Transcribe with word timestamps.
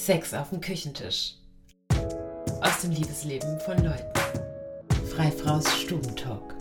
Sex 0.00 0.32
auf 0.32 0.48
dem 0.48 0.62
Küchentisch. 0.62 1.34
Aus 2.62 2.80
dem 2.80 2.90
Liebesleben 2.90 3.60
von 3.60 3.76
Leuten. 3.84 4.18
Freifraus 5.14 5.70
Stubentalk. 5.78 6.54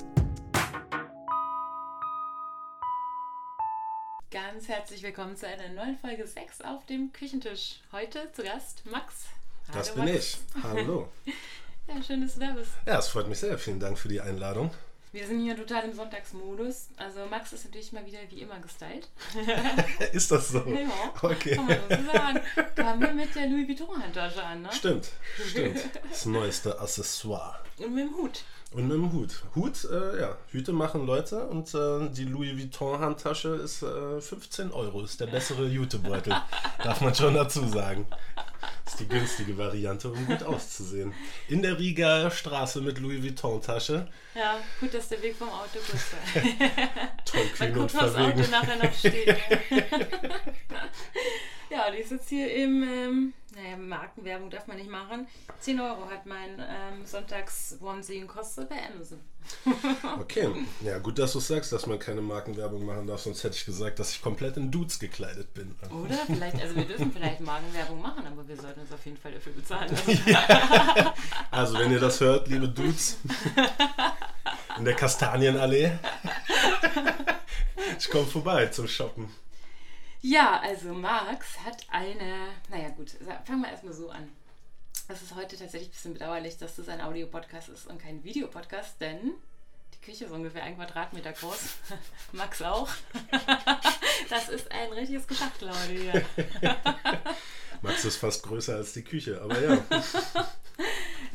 Ganz 4.30 4.68
herzlich 4.68 5.02
willkommen 5.04 5.38
zu 5.38 5.48
einer 5.48 5.70
neuen 5.70 5.98
Folge 6.00 6.28
Sex 6.28 6.60
auf 6.60 6.86
dem 6.88 7.14
Küchentisch. 7.14 7.80
Heute 7.94 8.30
zu 8.34 8.44
Gast 8.44 8.86
Max. 8.86 9.28
Das 9.72 9.92
Hallo, 9.92 10.04
bin 10.04 10.14
Max. 10.16 10.38
ich. 10.56 10.64
Hallo. 10.64 11.08
Ja, 11.88 12.04
schön, 12.04 12.22
dass 12.22 12.36
du 12.36 12.42
da 12.42 12.52
bist. 12.52 12.72
Ja, 12.86 13.00
es 13.00 13.08
freut 13.08 13.30
mich 13.30 13.40
sehr. 13.40 13.58
Vielen 13.58 13.80
Dank 13.80 13.98
für 13.98 14.10
die 14.10 14.20
Einladung. 14.22 14.70
Wir 15.12 15.26
sind 15.26 15.42
hier 15.42 15.56
total 15.56 15.86
im 15.86 15.94
Sonntagsmodus. 15.94 16.90
Also 16.98 17.26
Max 17.30 17.52
ist 17.54 17.66
natürlich 17.66 17.92
mal 17.92 18.06
wieder 18.06 18.20
wie 18.30 18.42
immer 18.42 18.60
gestylt. 18.60 19.08
Ist 20.14 20.32
das 20.32 20.50
so? 20.50 20.60
Ja, 20.68 20.88
Okay. 21.22 21.56
kann 21.56 21.66
man 21.66 21.78
so 21.90 22.12
sagen. 22.12 22.40
Kam 22.76 23.00
hier 23.00 23.14
mit 23.14 23.34
der 23.36 23.48
Louis 23.48 23.68
Vuitton-Handtasche 23.68 24.44
an, 24.44 24.62
ne? 24.62 24.70
Stimmt, 24.72 25.10
stimmt. 25.50 25.80
Das 26.10 26.26
neueste 26.28 26.80
Accessoire. 26.80 27.56
Und 27.78 27.96
mit 27.96 28.06
dem 28.06 28.16
Hut. 28.18 28.44
Und 28.72 28.84
mit 28.88 28.98
dem 28.98 29.12
Hut. 29.12 29.44
Hut, 29.56 29.84
äh, 29.86 30.22
ja, 30.22 30.38
Hüte 30.52 30.74
machen 30.74 31.08
Leute 31.08 31.48
und 31.48 31.74
äh, 31.74 32.08
die 32.12 32.26
Louis 32.26 32.56
Vuitton 32.56 33.00
Handtasche 33.00 33.56
ist 33.56 33.82
äh, 33.82 34.22
15 34.22 34.72
Euro. 34.72 35.02
Ist 35.04 35.20
der 35.20 35.26
bessere 35.28 35.66
Jutebeutel. 35.68 36.36
Darf 36.84 37.02
man 37.02 37.16
schon 37.16 37.34
dazu 37.34 37.68
sagen. 37.68 38.06
Ist 38.90 39.00
die 39.02 39.08
günstige 39.08 39.56
Variante, 39.56 40.12
um 40.12 40.26
gut 40.26 40.42
auszusehen. 40.42 41.14
In 41.48 41.62
der 41.62 41.78
Rieger 41.78 42.32
Straße 42.32 42.82
mit 42.82 42.98
Louis 42.98 43.22
Vuitton 43.22 43.62
Tasche. 43.62 44.08
Ja, 44.34 44.60
gut, 44.80 44.92
dass 44.96 45.10
der 45.10 45.22
Weg 45.22 45.36
vom 45.36 45.48
Auto 45.48 45.78
kurz 45.78 46.12
war. 46.12 46.20
Toll, 47.26 47.46
Mal 47.60 47.72
kühn 47.72 47.82
und 47.84 47.94
das 47.94 48.16
Auto 48.16 48.42
nachher 48.50 48.78
noch 48.78 48.92
steht. 48.92 49.28
ja, 51.70 51.88
und 51.88 51.94
ich 52.00 52.08
sitze 52.08 52.30
hier 52.30 52.52
im, 52.56 52.82
ähm, 52.82 53.34
naja, 53.56 53.78
Markenwerbung 53.78 54.50
darf 54.50 54.68
man 54.68 54.78
nicht 54.78 54.90
machen. 54.90 55.28
10 55.60 55.80
Euro 55.80 56.10
hat 56.10 56.26
mein 56.26 56.60
ähm, 56.60 57.06
Sonntags-Onesie 57.06 58.22
gekostet 58.22 58.70
bei 58.70 58.76
Amazon. 58.94 59.20
Okay, 60.20 60.48
ja 60.82 61.00
gut, 61.00 61.18
dass 61.18 61.34
du 61.34 61.40
sagst, 61.40 61.72
dass 61.72 61.88
man 61.88 61.98
keine 61.98 62.22
Markenwerbung 62.22 62.86
machen 62.86 63.08
darf, 63.08 63.22
sonst 63.22 63.44
hätte 63.44 63.56
ich 63.56 63.66
gesagt, 63.66 63.98
dass 63.98 64.12
ich 64.12 64.22
komplett 64.22 64.58
in 64.58 64.70
Dudes 64.70 65.00
gekleidet 65.00 65.54
bin. 65.54 65.74
Oder 65.90 66.18
vielleicht, 66.26 66.62
also 66.62 66.76
wir 66.76 66.86
dürfen 66.86 67.12
vielleicht 67.12 67.40
Markenwerbung 67.40 68.02
machen, 68.02 68.28
aber 68.28 68.48
wir 68.48 68.56
sollten 68.58 68.82
uns 68.82 68.92
auf 68.92 69.04
jeden 69.06 69.18
Fall 69.18 69.32
dafür 69.32 69.54
bezahlen. 69.54 69.90
lassen. 70.08 71.10
Also 71.50 71.80
wenn 71.80 71.92
ihr 71.92 72.00
das 72.00 72.20
hört, 72.20 72.48
liebe 72.48 72.68
Dudes, 72.68 73.18
in 74.78 74.86
der 74.86 74.96
Kastanienallee, 74.96 75.98
ich 77.98 78.10
komme 78.10 78.26
vorbei 78.26 78.68
zum 78.68 78.88
Shoppen. 78.88 79.30
Ja, 80.22 80.60
also 80.60 80.94
Max 80.94 81.60
hat 81.64 81.86
eine, 81.90 82.50
naja 82.70 82.90
gut, 82.90 83.12
fangen 83.46 83.62
wir 83.62 83.70
erstmal 83.70 83.94
so 83.94 84.10
an. 84.10 84.30
Es 85.08 85.22
ist 85.22 85.34
heute 85.36 85.58
tatsächlich 85.58 85.90
ein 85.90 85.94
bisschen 85.94 86.14
bedauerlich, 86.14 86.58
dass 86.58 86.76
das 86.76 86.90
ein 86.90 87.02
Audiopodcast 87.02 87.70
ist 87.70 87.88
und 87.88 88.02
kein 88.02 88.24
Videopodcast, 88.24 89.00
denn 89.00 89.34
die 89.94 90.06
Küche 90.06 90.26
ist 90.26 90.32
ungefähr 90.32 90.64
ein 90.64 90.76
Quadratmeter 90.76 91.32
groß. 91.32 91.78
Max 92.34 92.62
auch. 92.62 92.90
Das 94.30 94.50
ist 94.50 94.70
ein 94.72 94.92
richtiges 94.92 95.26
Geschachtel 95.26 95.70
heute 95.70 95.94
hier. 95.94 96.26
Max 97.82 98.04
ist 98.06 98.18
fast 98.18 98.44
größer 98.44 98.76
als 98.76 98.94
die 98.94 99.04
Küche, 99.04 99.42
aber 99.42 99.60
ja. 99.60 99.78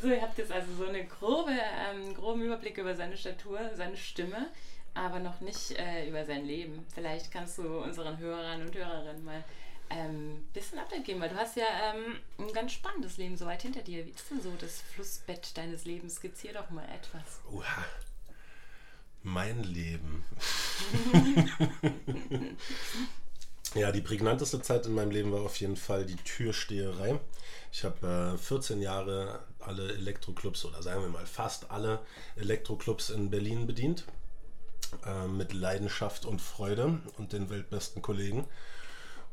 So, 0.01 0.09
ihr 0.09 0.21
habt 0.21 0.37
jetzt 0.39 0.53
also 0.53 0.73
so 0.77 0.85
einen 0.85 1.09
grobe, 1.09 1.53
ähm, 1.53 2.15
groben 2.15 2.43
Überblick 2.43 2.77
über 2.77 2.95
seine 2.95 3.17
Statur, 3.17 3.59
seine 3.75 3.97
Stimme, 3.97 4.49
aber 4.95 5.19
noch 5.19 5.41
nicht 5.41 5.73
äh, 5.73 6.09
über 6.09 6.25
sein 6.25 6.47
Leben. 6.47 6.87
Vielleicht 6.95 7.31
kannst 7.31 7.59
du 7.59 7.83
unseren 7.83 8.19
Hörern 8.19 8.62
und 8.62 8.75
Hörerinnen 8.75 9.25
mal 9.25 9.45
ein 9.89 9.98
ähm, 9.98 10.45
bisschen 10.53 10.78
Update 10.78 11.05
geben, 11.05 11.20
weil 11.20 11.28
du 11.28 11.37
hast 11.37 11.56
ja 11.56 11.67
ähm, 11.92 12.17
ein 12.39 12.53
ganz 12.53 12.73
spannendes 12.73 13.17
Leben 13.17 13.37
so 13.37 13.47
weit 13.47 13.62
hinter 13.62 13.83
dir. 13.83 14.06
Wie 14.06 14.11
ist 14.11 14.31
denn 14.31 14.41
so 14.41 14.53
das 14.59 14.81
Flussbett 14.81 15.56
deines 15.56 15.84
Lebens? 15.84 16.17
Skizzier 16.17 16.53
doch 16.53 16.70
mal 16.70 16.84
etwas. 16.84 17.41
Oha. 17.53 17.84
Mein 19.22 19.62
Leben. 19.62 20.22
ja, 23.75 23.91
die 23.91 24.03
prägnanteste 24.03 24.61
Zeit 24.61 24.84
in 24.84 24.94
meinem 24.94 25.11
Leben 25.11 25.32
war 25.32 25.41
auf 25.41 25.59
jeden 25.61 25.76
Fall 25.76 26.05
die 26.05 26.16
Türsteherei. 26.16 27.19
Ich 27.72 27.84
habe 27.84 28.34
äh, 28.34 28.38
14 28.38 28.82
Jahre 28.82 29.43
alle 29.61 29.94
Elektroclubs 29.94 30.65
oder 30.66 30.82
sagen 30.82 31.03
wir 31.03 31.09
mal 31.09 31.26
fast 31.26 31.71
alle 31.71 32.00
Elektroclubs 32.37 33.11
in 33.11 33.31
Berlin 33.31 33.66
bedient. 33.66 34.05
Äh, 35.06 35.28
mit 35.28 35.53
Leidenschaft 35.53 36.25
und 36.25 36.41
Freude 36.41 36.99
und 37.19 37.32
den 37.32 37.50
weltbesten 37.50 38.03
Kollegen. 38.03 38.47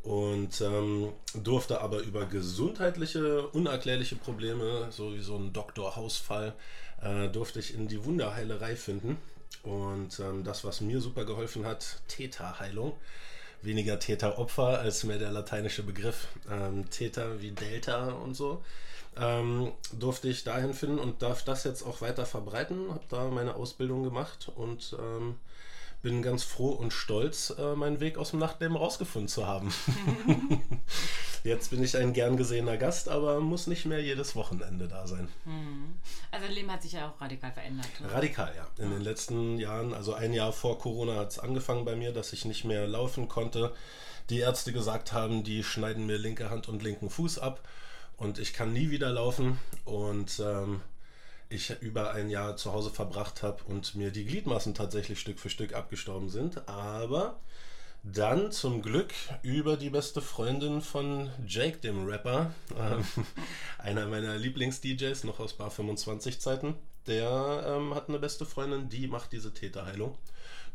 Und 0.03 0.61
ähm, 0.61 1.13
durfte 1.35 1.81
aber 1.81 1.99
über 1.99 2.25
gesundheitliche, 2.25 3.47
unerklärliche 3.49 4.16
Probleme, 4.16 4.88
so 4.89 5.13
wie 5.13 5.22
so 5.22 5.38
ein 5.38 5.53
Doktorhausfall, 5.53 6.53
äh, 7.01 7.27
durfte 7.29 7.59
ich 7.59 7.75
in 7.75 7.88
die 7.88 8.03
Wunderheilerei 8.03 8.75
finden. 8.75 9.17
Und 9.63 10.19
ähm, 10.19 10.44
das, 10.44 10.63
was 10.63 10.81
mir 10.81 11.01
super 11.01 11.25
geholfen 11.25 11.66
hat, 11.66 12.01
Theta-Heilung. 12.07 12.93
Weniger 13.61 13.99
Täter-Opfer 13.99 14.79
als 14.79 15.03
mehr 15.03 15.19
der 15.19 15.31
lateinische 15.31 15.83
Begriff. 15.83 16.28
Ähm, 16.49 16.89
Theta 16.89 17.39
wie 17.41 17.51
Delta 17.51 18.09
und 18.09 18.33
so. 18.33 18.63
Ähm, 19.17 19.73
durfte 19.93 20.29
ich 20.29 20.43
dahin 20.43 20.73
finden 20.73 20.97
und 20.97 21.22
darf 21.22 21.43
das 21.43 21.63
jetzt 21.63 21.83
auch 21.83 22.01
weiter 22.01 22.25
verbreiten. 22.25 22.89
Habe 22.89 23.05
da 23.09 23.25
meine 23.25 23.55
Ausbildung 23.55 24.03
gemacht 24.03 24.51
und 24.55 24.95
ähm, 24.99 25.35
bin 26.01 26.22
ganz 26.22 26.44
froh 26.44 26.69
und 26.69 26.94
stolz, 26.94 27.53
äh, 27.57 27.75
meinen 27.75 28.00
Weg 28.00 28.17
aus 28.17 28.31
dem 28.31 28.39
Nachtleben 28.39 28.75
rausgefunden 28.75 29.28
zu 29.28 29.45
haben. 29.47 29.73
Jetzt 31.44 31.72
bin 31.72 31.84
ich 31.84 31.97
ein 31.97 32.13
gern 32.13 32.38
gesehener 32.38 32.78
Gast, 32.78 33.09
aber 33.09 33.39
muss 33.39 33.66
nicht 33.66 33.85
mehr 33.85 34.01
jedes 34.01 34.35
Wochenende 34.35 34.88
da 34.88 35.07
sein. 35.07 35.28
Also 36.31 36.45
dein 36.45 36.53
Leben 36.53 36.72
hat 36.72 36.84
sich 36.84 36.91
ja 36.91 37.09
auch 37.09 37.19
radikal 37.19 37.51
verändert. 37.51 37.90
Ne? 38.00 38.11
Radikal, 38.11 38.53
ja. 38.56 38.67
In 38.84 38.91
den 38.91 39.01
letzten 39.01 39.57
Jahren, 39.57 39.94
also 39.94 40.13
ein 40.13 40.34
Jahr 40.34 40.53
vor 40.53 40.78
Corona 40.78 41.16
hat 41.16 41.31
es 41.31 41.40
angefangen 41.40 41.84
bei 41.84 41.95
mir, 41.95 42.13
dass 42.13 42.31
ich 42.34 42.45
nicht 42.45 42.63
mehr 42.63 42.88
laufen 42.88 43.28
konnte. 43.28 43.73
Die 44.29 44.40
Ärzte 44.40 44.72
gesagt 44.72 45.13
haben, 45.13 45.44
die 45.44 45.63
schneiden 45.63 46.06
mir 46.06 46.17
linke 46.17 46.51
Hand 46.51 46.69
und 46.69 46.84
linken 46.84 47.09
Fuß 47.09 47.40
ab 47.40 47.67
und 48.17 48.38
ich 48.38 48.53
kann 48.53 48.72
nie 48.72 48.91
wieder 48.91 49.09
laufen. 49.09 49.57
Und 49.84 50.40
ähm, 50.45 50.81
ich 51.51 51.81
über 51.81 52.12
ein 52.13 52.29
Jahr 52.29 52.56
zu 52.56 52.73
Hause 52.73 52.89
verbracht 52.89 53.44
habe 53.44 53.63
und 53.66 53.95
mir 53.95 54.12
die 54.12 54.25
Gliedmaßen 54.25 54.73
tatsächlich 54.73 55.19
Stück 55.19 55.39
für 55.39 55.50
Stück 55.50 55.73
abgestorben 55.73 56.29
sind. 56.29 56.67
Aber 56.67 57.39
dann 58.03 58.51
zum 58.51 58.81
Glück 58.81 59.13
über 59.44 59.78
die 59.78 59.91
beste 59.91 60.22
Freundin 60.22 60.81
von 60.81 61.29
Jake, 61.45 61.78
dem 61.78 62.07
Rapper, 62.07 62.51
ähm, 62.75 63.06
einer 63.78 64.07
meiner 64.07 64.38
Lieblings-DJs, 64.38 65.23
noch 65.25 65.40
aus 65.40 65.53
Bar 65.53 65.69
25 65.69 66.40
Zeiten. 66.40 66.75
Der 67.07 67.63
ähm, 67.67 67.94
hat 67.94 68.09
eine 68.09 68.19
beste 68.19 68.45
Freundin, 68.45 68.90
die 68.90 69.07
macht 69.07 69.31
diese 69.31 69.53
Täterheilung. 69.53 70.17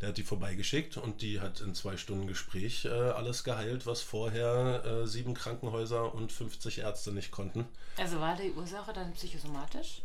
Der 0.01 0.11
hat 0.11 0.19
die 0.19 0.25
vorbeigeschickt 0.25 0.99
und 0.99 1.23
die 1.23 1.41
hat 1.41 1.61
in 1.61 1.75
zwei 1.75 1.97
Stunden 1.97 2.27
Gespräch 2.27 2.85
äh, 2.85 2.91
alles 2.91 3.45
geheilt, 3.45 3.87
was 3.87 4.03
vorher 4.03 4.85
äh, 4.85 5.07
sieben 5.07 5.35
Krankenhäuser 5.35 6.15
und 6.15 6.33
50 6.33 6.81
Ärzte 6.81 7.13
nicht 7.13 7.31
konnten. 7.31 7.67
Also 7.97 8.21
war 8.21 8.37
die 8.37 8.53
Ursache 8.53 8.93
dann 8.93 9.13
psychosomatisch? 9.15 10.03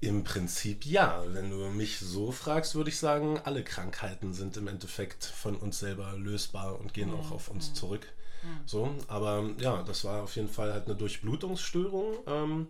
Im 0.00 0.22
Prinzip 0.24 0.86
ja. 0.86 1.24
Wenn 1.26 1.50
du 1.50 1.56
mich 1.70 1.98
so 1.98 2.30
fragst, 2.30 2.74
würde 2.74 2.90
ich 2.90 2.98
sagen, 2.98 3.40
alle 3.44 3.64
Krankheiten 3.64 4.32
sind 4.32 4.56
im 4.56 4.68
Endeffekt 4.68 5.24
von 5.24 5.56
uns 5.56 5.80
selber 5.80 6.14
lösbar 6.16 6.78
und 6.78 6.94
gehen 6.94 7.12
auch 7.12 7.32
auf 7.32 7.48
uns 7.48 7.74
zurück. 7.74 8.06
So, 8.66 8.94
aber 9.08 9.50
ja, 9.58 9.82
das 9.82 10.04
war 10.04 10.22
auf 10.22 10.36
jeden 10.36 10.48
Fall 10.48 10.72
halt 10.72 10.86
eine 10.86 10.94
Durchblutungsstörung. 10.94 12.18
Ähm, 12.26 12.66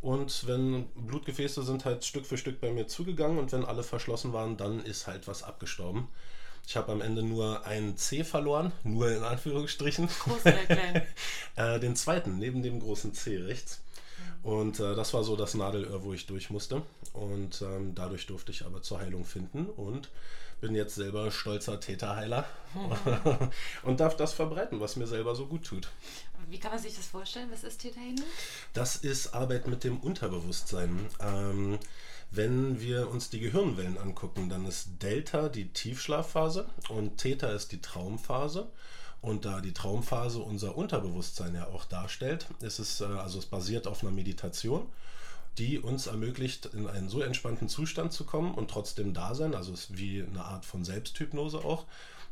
und 0.00 0.46
wenn 0.46 0.86
Blutgefäße 0.94 1.62
sind 1.62 1.84
halt 1.84 2.04
Stück 2.04 2.24
für 2.26 2.38
Stück 2.38 2.60
bei 2.60 2.70
mir 2.70 2.86
zugegangen 2.86 3.38
und 3.38 3.52
wenn 3.52 3.64
alle 3.64 3.82
verschlossen 3.82 4.32
waren, 4.32 4.56
dann 4.56 4.80
ist 4.84 5.06
halt 5.06 5.26
was 5.26 5.42
abgestorben. 5.42 6.08
Ich 6.66 6.76
habe 6.76 6.92
am 6.92 7.00
Ende 7.00 7.22
nur 7.22 7.64
einen 7.64 7.96
C 7.96 8.24
verloren, 8.24 8.72
nur 8.84 9.10
in 9.10 9.22
Anführungsstrichen. 9.22 10.08
Groß 10.08 10.40
oder 10.42 10.52
klein? 10.52 11.02
Äh, 11.56 11.80
den 11.80 11.96
zweiten, 11.96 12.38
neben 12.38 12.62
dem 12.62 12.78
großen 12.78 13.14
C 13.14 13.36
rechts. 13.38 13.80
Und 14.42 14.80
äh, 14.80 14.94
das 14.94 15.14
war 15.14 15.24
so 15.24 15.36
das 15.36 15.54
Nadelöhr, 15.54 16.04
wo 16.04 16.12
ich 16.12 16.26
durch 16.26 16.50
musste. 16.50 16.82
Und 17.12 17.62
ähm, 17.62 17.94
dadurch 17.94 18.26
durfte 18.26 18.52
ich 18.52 18.64
aber 18.64 18.82
zur 18.82 19.00
Heilung 19.00 19.24
finden 19.24 19.66
und 19.66 20.10
bin 20.60 20.74
jetzt 20.74 20.96
selber 20.96 21.30
stolzer 21.30 21.78
Täterheiler 21.80 22.44
und 23.82 24.00
darf 24.00 24.16
das 24.16 24.32
verbreiten, 24.32 24.80
was 24.80 24.96
mir 24.96 25.06
selber 25.06 25.34
so 25.34 25.46
gut 25.46 25.64
tut. 25.64 25.88
Wie 26.48 26.58
kann 26.58 26.72
man 26.72 26.80
sich 26.80 26.96
das 26.96 27.06
vorstellen? 27.06 27.48
Was 27.52 27.62
ist 27.62 27.78
Täterheilung? 27.78 28.24
Das 28.72 28.96
ist 28.96 29.34
Arbeit 29.34 29.68
mit 29.68 29.84
dem 29.84 29.98
Unterbewusstsein. 29.98 31.06
Ähm, 31.20 31.78
wenn 32.30 32.80
wir 32.80 33.08
uns 33.08 33.30
die 33.30 33.40
Gehirnwellen 33.40 33.98
angucken, 33.98 34.48
dann 34.48 34.66
ist 34.66 35.02
Delta 35.02 35.48
die 35.48 35.68
Tiefschlafphase 35.72 36.66
und 36.88 37.18
Theta 37.18 37.50
ist 37.50 37.72
die 37.72 37.80
Traumphase. 37.80 38.68
Und 39.20 39.44
da 39.44 39.60
die 39.60 39.72
Traumphase 39.72 40.38
unser 40.38 40.76
Unterbewusstsein 40.76 41.54
ja 41.54 41.66
auch 41.66 41.84
darstellt, 41.84 42.46
ist 42.60 42.78
es, 42.78 43.00
äh, 43.00 43.04
also 43.04 43.38
es 43.38 43.46
basiert 43.46 43.86
auf 43.86 44.02
einer 44.02 44.12
Meditation, 44.12 44.86
die 45.58 45.78
uns 45.78 46.06
ermöglicht, 46.06 46.66
in 46.66 46.86
einen 46.86 47.08
so 47.08 47.20
entspannten 47.20 47.68
Zustand 47.68 48.12
zu 48.12 48.24
kommen 48.24 48.54
und 48.54 48.70
trotzdem 48.70 49.12
da 49.12 49.34
sein, 49.34 49.54
also 49.54 49.72
es 49.72 49.90
ist 49.90 49.98
wie 49.98 50.22
eine 50.22 50.44
Art 50.44 50.64
von 50.64 50.84
Selbsthypnose 50.84 51.58
auch, 51.58 51.84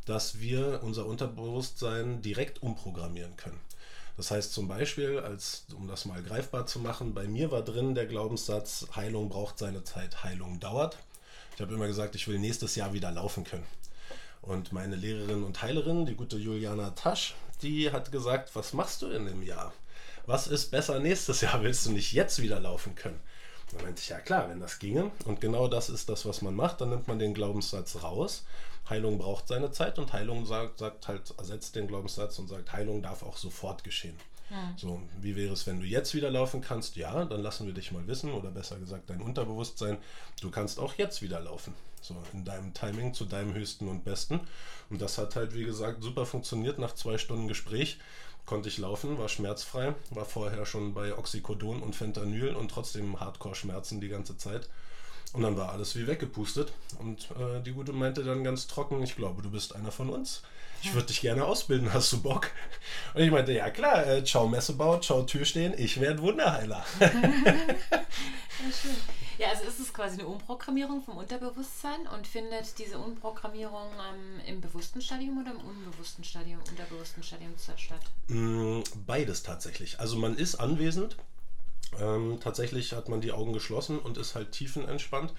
dass 0.04 0.38
wir 0.38 0.80
unser 0.84 1.06
Unterbewusstsein 1.06 2.22
direkt 2.22 2.62
umprogrammieren 2.62 3.36
können. 3.36 3.60
Das 4.16 4.30
heißt 4.30 4.52
zum 4.52 4.68
Beispiel, 4.68 5.18
als, 5.18 5.66
um 5.76 5.88
das 5.88 6.06
mal 6.06 6.22
greifbar 6.22 6.66
zu 6.66 6.78
machen, 6.78 7.12
bei 7.12 7.26
mir 7.26 7.50
war 7.50 7.62
drin 7.62 7.94
der 7.94 8.06
Glaubenssatz, 8.06 8.86
Heilung 8.94 9.28
braucht 9.28 9.58
seine 9.58 9.84
Zeit, 9.84 10.24
Heilung 10.24 10.60
dauert. 10.60 10.96
Ich 11.54 11.60
habe 11.60 11.74
immer 11.74 11.86
gesagt, 11.86 12.14
ich 12.14 12.28
will 12.28 12.38
nächstes 12.38 12.76
Jahr 12.76 12.92
wieder 12.92 13.10
laufen 13.10 13.44
können. 13.44 13.66
Und 14.46 14.72
meine 14.72 14.94
Lehrerin 14.94 15.42
und 15.42 15.60
Heilerin, 15.60 16.06
die 16.06 16.14
gute 16.14 16.36
Juliana 16.36 16.90
Tasch, 16.90 17.34
die 17.62 17.90
hat 17.90 18.12
gesagt, 18.12 18.54
was 18.54 18.72
machst 18.72 19.02
du 19.02 19.08
in 19.08 19.26
dem 19.26 19.42
Jahr? 19.42 19.72
Was 20.26 20.46
ist 20.46 20.70
besser 20.70 21.00
nächstes 21.00 21.40
Jahr? 21.40 21.62
Willst 21.62 21.86
du 21.86 21.90
nicht 21.90 22.12
jetzt 22.12 22.40
wieder 22.40 22.60
laufen 22.60 22.94
können? 22.94 23.20
Da 23.72 23.82
meinte 23.82 24.00
ich, 24.00 24.08
ja 24.08 24.20
klar, 24.20 24.48
wenn 24.48 24.60
das 24.60 24.78
ginge. 24.78 25.10
Und 25.24 25.40
genau 25.40 25.66
das 25.66 25.88
ist 25.88 26.08
das, 26.08 26.26
was 26.26 26.42
man 26.42 26.54
macht. 26.54 26.80
Dann 26.80 26.90
nimmt 26.90 27.08
man 27.08 27.18
den 27.18 27.34
Glaubenssatz 27.34 28.02
raus. 28.04 28.44
Heilung 28.88 29.18
braucht 29.18 29.48
seine 29.48 29.72
Zeit 29.72 29.98
und 29.98 30.12
Heilung 30.12 30.46
sagt, 30.46 30.78
sagt 30.78 31.08
halt, 31.08 31.34
ersetzt 31.38 31.74
den 31.74 31.88
Glaubenssatz 31.88 32.38
und 32.38 32.46
sagt, 32.46 32.72
Heilung 32.72 33.02
darf 33.02 33.24
auch 33.24 33.36
sofort 33.36 33.82
geschehen. 33.82 34.16
So, 34.76 35.02
wie 35.20 35.34
wäre 35.34 35.52
es, 35.52 35.66
wenn 35.66 35.80
du 35.80 35.86
jetzt 35.86 36.14
wieder 36.14 36.30
laufen 36.30 36.60
kannst? 36.60 36.96
Ja, 36.96 37.24
dann 37.24 37.42
lassen 37.42 37.66
wir 37.66 37.74
dich 37.74 37.92
mal 37.92 38.06
wissen, 38.06 38.32
oder 38.32 38.50
besser 38.50 38.78
gesagt, 38.78 39.10
dein 39.10 39.20
Unterbewusstsein, 39.20 39.98
du 40.40 40.50
kannst 40.50 40.78
auch 40.78 40.94
jetzt 40.94 41.22
wieder 41.22 41.40
laufen. 41.40 41.74
So, 42.00 42.16
in 42.32 42.44
deinem 42.44 42.72
Timing 42.72 43.14
zu 43.14 43.24
deinem 43.24 43.54
höchsten 43.54 43.88
und 43.88 44.04
besten. 44.04 44.40
Und 44.90 45.02
das 45.02 45.18
hat 45.18 45.34
halt, 45.34 45.54
wie 45.54 45.64
gesagt, 45.64 46.02
super 46.02 46.26
funktioniert. 46.26 46.78
Nach 46.78 46.94
zwei 46.94 47.18
Stunden 47.18 47.48
Gespräch 47.48 47.98
konnte 48.44 48.68
ich 48.68 48.78
laufen, 48.78 49.18
war 49.18 49.28
schmerzfrei, 49.28 49.94
war 50.10 50.24
vorher 50.24 50.64
schon 50.66 50.94
bei 50.94 51.16
Oxycodon 51.18 51.82
und 51.82 51.96
Fentanyl 51.96 52.54
und 52.54 52.70
trotzdem 52.70 53.18
Hardcore-Schmerzen 53.18 54.00
die 54.00 54.08
ganze 54.08 54.36
Zeit. 54.36 54.68
Und 55.32 55.42
dann 55.42 55.56
war 55.56 55.72
alles 55.72 55.96
wie 55.96 56.06
weggepustet. 56.06 56.72
Und 57.00 57.28
äh, 57.32 57.60
die 57.62 57.72
Gute 57.72 57.92
meinte 57.92 58.22
dann 58.22 58.44
ganz 58.44 58.68
trocken, 58.68 59.02
ich 59.02 59.16
glaube, 59.16 59.42
du 59.42 59.50
bist 59.50 59.74
einer 59.74 59.90
von 59.90 60.08
uns. 60.08 60.42
Ich 60.82 60.94
würde 60.94 61.06
dich 61.06 61.20
gerne 61.20 61.44
ausbilden, 61.44 61.92
hast 61.92 62.12
du 62.12 62.22
Bock? 62.22 62.50
Und 63.14 63.22
ich 63.22 63.30
meinte, 63.30 63.52
ja 63.52 63.70
klar, 63.70 64.06
äh, 64.06 64.24
ciao 64.24 64.46
Messebau, 64.48 65.00
ciao 65.00 65.22
Türstehen, 65.22 65.74
ich 65.76 66.00
werde 66.00 66.22
Wunderheiler. 66.22 66.84
ja, 67.00 67.08
schön. 68.70 68.96
Ja, 69.38 69.48
also 69.50 69.64
ist 69.64 69.80
es 69.80 69.92
quasi 69.92 70.18
eine 70.18 70.28
Umprogrammierung 70.28 71.02
vom 71.02 71.18
Unterbewusstsein 71.18 72.06
und 72.14 72.26
findet 72.26 72.78
diese 72.78 72.98
Umprogrammierung 72.98 73.90
ähm, 73.92 74.40
im 74.46 74.60
bewussten 74.62 75.02
Stadium 75.02 75.42
oder 75.42 75.50
im 75.50 75.60
unbewussten 75.60 76.24
Stadium, 76.24 76.58
unterbewussten 76.70 77.22
Stadium 77.22 77.52
statt? 77.58 78.00
Mm, 78.28 78.80
beides 79.06 79.42
tatsächlich. 79.42 80.00
Also 80.00 80.16
man 80.16 80.36
ist 80.36 80.54
anwesend, 80.54 81.16
ähm, 82.00 82.38
tatsächlich 82.40 82.92
hat 82.94 83.08
man 83.08 83.20
die 83.20 83.32
Augen 83.32 83.52
geschlossen 83.52 83.98
und 83.98 84.16
ist 84.16 84.34
halt 84.34 84.52
tiefenentspannt. 84.52 85.34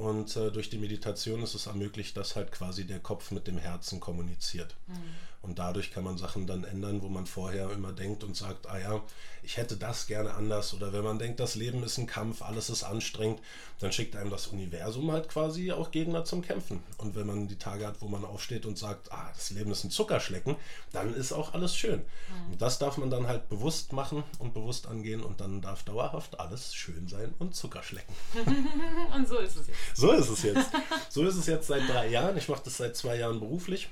Und 0.00 0.34
äh, 0.34 0.50
durch 0.50 0.70
die 0.70 0.78
Meditation 0.78 1.42
ist 1.42 1.54
es 1.54 1.66
ermöglicht, 1.66 2.16
dass 2.16 2.34
halt 2.34 2.52
quasi 2.52 2.86
der 2.86 3.00
Kopf 3.00 3.32
mit 3.32 3.46
dem 3.46 3.58
Herzen 3.58 4.00
kommuniziert. 4.00 4.74
Mhm. 4.86 4.94
Und 5.42 5.58
dadurch 5.58 5.90
kann 5.90 6.04
man 6.04 6.18
Sachen 6.18 6.46
dann 6.46 6.64
ändern, 6.64 7.00
wo 7.00 7.08
man 7.08 7.24
vorher 7.24 7.70
immer 7.70 7.92
denkt 7.92 8.24
und 8.24 8.36
sagt, 8.36 8.68
ah 8.68 8.78
ja, 8.78 9.00
ich 9.42 9.56
hätte 9.56 9.76
das 9.76 10.06
gerne 10.06 10.34
anders. 10.34 10.74
Oder 10.74 10.92
wenn 10.92 11.02
man 11.02 11.18
denkt, 11.18 11.40
das 11.40 11.54
Leben 11.54 11.82
ist 11.82 11.96
ein 11.96 12.06
Kampf, 12.06 12.42
alles 12.42 12.68
ist 12.68 12.82
anstrengend, 12.82 13.40
dann 13.78 13.90
schickt 13.90 14.16
einem 14.16 14.30
das 14.30 14.48
Universum 14.48 15.10
halt 15.10 15.30
quasi 15.30 15.72
auch 15.72 15.90
Gegner 15.90 16.26
zum 16.26 16.42
Kämpfen. 16.42 16.82
Und 16.98 17.14
wenn 17.14 17.26
man 17.26 17.48
die 17.48 17.56
Tage 17.56 17.86
hat, 17.86 18.02
wo 18.02 18.08
man 18.08 18.26
aufsteht 18.26 18.66
und 18.66 18.76
sagt, 18.76 19.10
ah, 19.12 19.30
das 19.34 19.50
Leben 19.50 19.70
ist 19.70 19.82
ein 19.82 19.90
Zuckerschlecken, 19.90 20.56
dann 20.92 21.14
ist 21.14 21.32
auch 21.32 21.54
alles 21.54 21.74
schön. 21.74 22.02
Und 22.50 22.60
das 22.60 22.78
darf 22.78 22.98
man 22.98 23.08
dann 23.08 23.26
halt 23.26 23.48
bewusst 23.48 23.94
machen 23.94 24.22
und 24.38 24.52
bewusst 24.52 24.86
angehen 24.86 25.22
und 25.22 25.40
dann 25.40 25.62
darf 25.62 25.84
dauerhaft 25.84 26.38
alles 26.38 26.74
schön 26.74 27.08
sein 27.08 27.34
und 27.38 27.54
Zuckerschlecken. 27.54 28.14
und 29.16 29.26
so 29.26 29.38
ist 29.38 29.56
es 29.56 29.68
jetzt. 29.68 29.78
So 29.94 30.12
ist 30.12 30.28
es 30.28 30.42
jetzt. 30.42 30.70
So 31.08 31.24
ist 31.24 31.36
es 31.36 31.46
jetzt 31.46 31.68
seit 31.68 31.88
drei 31.88 32.08
Jahren. 32.08 32.36
Ich 32.36 32.48
mache 32.48 32.62
das 32.62 32.76
seit 32.76 32.94
zwei 32.94 33.16
Jahren 33.16 33.40
beruflich 33.40 33.88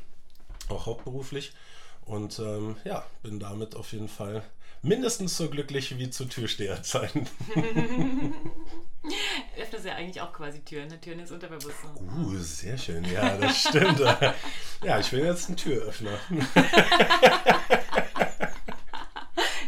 auch 0.70 0.86
hauptberuflich. 0.86 1.52
Und 2.04 2.38
ähm, 2.38 2.76
ja, 2.84 3.04
bin 3.22 3.38
damit 3.38 3.76
auf 3.76 3.92
jeden 3.92 4.08
Fall 4.08 4.42
mindestens 4.82 5.36
so 5.36 5.50
glücklich 5.50 5.98
wie 5.98 6.08
zu 6.10 6.24
Türsteherzeiten. 6.24 7.28
Öffnet 9.58 9.84
ja 9.84 9.94
eigentlich 9.94 10.20
auch 10.20 10.32
quasi 10.32 10.60
Türen. 10.60 10.88
Ne? 10.88 11.00
Türen 11.00 11.20
ist 11.20 11.30
Unterbewusstsein. 11.30 11.90
Uh, 11.96 12.36
sehr 12.38 12.76
schön. 12.78 13.04
Ja, 13.04 13.36
das 13.36 13.60
stimmt. 13.60 14.00
ja, 14.82 14.98
ich 14.98 15.10
bin 15.10 15.24
jetzt 15.24 15.48
ein 15.48 15.56
Türöffner. 15.56 16.18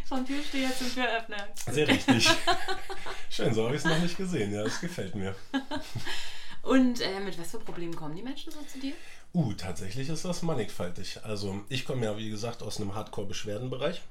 Vom 0.05 0.27
Türsteher 0.27 0.71
zum 0.77 0.93
Türöffner. 0.93 1.49
Sehr 1.71 1.87
richtig. 1.89 2.29
Schön, 3.31 3.55
so 3.55 3.65
habe 3.65 3.77
ich 3.77 3.83
es 3.83 3.87
noch 3.87 3.99
nicht 4.01 4.17
gesehen. 4.17 4.53
Ja, 4.53 4.65
das 4.65 4.81
gefällt 4.81 5.15
mir. 5.15 5.37
Und 6.63 7.01
äh, 7.01 7.21
mit 7.21 7.39
was 7.39 7.53
für 7.53 7.61
Problemen 7.61 7.95
kommen 7.97 8.17
die 8.17 8.23
Menschen 8.23 8.53
so 8.53 8.61
zu 8.63 8.79
dir? 8.79 8.93
Uh, 9.33 9.53
tatsächlich 9.53 10.09
ist 10.09 10.25
das 10.25 10.43
mannigfaltig. 10.43 11.21
Also 11.23 11.61
ich 11.69 11.85
komme 11.85 12.07
ja, 12.07 12.17
wie 12.17 12.31
gesagt, 12.31 12.63
aus 12.63 12.81
einem 12.81 12.95
Hardcore-Beschwerdenbereich. 12.95 14.03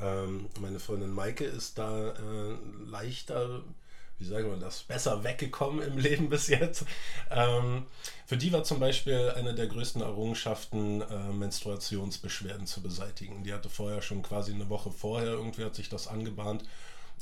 Ähm, 0.00 0.46
meine 0.60 0.78
Freundin 0.78 1.12
Maike 1.12 1.44
ist 1.44 1.78
da 1.78 2.10
äh, 2.10 2.56
leichter, 2.86 3.62
wie 4.18 4.24
sagen 4.24 4.48
wir 4.48 4.56
das, 4.56 4.84
besser 4.84 5.24
weggekommen 5.24 5.82
im 5.82 5.98
Leben 5.98 6.28
bis 6.28 6.46
jetzt. 6.46 6.84
Ähm, 7.28 7.86
für 8.26 8.36
die 8.36 8.52
war 8.52 8.62
zum 8.62 8.78
Beispiel 8.78 9.32
eine 9.34 9.52
der 9.52 9.66
größten 9.66 10.00
Errungenschaften, 10.00 11.02
äh, 11.02 11.32
Menstruationsbeschwerden 11.32 12.68
zu 12.68 12.82
beseitigen. 12.82 13.42
Die 13.42 13.52
hatte 13.52 13.68
vorher 13.68 14.00
schon 14.00 14.22
quasi 14.22 14.52
eine 14.52 14.68
Woche 14.68 14.92
vorher, 14.92 15.32
irgendwie 15.32 15.64
hat 15.64 15.74
sich 15.74 15.88
das 15.88 16.06
angebahnt 16.06 16.62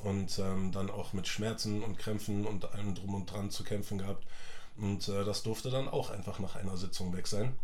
und 0.04 0.38
ähm, 0.38 0.72
dann 0.72 0.90
auch 0.90 1.14
mit 1.14 1.26
Schmerzen 1.26 1.82
und 1.82 1.98
Krämpfen 1.98 2.44
und 2.46 2.70
allem 2.72 2.94
drum 2.94 3.14
und 3.14 3.32
dran 3.32 3.50
zu 3.50 3.64
kämpfen 3.64 3.96
gehabt. 3.96 4.24
Und 4.78 5.08
äh, 5.08 5.24
das 5.24 5.42
durfte 5.42 5.70
dann 5.70 5.88
auch 5.88 6.10
einfach 6.10 6.38
nach 6.38 6.56
einer 6.56 6.76
Sitzung 6.76 7.14
weg 7.16 7.26
sein. 7.26 7.58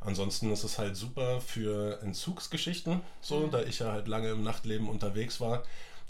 Ansonsten 0.00 0.52
ist 0.52 0.64
es 0.64 0.78
halt 0.78 0.96
super 0.96 1.40
für 1.40 2.00
Entzugsgeschichten. 2.02 3.00
So, 3.20 3.40
mhm. 3.40 3.50
da 3.50 3.62
ich 3.62 3.78
ja 3.78 3.92
halt 3.92 4.08
lange 4.08 4.30
im 4.30 4.42
Nachtleben 4.42 4.88
unterwegs 4.88 5.40
war, 5.40 5.62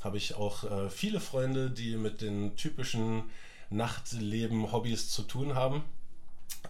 habe 0.02 0.16
ich 0.16 0.34
auch 0.34 0.64
äh, 0.64 0.90
viele 0.90 1.20
Freunde, 1.20 1.70
die 1.70 1.96
mit 1.96 2.20
den 2.20 2.56
typischen 2.56 3.24
Nachtleben-Hobbys 3.70 5.10
zu 5.10 5.22
tun 5.22 5.54
haben. 5.54 5.84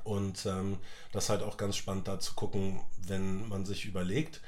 Und 0.04 0.46
ähm, 0.46 0.78
das 1.12 1.24
ist 1.24 1.30
halt 1.30 1.42
auch 1.42 1.56
ganz 1.56 1.76
spannend 1.76 2.08
da 2.08 2.20
zu 2.20 2.34
gucken, 2.34 2.80
wenn 3.06 3.48
man 3.48 3.66
sich 3.66 3.84
überlegt, 3.84 4.40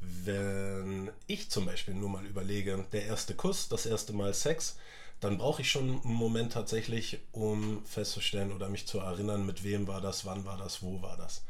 wenn 0.00 1.10
ich 1.26 1.50
zum 1.50 1.66
Beispiel 1.66 1.94
nur 1.94 2.08
mal 2.08 2.24
überlege, 2.24 2.84
der 2.92 3.04
erste 3.04 3.34
Kuss, 3.34 3.68
das 3.68 3.86
erste 3.86 4.12
Mal 4.12 4.32
Sex, 4.32 4.78
dann 5.20 5.36
brauche 5.36 5.62
ich 5.62 5.70
schon 5.70 6.00
einen 6.02 6.14
Moment 6.14 6.52
tatsächlich, 6.52 7.18
um 7.32 7.84
festzustellen 7.84 8.52
oder 8.52 8.68
mich 8.68 8.86
zu 8.86 8.98
erinnern, 8.98 9.44
mit 9.46 9.62
wem 9.64 9.86
war 9.86 10.00
das, 10.00 10.24
wann 10.24 10.44
war 10.44 10.56
das, 10.56 10.82
wo 10.82 11.02
war 11.02 11.16
das. 11.16 11.42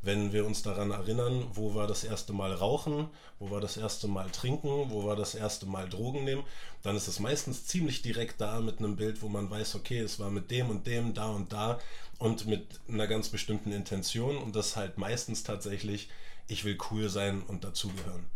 Wenn 0.00 0.32
wir 0.32 0.46
uns 0.46 0.62
daran 0.62 0.92
erinnern, 0.92 1.44
wo 1.54 1.74
war 1.74 1.88
das 1.88 2.04
erste 2.04 2.32
Mal 2.32 2.52
Rauchen, 2.52 3.08
wo 3.40 3.50
war 3.50 3.60
das 3.60 3.76
erste 3.76 4.06
Mal 4.06 4.30
Trinken, 4.30 4.90
wo 4.90 5.04
war 5.04 5.16
das 5.16 5.34
erste 5.34 5.66
Mal 5.66 5.88
Drogen 5.88 6.24
nehmen, 6.24 6.44
dann 6.82 6.96
ist 6.96 7.08
es 7.08 7.18
meistens 7.18 7.66
ziemlich 7.66 8.00
direkt 8.00 8.40
da 8.40 8.60
mit 8.60 8.78
einem 8.78 8.96
Bild, 8.96 9.22
wo 9.22 9.28
man 9.28 9.50
weiß, 9.50 9.74
okay, 9.74 9.98
es 9.98 10.20
war 10.20 10.30
mit 10.30 10.50
dem 10.52 10.70
und 10.70 10.86
dem, 10.86 11.14
da 11.14 11.26
und 11.26 11.52
da 11.52 11.80
und 12.18 12.46
mit 12.46 12.80
einer 12.88 13.08
ganz 13.08 13.28
bestimmten 13.28 13.72
Intention 13.72 14.38
und 14.38 14.54
das 14.54 14.76
halt 14.76 14.98
meistens 14.98 15.42
tatsächlich, 15.42 16.08
ich 16.46 16.64
will 16.64 16.78
cool 16.90 17.08
sein 17.08 17.42
und 17.42 17.64
dazugehören. 17.64 18.30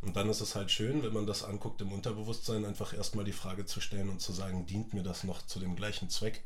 Und 0.00 0.16
dann 0.16 0.30
ist 0.30 0.40
es 0.40 0.54
halt 0.54 0.70
schön, 0.70 1.02
wenn 1.02 1.12
man 1.12 1.26
das 1.26 1.42
anguckt 1.42 1.80
im 1.80 1.92
Unterbewusstsein, 1.92 2.64
einfach 2.64 2.94
erstmal 2.94 3.24
die 3.24 3.32
Frage 3.32 3.66
zu 3.66 3.80
stellen 3.80 4.08
und 4.08 4.20
zu 4.20 4.32
sagen, 4.32 4.66
dient 4.66 4.94
mir 4.94 5.02
das 5.02 5.24
noch 5.24 5.44
zu 5.44 5.58
dem 5.58 5.74
gleichen 5.74 6.08
Zweck? 6.08 6.44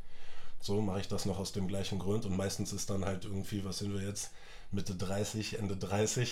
So 0.61 0.80
mache 0.80 1.00
ich 1.00 1.09
das 1.09 1.26
noch 1.26 1.38
aus 1.38 1.52
dem 1.52 1.68
gleichen 1.68 1.99
Grund. 1.99 2.25
Und 2.25 2.37
meistens 2.37 2.73
ist 2.73 2.88
dann 2.88 3.04
halt 3.04 3.25
irgendwie, 3.25 3.64
was 3.64 3.78
sind 3.78 3.92
wir 3.92 4.02
jetzt? 4.02 4.30
Mitte 4.71 4.94
30, 4.94 5.59
Ende 5.59 5.76
30. 5.76 6.23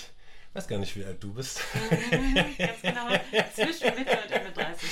Ich 0.51 0.57
weiß 0.57 0.67
gar 0.67 0.79
nicht, 0.79 0.97
wie 0.97 1.05
alt 1.05 1.23
du 1.23 1.35
bist. 1.35 1.61
Ganz 2.59 2.83
genau, 2.83 3.09
zwischen 3.55 3.95
Mitte 3.95 4.19
und 4.25 4.31
Ende 4.33 4.53
30. 4.53 4.91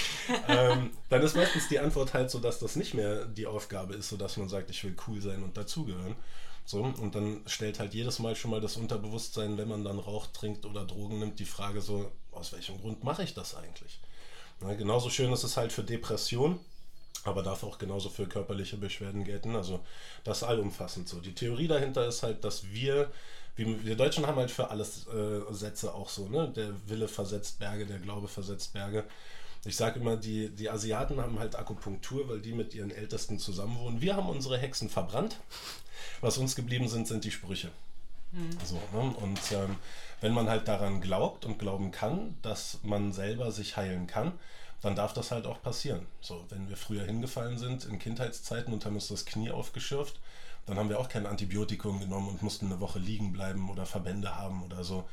ähm, 0.49 0.90
dann 1.08 1.23
ist 1.23 1.35
meistens 1.35 1.68
die 1.68 1.80
Antwort 1.80 2.14
halt 2.14 2.30
so, 2.30 2.38
dass 2.38 2.58
das 2.58 2.76
nicht 2.76 2.94
mehr 2.94 3.25
die 3.25 3.47
Aufgabe 3.47 3.94
ist, 3.94 4.08
so 4.08 4.16
dass 4.16 4.37
man 4.37 4.49
sagt, 4.49 4.70
ich 4.70 4.85
will 4.85 4.94
cool 5.08 5.20
sein 5.20 5.42
und 5.42 5.56
dazugehören, 5.56 6.14
so, 6.68 6.82
und 6.82 7.14
dann 7.14 7.40
stellt 7.46 7.78
halt 7.78 7.94
jedes 7.94 8.18
Mal 8.18 8.37
schon 8.37 8.50
mal 8.50 8.60
das 8.60 8.76
Unterbewusstsein, 8.76 9.56
wenn 9.56 9.68
man 9.68 9.84
dann 9.84 9.98
raucht, 9.98 10.34
trinkt 10.34 10.66
oder 10.66 10.84
Drogen 10.84 11.18
nimmt, 11.18 11.38
die 11.38 11.46
Frage 11.46 11.80
so, 11.80 12.12
aus 12.30 12.52
welchem 12.52 12.78
Grund 12.78 13.02
mache 13.02 13.22
ich 13.22 13.32
das 13.32 13.54
eigentlich? 13.54 14.00
Na, 14.60 14.75
genauso 14.75 15.08
schön 15.08 15.32
ist 15.32 15.44
es 15.44 15.56
halt 15.56 15.72
für 15.72 15.82
Depression, 15.82 16.60
aber 17.25 17.42
darf 17.42 17.64
auch 17.64 17.78
genauso 17.78 18.10
für 18.10 18.26
körperliche 18.26 18.76
Beschwerden 18.76 19.25
gelten. 19.25 19.56
Also 19.56 19.80
das 20.25 20.42
allumfassend 20.42 21.08
so. 21.08 21.20
Die 21.20 21.34
Theorie 21.34 21.68
dahinter 21.68 22.06
ist 22.06 22.22
halt, 22.22 22.44
dass 22.44 22.70
wir, 22.70 23.10
wie, 23.56 23.82
wir 23.87 23.96
Deutschen 23.96 24.26
haben 24.26 24.37
halt 24.37 24.50
für 24.50 24.68
alles 24.68 25.06
äh, 25.06 25.50
Sätze 25.50 25.94
auch 25.94 26.10
so, 26.10 26.28
ne? 26.28 26.52
Der 26.54 26.75
Wille 26.87 27.08
versetzt 27.08 27.60
Berge, 27.60 27.87
der 27.87 27.98
Glaube 27.98 28.28
versetzt 28.28 28.75
Berge. 28.75 29.04
Ich 29.64 29.76
sage 29.76 30.00
immer, 30.00 30.18
die, 30.18 30.50
die 30.50 30.68
Asiaten 30.68 31.18
haben 31.18 31.38
halt 31.38 31.56
Akupunktur, 31.56 32.28
weil 32.28 32.40
die 32.40 32.52
mit 32.52 32.75
ihren 32.75 32.90
Ältesten 32.90 33.38
zusammenwohnen. 33.38 34.02
Wir 34.02 34.16
haben 34.16 34.28
unsere 34.28 34.58
Hexen 34.58 34.90
verbrannt. 34.90 35.38
Was 36.21 36.38
uns 36.38 36.57
geblieben 36.57 36.88
sind, 36.88 37.07
sind 37.07 37.25
die 37.25 37.31
Sprüche. 37.31 37.71
Mhm. 38.33 38.50
So, 38.64 38.81
ne? 38.93 39.14
Und 39.17 39.40
ähm, 39.52 39.76
wenn 40.21 40.33
man 40.33 40.49
halt 40.49 40.69
daran 40.69 41.00
glaubt 41.00 41.45
und 41.45 41.59
glauben 41.59 41.90
kann, 41.90 42.37
dass 42.43 42.78
man 42.83 43.12
selber 43.12 43.52
sich 43.52 43.76
heilen 43.76 44.07
kann, 44.07 44.33
dann 44.81 44.95
darf 44.95 45.12
das 45.12 45.31
halt 45.31 45.47
auch 45.47 45.61
passieren. 45.62 46.07
So, 46.21 46.45
wenn 46.50 46.69
wir 46.69 46.76
früher 46.76 47.05
hingefallen 47.05 47.59
sind 47.59 47.85
in 47.85 47.99
Kindheitszeiten 47.99 48.73
und 48.73 48.85
haben 48.85 48.95
uns 48.95 49.09
das 49.09 49.26
Knie 49.26 49.50
aufgeschürft, 49.50 50.21
dann 50.67 50.78
haben 50.78 50.88
wir 50.88 51.00
auch 51.00 51.09
kein 51.09 51.26
Antibiotikum 51.26 51.99
genommen 52.00 52.28
und 52.28 52.43
mussten 52.43 52.67
eine 52.67 52.81
Woche 52.81 52.99
liegen 52.99 53.33
bleiben 53.33 53.71
oder 53.71 53.87
Verbände 53.87 54.37
haben 54.37 54.62
oder 54.62 54.85
so. 54.85 55.09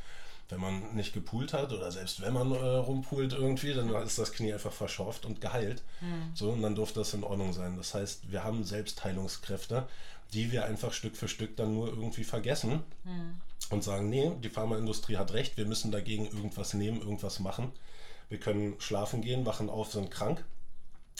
Wenn 0.49 0.59
man 0.59 0.93
nicht 0.93 1.13
gepoolt 1.13 1.53
hat 1.53 1.73
oder 1.73 1.91
selbst 1.91 2.21
wenn 2.21 2.33
man 2.33 2.51
äh, 2.51 2.55
rumpoolt 2.57 3.33
irgendwie, 3.33 3.73
dann 3.73 3.89
ist 4.03 4.19
das 4.19 4.31
Knie 4.31 4.53
einfach 4.53 4.71
verschorft 4.71 5.25
und 5.25 5.41
geheilt. 5.41 5.81
Mhm. 6.01 6.35
So, 6.35 6.51
und 6.51 6.61
dann 6.61 6.75
durfte 6.75 6.99
das 6.99 7.15
in 7.15 7.23
Ordnung 7.23 7.51
sein. 7.53 7.77
Das 7.77 7.95
heißt, 7.95 8.31
wir 8.31 8.43
haben 8.43 8.63
Selbstheilungskräfte, 8.63 9.87
die 10.33 10.51
wir 10.51 10.65
einfach 10.65 10.93
Stück 10.93 11.15
für 11.15 11.27
Stück 11.27 11.55
dann 11.57 11.73
nur 11.73 11.87
irgendwie 11.87 12.23
vergessen 12.23 12.83
mhm. 13.03 13.39
und 13.69 13.83
sagen, 13.83 14.09
nee, 14.09 14.31
die 14.43 14.49
Pharmaindustrie 14.49 15.17
hat 15.17 15.33
recht, 15.33 15.57
wir 15.57 15.65
müssen 15.65 15.91
dagegen 15.91 16.25
irgendwas 16.25 16.73
nehmen, 16.73 16.99
irgendwas 17.01 17.39
machen. 17.39 17.71
Wir 18.29 18.39
können 18.39 18.75
schlafen 18.79 19.21
gehen, 19.21 19.45
wachen 19.45 19.69
auf, 19.69 19.91
sind 19.91 20.11
krank. 20.11 20.43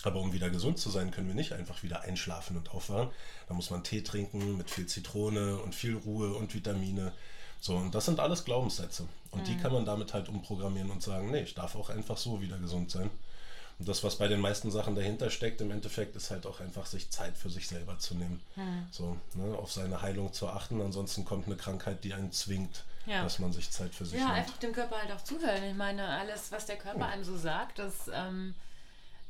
Aber 0.04 0.20
um 0.20 0.34
wieder 0.34 0.50
gesund 0.50 0.78
zu 0.78 0.90
sein, 0.90 1.12
können 1.12 1.28
wir 1.28 1.36
nicht 1.36 1.54
einfach 1.54 1.82
wieder 1.82 2.02
einschlafen 2.02 2.58
und 2.58 2.72
aufwachen. 2.72 3.10
Da 3.48 3.54
muss 3.54 3.70
man 3.70 3.84
Tee 3.84 4.02
trinken 4.02 4.58
mit 4.58 4.70
viel 4.70 4.88
Zitrone 4.88 5.58
und 5.58 5.74
viel 5.74 5.96
Ruhe 5.96 6.34
und 6.34 6.54
Vitamine. 6.54 7.14
So, 7.60 7.76
und 7.78 7.96
das 7.96 8.06
sind 8.06 8.20
alles 8.20 8.44
Glaubenssätze. 8.44 9.08
Und 9.32 9.42
mhm. 9.42 9.46
die 9.46 9.58
kann 9.58 9.72
man 9.72 9.86
damit 9.86 10.14
halt 10.14 10.30
umprogrammieren 10.30 10.92
und 10.92 11.02
sagen, 11.02 11.32
nee, 11.32 11.42
ich 11.42 11.56
darf 11.56 11.76
auch 11.76 11.90
einfach 11.90 12.18
so 12.18 12.42
wieder 12.42 12.58
gesund 12.60 12.92
sein. 12.92 13.10
Und 13.77 13.89
das, 13.89 14.03
was 14.03 14.17
bei 14.17 14.27
den 14.27 14.39
meisten 14.39 14.72
Sachen 14.72 14.96
dahinter 14.96 15.29
steckt, 15.29 15.60
im 15.60 15.70
Endeffekt 15.70 16.15
ist 16.15 16.32
halt 16.32 16.46
auch 16.46 16.62
einfach, 16.62 16.86
sich 16.86 17.10
Zeit 17.10 17.38
für 17.38 17.50
sich 17.50 17.67
selber 17.67 18.00
zu 18.00 18.15
nehmen. 18.15 18.41
Mhm. 18.55 18.88
So, 18.91 19.17
ne, 19.34 19.58
auf 19.58 19.72
seine 19.72 20.01
Heilung 20.01 20.32
zu 20.32 20.48
achten. 20.48 20.82
Ansonsten 20.82 21.25
kommt 21.25 21.48
eine 21.48 21.58
Krankheit, 21.58 22.03
die 22.03 22.13
einen 22.13 22.32
zwingt, 22.32 22.86
ja. 23.05 23.24
dass 23.24 23.39
man 23.39 23.51
sich 23.51 23.70
Zeit 23.72 23.94
für 23.94 24.05
sich 24.05 24.20
ja, 24.20 24.27
nimmt. 24.27 24.38
Ja, 24.38 24.44
einfach 24.44 24.58
dem 24.58 24.72
Körper 24.72 25.01
halt 25.01 25.12
auch 25.12 25.24
zuhören. 25.24 25.63
Ich 25.63 25.75
meine, 25.75 26.08
alles, 26.08 26.51
was 26.51 26.65
der 26.65 26.77
Körper 26.77 27.01
ja. 27.01 27.08
einem 27.08 27.25
so 27.25 27.38
sagt, 27.38 27.79
das 27.79 28.10
ähm, 28.13 28.55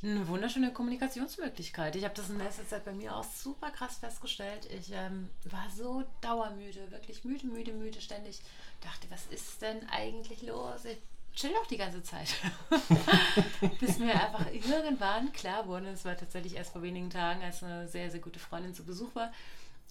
eine 0.04 0.28
wunderschöne 0.28 0.72
Kommunikationsmöglichkeit. 0.72 1.96
Ich 1.96 2.04
habe 2.04 2.14
das 2.14 2.30
in 2.30 2.38
letzter 2.38 2.68
Zeit 2.68 2.86
bei 2.86 2.94
mir 2.94 3.16
auch 3.16 3.24
super 3.24 3.72
krass 3.72 3.98
festgestellt. 3.98 4.68
Ich 4.72 4.92
ähm, 4.92 5.30
war 5.46 5.66
so 5.76 6.04
dauermüde, 6.22 6.92
wirklich 6.92 7.24
müde, 7.24 7.48
müde, 7.48 7.72
müde, 7.74 8.02
ständig. 8.02 8.42
Dachte, 8.82 9.08
was 9.10 9.26
ist 9.28 9.62
denn 9.62 9.90
eigentlich 9.90 10.44
los? 10.44 10.86
Ich 10.86 10.98
chill 11.36 11.54
doch 11.54 11.68
die 11.68 11.78
ganze 11.78 12.02
Zeit. 12.02 12.34
Bis 13.80 14.00
mir 14.00 14.14
einfach 14.14 14.52
irgendwann 14.52 15.32
klar 15.34 15.68
wurde, 15.68 15.90
es 15.90 16.06
war 16.06 16.18
tatsächlich 16.18 16.56
erst 16.56 16.72
vor 16.74 16.82
wenigen 16.82 17.10
Tagen, 17.10 17.44
als 17.44 17.64
eine 17.64 17.88
sehr, 17.88 18.10
sehr 18.10 18.22
gute 18.22 18.40
Freundin 18.40 18.74
zu 18.74 18.86
Besuch 18.86 19.14
war, 19.16 19.32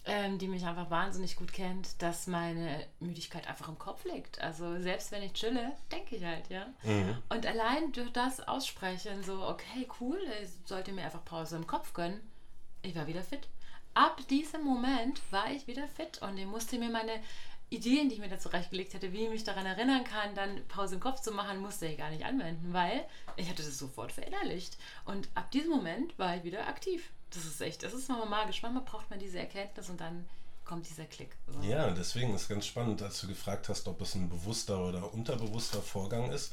ähm, 0.06 0.38
die 0.38 0.48
mich 0.48 0.64
einfach 0.64 0.90
wahnsinnig 0.90 1.36
gut 1.36 1.52
kennt, 1.52 2.02
dass 2.02 2.26
meine 2.26 2.86
Müdigkeit 3.00 3.46
einfach 3.46 3.68
im 3.68 3.78
Kopf 3.78 4.04
liegt. 4.04 4.40
Also 4.40 4.80
selbst 4.80 5.12
wenn 5.12 5.22
ich 5.22 5.32
chille, 5.34 5.72
denke 5.92 6.16
ich 6.16 6.24
halt, 6.24 6.48
ja. 6.48 6.66
Mhm. 6.82 7.16
Und 7.28 7.46
allein 7.46 7.92
durch 7.92 8.12
das 8.12 8.46
Aussprechen, 8.46 9.22
so, 9.22 9.42
okay, 9.46 9.86
cool, 10.00 10.18
ich 10.42 10.50
sollte 10.66 10.92
mir 10.92 11.04
einfach 11.04 11.24
Pause 11.24 11.56
im 11.56 11.66
Kopf 11.66 11.92
gönnen, 11.92 12.20
ich 12.82 12.94
war 12.94 13.06
wieder 13.06 13.22
fit. 13.22 13.48
Ab 13.94 14.20
diesem 14.28 14.64
Moment 14.64 15.20
war 15.30 15.50
ich 15.52 15.66
wieder 15.68 15.86
fit 15.86 16.20
und 16.20 16.36
ich 16.36 16.46
musste 16.46 16.78
mir 16.78 16.90
meine 16.90 17.22
Ideen, 17.76 18.08
die 18.08 18.14
ich 18.14 18.20
mir 18.20 18.28
da 18.28 18.38
zurechtgelegt 18.38 18.94
hätte, 18.94 19.12
wie 19.12 19.24
ich 19.24 19.30
mich 19.30 19.44
daran 19.44 19.66
erinnern 19.66 20.04
kann, 20.04 20.34
dann 20.34 20.66
Pause 20.68 20.96
im 20.96 21.00
Kopf 21.00 21.20
zu 21.20 21.32
machen, 21.32 21.58
musste 21.58 21.86
ich 21.86 21.98
gar 21.98 22.10
nicht 22.10 22.24
anwenden, 22.24 22.72
weil 22.72 23.04
ich 23.36 23.48
hatte 23.48 23.62
das 23.62 23.78
sofort 23.78 24.12
verinnerlicht. 24.12 24.76
Und 25.04 25.28
ab 25.34 25.50
diesem 25.50 25.70
Moment 25.70 26.18
war 26.18 26.36
ich 26.36 26.44
wieder 26.44 26.68
aktiv. 26.68 27.10
Das 27.30 27.44
ist 27.44 27.60
echt, 27.60 27.82
das 27.82 27.92
ist 27.92 28.08
nochmal 28.08 28.28
magisch. 28.28 28.62
Manchmal 28.62 28.84
braucht 28.84 29.10
man 29.10 29.18
diese 29.18 29.38
Erkenntnis 29.38 29.90
und 29.90 30.00
dann 30.00 30.24
kommt 30.64 30.88
dieser 30.88 31.04
Klick. 31.04 31.36
So. 31.46 31.60
Ja, 31.68 31.90
deswegen 31.90 32.34
ist 32.34 32.42
es 32.42 32.48
ganz 32.48 32.66
spannend, 32.66 33.02
als 33.02 33.20
du 33.20 33.28
gefragt 33.28 33.68
hast, 33.68 33.86
ob 33.88 34.00
es 34.00 34.14
ein 34.14 34.28
bewusster 34.28 34.86
oder 34.86 35.12
unterbewusster 35.12 35.82
Vorgang 35.82 36.30
ist. 36.30 36.52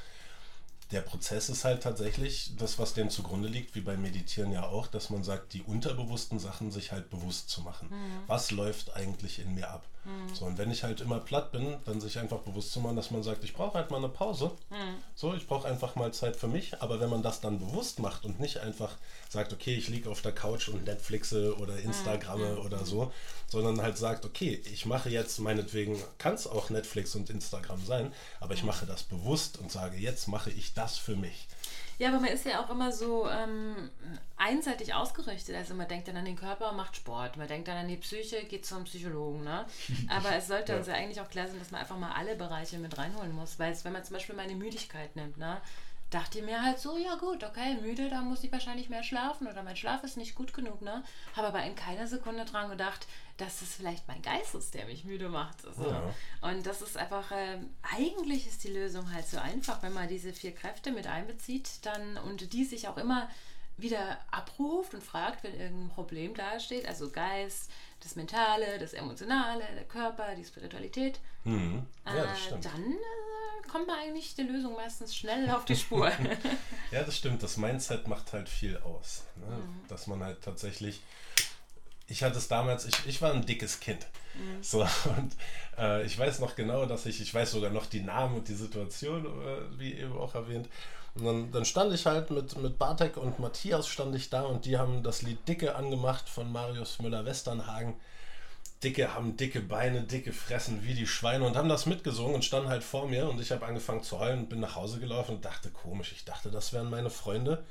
Der 0.92 1.02
Prozess 1.02 1.48
ist 1.48 1.64
halt 1.64 1.84
tatsächlich 1.84 2.58
das, 2.58 2.78
was 2.78 2.94
dem 2.94 3.10
zugrunde 3.10 3.48
liegt, 3.48 3.76
wie 3.76 3.82
beim 3.82 4.02
Meditieren 4.02 4.52
ja 4.52 4.68
auch, 4.68 4.88
dass 4.88 5.10
man 5.10 5.24
sagt, 5.24 5.54
die 5.54 5.62
unterbewussten 5.62 6.38
Sachen 6.38 6.70
sich 6.70 6.92
halt 6.92 7.10
bewusst 7.10 7.50
zu 7.50 7.62
machen. 7.62 7.88
Mhm. 7.90 8.24
Was 8.28 8.52
läuft 8.52 8.94
eigentlich 8.94 9.40
in 9.40 9.54
mir 9.54 9.70
ab? 9.70 9.86
Mhm. 10.04 10.34
So, 10.34 10.46
und 10.46 10.58
wenn 10.58 10.72
ich 10.72 10.84
halt 10.84 11.02
immer 11.02 11.20
platt 11.20 11.52
bin, 11.52 11.78
dann 11.86 12.02
sich 12.02 12.18
einfach 12.18 12.40
bewusst 12.40 12.72
zu 12.72 12.80
machen, 12.80 12.96
dass 12.96 13.12
man 13.12 13.24
sagt, 13.24 13.44
ich 13.44 13.54
brauche 13.54 13.76
halt 13.76 13.92
mal 13.92 13.98
eine 13.98 14.10
Pause. 14.10 14.52
Mhm. 14.70 14.96
So, 15.16 15.34
ich 15.34 15.48
brauche 15.48 15.68
einfach 15.68 15.96
mal 15.96 16.14
Zeit 16.14 16.36
für 16.36 16.48
mich. 16.48 16.82
Aber 16.82 17.00
wenn 17.00 17.10
man 17.10 17.22
das 17.22 17.42
dann 17.42 17.60
bewusst 17.60 18.00
macht 18.00 18.26
und 18.26 18.40
nicht 18.40 18.60
einfach 18.60 18.92
sagt, 19.30 19.54
okay, 19.54 19.76
ich 19.76 19.88
liege 19.88 20.10
auf 20.10 20.22
der 20.22 20.32
Couch 20.32 20.70
und 20.70 20.86
Netflixe 20.86 21.56
oder 21.58 21.74
mhm. 21.74 21.86
Instagramme 21.86 22.54
mhm. 22.54 22.66
oder 22.66 22.86
so, 22.86 23.12
sondern 23.48 23.82
halt 23.82 23.98
sagt, 23.98 24.26
okay, 24.26 24.62
ich 24.72 24.86
mache 24.86 25.10
jetzt 25.10 25.40
meinetwegen, 25.40 26.02
kann 26.18 26.34
es 26.36 26.48
auch 26.48 26.70
Netflix 26.70 27.16
und 27.16 27.30
Instagram 27.30 27.86
sein, 27.86 28.14
aber 28.40 28.54
ich 28.54 28.62
mhm. 28.62 28.68
mache 28.68 28.86
das 28.86 29.04
bewusst 29.04 29.60
und 29.60 29.72
sage, 29.72 29.98
jetzt 29.98 30.28
mache 30.28 30.50
ich 30.50 30.74
das 30.74 30.98
für 30.98 31.16
mich. 31.16 31.48
Ja, 32.02 32.08
aber 32.08 32.20
man 32.20 32.32
ist 32.32 32.48
ja 32.48 32.60
auch 32.60 32.72
immer 32.72 32.92
so 32.92 33.30
ähm, 33.30 33.92
einseitig 34.36 34.96
ausgerichtet. 34.96 35.56
Also 35.56 35.76
man 35.76 35.88
denkt 35.88 36.08
dann 36.08 36.18
an 36.18 36.26
den 36.26 36.36
Körper, 36.36 36.72
macht 36.72 36.96
Sport. 36.96 37.38
Man 37.38 37.48
denkt 37.48 37.68
dann 37.68 37.78
an 37.78 37.88
die 37.88 37.98
Psyche, 37.98 38.44
geht 38.46 38.66
zum 38.66 38.86
Psychologen. 38.86 39.44
Ne? 39.44 39.68
Aber 40.10 40.36
es 40.36 40.48
sollte 40.48 40.72
ja. 40.72 40.80
uns 40.80 40.88
ja 40.88 40.96
eigentlich 40.96 41.22
auch 41.22 41.30
klar 41.30 41.48
sein, 41.48 41.60
dass 41.60 41.70
man 41.70 41.80
einfach 41.80 42.00
mal 42.00 42.14
alle 42.14 42.36
Bereiche 42.36 42.80
mit 42.80 42.98
reinholen 42.98 43.36
muss. 43.36 43.60
Weil 43.60 43.72
es, 43.72 43.86
wenn 43.86 43.94
man 43.94 44.04
zum 44.04 44.16
Beispiel 44.16 44.34
meine 44.34 44.56
Müdigkeit 44.56 45.16
nimmt, 45.16 45.38
ne? 45.38 45.62
dachte 46.10 46.40
ich 46.40 46.44
mir 46.46 46.64
halt 46.64 46.80
so, 46.80 46.98
ja 46.98 47.16
gut, 47.16 47.44
okay, 47.44 47.78
müde, 47.82 48.10
da 48.10 48.22
muss 48.22 48.44
ich 48.44 48.52
wahrscheinlich 48.52 48.90
mehr 48.90 49.04
schlafen 49.04 49.48
oder 49.48 49.64
mein 49.64 49.78
Schlaf 49.78 50.04
ist 50.04 50.18
nicht 50.18 50.36
gut 50.36 50.54
genug, 50.54 50.82
ne? 50.82 51.04
Habe 51.38 51.48
aber 51.48 51.64
in 51.64 51.76
keiner 51.76 52.06
Sekunde 52.06 52.44
dran 52.46 52.70
gedacht, 52.70 53.08
dass 53.42 53.62
es 53.62 53.76
vielleicht 53.76 54.08
mein 54.08 54.22
Geist 54.22 54.54
ist, 54.54 54.74
der 54.76 54.86
mich 54.86 55.04
müde 55.04 55.28
macht. 55.28 55.62
So. 55.62 55.90
Ja. 55.90 56.14
Und 56.42 56.66
das 56.66 56.82
ist 56.82 56.96
einfach, 56.96 57.32
äh, 57.32 57.58
eigentlich 57.98 58.48
ist 58.48 58.64
die 58.64 58.70
Lösung 58.72 59.12
halt 59.12 59.28
so 59.28 59.40
einfach, 59.40 59.82
wenn 59.82 59.94
man 59.94 60.08
diese 60.08 60.32
vier 60.32 60.54
Kräfte 60.54 60.92
mit 60.92 61.08
einbezieht, 61.08 61.84
dann 61.84 62.18
und 62.18 62.54
die 62.54 62.64
sich 62.64 62.88
auch 62.88 62.98
immer 62.98 63.28
wieder 63.78 64.20
abruft 64.30 64.94
und 64.94 65.04
fragt, 65.04 65.44
wenn 65.44 65.60
irgendein 65.60 65.90
Problem 65.90 66.36
dasteht, 66.36 66.88
also 66.88 67.10
Geist, 67.10 67.72
das 68.02 68.16
Mentale, 68.16 68.78
das 68.78 68.94
Emotionale, 68.94 69.64
der 69.76 69.86
Körper, 69.86 70.36
die 70.36 70.46
Spiritualität, 70.46 71.20
mhm. 71.44 71.88
ja, 72.06 72.24
äh, 72.24 72.60
dann 72.62 72.94
äh, 72.94 73.68
kommt 73.72 73.88
man 73.88 73.98
eigentlich 74.00 74.36
die 74.36 74.44
Lösung 74.44 74.76
meistens 74.76 75.16
schnell 75.16 75.50
auf 75.50 75.66
die 75.66 75.76
Spur. 75.76 76.12
ja, 76.92 77.04
das 77.04 77.18
stimmt. 77.18 77.42
Das 77.42 77.58
Mindset 77.58 78.08
macht 78.08 78.34
halt 78.34 78.50
viel 78.50 78.78
aus. 78.78 79.24
Ne? 79.36 79.56
Mhm. 79.56 79.88
Dass 79.88 80.06
man 80.06 80.24
halt 80.24 80.44
tatsächlich. 80.44 81.02
Ich 82.12 82.24
hatte 82.24 82.38
es 82.38 82.48
damals, 82.48 82.86
ich, 82.86 82.96
ich 83.08 83.22
war 83.22 83.32
ein 83.32 83.46
dickes 83.46 83.80
Kind. 83.80 84.06
Mhm. 84.36 84.62
So, 84.62 84.82
und 85.18 85.36
äh, 85.78 86.06
ich 86.06 86.18
weiß 86.18 86.40
noch 86.40 86.56
genau, 86.56 86.86
dass 86.86 87.06
ich, 87.06 87.22
ich 87.22 87.34
weiß 87.34 87.52
sogar 87.52 87.72
noch 87.72 87.86
die 87.86 88.02
Namen 88.02 88.36
und 88.36 88.48
die 88.48 88.54
Situation, 88.54 89.26
äh, 89.26 89.80
wie 89.80 89.94
eben 89.94 90.18
auch 90.18 90.36
erwähnt. 90.36 90.68
Und 91.16 91.26
dann, 91.26 91.52
dann, 91.52 91.66
stand 91.66 91.94
ich 91.94 92.06
halt 92.06 92.32
mit, 92.32 92.58
mit 92.58 92.78
Bartek 92.78 93.18
und 93.18 93.40
Matthias 93.40 93.88
stand 93.88 94.16
ich 94.16 94.30
da 94.30 94.44
und 94.44 94.66
die 94.66 94.78
haben 94.78 95.04
das 95.04 95.22
Lied 95.22 95.46
Dicke 95.48 95.76
angemacht 95.76 96.30
von 96.30 96.52
Marius 96.52 97.00
Müller-Westernhagen. 97.00 97.96
Dicke 98.84 99.14
haben 99.14 99.38
dicke 99.38 99.62
Beine, 99.62 100.04
dicke 100.04 100.34
Fressen 100.34 100.84
wie 100.84 100.96
die 100.96 101.06
Schweine 101.06 101.46
und 101.46 101.56
haben 101.56 101.70
das 101.70 101.86
mitgesungen 101.86 102.36
und 102.36 102.46
standen 102.46 102.70
halt 102.70 102.84
vor 102.84 103.08
mir 103.08 103.30
und 103.30 103.40
ich 103.40 103.52
habe 103.52 103.66
angefangen 103.66 104.04
zu 104.04 104.20
heulen 104.20 104.40
und 104.40 104.50
bin 104.50 104.60
nach 104.60 104.76
Hause 104.76 105.00
gelaufen 105.00 105.36
und 105.36 105.46
dachte, 105.46 105.70
komisch, 105.70 106.14
ich 106.14 106.26
dachte, 106.26 106.50
das 106.50 106.74
wären 106.74 106.90
meine 106.90 107.12
Freunde. 107.12 107.64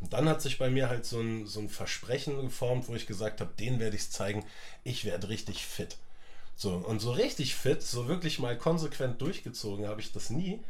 Und 0.00 0.12
dann 0.12 0.28
hat 0.28 0.42
sich 0.42 0.58
bei 0.58 0.70
mir 0.70 0.88
halt 0.88 1.06
so 1.06 1.20
ein, 1.20 1.46
so 1.46 1.60
ein 1.60 1.68
Versprechen 1.68 2.40
geformt, 2.40 2.88
wo 2.88 2.94
ich 2.94 3.06
gesagt 3.06 3.40
habe, 3.40 3.52
denen 3.58 3.78
werde 3.78 3.96
ich 3.96 4.10
zeigen, 4.10 4.44
ich 4.82 5.04
werde 5.04 5.28
richtig 5.28 5.64
fit. 5.64 5.96
So, 6.56 6.74
und 6.74 7.00
so 7.00 7.12
richtig 7.12 7.54
fit, 7.54 7.82
so 7.82 8.06
wirklich 8.08 8.38
mal 8.38 8.56
konsequent 8.56 9.20
durchgezogen 9.20 9.86
habe 9.86 10.00
ich 10.00 10.12
das 10.12 10.30
nie. 10.30 10.60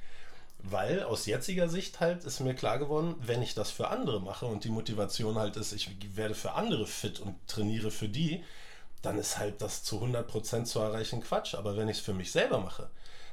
Weil 0.66 1.02
aus 1.02 1.26
jetziger 1.26 1.69
Sicht 1.69 2.00
halt 2.00 2.25
ist 2.25 2.40
mir 2.40 2.54
klar 2.54 2.78
geworden, 2.78 3.16
wenn 3.21 3.43
ich 3.43 3.54
das 3.54 3.71
für 3.71 3.88
andere 3.88 4.21
mache 4.21 4.47
und 4.47 4.64
die 4.64 4.71
Motivation 4.71 5.37
halt 5.37 5.57
ist, 5.57 5.73
ich 5.73 5.90
werde 6.16 6.35
für 6.35 6.52
andere 6.52 6.87
fit 6.87 7.21
und 7.21 7.37
trainiere 7.47 7.90
für 7.90 8.09
die, 8.09 8.43
dann 9.02 9.19
ist 9.19 9.37
halt 9.37 9.61
das 9.61 9.83
zu 9.85 10.02
100% 10.02 10.64
zu 10.64 10.78
erreichen 10.78 11.23
Quatsch. 11.23 11.54
Aber 11.54 11.76
wenn 11.76 11.90
ich 11.90 11.99
es 11.99 12.02
für 12.02 12.14
mich 12.14 12.33
selber 12.33 12.61
mache, 12.61 12.88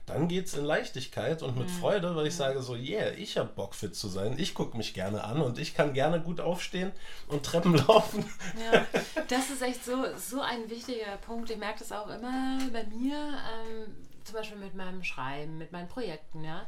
dann 0.05 0.27
geht 0.27 0.47
es 0.47 0.55
in 0.55 0.65
Leichtigkeit 0.65 1.43
und 1.43 1.57
mit 1.57 1.67
mhm. 1.67 1.73
Freude, 1.73 2.15
weil 2.15 2.27
ich 2.27 2.35
sage 2.35 2.61
so, 2.61 2.75
yeah, 2.75 3.11
ich 3.11 3.37
habe 3.37 3.49
Bock 3.49 3.75
fit 3.75 3.95
zu 3.95 4.07
sein, 4.07 4.35
ich 4.37 4.53
gucke 4.53 4.77
mich 4.77 4.93
gerne 4.93 5.23
an 5.23 5.41
und 5.41 5.59
ich 5.59 5.73
kann 5.73 5.93
gerne 5.93 6.21
gut 6.21 6.39
aufstehen 6.39 6.91
und 7.27 7.45
Treppen 7.45 7.75
laufen. 7.87 8.25
Ja, 8.71 8.85
das 9.27 9.49
ist 9.49 9.61
echt 9.61 9.85
so, 9.85 10.05
so 10.17 10.41
ein 10.41 10.69
wichtiger 10.69 11.17
Punkt. 11.25 11.49
Ich 11.49 11.57
merke 11.57 11.79
das 11.79 11.91
auch 11.91 12.07
immer 12.07 12.59
bei 12.73 12.83
mir, 12.85 13.15
ähm, 13.15 13.95
zum 14.23 14.35
Beispiel 14.35 14.57
mit 14.57 14.75
meinem 14.75 15.03
Schreiben, 15.03 15.57
mit 15.57 15.71
meinen 15.71 15.87
Projekten, 15.87 16.43
ja 16.43 16.65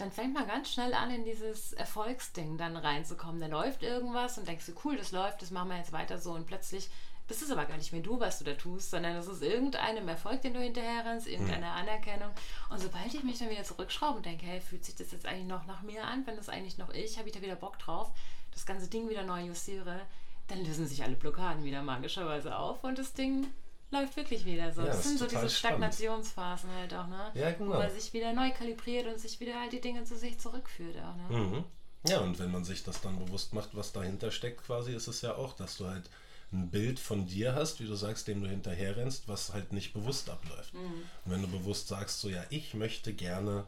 dann 0.00 0.10
fängt 0.10 0.34
man 0.34 0.46
ganz 0.46 0.72
schnell 0.72 0.94
an, 0.94 1.10
in 1.10 1.24
dieses 1.24 1.72
Erfolgsding 1.74 2.56
dann 2.56 2.76
reinzukommen. 2.76 3.40
Da 3.40 3.46
läuft 3.46 3.82
irgendwas 3.82 4.38
und 4.38 4.48
denkst 4.48 4.66
du, 4.66 4.72
cool, 4.84 4.96
das 4.96 5.12
läuft, 5.12 5.42
das 5.42 5.50
machen 5.50 5.68
wir 5.70 5.76
jetzt 5.76 5.92
weiter 5.92 6.18
so. 6.18 6.32
Und 6.32 6.46
plötzlich 6.46 6.88
bist 7.30 7.42
es 7.42 7.50
aber 7.52 7.64
gar 7.64 7.76
nicht 7.76 7.92
mehr 7.92 8.02
du, 8.02 8.18
was 8.18 8.40
du 8.40 8.44
da 8.44 8.54
tust, 8.54 8.90
sondern 8.90 9.14
es 9.14 9.28
ist 9.28 9.40
irgendeinem 9.40 10.08
Erfolg, 10.08 10.42
den 10.42 10.52
du 10.52 10.58
hinterher 10.58 11.04
rennst, 11.04 11.28
irgendeine 11.28 11.66
mhm. 11.66 11.72
Anerkennung. 11.72 12.30
Und 12.70 12.80
sobald 12.80 13.14
ich 13.14 13.22
mich 13.22 13.38
dann 13.38 13.50
wieder 13.50 13.62
zurückschraube 13.62 14.16
und 14.16 14.26
denke, 14.26 14.46
hey, 14.46 14.60
fühlt 14.60 14.84
sich 14.84 14.96
das 14.96 15.12
jetzt 15.12 15.26
eigentlich 15.26 15.46
noch 15.46 15.64
nach 15.64 15.82
mir 15.82 16.02
an? 16.02 16.26
Wenn 16.26 16.34
das 16.34 16.48
eigentlich 16.48 16.76
noch 16.76 16.90
ich, 16.90 17.18
habe 17.18 17.28
ich 17.28 17.34
da 17.34 17.40
wieder 17.40 17.54
Bock 17.54 17.78
drauf, 17.78 18.10
das 18.50 18.66
ganze 18.66 18.88
Ding 18.88 19.08
wieder 19.08 19.22
neu 19.22 19.44
justiere, 19.44 20.00
dann 20.48 20.64
lösen 20.64 20.88
sich 20.88 21.04
alle 21.04 21.14
Blockaden 21.14 21.62
wieder 21.62 21.82
magischerweise 21.82 22.56
auf 22.56 22.82
und 22.82 22.98
das 22.98 23.12
Ding 23.12 23.46
läuft 23.92 24.16
wirklich 24.16 24.44
wieder 24.44 24.72
so. 24.72 24.80
Ja, 24.80 24.88
das, 24.88 25.04
sind 25.04 25.20
so 25.20 25.26
diese 25.28 25.48
Stagnationsphasen 25.48 26.68
halt 26.80 26.92
auch, 26.94 27.06
ne? 27.06 27.30
Ja, 27.34 27.52
genau. 27.52 27.74
Wo 27.74 27.78
man 27.78 27.92
sich 27.92 28.12
wieder 28.12 28.32
neu 28.32 28.50
kalibriert 28.50 29.06
und 29.06 29.20
sich 29.20 29.38
wieder 29.38 29.60
halt 29.60 29.72
die 29.72 29.80
Dinge 29.80 30.02
zu 30.02 30.16
sich 30.16 30.40
zurückführt 30.40 30.96
auch, 30.96 31.14
ne? 31.14 31.38
Mhm. 31.38 31.64
Ja, 32.08 32.18
und 32.18 32.40
wenn 32.40 32.50
man 32.50 32.64
sich 32.64 32.82
das 32.82 33.00
dann 33.00 33.24
bewusst 33.24 33.54
macht, 33.54 33.76
was 33.76 33.92
dahinter 33.92 34.32
steckt, 34.32 34.64
quasi, 34.64 34.94
ist 34.94 35.06
es 35.06 35.22
ja 35.22 35.36
auch, 35.36 35.52
dass 35.52 35.76
du 35.76 35.86
halt 35.86 36.10
ein 36.52 36.70
Bild 36.70 36.98
von 36.98 37.26
dir 37.26 37.54
hast, 37.54 37.80
wie 37.80 37.86
du 37.86 37.94
sagst, 37.94 38.26
dem 38.26 38.42
du 38.42 38.48
hinterher 38.48 38.96
rennst, 38.96 39.28
was 39.28 39.52
halt 39.52 39.72
nicht 39.72 39.92
bewusst 39.92 40.28
abläuft. 40.30 40.74
Mhm. 40.74 41.02
Und 41.24 41.32
wenn 41.32 41.42
du 41.42 41.48
bewusst 41.48 41.88
sagst, 41.88 42.20
so 42.20 42.28
ja, 42.28 42.44
ich 42.50 42.74
möchte 42.74 43.12
gerne 43.12 43.64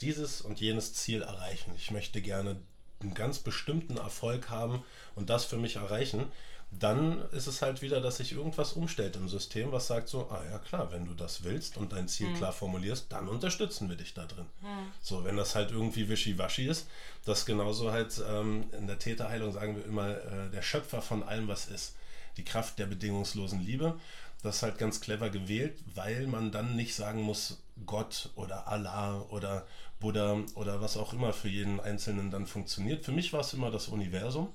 dieses 0.00 0.42
und 0.42 0.60
jenes 0.60 0.92
Ziel 0.94 1.22
erreichen. 1.22 1.72
Ich 1.76 1.90
möchte 1.90 2.20
gerne 2.20 2.56
einen 3.00 3.14
ganz 3.14 3.38
bestimmten 3.38 3.96
Erfolg 3.96 4.50
haben 4.50 4.82
und 5.14 5.30
das 5.30 5.44
für 5.44 5.56
mich 5.56 5.76
erreichen, 5.76 6.30
dann 6.70 7.22
ist 7.30 7.46
es 7.46 7.62
halt 7.62 7.80
wieder, 7.80 8.00
dass 8.00 8.16
sich 8.16 8.32
irgendwas 8.32 8.72
umstellt 8.72 9.16
im 9.16 9.28
System, 9.28 9.72
was 9.72 9.86
sagt 9.86 10.08
so, 10.08 10.28
ah 10.30 10.42
ja 10.50 10.58
klar, 10.58 10.90
wenn 10.92 11.06
du 11.06 11.14
das 11.14 11.44
willst 11.44 11.76
und 11.76 11.92
dein 11.92 12.08
Ziel 12.08 12.28
mhm. 12.28 12.36
klar 12.36 12.52
formulierst, 12.52 13.06
dann 13.10 13.28
unterstützen 13.28 13.88
wir 13.88 13.96
dich 13.96 14.14
da 14.14 14.26
drin. 14.26 14.46
Mhm. 14.60 14.92
So, 15.00 15.24
wenn 15.24 15.36
das 15.36 15.54
halt 15.54 15.70
irgendwie 15.70 16.08
wischiwaschi 16.08 16.66
ist, 16.66 16.88
das 17.24 17.46
genauso 17.46 17.92
halt 17.92 18.20
ähm, 18.28 18.64
in 18.76 18.86
der 18.86 18.98
Täterheilung 18.98 19.52
sagen 19.52 19.76
wir 19.76 19.84
immer, 19.84 20.10
äh, 20.10 20.50
der 20.52 20.62
Schöpfer 20.62 21.00
von 21.00 21.22
allem, 21.22 21.48
was 21.48 21.66
ist. 21.66 21.94
Die 22.36 22.44
Kraft 22.44 22.78
der 22.78 22.86
bedingungslosen 22.86 23.60
Liebe. 23.60 23.98
Das 24.42 24.56
ist 24.56 24.62
halt 24.62 24.78
ganz 24.78 25.00
clever 25.00 25.30
gewählt, 25.30 25.78
weil 25.94 26.26
man 26.26 26.52
dann 26.52 26.76
nicht 26.76 26.94
sagen 26.94 27.22
muss, 27.22 27.62
Gott 27.84 28.30
oder 28.36 28.68
Allah 28.68 29.20
oder 29.30 29.66
Buddha 30.00 30.38
oder 30.54 30.80
was 30.80 30.96
auch 30.96 31.12
immer 31.12 31.32
für 31.32 31.48
jeden 31.48 31.80
Einzelnen 31.80 32.30
dann 32.30 32.46
funktioniert. 32.46 33.04
Für 33.04 33.12
mich 33.12 33.32
war 33.32 33.40
es 33.40 33.54
immer 33.54 33.70
das 33.70 33.88
Universum. 33.88 34.48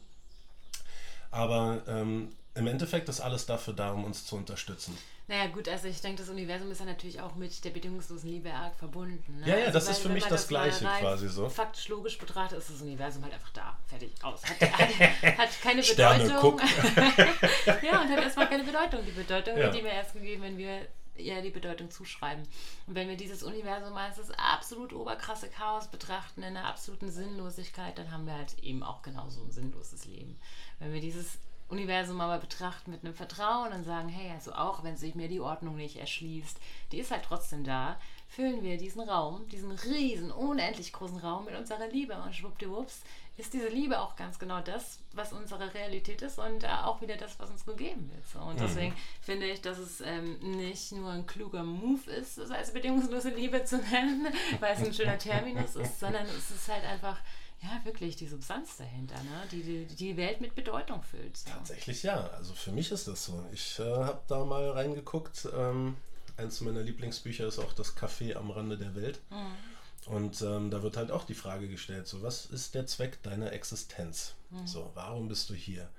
Aber 1.32 1.82
ähm, 1.88 2.30
im 2.54 2.68
Endeffekt 2.68 3.08
ist 3.10 3.22
alles 3.22 3.46
dafür 3.46 3.74
da, 3.74 3.92
um 3.92 4.04
uns 4.04 4.26
zu 4.26 4.36
unterstützen. 4.36 4.98
Naja, 5.28 5.48
gut, 5.48 5.70
also 5.70 5.88
ich 5.88 6.02
denke, 6.02 6.22
das 6.22 6.30
Universum 6.30 6.70
ist 6.72 6.80
ja 6.80 6.86
natürlich 6.86 7.22
auch 7.22 7.36
mit 7.36 7.64
der 7.64 7.70
bedingungslosen 7.70 8.30
Liebe 8.30 8.52
arg 8.52 8.76
verbunden. 8.76 9.40
Ne? 9.40 9.48
Ja, 9.48 9.58
ja, 9.58 9.66
also 9.68 9.74
das 9.74 9.86
weil, 9.86 9.94
ist 9.94 10.02
für 10.02 10.10
mich 10.10 10.24
das, 10.24 10.42
das 10.42 10.48
Gleiche 10.50 10.84
quasi 10.84 11.30
so. 11.30 11.48
Faktisch 11.48 11.88
logisch 11.88 12.18
betrachtet 12.18 12.58
ist 12.58 12.70
das 12.70 12.82
Universum 12.82 13.24
halt 13.24 13.36
einfach 13.36 13.52
da, 13.52 13.78
fertig, 13.88 14.12
aus. 14.22 14.42
Hat, 14.44 14.60
hat, 14.62 15.38
hat 15.38 15.62
keine 15.62 15.82
Bedeutung. 15.82 16.60
ja, 17.82 18.02
und 18.02 18.10
hat 18.10 18.24
erstmal 18.24 18.50
keine 18.50 18.64
Bedeutung. 18.66 19.00
Die 19.06 19.12
Bedeutung 19.12 19.58
ja. 19.58 19.64
wird 19.64 19.76
ihm 19.76 19.86
erst 19.86 20.14
gegeben, 20.14 20.42
wenn 20.44 20.58
wir 20.58 20.86
eher 21.16 21.42
die 21.42 21.50
Bedeutung 21.50 21.90
zuschreiben. 21.90 22.44
Und 22.88 22.96
wenn 22.96 23.08
wir 23.08 23.16
dieses 23.16 23.44
Universum 23.44 23.96
als 23.96 24.18
das 24.18 24.32
absolut 24.32 24.92
oberkrasse 24.92 25.48
Chaos 25.48 25.88
betrachten, 25.88 26.42
in 26.42 26.58
einer 26.58 26.68
absoluten 26.68 27.10
Sinnlosigkeit, 27.10 27.98
dann 27.98 28.12
haben 28.12 28.26
wir 28.26 28.34
halt 28.34 28.60
eben 28.62 28.84
auch 28.84 29.02
genauso 29.02 29.42
ein 29.42 29.52
sinnloses 29.52 30.06
Leben. 30.06 30.38
Wenn 30.80 30.92
wir 30.92 31.00
dieses 31.00 31.38
Universum 31.72 32.22
aber 32.22 32.38
betrachten 32.38 32.92
mit 32.92 33.04
einem 33.04 33.14
Vertrauen 33.14 33.74
und 33.74 33.84
sagen, 33.84 34.10
hey, 34.10 34.32
also 34.32 34.54
auch 34.54 34.84
wenn 34.84 34.98
sich 34.98 35.16
mir 35.16 35.28
die 35.28 35.40
Ordnung 35.40 35.76
nicht 35.78 35.98
erschließt, 35.98 36.58
die 36.92 37.00
ist 37.00 37.12
halt 37.12 37.24
trotzdem 37.24 37.64
da, 37.64 37.98
füllen 38.28 38.62
wir 38.62 38.78
diesen 38.78 39.02
Raum, 39.02 39.48
diesen 39.50 39.72
riesen, 39.72 40.32
unendlich 40.32 40.94
großen 40.94 41.20
Raum 41.20 41.46
mit 41.46 41.56
unserer 41.56 41.88
Liebe 41.88 42.16
und 42.22 42.36
schwuppdiwupps 42.36 43.02
ist 43.38 43.54
diese 43.54 43.70
Liebe 43.70 44.00
auch 44.00 44.16
ganz 44.16 44.38
genau 44.38 44.62
das, 44.62 45.00
was 45.14 45.34
unsere 45.34 45.74
Realität 45.74 46.22
ist 46.22 46.38
und 46.38 46.64
äh, 46.64 46.68
auch 46.68 47.02
wieder 47.02 47.16
das, 47.16 47.40
was 47.40 47.50
uns 47.50 47.66
gegeben 47.66 48.12
wird. 48.14 48.26
So. 48.28 48.40
Und 48.40 48.56
mhm. 48.56 48.64
deswegen 48.64 48.96
finde 49.22 49.48
ich, 49.48 49.62
dass 49.62 49.78
es 49.78 50.02
ähm, 50.02 50.38
nicht 50.58 50.92
nur 50.92 51.12
ein 51.12 51.26
kluger 51.26 51.64
Move 51.64 52.10
ist, 52.12 52.38
das 52.38 52.52
als 52.52 52.72
bedingungslose 52.72 53.30
Liebe 53.30 53.64
zu 53.64 53.78
nennen, 53.78 54.28
weil 54.60 54.76
es 54.76 54.86
ein 54.86 54.94
schöner 54.94 55.18
Terminus 55.18 55.76
ist, 55.76 56.00
sondern 56.00 56.26
es 56.26 56.52
ist 56.52 56.68
halt 56.68 56.84
einfach 56.86 57.18
ja, 57.62 57.86
wirklich 57.86 58.16
die 58.16 58.28
Substanz 58.28 58.78
dahinter, 58.78 59.16
ne? 59.16 59.48
die, 59.52 59.62
die 59.62 59.86
die 59.86 60.18
Welt 60.18 60.42
mit 60.42 60.56
Bedeutung 60.56 61.04
füllt. 61.04 61.38
So. 61.38 61.50
Tatsächlich 61.50 62.04
ja. 62.04 62.28
Also 62.32 62.54
für 62.54 62.72
mich 62.72 62.92
ist 62.92 63.08
das 63.08 63.26
so. 63.26 63.46
Ich 63.52 63.80
äh, 63.80 63.84
habe 63.84 64.22
da 64.28 64.44
mal 64.46 64.72
reingeguckt. 64.72 65.48
Ähm, 65.56 65.96
eins 66.38 66.62
meiner 66.62 66.82
Lieblingsbücher 66.82 67.46
ist 67.46 67.60
auch 67.60 67.74
Das 67.74 67.96
Café 67.96 68.36
am 68.36 68.50
Rande 68.50 68.78
der 68.78 68.96
Welt. 68.96 69.20
Mhm. 69.30 70.14
Und 70.14 70.42
ähm, 70.42 70.72
da 70.72 70.82
wird 70.82 70.98
halt 70.98 71.12
auch 71.12 71.26
die 71.26 71.36
Frage 71.36 71.68
gestellt, 71.68 72.08
so 72.08 72.24
was 72.24 72.48
ist 72.48 72.74
der 72.74 72.88
Zweck 72.88 73.22
deiner 73.22 73.54
Existenz? 73.54 74.34
Mhm. 74.50 74.66
So, 74.66 74.92
warum 74.96 75.28
bist 75.28 75.50
du 75.50 75.54
hier? 75.54 75.90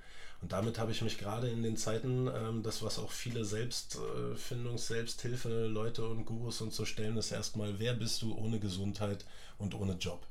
Und 0.41 0.51
damit 0.51 0.77
habe 0.77 0.91
ich 0.91 1.01
mich 1.01 1.17
gerade 1.17 1.49
in 1.49 1.63
den 1.63 1.77
Zeiten, 1.77 2.27
ähm, 2.27 2.63
das 2.63 2.83
was 2.83 2.99
auch 2.99 3.11
viele 3.11 3.45
Selbstfindungs-, 3.45 4.73
äh, 4.73 4.77
Selbsthilfe, 4.77 5.67
Leute 5.67 6.05
und 6.05 6.25
Gurus 6.25 6.59
und 6.59 6.73
so 6.73 6.83
stellen, 6.83 7.15
ist 7.15 7.31
erstmal, 7.31 7.79
wer 7.79 7.93
bist 7.93 8.21
du 8.21 8.35
ohne 8.35 8.59
Gesundheit 8.59 9.23
und 9.57 9.73
ohne 9.73 9.93
Job? 9.93 10.27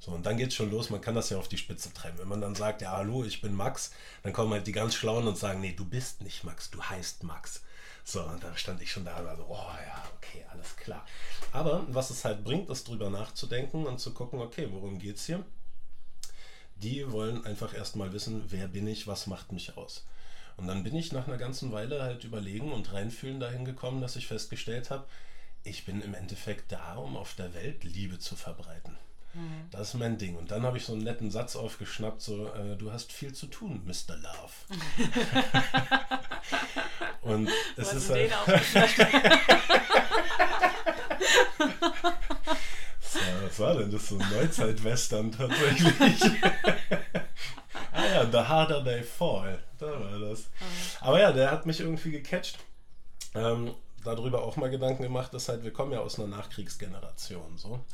So, 0.00 0.10
und 0.12 0.26
dann 0.26 0.36
geht 0.36 0.48
es 0.48 0.54
schon 0.54 0.70
los, 0.70 0.90
man 0.90 1.00
kann 1.00 1.14
das 1.14 1.30
ja 1.30 1.38
auf 1.38 1.48
die 1.48 1.56
Spitze 1.56 1.92
treiben. 1.92 2.18
Wenn 2.18 2.28
man 2.28 2.40
dann 2.40 2.54
sagt, 2.54 2.82
ja, 2.82 2.92
hallo, 2.92 3.24
ich 3.24 3.40
bin 3.40 3.54
Max, 3.54 3.90
dann 4.22 4.32
kommen 4.32 4.52
halt 4.52 4.66
die 4.66 4.72
ganz 4.72 4.94
Schlauen 4.94 5.26
und 5.26 5.38
sagen, 5.38 5.60
nee, 5.60 5.72
du 5.72 5.84
bist 5.84 6.20
nicht 6.22 6.44
Max, 6.44 6.70
du 6.70 6.82
heißt 6.82 7.22
Max. 7.22 7.62
So, 8.04 8.22
und 8.22 8.44
da 8.44 8.56
stand 8.56 8.82
ich 8.82 8.92
schon 8.92 9.04
da 9.04 9.16
und 9.16 9.26
war 9.26 9.36
so, 9.36 9.46
oh 9.48 9.54
ja, 9.54 10.04
okay, 10.16 10.44
alles 10.52 10.76
klar. 10.76 11.04
Aber 11.52 11.84
was 11.88 12.10
es 12.10 12.24
halt 12.24 12.44
bringt, 12.44 12.68
ist 12.68 12.86
drüber 12.86 13.10
nachzudenken 13.10 13.86
und 13.86 13.98
zu 13.98 14.12
gucken, 14.12 14.40
okay, 14.40 14.68
worum 14.70 14.98
geht 14.98 15.16
es 15.16 15.26
hier? 15.26 15.44
Die 16.76 17.10
wollen 17.10 17.44
einfach 17.46 17.74
erstmal 17.74 18.12
wissen, 18.12 18.44
wer 18.48 18.68
bin 18.68 18.86
ich, 18.86 19.06
was 19.06 19.26
macht 19.26 19.52
mich 19.52 19.76
aus. 19.76 20.06
Und 20.56 20.66
dann 20.68 20.84
bin 20.84 20.94
ich 20.94 21.12
nach 21.12 21.26
einer 21.26 21.38
ganzen 21.38 21.72
Weile 21.72 22.02
halt 22.02 22.24
überlegen 22.24 22.72
und 22.72 22.92
reinfühlen 22.92 23.40
dahin 23.40 23.64
gekommen, 23.64 24.00
dass 24.00 24.16
ich 24.16 24.26
festgestellt 24.26 24.90
habe, 24.90 25.06
ich 25.64 25.84
bin 25.84 26.00
im 26.00 26.14
Endeffekt 26.14 26.70
da, 26.70 26.94
um 26.96 27.16
auf 27.16 27.34
der 27.34 27.54
Welt 27.54 27.82
Liebe 27.82 28.18
zu 28.18 28.36
verbreiten. 28.36 28.96
Mhm. 29.36 29.68
Das 29.70 29.88
ist 29.88 29.94
mein 29.94 30.16
Ding. 30.18 30.36
Und 30.36 30.50
dann 30.50 30.62
habe 30.62 30.78
ich 30.78 30.84
so 30.84 30.94
einen 30.94 31.02
netten 31.02 31.30
Satz 31.30 31.56
aufgeschnappt, 31.56 32.22
so, 32.22 32.46
äh, 32.54 32.76
du 32.76 32.92
hast 32.92 33.12
viel 33.12 33.34
zu 33.34 33.46
tun, 33.46 33.82
Mr. 33.84 34.16
Love. 34.16 34.52
Und 37.22 37.50
es 37.76 37.92
ist 37.92 38.10
halt... 38.10 38.32
was 43.42 43.60
war 43.60 43.74
denn 43.74 43.90
das? 43.90 44.08
So 44.08 44.18
ein 44.18 44.30
Neuzeit-Western 44.30 45.32
tatsächlich. 45.32 46.22
ah 47.92 48.06
ja, 48.06 48.30
The 48.30 48.38
Harder 48.38 48.84
They 48.84 49.02
Fall. 49.02 49.62
Da 49.78 49.86
war 49.86 50.18
das. 50.18 50.40
Mhm. 50.40 50.46
Aber 51.00 51.20
ja, 51.20 51.32
der 51.32 51.50
hat 51.50 51.66
mich 51.66 51.80
irgendwie 51.80 52.10
gecatcht. 52.10 52.58
Ähm, 53.34 53.74
darüber 54.04 54.42
auch 54.42 54.56
mal 54.56 54.70
Gedanken 54.70 55.02
gemacht, 55.02 55.34
ist 55.34 55.48
halt, 55.48 55.64
wir 55.64 55.72
kommen 55.72 55.92
ja 55.92 56.00
aus 56.00 56.18
einer 56.18 56.28
Nachkriegsgeneration. 56.28 57.56
So. 57.56 57.84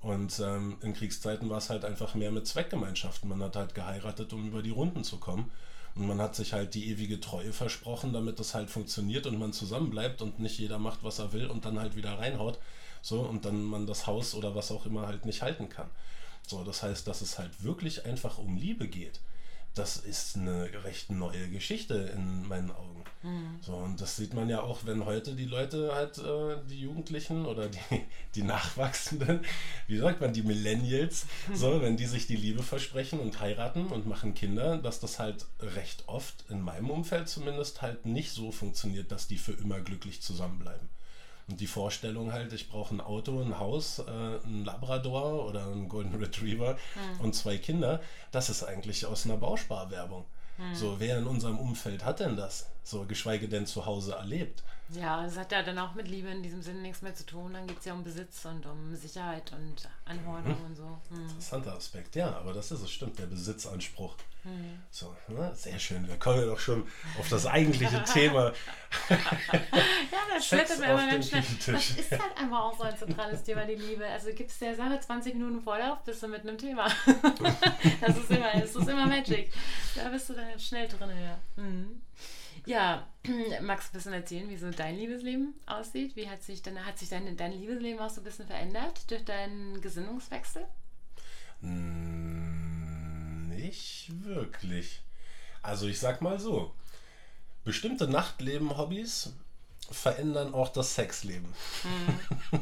Und 0.00 0.38
ähm, 0.40 0.76
in 0.82 0.94
Kriegszeiten 0.94 1.50
war 1.50 1.58
es 1.58 1.70
halt 1.70 1.84
einfach 1.84 2.14
mehr 2.14 2.30
mit 2.30 2.46
Zweckgemeinschaften. 2.46 3.28
Man 3.28 3.42
hat 3.42 3.56
halt 3.56 3.74
geheiratet, 3.74 4.32
um 4.32 4.46
über 4.46 4.62
die 4.62 4.70
Runden 4.70 5.04
zu 5.04 5.18
kommen. 5.18 5.50
Und 5.94 6.06
man 6.06 6.20
hat 6.20 6.36
sich 6.36 6.52
halt 6.52 6.74
die 6.74 6.88
ewige 6.90 7.20
Treue 7.20 7.52
versprochen, 7.52 8.12
damit 8.12 8.38
das 8.38 8.54
halt 8.54 8.70
funktioniert 8.70 9.26
und 9.26 9.38
man 9.38 9.52
zusammenbleibt 9.52 10.22
und 10.22 10.38
nicht 10.38 10.58
jeder 10.58 10.78
macht, 10.78 11.02
was 11.02 11.18
er 11.18 11.32
will 11.32 11.46
und 11.46 11.64
dann 11.64 11.80
halt 11.80 11.96
wieder 11.96 12.18
reinhaut. 12.18 12.58
So, 13.02 13.20
und 13.20 13.44
dann 13.44 13.64
man 13.64 13.86
das 13.86 14.06
Haus 14.06 14.34
oder 14.34 14.54
was 14.54 14.70
auch 14.70 14.86
immer 14.86 15.06
halt 15.06 15.24
nicht 15.24 15.42
halten 15.42 15.68
kann. 15.68 15.88
So, 16.46 16.62
das 16.62 16.82
heißt, 16.82 17.06
dass 17.08 17.20
es 17.20 17.38
halt 17.38 17.64
wirklich 17.64 18.06
einfach 18.06 18.38
um 18.38 18.56
Liebe 18.56 18.86
geht 18.86 19.20
das 19.78 19.96
ist 19.96 20.36
eine 20.36 20.68
recht 20.84 21.10
neue 21.10 21.48
Geschichte 21.48 21.94
in 21.94 22.46
meinen 22.48 22.70
Augen. 22.70 23.04
Mhm. 23.22 23.58
So, 23.60 23.74
und 23.74 24.00
das 24.00 24.16
sieht 24.16 24.34
man 24.34 24.48
ja 24.48 24.62
auch, 24.62 24.84
wenn 24.84 25.04
heute 25.04 25.34
die 25.34 25.44
Leute 25.44 25.94
halt, 25.94 26.18
äh, 26.18 26.56
die 26.68 26.80
Jugendlichen 26.80 27.46
oder 27.46 27.68
die, 27.68 27.78
die 28.34 28.42
Nachwachsenden, 28.42 29.44
wie 29.86 29.98
sagt 29.98 30.20
man, 30.20 30.32
die 30.32 30.42
Millennials, 30.42 31.26
mhm. 31.48 31.56
so, 31.56 31.82
wenn 31.82 31.96
die 31.96 32.06
sich 32.06 32.26
die 32.26 32.36
Liebe 32.36 32.62
versprechen 32.62 33.20
und 33.20 33.40
heiraten 33.40 33.86
und 33.86 34.06
machen 34.06 34.34
Kinder, 34.34 34.78
dass 34.78 35.00
das 35.00 35.18
halt 35.18 35.46
recht 35.60 36.04
oft, 36.06 36.44
in 36.48 36.60
meinem 36.60 36.90
Umfeld 36.90 37.28
zumindest, 37.28 37.82
halt 37.82 38.06
nicht 38.06 38.32
so 38.32 38.52
funktioniert, 38.52 39.10
dass 39.12 39.28
die 39.28 39.38
für 39.38 39.52
immer 39.52 39.80
glücklich 39.80 40.22
zusammenbleiben. 40.22 40.88
Und 41.48 41.60
die 41.60 41.66
Vorstellung 41.66 42.32
halt, 42.32 42.52
ich 42.52 42.68
brauche 42.68 42.94
ein 42.94 43.00
Auto, 43.00 43.40
ein 43.40 43.58
Haus, 43.58 44.00
äh, 44.00 44.02
ein 44.44 44.64
Labrador 44.64 45.46
oder 45.46 45.66
einen 45.66 45.88
Golden 45.88 46.14
Retriever 46.14 46.74
mhm. 46.74 47.24
und 47.24 47.34
zwei 47.34 47.56
Kinder, 47.56 48.00
das 48.30 48.50
ist 48.50 48.62
eigentlich 48.62 49.06
aus 49.06 49.24
einer 49.24 49.38
Bausparwerbung. 49.38 50.26
Mhm. 50.58 50.74
So, 50.74 51.00
wer 51.00 51.18
in 51.18 51.26
unserem 51.26 51.58
Umfeld 51.58 52.04
hat 52.04 52.20
denn 52.20 52.36
das? 52.36 52.66
So, 52.82 53.04
geschweige 53.04 53.48
denn 53.48 53.66
zu 53.66 53.86
Hause 53.86 54.14
erlebt. 54.14 54.62
Ja, 54.90 55.24
es 55.24 55.36
hat 55.36 55.52
ja 55.52 55.62
dann 55.62 55.78
auch 55.78 55.94
mit 55.94 56.08
Liebe 56.08 56.28
in 56.28 56.42
diesem 56.42 56.62
Sinne 56.62 56.80
nichts 56.80 57.02
mehr 57.02 57.14
zu 57.14 57.24
tun. 57.24 57.52
Dann 57.52 57.66
geht 57.66 57.78
es 57.78 57.84
ja 57.84 57.92
um 57.92 58.02
Besitz 58.02 58.44
und 58.46 58.64
um 58.66 58.94
Sicherheit 58.96 59.52
und 59.52 59.88
Anordnung 60.04 60.58
mhm. 60.58 60.66
und 60.66 60.76
so. 60.76 60.98
Mhm. 61.10 61.22
Interessanter 61.22 61.74
Aspekt, 61.74 62.16
ja, 62.16 62.36
aber 62.36 62.52
das 62.52 62.70
ist 62.72 62.80
es, 62.80 62.90
stimmt, 62.90 63.18
der 63.18 63.26
Besitzanspruch. 63.26 64.16
Mhm. 64.48 64.78
So, 64.90 65.14
ne? 65.28 65.52
sehr 65.54 65.78
schön. 65.78 66.06
Wir 66.08 66.16
kommen 66.16 66.40
ja 66.40 66.46
doch 66.46 66.58
schon 66.58 66.86
auf 67.18 67.28
das 67.28 67.46
eigentliche 67.46 68.02
Thema. 68.04 68.52
ja, 69.10 69.16
das 70.34 70.46
schlittert 70.46 70.78
mir 70.78 70.86
immer 70.86 71.10
ganz 71.10 71.28
schnell. 71.28 71.44
Das 71.66 71.90
ist 71.90 72.12
halt 72.12 72.36
einfach 72.36 72.60
auch 72.60 72.76
so 72.76 72.84
ein 72.84 72.96
zentrales 72.96 73.42
Thema, 73.42 73.64
die 73.66 73.74
Liebe. 73.74 74.06
Also 74.06 74.32
gibt 74.32 74.50
es 74.50 74.58
der 74.58 74.74
Sache 74.74 74.98
20 74.98 75.34
Minuten 75.34 75.60
Vorlauf, 75.60 76.02
bist 76.04 76.22
du 76.22 76.28
mit 76.28 76.42
einem 76.42 76.56
Thema. 76.56 76.86
das, 78.00 78.16
ist 78.16 78.30
immer, 78.30 78.52
das 78.52 78.74
ist 78.74 78.88
immer 78.88 79.06
Magic. 79.06 79.52
Da 79.94 80.08
bist 80.08 80.30
du 80.30 80.34
dann 80.34 80.58
schnell 80.58 80.88
drin, 80.88 81.10
ja. 81.10 81.38
Mhm. 81.62 82.02
Ja, 82.64 83.06
magst 83.62 83.88
du 83.88 83.92
ein 83.92 83.98
bisschen 83.98 84.12
erzählen, 84.12 84.48
wie 84.48 84.56
so 84.56 84.70
dein 84.70 84.96
Liebesleben 84.96 85.54
aussieht? 85.66 86.16
Wie 86.16 86.28
hat 86.28 86.42
sich, 86.42 86.62
dann, 86.62 86.84
hat 86.84 86.98
sich 86.98 87.08
dein, 87.08 87.36
dein 87.36 87.52
Liebesleben 87.52 88.00
auch 88.00 88.10
so 88.10 88.20
ein 88.20 88.24
bisschen 88.24 88.46
verändert 88.46 89.10
durch 89.10 89.24
deinen 89.24 89.80
Gesinnungswechsel? 89.80 90.66
Hm, 91.60 92.67
nicht 93.58 94.10
wirklich. 94.24 95.00
Also 95.62 95.86
ich 95.86 95.98
sag 95.98 96.22
mal 96.22 96.38
so, 96.38 96.74
bestimmte 97.64 98.08
Nachtleben-Hobbys 98.08 99.32
verändern 99.90 100.54
auch 100.54 100.68
das 100.68 100.94
Sexleben. 100.94 101.52
Hm. 101.82 102.60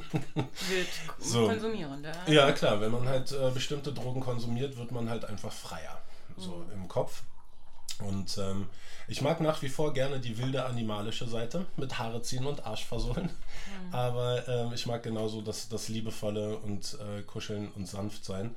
Wird 0.68 0.88
so. 1.18 1.46
konsumierend, 1.46 2.06
ja? 2.06 2.32
Ja, 2.32 2.52
klar, 2.52 2.80
wenn 2.80 2.92
man 2.92 3.08
halt 3.08 3.32
äh, 3.32 3.50
bestimmte 3.50 3.92
Drogen 3.92 4.20
konsumiert, 4.20 4.76
wird 4.76 4.92
man 4.92 5.10
halt 5.10 5.24
einfach 5.24 5.52
freier. 5.52 6.00
So 6.36 6.64
hm. 6.64 6.72
im 6.72 6.88
Kopf 6.88 7.22
Und 8.00 8.38
ähm, 8.38 8.68
ich 9.08 9.22
mag 9.22 9.40
nach 9.40 9.62
wie 9.62 9.68
vor 9.68 9.92
gerne 9.92 10.20
die 10.20 10.38
wilde 10.38 10.64
animalische 10.64 11.26
Seite 11.26 11.66
mit 11.76 11.98
Haare 11.98 12.22
ziehen 12.22 12.46
und 12.46 12.66
Arsch 12.66 12.84
versohlen. 12.84 13.30
Mhm. 13.86 13.94
Aber 13.94 14.46
ähm, 14.48 14.72
ich 14.74 14.86
mag 14.86 15.02
genauso 15.02 15.42
das, 15.42 15.68
das 15.68 15.88
liebevolle 15.88 16.58
und 16.58 16.98
äh, 17.00 17.22
kuscheln 17.22 17.70
und 17.72 17.86
sanft 17.86 18.24
sein. 18.24 18.54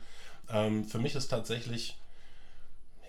Ähm, 0.49 0.85
für 0.85 0.97
mich 0.97 1.15
ist 1.15 1.27
tatsächlich, 1.27 1.97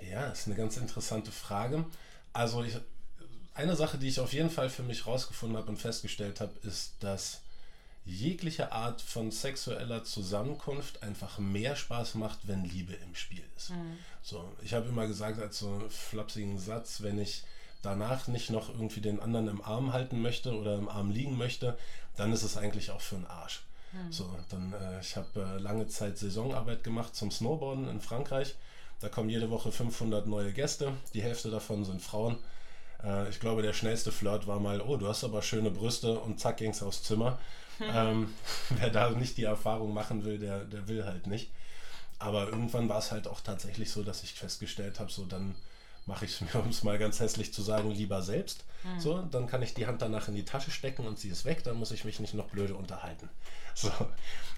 ja, 0.09 0.27
ist 0.29 0.47
eine 0.47 0.57
ganz 0.57 0.77
interessante 0.77 1.33
Frage. 1.33 1.85
Also 2.33 2.63
ich, 2.63 2.77
eine 3.55 3.77
Sache, 3.77 3.99
die 3.99 4.09
ich 4.09 4.21
auf 4.21 4.33
jeden 4.33 4.51
Fall 4.51 4.71
für 4.71 4.83
mich 4.83 5.07
rausgefunden 5.07 5.59
habe 5.59 5.69
und 5.69 5.77
festgestellt 5.77 6.41
habe, 6.41 6.53
ist, 6.63 6.95
dass 7.01 7.41
jegliche 8.05 8.73
Art 8.73 9.01
von 9.01 9.31
sexueller 9.31 10.05
Zusammenkunft 10.05 11.03
einfach 11.03 11.39
mehr 11.39 11.77
Spaß 11.77 12.15
macht, 12.15 12.49
wenn 12.49 12.65
Liebe 12.65 12.95
im 12.95 13.15
Spiel 13.15 13.45
ist. 13.57 13.71
Mhm. 13.71 13.99
So, 14.23 14.51
ich 14.63 14.75
habe 14.75 14.89
immer 14.89 15.07
gesagt, 15.07 15.39
als 15.39 15.59
so 15.59 15.83
flapsigen 15.89 16.59
Satz, 16.59 17.03
wenn 17.03 17.19
ich 17.19 17.45
danach 17.83 18.27
nicht 18.27 18.51
noch 18.51 18.69
irgendwie 18.69 19.01
den 19.01 19.21
anderen 19.21 19.49
im 19.49 19.63
Arm 19.63 19.93
halten 19.93 20.21
möchte 20.21 20.55
oder 20.55 20.77
im 20.77 20.89
Arm 20.89 21.11
liegen 21.11 21.37
möchte, 21.37 21.79
dann 22.17 22.33
ist 22.33 22.43
es 22.43 22.57
eigentlich 22.57 22.91
auch 22.91 23.01
für 23.01 23.17
einen 23.17 23.27
Arsch. 23.27 23.63
Mhm. 23.93 24.13
So, 24.13 24.37
dann, 24.49 24.73
äh, 24.73 25.01
ich 25.01 25.17
habe 25.17 25.29
äh, 25.41 25.59
lange 25.59 25.87
Zeit 25.87 26.19
Saisonarbeit 26.19 26.85
gemacht 26.85 27.15
zum 27.15 27.31
Snowboarden 27.31 27.89
in 27.89 28.01
Frankreich. 28.01 28.55
Da 29.01 29.09
kommen 29.09 29.31
jede 29.31 29.51
Woche 29.51 29.73
500 29.73 30.27
neue 30.27 30.53
Gäste. 30.53 30.93
Die 31.15 31.23
Hälfte 31.23 31.51
davon 31.51 31.85
sind 31.85 32.03
Frauen. 32.03 32.39
Äh, 33.03 33.29
ich 33.31 33.41
glaube, 33.41 33.63
der 33.63 33.73
schnellste 33.73 34.13
Flirt 34.13 34.47
war 34.47 34.61
mal, 34.61 34.81
oh, 34.81 34.97
du 34.97 35.09
hast 35.09 35.25
aber 35.25 35.43
schöne 35.43 35.71
Brüste 35.71 36.19
und 36.19 36.39
zack 36.39 36.59
ging's 36.59 36.83
aufs 36.83 37.03
Zimmer. 37.03 37.39
ähm, 37.81 38.35
wer 38.71 38.91
da 38.91 39.11
nicht 39.11 39.39
die 39.39 39.45
Erfahrung 39.45 39.95
machen 39.95 40.25
will, 40.25 40.39
der, 40.39 40.65
der 40.65 40.87
will 40.87 41.05
halt 41.05 41.27
nicht. 41.27 41.51
Aber 42.19 42.49
irgendwann 42.49 42.89
war 42.91 42.99
es 42.99 43.11
halt 43.11 43.27
auch 43.27 43.41
tatsächlich 43.41 43.91
so, 43.91 44.03
dass 44.03 44.23
ich 44.23 44.35
festgestellt 44.35 45.01
habe, 45.01 45.11
so 45.11 45.25
dann 45.25 45.55
mache 46.07 46.25
ich 46.25 46.33
es 46.33 46.41
mir, 46.41 46.61
um 46.61 46.69
es 46.69 46.83
mal 46.83 46.99
ganz 46.99 47.21
hässlich 47.21 47.53
zu 47.53 47.63
sagen, 47.63 47.91
lieber 47.91 48.23
selbst. 48.23 48.65
Mhm. 48.85 49.01
So, 49.01 49.23
dann 49.23 49.47
kann 49.47 49.63
ich 49.63 49.75
die 49.75 49.87
Hand 49.87 50.03
danach 50.03 50.29
in 50.29 50.35
die 50.35 50.45
Tasche 50.45 50.71
stecken 50.71 51.07
und 51.07 51.19
sie 51.19 51.29
ist 51.29 51.45
weg, 51.45 51.63
dann 51.65 51.77
muss 51.77 51.91
ich 51.91 52.05
mich 52.05 52.21
nicht 52.21 52.35
noch 52.35 52.49
blöde 52.49 52.75
unterhalten. 52.75 53.29
So. 53.73 53.89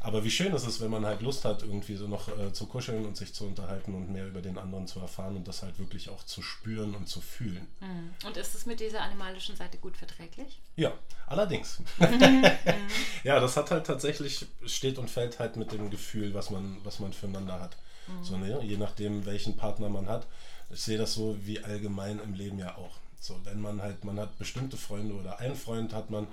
Aber 0.00 0.24
wie 0.24 0.30
schön 0.30 0.54
ist 0.54 0.66
es, 0.66 0.80
wenn 0.80 0.90
man 0.90 1.04
halt 1.04 1.20
Lust 1.20 1.44
hat, 1.44 1.62
irgendwie 1.62 1.96
so 1.96 2.08
noch 2.08 2.28
äh, 2.28 2.52
zu 2.52 2.66
kuscheln 2.66 3.04
und 3.04 3.14
sich 3.16 3.34
zu 3.34 3.44
unterhalten 3.44 3.94
und 3.94 4.10
mehr 4.10 4.26
über 4.26 4.40
den 4.40 4.56
anderen 4.56 4.86
zu 4.86 5.00
erfahren 5.00 5.36
und 5.36 5.46
das 5.46 5.62
halt 5.62 5.78
wirklich 5.78 6.08
auch 6.08 6.24
zu 6.24 6.40
spüren 6.40 6.94
und 6.94 7.06
zu 7.08 7.20
fühlen. 7.20 7.68
Mhm. 7.80 8.10
Und 8.26 8.36
ist 8.38 8.54
es 8.54 8.64
mit 8.64 8.80
dieser 8.80 9.02
animalischen 9.02 9.54
Seite 9.54 9.76
gut 9.76 9.98
verträglich? 9.98 10.60
Ja, 10.76 10.94
allerdings. 11.26 11.82
ja, 13.22 13.38
das 13.38 13.56
hat 13.56 13.70
halt 13.70 13.86
tatsächlich, 13.86 14.46
steht 14.64 14.96
und 14.96 15.10
fällt 15.10 15.38
halt 15.38 15.56
mit 15.56 15.72
dem 15.72 15.90
Gefühl, 15.90 16.32
was 16.32 16.50
man, 16.50 16.78
was 16.82 16.98
man 16.98 17.12
füreinander 17.12 17.60
hat. 17.60 17.76
Mhm. 18.08 18.24
So, 18.24 18.38
ne? 18.38 18.60
Je 18.62 18.78
nachdem, 18.78 19.26
welchen 19.26 19.56
Partner 19.56 19.88
man 19.88 20.08
hat. 20.08 20.26
Ich 20.72 20.80
sehe 20.80 20.98
das 20.98 21.14
so 21.14 21.36
wie 21.42 21.62
allgemein 21.62 22.18
im 22.18 22.34
Leben 22.34 22.58
ja 22.58 22.76
auch. 22.76 22.96
So, 23.20 23.38
wenn 23.44 23.60
man 23.60 23.82
halt, 23.82 24.04
man 24.04 24.18
hat 24.18 24.38
bestimmte 24.38 24.76
Freunde 24.76 25.14
oder 25.14 25.38
einen 25.38 25.54
Freund 25.54 25.92
hat 25.92 26.10
man, 26.10 26.26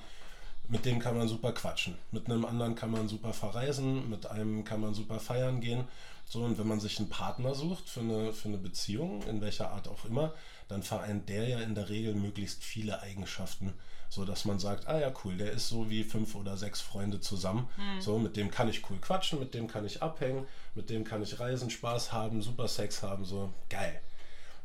mit 0.69 0.85
dem 0.85 0.99
kann 0.99 1.17
man 1.17 1.27
super 1.27 1.51
quatschen. 1.51 1.95
Mit 2.11 2.25
einem 2.25 2.45
anderen 2.45 2.75
kann 2.75 2.91
man 2.91 3.07
super 3.07 3.33
verreisen, 3.33 4.09
mit 4.09 4.27
einem 4.27 4.63
kann 4.63 4.81
man 4.81 4.93
super 4.93 5.19
feiern 5.19 5.61
gehen. 5.61 5.83
So, 6.25 6.43
und 6.43 6.57
wenn 6.57 6.67
man 6.67 6.79
sich 6.79 6.99
einen 6.99 7.09
Partner 7.09 7.53
sucht 7.53 7.89
für 7.89 8.01
eine, 8.01 8.33
für 8.33 8.47
eine 8.47 8.57
Beziehung, 8.57 9.23
in 9.23 9.41
welcher 9.41 9.71
Art 9.71 9.87
auch 9.87 10.05
immer, 10.05 10.33
dann 10.67 10.83
vereint 10.83 11.27
der 11.27 11.47
ja 11.47 11.59
in 11.59 11.75
der 11.75 11.89
Regel 11.89 12.13
möglichst 12.13 12.63
viele 12.63 13.01
Eigenschaften, 13.01 13.73
so 14.09 14.25
dass 14.25 14.45
man 14.45 14.59
sagt, 14.59 14.87
ah 14.87 14.99
ja, 14.99 15.11
cool, 15.23 15.37
der 15.37 15.51
ist 15.51 15.69
so 15.69 15.89
wie 15.89 16.03
fünf 16.03 16.35
oder 16.35 16.55
sechs 16.55 16.81
Freunde 16.81 17.19
zusammen. 17.19 17.67
Mhm. 17.77 18.01
So, 18.01 18.19
mit 18.19 18.37
dem 18.37 18.51
kann 18.51 18.69
ich 18.69 18.87
cool 18.89 18.97
quatschen, 19.01 19.39
mit 19.39 19.55
dem 19.55 19.67
kann 19.67 19.85
ich 19.85 20.03
abhängen, 20.03 20.45
mit 20.75 20.91
dem 20.91 21.03
kann 21.03 21.23
ich 21.23 21.39
reisen, 21.39 21.71
Spaß 21.71 22.13
haben, 22.13 22.43
super 22.43 22.67
Sex 22.67 23.01
haben, 23.01 23.25
so 23.25 23.51
geil. 23.69 23.99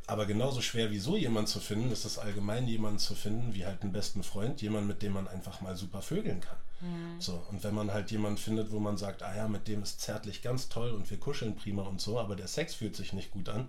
Aber 0.07 0.25
genauso 0.25 0.61
schwer 0.61 0.91
wie 0.91 0.99
so 0.99 1.17
jemand 1.17 1.49
zu 1.49 1.59
finden, 1.59 1.91
ist 1.91 2.05
es 2.05 2.19
allgemein 2.19 2.67
jemanden 2.67 2.99
zu 2.99 3.15
finden, 3.15 3.55
wie 3.55 3.65
halt 3.65 3.81
einen 3.81 3.91
besten 3.91 4.21
Freund, 4.21 4.61
jemand, 4.61 4.87
mit 4.87 5.01
dem 5.01 5.13
man 5.13 5.27
einfach 5.27 5.61
mal 5.61 5.75
super 5.75 6.01
vögeln 6.01 6.41
kann. 6.41 6.57
Mhm. 6.81 7.19
So, 7.19 7.43
und 7.49 7.63
wenn 7.63 7.73
man 7.73 7.91
halt 7.91 8.11
jemanden 8.11 8.37
findet, 8.37 8.71
wo 8.71 8.79
man 8.79 8.97
sagt, 8.97 9.23
ah 9.23 9.35
ja, 9.35 9.47
mit 9.47 9.67
dem 9.67 9.81
ist 9.81 10.01
zärtlich 10.01 10.43
ganz 10.43 10.69
toll 10.69 10.91
und 10.91 11.09
wir 11.09 11.19
kuscheln 11.19 11.55
prima 11.55 11.83
und 11.83 12.01
so, 12.01 12.19
aber 12.19 12.35
der 12.35 12.47
Sex 12.47 12.75
fühlt 12.75 12.95
sich 12.95 13.13
nicht 13.13 13.31
gut 13.31 13.49
an, 13.49 13.67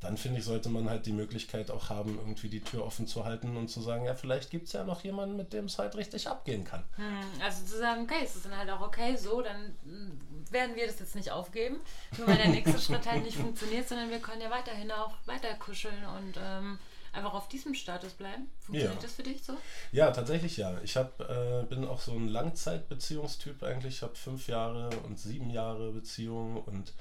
dann 0.00 0.18
finde 0.18 0.40
ich, 0.40 0.44
sollte 0.44 0.68
man 0.68 0.90
halt 0.90 1.06
die 1.06 1.12
Möglichkeit 1.12 1.70
auch 1.70 1.88
haben, 1.88 2.18
irgendwie 2.18 2.50
die 2.50 2.60
Tür 2.60 2.84
offen 2.84 3.06
zu 3.06 3.24
halten 3.24 3.56
und 3.56 3.68
zu 3.68 3.80
sagen, 3.80 4.04
ja, 4.04 4.14
vielleicht 4.14 4.50
gibt 4.50 4.66
es 4.66 4.74
ja 4.74 4.84
noch 4.84 5.02
jemanden, 5.04 5.36
mit 5.36 5.54
dem 5.54 5.66
es 5.66 5.78
halt 5.78 5.96
richtig 5.96 6.28
abgehen 6.28 6.64
kann. 6.64 6.84
Hm, 6.96 7.42
also 7.42 7.64
zu 7.64 7.78
sagen, 7.78 8.02
okay, 8.02 8.20
es 8.22 8.36
ist 8.36 8.44
dann 8.44 8.56
halt 8.56 8.70
auch 8.70 8.82
okay, 8.82 9.16
so, 9.16 9.40
dann 9.40 9.74
hm, 9.84 10.20
werden 10.50 10.76
wir 10.76 10.86
das 10.86 10.98
jetzt 11.00 11.14
nicht 11.14 11.30
aufgeben, 11.30 11.80
nur 12.18 12.26
weil 12.26 12.36
der 12.36 12.48
nächste 12.48 12.78
Schritt 12.78 13.10
halt 13.10 13.24
nicht 13.24 13.38
funktioniert, 13.38 13.88
sondern 13.88 14.10
wir 14.10 14.18
können 14.18 14.42
ja 14.42 14.50
weiterhin 14.50 14.90
auch 14.92 15.14
weiter 15.24 15.54
kuscheln 15.54 16.04
und 16.18 16.38
ähm, 16.44 16.78
einfach 17.14 17.32
auf 17.32 17.48
diesem 17.48 17.74
Status 17.74 18.12
bleiben. 18.12 18.50
Funktioniert 18.60 18.94
ja. 18.96 19.02
das 19.02 19.12
für 19.14 19.22
dich 19.22 19.42
so? 19.42 19.54
Ja, 19.92 20.10
tatsächlich 20.10 20.58
ja. 20.58 20.78
Ich 20.82 20.96
hab, 20.98 21.18
äh, 21.20 21.64
bin 21.68 21.86
auch 21.86 22.00
so 22.00 22.12
ein 22.12 22.28
Langzeitbeziehungstyp 22.28 23.62
eigentlich. 23.62 23.96
Ich 23.96 24.02
habe 24.02 24.14
fünf 24.14 24.46
Jahre 24.46 24.90
und 25.04 25.18
sieben 25.18 25.48
Jahre 25.48 25.92
Beziehung 25.92 26.62
und 26.62 26.92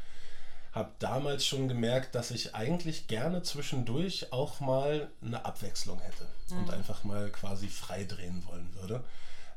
habe 0.75 0.91
damals 0.99 1.45
schon 1.45 1.69
gemerkt, 1.69 2.15
dass 2.15 2.31
ich 2.31 2.53
eigentlich 2.53 3.07
gerne 3.07 3.41
zwischendurch 3.43 4.33
auch 4.33 4.59
mal 4.59 5.09
eine 5.23 5.45
Abwechslung 5.45 5.99
hätte 6.01 6.27
mhm. 6.49 6.57
und 6.57 6.69
einfach 6.71 7.05
mal 7.05 7.29
quasi 7.29 7.69
frei 7.69 8.03
drehen 8.03 8.43
wollen 8.45 8.69
würde. 8.75 9.03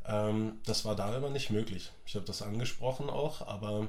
Ähm, 0.07 0.61
das 0.65 0.85
war 0.85 0.95
da 0.95 1.15
immer 1.17 1.29
nicht 1.29 1.51
möglich. 1.51 1.91
Ich 2.07 2.15
habe 2.15 2.25
das 2.25 2.41
angesprochen 2.41 3.11
auch, 3.11 3.47
aber 3.47 3.89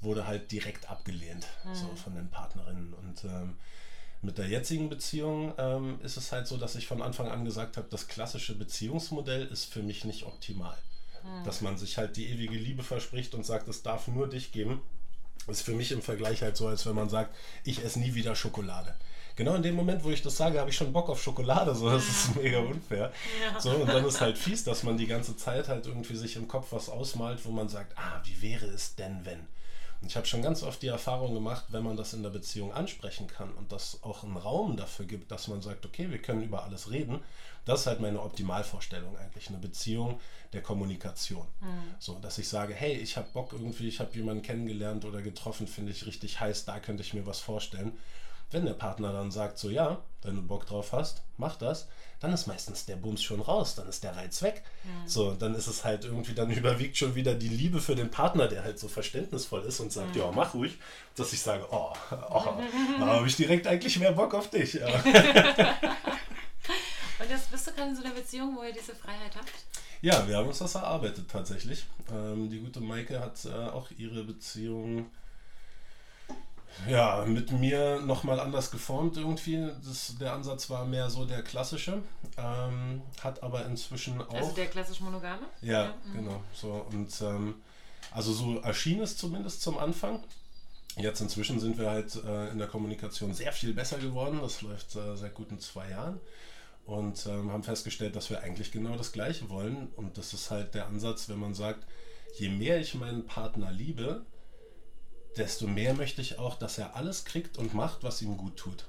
wurde 0.00 0.28
halt 0.28 0.52
direkt 0.52 0.88
abgelehnt 0.88 1.48
mhm. 1.64 1.74
so 1.74 1.88
von 1.96 2.14
den 2.14 2.30
Partnerinnen. 2.30 2.94
Und 2.94 3.24
ähm, 3.24 3.56
mit 4.22 4.38
der 4.38 4.46
jetzigen 4.46 4.88
Beziehung 4.88 5.52
ähm, 5.58 5.98
ist 6.04 6.16
es 6.16 6.30
halt 6.30 6.46
so, 6.46 6.56
dass 6.56 6.76
ich 6.76 6.86
von 6.86 7.02
Anfang 7.02 7.28
an 7.28 7.44
gesagt 7.44 7.78
habe, 7.78 7.88
das 7.90 8.06
klassische 8.06 8.54
Beziehungsmodell 8.54 9.44
ist 9.46 9.64
für 9.64 9.82
mich 9.82 10.04
nicht 10.04 10.24
optimal. 10.24 10.78
Mhm. 11.24 11.44
Dass 11.44 11.62
man 11.62 11.76
sich 11.76 11.98
halt 11.98 12.16
die 12.16 12.28
ewige 12.28 12.56
Liebe 12.56 12.84
verspricht 12.84 13.34
und 13.34 13.44
sagt, 13.44 13.66
es 13.66 13.82
darf 13.82 14.06
nur 14.06 14.28
dich 14.28 14.52
geben 14.52 14.80
ist 15.50 15.62
für 15.62 15.72
mich 15.72 15.92
im 15.92 16.02
Vergleich 16.02 16.42
halt 16.42 16.56
so, 16.56 16.68
als 16.68 16.86
wenn 16.86 16.94
man 16.94 17.08
sagt, 17.08 17.34
ich 17.64 17.84
esse 17.84 18.00
nie 18.00 18.14
wieder 18.14 18.34
Schokolade. 18.34 18.94
Genau 19.36 19.54
in 19.54 19.62
dem 19.62 19.74
Moment, 19.74 20.04
wo 20.04 20.10
ich 20.10 20.22
das 20.22 20.36
sage, 20.36 20.60
habe 20.60 20.70
ich 20.70 20.76
schon 20.76 20.92
Bock 20.92 21.08
auf 21.08 21.22
Schokolade. 21.22 21.74
So, 21.74 21.88
das 21.88 22.06
ist 22.06 22.36
mega 22.36 22.58
unfair. 22.58 23.12
Ja. 23.40 23.60
So, 23.60 23.70
und 23.70 23.88
dann 23.88 24.04
ist 24.04 24.20
halt 24.20 24.36
fies, 24.36 24.64
dass 24.64 24.82
man 24.82 24.98
die 24.98 25.06
ganze 25.06 25.36
Zeit 25.36 25.68
halt 25.68 25.86
irgendwie 25.86 26.16
sich 26.16 26.36
im 26.36 26.46
Kopf 26.46 26.72
was 26.72 26.88
ausmalt, 26.88 27.44
wo 27.44 27.50
man 27.50 27.68
sagt, 27.68 27.96
ah, 27.96 28.20
wie 28.24 28.42
wäre 28.42 28.66
es 28.66 28.96
denn, 28.96 29.20
wenn? 29.24 29.46
Ich 30.06 30.16
habe 30.16 30.26
schon 30.26 30.40
ganz 30.42 30.62
oft 30.62 30.80
die 30.82 30.88
Erfahrung 30.88 31.34
gemacht, 31.34 31.66
wenn 31.68 31.84
man 31.84 31.96
das 31.96 32.14
in 32.14 32.22
der 32.22 32.30
Beziehung 32.30 32.72
ansprechen 32.72 33.26
kann 33.26 33.52
und 33.52 33.70
das 33.70 34.02
auch 34.02 34.24
einen 34.24 34.36
Raum 34.36 34.76
dafür 34.76 35.04
gibt, 35.04 35.30
dass 35.30 35.48
man 35.48 35.60
sagt, 35.60 35.84
okay, 35.84 36.10
wir 36.10 36.18
können 36.18 36.42
über 36.42 36.64
alles 36.64 36.90
reden. 36.90 37.20
Das 37.66 37.80
ist 37.80 37.86
halt 37.86 38.00
meine 38.00 38.22
Optimalvorstellung 38.22 39.16
eigentlich, 39.18 39.48
eine 39.48 39.58
Beziehung 39.58 40.18
der 40.54 40.62
Kommunikation. 40.62 41.46
Mhm. 41.60 41.94
So, 41.98 42.18
dass 42.18 42.38
ich 42.38 42.48
sage, 42.48 42.72
hey, 42.72 42.94
ich 42.94 43.18
habe 43.18 43.28
Bock 43.32 43.52
irgendwie, 43.52 43.88
ich 43.88 44.00
habe 44.00 44.14
jemanden 44.16 44.42
kennengelernt 44.42 45.04
oder 45.04 45.20
getroffen, 45.20 45.66
finde 45.66 45.92
ich 45.92 46.06
richtig 46.06 46.40
heiß, 46.40 46.64
da 46.64 46.80
könnte 46.80 47.02
ich 47.02 47.12
mir 47.12 47.26
was 47.26 47.40
vorstellen. 47.40 47.92
Wenn 48.50 48.66
der 48.66 48.74
Partner 48.74 49.12
dann 49.12 49.30
sagt, 49.30 49.58
so 49.58 49.70
ja, 49.70 50.02
wenn 50.22 50.36
du 50.36 50.42
Bock 50.42 50.66
drauf 50.66 50.92
hast, 50.92 51.22
mach 51.36 51.56
das, 51.56 51.88
dann 52.20 52.32
ist 52.32 52.46
meistens 52.46 52.84
der 52.84 52.96
Bums 52.96 53.22
schon 53.22 53.40
raus, 53.40 53.74
dann 53.74 53.88
ist 53.88 54.04
der 54.04 54.14
Reiz 54.16 54.42
weg. 54.42 54.62
Mhm. 54.84 55.08
So, 55.08 55.32
dann 55.32 55.54
ist 55.54 55.66
es 55.66 55.84
halt 55.84 56.04
irgendwie, 56.04 56.34
dann 56.34 56.50
überwiegt 56.56 56.96
schon 56.96 57.14
wieder 57.14 57.34
die 57.34 57.48
Liebe 57.48 57.80
für 57.80 57.94
den 57.94 58.10
Partner, 58.10 58.46
der 58.48 58.62
halt 58.62 58.78
so 58.78 58.88
verständnisvoll 58.88 59.62
ist 59.62 59.80
und 59.80 59.92
sagt, 59.92 60.14
mhm. 60.14 60.20
ja, 60.20 60.30
mach 60.30 60.54
ruhig, 60.54 60.78
dass 61.16 61.32
ich 61.32 61.40
sage, 61.40 61.66
oh, 61.70 61.92
oh 62.30 62.44
da 62.98 63.06
habe 63.06 63.26
ich 63.26 63.36
direkt 63.36 63.66
eigentlich 63.66 63.98
mehr 63.98 64.12
Bock 64.12 64.34
auf 64.34 64.50
dich. 64.50 64.74
und 64.82 64.90
jetzt 67.28 67.50
bist 67.50 67.66
du 67.66 67.72
gerade 67.72 67.90
in 67.90 67.96
so 67.96 68.04
einer 68.04 68.14
Beziehung, 68.14 68.56
wo 68.56 68.62
ihr 68.62 68.72
diese 68.74 68.94
Freiheit 68.94 69.34
habt? 69.34 69.50
Ja, 70.02 70.26
wir 70.26 70.36
haben 70.36 70.48
uns 70.48 70.58
das 70.58 70.74
erarbeitet 70.74 71.30
tatsächlich. 71.30 71.84
Ähm, 72.10 72.50
die 72.50 72.60
gute 72.60 72.80
Maike 72.80 73.20
hat 73.20 73.44
äh, 73.44 73.50
auch 73.50 73.90
ihre 73.96 74.24
Beziehung 74.24 75.10
ja, 76.88 77.24
mit 77.26 77.52
mir 77.52 78.00
nochmal 78.00 78.40
anders 78.40 78.70
geformt 78.70 79.16
irgendwie. 79.16 79.68
Das, 79.84 80.16
der 80.18 80.32
Ansatz 80.32 80.70
war 80.70 80.84
mehr 80.84 81.10
so 81.10 81.24
der 81.24 81.42
klassische, 81.42 82.02
ähm, 82.36 83.02
hat 83.22 83.42
aber 83.42 83.66
inzwischen 83.66 84.20
auch... 84.20 84.32
Also 84.34 84.52
der 84.52 84.66
klassisch 84.66 85.00
monogame? 85.00 85.42
Ja, 85.60 85.84
ja. 85.84 85.94
Mhm. 86.06 86.12
genau. 86.14 86.42
So, 86.52 86.86
und 86.90 87.20
ähm, 87.22 87.56
also 88.12 88.32
so 88.32 88.58
erschien 88.60 89.00
es 89.00 89.16
zumindest 89.16 89.62
zum 89.62 89.78
Anfang. 89.78 90.20
Jetzt 90.96 91.20
inzwischen 91.20 91.60
sind 91.60 91.78
wir 91.78 91.90
halt 91.90 92.16
äh, 92.24 92.48
in 92.50 92.58
der 92.58 92.66
Kommunikation 92.66 93.32
sehr 93.32 93.52
viel 93.52 93.72
besser 93.72 93.98
geworden. 93.98 94.40
Das 94.42 94.62
läuft 94.62 94.96
äh, 94.96 95.16
seit 95.16 95.34
guten 95.34 95.60
zwei 95.60 95.90
Jahren. 95.90 96.20
Und 96.86 97.26
ähm, 97.26 97.52
haben 97.52 97.62
festgestellt, 97.62 98.16
dass 98.16 98.30
wir 98.30 98.40
eigentlich 98.40 98.72
genau 98.72 98.96
das 98.96 99.12
Gleiche 99.12 99.48
wollen. 99.48 99.88
Und 99.96 100.18
das 100.18 100.34
ist 100.34 100.50
halt 100.50 100.74
der 100.74 100.86
Ansatz, 100.86 101.28
wenn 101.28 101.38
man 101.38 101.54
sagt, 101.54 101.86
je 102.36 102.48
mehr 102.48 102.80
ich 102.80 102.94
meinen 102.94 103.26
Partner 103.26 103.70
liebe, 103.70 104.24
desto 105.36 105.66
mehr 105.66 105.94
möchte 105.94 106.20
ich 106.20 106.38
auch, 106.38 106.56
dass 106.56 106.78
er 106.78 106.96
alles 106.96 107.24
kriegt 107.24 107.58
und 107.58 107.74
macht, 107.74 108.02
was 108.02 108.22
ihm 108.22 108.36
gut 108.36 108.56
tut. 108.56 108.86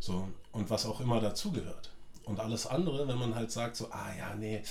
So, 0.00 0.28
und 0.52 0.70
was 0.70 0.86
auch 0.86 1.00
immer 1.00 1.20
dazugehört. 1.20 1.90
Und 2.24 2.40
alles 2.40 2.66
andere, 2.66 3.08
wenn 3.08 3.18
man 3.18 3.34
halt 3.34 3.50
sagt, 3.50 3.76
so, 3.76 3.90
ah 3.90 4.12
ja, 4.16 4.34
nee, 4.34 4.62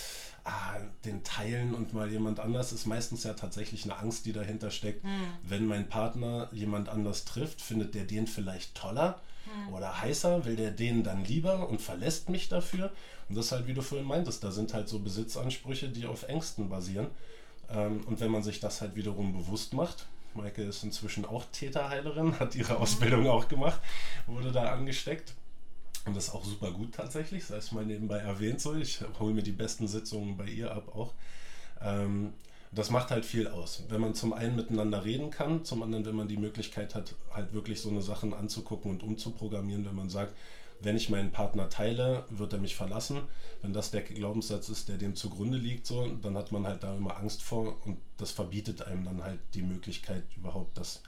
ah, 0.43 0.77
den 1.05 1.23
teilen 1.23 1.73
und 1.73 1.93
mal 1.93 2.09
jemand 2.09 2.39
anders, 2.39 2.71
ist 2.71 2.85
meistens 2.85 3.23
ja 3.23 3.33
tatsächlich 3.33 3.83
eine 3.83 3.97
Angst, 3.97 4.25
die 4.25 4.33
dahinter 4.33 4.69
steckt. 4.69 5.03
Mhm. 5.03 5.09
Wenn 5.43 5.65
mein 5.65 5.89
Partner 5.89 6.49
jemand 6.51 6.87
anders 6.87 7.25
trifft, 7.25 7.61
findet 7.61 7.95
der 7.95 8.05
den 8.05 8.27
vielleicht 8.27 8.75
toller 8.75 9.21
Mhm. 9.47 9.73
Oder 9.73 10.01
heißer, 10.01 10.45
will 10.45 10.55
der 10.55 10.71
den 10.71 11.03
dann 11.03 11.23
lieber 11.23 11.67
und 11.69 11.81
verlässt 11.81 12.29
mich 12.29 12.49
dafür? 12.49 12.91
Und 13.29 13.37
das 13.37 13.47
ist 13.47 13.51
halt, 13.51 13.67
wie 13.67 13.73
du 13.73 13.81
vorhin 13.81 14.07
meintest, 14.07 14.43
da 14.43 14.51
sind 14.51 14.73
halt 14.73 14.87
so 14.87 14.99
Besitzansprüche, 14.99 15.89
die 15.89 16.05
auf 16.05 16.23
Ängsten 16.23 16.69
basieren. 16.69 17.07
Ähm, 17.69 18.03
und 18.05 18.19
wenn 18.19 18.31
man 18.31 18.43
sich 18.43 18.59
das 18.59 18.81
halt 18.81 18.95
wiederum 18.95 19.33
bewusst 19.33 19.73
macht, 19.73 20.07
Maike 20.37 20.63
ist 20.63 20.83
inzwischen 20.83 21.25
auch 21.25 21.45
Täterheilerin, 21.51 22.39
hat 22.39 22.55
ihre 22.55 22.77
Ausbildung 22.77 23.27
auch 23.27 23.47
gemacht, 23.47 23.81
wurde 24.27 24.51
da 24.51 24.71
angesteckt. 24.71 25.33
Und 26.05 26.15
das 26.15 26.29
ist 26.29 26.33
auch 26.33 26.45
super 26.45 26.71
gut 26.71 26.93
tatsächlich, 26.95 27.43
sei 27.43 27.57
es 27.57 27.73
mal 27.73 27.85
nebenbei 27.85 28.19
erwähnt 28.19 28.61
so. 28.61 28.73
Ich 28.75 29.01
hole 29.19 29.33
mir 29.33 29.43
die 29.43 29.51
besten 29.51 29.87
Sitzungen 29.87 30.37
bei 30.37 30.45
ihr 30.45 30.71
ab 30.71 30.95
auch. 30.95 31.13
Ähm, 31.81 32.33
das 32.71 32.89
macht 32.91 33.11
halt 33.11 33.25
viel 33.25 33.47
aus. 33.47 33.83
Wenn 33.89 34.01
man 34.01 34.13
zum 34.13 34.33
einen 34.33 34.55
miteinander 34.55 35.03
reden 35.03 35.31
kann, 35.31 35.65
zum 35.65 35.83
anderen, 35.83 36.05
wenn 36.05 36.15
man 36.15 36.27
die 36.27 36.37
Möglichkeit 36.37 36.95
hat, 36.95 37.15
halt 37.33 37.53
wirklich 37.53 37.81
so 37.81 37.89
eine 37.89 38.01
Sachen 38.01 38.33
anzugucken 38.33 38.91
und 38.91 39.03
umzuprogrammieren, 39.03 39.85
wenn 39.85 39.95
man 39.95 40.09
sagt, 40.09 40.33
wenn 40.79 40.95
ich 40.95 41.09
meinen 41.09 41.31
Partner 41.31 41.69
teile, 41.69 42.25
wird 42.29 42.53
er 42.53 42.59
mich 42.59 42.75
verlassen. 42.75 43.21
Wenn 43.61 43.73
das 43.73 43.91
der 43.91 44.01
Glaubenssatz 44.01 44.69
ist, 44.69 44.89
der 44.89 44.97
dem 44.97 45.15
zugrunde 45.15 45.57
liegt, 45.57 45.87
so, 45.87 46.07
dann 46.07 46.37
hat 46.37 46.51
man 46.51 46.65
halt 46.65 46.83
da 46.83 46.95
immer 46.95 47.17
Angst 47.17 47.41
vor 47.41 47.77
und 47.85 47.97
das 48.17 48.31
verbietet 48.31 48.81
einem 48.83 49.05
dann 49.05 49.23
halt 49.23 49.39
die 49.53 49.63
Möglichkeit, 49.63 50.23
überhaupt 50.35 50.77
das 50.77 51.01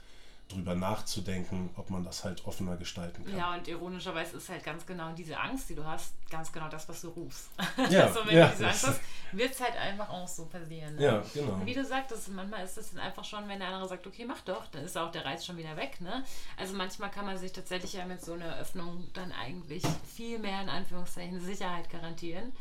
drüber 0.50 0.74
nachzudenken, 0.74 1.70
ob 1.76 1.90
man 1.90 2.04
das 2.04 2.24
halt 2.24 2.44
offener 2.46 2.76
gestalten 2.76 3.24
kann. 3.24 3.36
Ja, 3.36 3.54
und 3.54 3.68
ironischerweise 3.68 4.36
ist 4.36 4.48
halt 4.48 4.64
ganz 4.64 4.84
genau 4.84 5.12
diese 5.12 5.38
Angst, 5.38 5.70
die 5.70 5.74
du 5.74 5.84
hast, 5.84 6.12
ganz 6.30 6.52
genau 6.52 6.68
das, 6.68 6.88
was 6.88 7.00
du 7.00 7.08
rufst. 7.08 7.50
Ja, 7.90 8.06
also 8.06 8.26
wenn 8.26 8.36
ja, 8.36 8.46
du 8.46 8.52
diese 8.52 8.66
Angst 8.66 8.86
hast, 8.86 9.00
wird 9.32 9.52
es 9.52 9.60
halt 9.60 9.76
einfach 9.76 10.08
auch 10.08 10.28
so 10.28 10.46
passieren. 10.46 10.96
Ne? 10.96 11.04
Ja, 11.04 11.22
genau. 11.32 11.54
Und 11.54 11.66
wie 11.66 11.74
du 11.74 11.84
sagtest, 11.84 12.28
manchmal 12.28 12.64
ist 12.64 12.76
es 12.76 12.92
dann 12.92 13.00
einfach 13.00 13.24
schon, 13.24 13.48
wenn 13.48 13.58
der 13.58 13.68
andere 13.68 13.88
sagt, 13.88 14.06
okay, 14.06 14.24
mach 14.24 14.40
doch, 14.42 14.66
dann 14.68 14.84
ist 14.84 14.96
auch 14.96 15.10
der 15.10 15.24
Reiz 15.24 15.44
schon 15.44 15.56
wieder 15.56 15.76
weg. 15.76 16.00
Ne? 16.00 16.24
Also 16.56 16.74
manchmal 16.74 17.10
kann 17.10 17.26
man 17.26 17.38
sich 17.38 17.52
tatsächlich 17.52 17.94
ja 17.94 18.04
mit 18.04 18.22
so 18.22 18.34
einer 18.34 18.58
Öffnung 18.58 19.08
dann 19.14 19.32
eigentlich 19.32 19.82
viel 20.14 20.38
mehr 20.38 20.60
in 20.62 20.68
Anführungszeichen 20.68 21.40
Sicherheit 21.40 21.90
garantieren, 21.90 22.52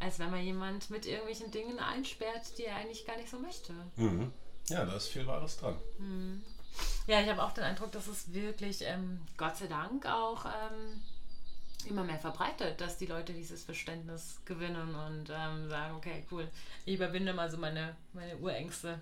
als 0.00 0.18
wenn 0.18 0.30
man 0.30 0.42
jemand 0.42 0.90
mit 0.90 1.06
irgendwelchen 1.06 1.50
Dingen 1.50 1.78
einsperrt, 1.78 2.58
die 2.58 2.64
er 2.64 2.76
eigentlich 2.76 3.06
gar 3.06 3.16
nicht 3.16 3.30
so 3.30 3.38
möchte. 3.38 3.72
Mhm. 3.96 4.32
Ja, 4.68 4.84
da 4.84 4.96
ist 4.96 5.08
viel 5.08 5.26
Wahres 5.26 5.56
dran. 5.56 5.76
Mhm. 5.98 6.42
Ja, 7.06 7.20
ich 7.20 7.28
habe 7.28 7.42
auch 7.42 7.52
den 7.52 7.64
Eindruck, 7.64 7.92
dass 7.92 8.06
es 8.06 8.32
wirklich, 8.32 8.82
ähm, 8.82 9.20
Gott 9.36 9.56
sei 9.56 9.66
Dank, 9.66 10.04
auch 10.06 10.44
ähm, 10.44 11.00
immer 11.88 12.04
mehr 12.04 12.18
verbreitet, 12.18 12.80
dass 12.80 12.98
die 12.98 13.06
Leute 13.06 13.32
dieses 13.32 13.64
Verständnis 13.64 14.40
gewinnen 14.44 14.94
und 14.94 15.30
ähm, 15.30 15.68
sagen, 15.68 15.96
okay, 15.96 16.24
cool, 16.30 16.48
ich 16.84 16.96
überwinde 16.96 17.32
mal 17.32 17.50
so 17.50 17.56
meine, 17.56 17.96
meine 18.12 18.36
Urängste, 18.36 19.00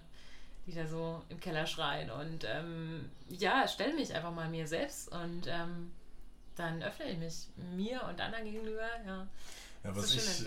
die 0.67 0.75
da 0.75 0.87
so 0.87 1.23
im 1.29 1.41
Keller 1.41 1.67
schreien 1.67 2.11
und 2.11 2.45
ähm, 2.45 3.11
ja, 3.29 3.67
stelle 3.67 3.95
mich 3.95 4.15
einfach 4.15 4.33
mal 4.33 4.49
mir 4.49 4.67
selbst 4.67 5.11
und 5.13 5.47
ähm, 5.47 5.91
dann 6.57 6.83
öffne 6.83 7.11
ich 7.11 7.19
mich 7.19 7.35
mir 7.77 8.03
und 8.09 8.21
anderen 8.21 8.45
gegenüber, 8.45 8.89
ja. 9.07 9.27
Ja, 9.85 9.95
was, 9.95 10.15
ich, 10.15 10.47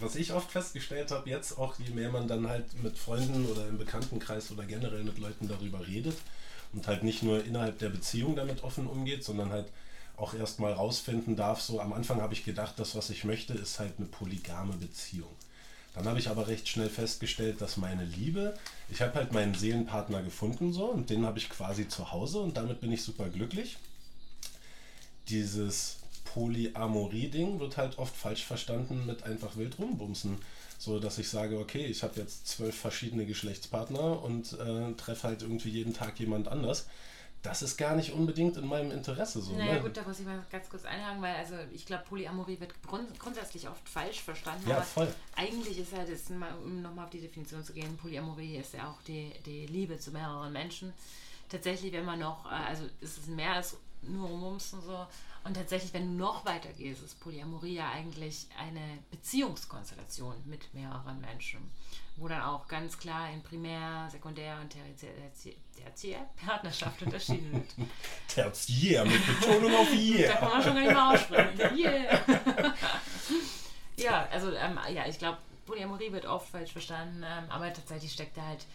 was 0.00 0.14
ich 0.14 0.32
oft 0.32 0.50
festgestellt 0.50 1.10
habe, 1.10 1.28
jetzt 1.28 1.58
auch, 1.58 1.78
je 1.78 1.90
mehr 1.90 2.10
man 2.10 2.26
dann 2.26 2.48
halt 2.48 2.82
mit 2.82 2.96
Freunden 2.96 3.46
oder 3.46 3.68
im 3.68 3.76
Bekanntenkreis 3.76 4.50
oder 4.50 4.64
generell 4.64 5.04
mit 5.04 5.18
Leuten 5.18 5.46
darüber 5.46 5.86
redet, 5.86 6.16
und 6.72 6.86
halt 6.86 7.02
nicht 7.02 7.22
nur 7.22 7.44
innerhalb 7.44 7.78
der 7.78 7.88
Beziehung 7.88 8.36
damit 8.36 8.62
offen 8.62 8.86
umgeht, 8.86 9.24
sondern 9.24 9.50
halt 9.50 9.66
auch 10.16 10.34
erstmal 10.34 10.72
rausfinden 10.72 11.36
darf, 11.36 11.60
so 11.60 11.80
am 11.80 11.92
Anfang 11.92 12.20
habe 12.20 12.34
ich 12.34 12.44
gedacht, 12.44 12.74
das, 12.78 12.96
was 12.96 13.10
ich 13.10 13.24
möchte, 13.24 13.54
ist 13.54 13.78
halt 13.78 13.94
eine 13.98 14.06
polygame 14.06 14.74
Beziehung. 14.74 15.30
Dann 15.94 16.06
habe 16.06 16.18
ich 16.18 16.28
aber 16.28 16.48
recht 16.48 16.68
schnell 16.68 16.90
festgestellt, 16.90 17.60
dass 17.60 17.76
meine 17.76 18.04
Liebe, 18.04 18.54
ich 18.90 19.00
habe 19.00 19.14
halt 19.14 19.32
meinen 19.32 19.54
Seelenpartner 19.54 20.22
gefunden 20.22 20.72
so 20.72 20.86
und 20.86 21.10
den 21.10 21.24
habe 21.24 21.38
ich 21.38 21.48
quasi 21.48 21.88
zu 21.88 22.12
Hause 22.12 22.40
und 22.40 22.56
damit 22.56 22.80
bin 22.80 22.92
ich 22.92 23.02
super 23.02 23.28
glücklich. 23.28 23.78
Dieses 25.28 25.96
Polyamorie-Ding 26.24 27.58
wird 27.58 27.76
halt 27.76 27.98
oft 27.98 28.14
falsch 28.16 28.44
verstanden 28.44 29.06
mit 29.06 29.22
einfach 29.22 29.56
wild 29.56 29.78
rumbumsen. 29.78 30.38
So 30.78 31.00
dass 31.00 31.18
ich 31.18 31.28
sage, 31.28 31.58
okay, 31.58 31.84
ich 31.86 32.02
habe 32.04 32.20
jetzt 32.20 32.46
zwölf 32.46 32.74
verschiedene 32.74 33.26
Geschlechtspartner 33.26 34.22
und 34.22 34.52
äh, 34.52 34.92
treffe 34.94 35.26
halt 35.26 35.42
irgendwie 35.42 35.70
jeden 35.70 35.92
Tag 35.92 36.18
jemand 36.20 36.48
anders. 36.48 36.86
Das 37.42 37.62
ist 37.62 37.76
gar 37.76 37.94
nicht 37.94 38.12
unbedingt 38.12 38.56
in 38.56 38.66
meinem 38.66 38.90
Interesse 38.90 39.40
so. 39.40 39.52
Naja 39.56 39.74
ne? 39.74 39.80
gut, 39.80 39.96
da 39.96 40.02
muss 40.02 40.18
ich 40.18 40.26
mal 40.26 40.44
ganz 40.50 40.68
kurz 40.68 40.84
einhaken, 40.84 41.22
weil 41.22 41.36
also 41.36 41.54
ich 41.72 41.86
glaube, 41.86 42.04
Polyamorie 42.08 42.58
wird 42.58 42.80
grund 42.82 43.18
grundsätzlich 43.18 43.68
oft 43.68 43.88
falsch 43.88 44.20
verstanden. 44.22 44.68
Ja, 44.68 44.76
aber 44.76 44.84
voll. 44.84 45.08
Eigentlich 45.36 45.78
ist 45.78 45.92
halt, 45.96 46.08
jetzt, 46.08 46.30
um 46.30 46.82
nochmal 46.82 47.04
auf 47.04 47.10
die 47.10 47.20
Definition 47.20 47.62
zu 47.64 47.72
gehen, 47.72 47.96
Polyamorie 47.96 48.56
ist 48.56 48.74
ja 48.74 48.88
auch 48.88 49.00
die, 49.02 49.32
die 49.46 49.66
Liebe 49.66 49.98
zu 49.98 50.10
mehreren 50.10 50.52
Menschen. 50.52 50.92
Tatsächlich, 51.48 51.92
wenn 51.92 52.04
man 52.04 52.18
noch, 52.18 52.44
äh, 52.46 52.54
also 52.54 52.84
ist 53.00 53.18
es 53.18 53.26
mehr 53.26 53.52
als 53.54 53.76
nur 54.02 54.28
Mums 54.28 54.72
und 54.72 54.82
so, 54.82 55.06
und 55.48 55.54
tatsächlich, 55.54 55.94
wenn 55.94 56.12
du 56.18 56.24
noch 56.24 56.44
weiter 56.44 56.68
gehst, 56.74 57.02
ist 57.02 57.18
Polyamorie 57.20 57.76
ja 57.76 57.90
eigentlich 57.90 58.46
eine 58.58 58.98
Beziehungskonstellation 59.10 60.34
mit 60.44 60.72
mehreren 60.74 61.20
Menschen, 61.20 61.70
wo 62.16 62.28
dann 62.28 62.42
auch 62.42 62.68
ganz 62.68 62.98
klar 62.98 63.30
in 63.30 63.42
Primär-, 63.42 64.08
Sekundär- 64.10 64.58
und 64.60 64.76
Tertiär-Partnerschaft 65.76 67.02
unterschieden 67.02 67.52
wird. 67.52 67.88
Tertiär 68.28 69.06
mit 69.06 69.26
Betonung 69.26 69.74
auf 69.74 69.88
Yeah. 69.90 70.32
da 70.32 70.38
kann 70.38 70.50
man 70.50 70.62
schon 70.62 70.74
gar 70.74 70.82
nicht 70.82 70.92
mehr 70.92 71.08
aussprechen. 71.08 71.78
Yeah. 71.78 72.74
ja, 73.96 74.28
also 74.30 74.52
ähm, 74.52 74.78
ja, 74.92 75.06
ich 75.06 75.18
glaube, 75.18 75.38
Polyamorie 75.64 76.12
wird 76.12 76.26
oft 76.26 76.50
falsch 76.50 76.72
verstanden, 76.72 77.24
ähm, 77.26 77.44
aber 77.48 77.72
tatsächlich 77.72 78.12
steckt 78.12 78.36
da 78.36 78.42
halt 78.42 78.66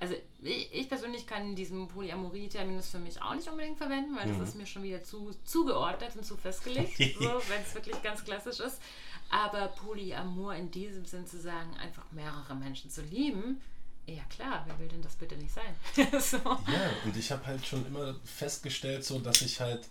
also 0.00 0.14
ich, 0.42 0.72
ich, 0.72 0.88
persönlich 0.88 1.26
kann 1.26 1.54
diesen 1.54 1.86
Polyamorie-Terminus 1.86 2.88
für 2.88 2.98
mich 2.98 3.20
auch 3.20 3.34
nicht 3.34 3.48
unbedingt 3.48 3.76
verwenden, 3.76 4.16
weil 4.16 4.26
mhm. 4.26 4.38
das 4.38 4.50
ist 4.50 4.54
mir 4.56 4.66
schon 4.66 4.82
wieder 4.82 5.04
zu 5.04 5.30
zugeordnet 5.44 6.16
und 6.16 6.24
zu 6.24 6.38
festgelegt, 6.38 6.96
so, 7.20 7.42
wenn 7.48 7.62
es 7.62 7.74
wirklich 7.74 8.02
ganz 8.02 8.24
klassisch 8.24 8.60
ist. 8.60 8.80
Aber 9.28 9.68
Polyamor 9.68 10.54
in 10.54 10.70
diesem 10.70 11.04
Sinn 11.04 11.26
zu 11.26 11.38
sagen, 11.38 11.76
einfach 11.76 12.10
mehrere 12.12 12.54
Menschen 12.54 12.90
zu 12.90 13.02
lieben, 13.02 13.60
ja 14.06 14.24
klar, 14.24 14.64
wer 14.66 14.78
will 14.78 14.88
denn 14.88 15.02
das 15.02 15.14
bitte 15.14 15.36
nicht 15.36 15.52
sein? 15.52 15.74
so. 16.20 16.38
Ja, 16.38 16.90
und 17.04 17.16
ich 17.16 17.30
habe 17.30 17.46
halt 17.46 17.64
schon 17.66 17.86
immer 17.86 18.16
festgestellt, 18.24 19.04
so 19.04 19.18
dass 19.18 19.42
ich 19.42 19.60
halt 19.60 19.86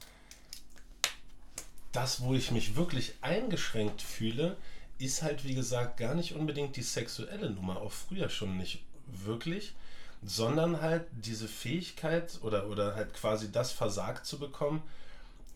das, 1.91 2.21
wo 2.21 2.33
ich 2.33 2.51
mich 2.51 2.75
wirklich 2.75 3.13
eingeschränkt 3.21 4.01
fühle, 4.01 4.57
ist 4.97 5.21
halt 5.21 5.45
wie 5.45 5.55
gesagt 5.55 5.97
gar 5.97 6.15
nicht 6.15 6.33
unbedingt 6.33 6.75
die 6.75 6.81
sexuelle 6.81 7.51
Nummer, 7.51 7.77
auch 7.77 7.91
früher 7.91 8.29
schon 8.29 8.57
nicht 8.57 8.81
wirklich, 9.07 9.73
sondern 10.21 10.81
halt 10.81 11.05
diese 11.11 11.47
Fähigkeit 11.47 12.39
oder, 12.41 12.67
oder 12.67 12.95
halt 12.95 13.13
quasi 13.13 13.51
das 13.51 13.71
versagt 13.71 14.25
zu 14.25 14.37
bekommen, 14.37 14.81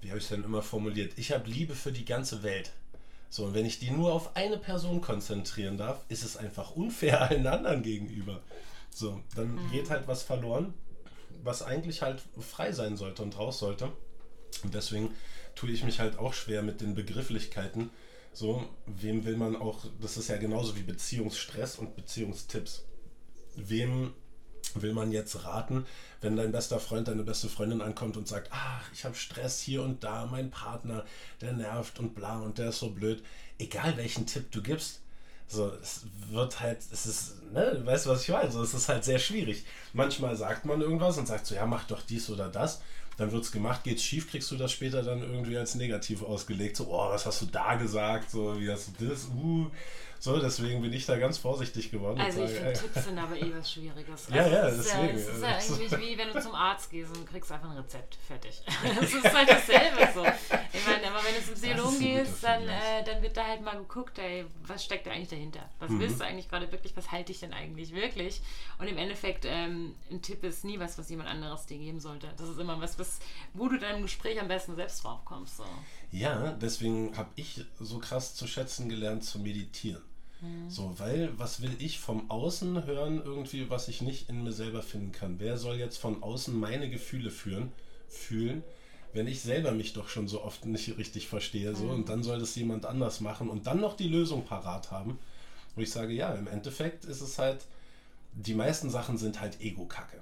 wie 0.02 0.10
habe 0.10 0.17
ich 0.17 0.26
es 0.26 0.30
denn 0.30 0.43
immer 0.43 0.62
formuliert? 0.62 1.13
Ich 1.17 1.32
habe 1.32 1.49
Liebe 1.49 1.76
für 1.76 1.91
die 1.91 2.06
ganze 2.06 2.43
Welt. 2.43 2.71
So, 3.30 3.45
und 3.45 3.54
wenn 3.54 3.65
ich 3.65 3.80
die 3.80 3.89
nur 3.89 4.13
auf 4.13 4.36
eine 4.36 4.58
Person 4.58 5.02
konzentrieren 5.02 5.78
darf, 5.78 6.02
ist 6.08 6.23
es 6.23 6.38
einfach 6.38 6.76
unfair 6.76 7.21
allen 7.30 7.47
anderen 7.47 7.84
gegenüber. 7.84 8.41
So, 8.89 9.21
dann 9.36 9.56
mhm. 9.56 9.71
geht 9.71 9.89
halt 9.89 10.08
was 10.08 10.23
verloren, 10.23 10.73
was 11.43 11.63
eigentlich 11.63 12.02
halt 12.02 12.21
frei 12.39 12.71
sein 12.71 12.95
sollte 12.95 13.23
und 13.23 13.38
raus 13.38 13.60
sollte. 13.60 13.91
Und 14.63 14.73
deswegen 14.73 15.13
tue 15.56 15.71
ich 15.71 15.84
mich 15.84 15.99
halt 15.99 16.19
auch 16.19 16.34
schwer 16.34 16.62
mit 16.62 16.82
den 16.82 16.95
Begrifflichkeiten. 16.95 17.89
So, 18.34 18.67
wem 18.86 19.26
will 19.26 19.38
man 19.38 19.56
auch, 19.56 19.86
das 20.02 20.17
ist 20.17 20.28
ja 20.28 20.38
genauso 20.38 20.76
wie 20.76 20.84
Beziehungsstress 20.84 21.78
und 21.78 21.95
Beziehungstipps. 21.95 22.86
Wem 23.56 24.13
will 24.76 24.93
man 24.93 25.12
jetzt 25.12 25.43
raten, 25.45 25.86
wenn 26.21 26.36
dein 26.36 26.52
bester 26.52 26.80
Freund, 26.80 27.08
deine 27.08 27.23
beste 27.23 27.49
Freundin 27.49 27.82
ankommt 27.82 28.17
und 28.17 28.28
sagt, 28.28 28.49
ach, 28.52 28.89
ich 28.93 29.06
habe 29.06 29.15
Stress 29.15 29.60
hier 29.60 29.84
und 29.84 30.04
da, 30.04 30.26
mein 30.26 30.49
Partner, 30.49 31.06
der 31.41 31.54
nervt 31.54 31.99
und 31.99 32.15
bla 32.15 32.39
und 32.39 32.58
der 32.58 32.69
ist 32.69 32.80
so 32.80 32.89
blöd. 32.89 33.23
Egal 33.60 33.97
welchen 33.97 34.26
Tipp 34.26 34.52
du 34.52 34.62
gibst, 34.62 35.02
so, 35.47 35.71
es 35.82 36.02
wird 36.30 36.60
halt, 36.60 36.80
es 36.91 37.06
ist, 37.06 37.52
ne, 37.52 37.76
du 37.76 37.86
weißt, 37.86 38.08
was 38.08 38.23
ich 38.23 38.30
meine, 38.30 38.52
so, 38.52 38.63
es 38.63 38.73
ist 38.73 38.89
halt 38.89 39.04
sehr 39.04 39.19
schwierig. 39.19 39.65
Manchmal 39.93 40.36
sagt 40.36 40.65
man 40.65 40.82
irgendwas 40.82 41.17
und 41.17 41.28
sagt 41.28 41.45
so, 41.45 41.54
ja, 41.56 41.65
mach 41.65 41.86
doch 41.86 42.02
dies 42.02 42.30
oder 42.30 42.49
das. 42.49 42.82
Dann 43.17 43.32
wird 43.32 43.43
es 43.43 43.52
gemacht, 43.52 43.84
geht's 43.84 44.04
schief, 44.04 44.30
kriegst 44.30 44.49
du 44.49 44.56
das 44.56 44.71
später 44.71 45.04
dann 45.04 45.21
irgendwie 45.21 45.56
als 45.58 45.76
negativ 45.76 46.23
ausgelegt. 46.23 46.76
So, 46.76 46.88
oh, 46.88 47.10
was 47.10 47.28
hast 47.28 47.41
du 47.43 47.45
da 47.45 47.76
gesagt? 47.76 48.32
So, 48.32 48.60
wie 48.60 48.71
hast 48.71 48.89
du 48.97 49.08
das? 49.08 49.26
Uh. 49.26 49.69
So, 50.23 50.39
deswegen 50.39 50.81
bin 50.81 50.93
ich 50.93 51.05
da 51.05 51.17
ganz 51.17 51.38
vorsichtig 51.38 51.91
geworden. 51.91 52.17
Also 52.21 52.45
ich 52.45 52.51
finde 52.51 52.71
Tipps 52.71 53.03
sind 53.03 53.19
aber 53.19 53.36
eh 53.36 53.53
was 53.53 53.69
Schwieriges. 53.69 54.29
Also 54.31 54.33
ja, 54.33 54.47
ja, 54.47 54.67
es 54.69 54.77
deswegen. 54.77 55.17
Es 55.17 55.27
ist 55.27 55.41
ja 55.41 55.47
eigentlich 55.49 55.99
wie 55.99 56.17
wenn 56.17 56.31
du 56.31 56.41
zum 56.41 56.55
Arzt 56.55 56.89
gehst 56.91 57.17
und 57.17 57.25
kriegst 57.27 57.51
einfach 57.51 57.69
ein 57.69 57.75
Rezept. 57.75 58.17
Fertig. 58.25 58.62
Das 59.01 59.13
ist 59.13 59.33
halt 59.33 59.49
dasselbe 59.49 60.13
so. 60.13 60.25
Ich 60.71 60.88
meine, 60.88 61.07
aber 61.07 61.19
wenn 61.25 61.36
du 61.36 61.43
zum 61.45 61.55
Psychologen 61.55 61.99
gehst, 61.99 62.41
dann, 62.41 62.63
äh, 62.63 63.03
dann 63.05 63.21
wird 63.21 63.36
da 63.36 63.47
halt 63.47 63.63
mal 63.63 63.75
geguckt, 63.75 64.17
ey, 64.17 64.45
was 64.65 64.86
steckt 64.86 65.07
da 65.07 65.12
eigentlich 65.12 65.27
dahinter? 65.27 65.69
Was 65.79 65.89
mhm. 65.89 65.99
willst 65.99 66.21
du 66.21 66.23
eigentlich 66.23 66.47
gerade 66.47 66.71
wirklich? 66.71 66.95
Was 66.95 67.12
halte 67.12 67.33
ich 67.33 67.41
denn 67.41 67.51
eigentlich 67.51 67.93
wirklich? 67.93 68.41
Und 68.79 68.88
im 68.88 68.97
Endeffekt, 68.97 69.43
ähm, 69.43 69.93
ein 70.09 70.21
Tipp 70.21 70.45
ist 70.45 70.63
nie 70.63 70.79
was, 70.79 70.97
was 70.97 71.09
jemand 71.09 71.27
anderes 71.27 71.65
dir 71.65 71.77
geben 71.77 71.99
sollte. 71.99 72.29
Das 72.38 72.47
ist 72.47 72.59
immer 72.59 72.79
was, 72.79 72.97
was 72.97 73.19
wo 73.53 73.67
du 73.67 73.77
dann 73.77 73.97
im 73.97 74.03
Gespräch 74.03 74.39
am 74.39 74.47
besten 74.47 74.77
selbst 74.77 75.03
drauf 75.03 75.25
kommst. 75.25 75.57
So. 75.57 75.65
Ja, 76.12 76.53
deswegen 76.53 77.17
habe 77.17 77.31
ich 77.36 77.65
so 77.77 77.99
krass 77.99 78.36
zu 78.36 78.47
schätzen 78.47 78.88
gelernt, 78.88 79.25
zu 79.25 79.38
meditieren. 79.39 80.01
Mhm. 80.43 80.69
So, 80.69 80.93
weil 80.97 81.32
was 81.38 81.62
will 81.62 81.75
ich 81.79 81.99
vom 81.99 82.29
Außen 82.29 82.86
hören, 82.86 83.21
irgendwie, 83.23 83.69
was 83.69 83.88
ich 83.88 84.01
nicht 84.01 84.29
in 84.29 84.43
mir 84.43 84.51
selber 84.51 84.82
finden 84.82 85.12
kann? 85.12 85.39
Wer 85.39 85.58
soll 85.58 85.77
jetzt 85.77 85.97
von 85.97 86.21
außen 86.21 86.58
meine 86.58 86.89
Gefühle 86.89 87.32
führen, 87.32 87.71
fühlen, 88.08 88.63
wenn 89.13 89.27
ich 89.27 89.41
selber 89.41 89.71
mich 89.71 89.93
doch 89.93 90.10
schon 90.10 90.27
so 90.27 90.43
oft 90.43 90.65
nicht 90.65 90.97
richtig 90.97 91.27
verstehe, 91.27 91.75
so, 91.75 91.86
mhm. 91.86 91.91
und 91.91 92.10
dann 92.10 92.23
soll 92.23 92.39
das 92.39 92.56
jemand 92.56 92.86
anders 92.86 93.21
machen 93.21 93.49
und 93.49 93.67
dann 93.67 93.79
noch 93.79 93.95
die 93.95 94.08
Lösung 94.08 94.45
parat 94.45 94.91
haben, 94.91 95.19
wo 95.75 95.82
ich 95.82 95.91
sage, 95.91 96.13
ja, 96.13 96.34
im 96.34 96.47
Endeffekt 96.47 97.06
ist 97.06 97.21
es 97.21 97.38
halt, 97.39 97.65
die 98.34 98.56
meisten 98.56 98.89
Sachen 98.89 99.17
sind 99.17 99.39
halt 99.39 99.62
Ego-Kacke. 99.62 100.19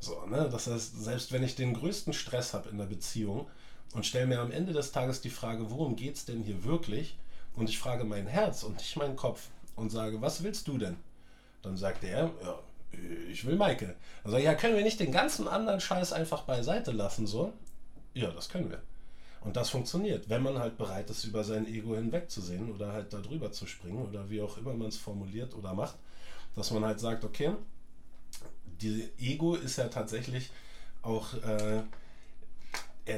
So, 0.00 0.26
ne? 0.26 0.48
Das 0.50 0.66
heißt, 0.66 1.02
selbst 1.02 1.32
wenn 1.32 1.42
ich 1.42 1.56
den 1.56 1.74
größten 1.74 2.12
Stress 2.12 2.54
habe 2.54 2.68
in 2.68 2.78
der 2.78 2.84
Beziehung 2.84 3.48
und 3.94 4.06
stelle 4.06 4.26
mir 4.26 4.40
am 4.40 4.52
Ende 4.52 4.72
des 4.72 4.92
Tages 4.92 5.20
die 5.20 5.30
Frage, 5.30 5.70
worum 5.70 5.96
geht 5.96 6.16
es 6.16 6.24
denn 6.24 6.42
hier 6.42 6.64
wirklich? 6.64 7.16
Und 7.58 7.68
ich 7.68 7.78
frage 7.78 8.04
mein 8.04 8.28
Herz 8.28 8.62
und 8.62 8.76
nicht 8.76 8.96
meinen 8.96 9.16
Kopf 9.16 9.48
und 9.74 9.90
sage, 9.90 10.20
was 10.22 10.42
willst 10.44 10.68
du 10.68 10.78
denn? 10.78 10.96
Dann 11.62 11.76
sagt 11.76 12.04
er, 12.04 12.30
ja, 12.42 12.58
ich 13.30 13.44
will 13.44 13.56
Maike. 13.56 13.96
Dann 14.22 14.30
sage 14.30 14.42
ich, 14.42 14.46
ja, 14.46 14.54
können 14.54 14.76
wir 14.76 14.84
nicht 14.84 15.00
den 15.00 15.10
ganzen 15.10 15.48
anderen 15.48 15.80
Scheiß 15.80 16.12
einfach 16.12 16.42
beiseite 16.42 16.92
lassen, 16.92 17.26
so? 17.26 17.52
Ja, 18.14 18.30
das 18.30 18.48
können 18.48 18.70
wir. 18.70 18.80
Und 19.40 19.56
das 19.56 19.70
funktioniert, 19.70 20.28
wenn 20.28 20.42
man 20.42 20.58
halt 20.58 20.78
bereit 20.78 21.10
ist, 21.10 21.24
über 21.24 21.42
sein 21.42 21.66
Ego 21.66 21.96
hinwegzusehen 21.96 22.72
oder 22.72 22.92
halt 22.92 23.12
darüber 23.12 23.50
zu 23.50 23.66
springen 23.66 24.06
oder 24.06 24.30
wie 24.30 24.40
auch 24.40 24.56
immer 24.58 24.74
man 24.74 24.88
es 24.88 24.96
formuliert 24.96 25.54
oder 25.54 25.74
macht, 25.74 25.96
dass 26.54 26.70
man 26.70 26.84
halt 26.84 27.00
sagt, 27.00 27.24
okay, 27.24 27.52
die 28.80 29.08
Ego 29.18 29.56
ist 29.56 29.78
ja 29.78 29.88
tatsächlich 29.88 30.50
auch, 31.02 31.34
äh, 31.34 31.82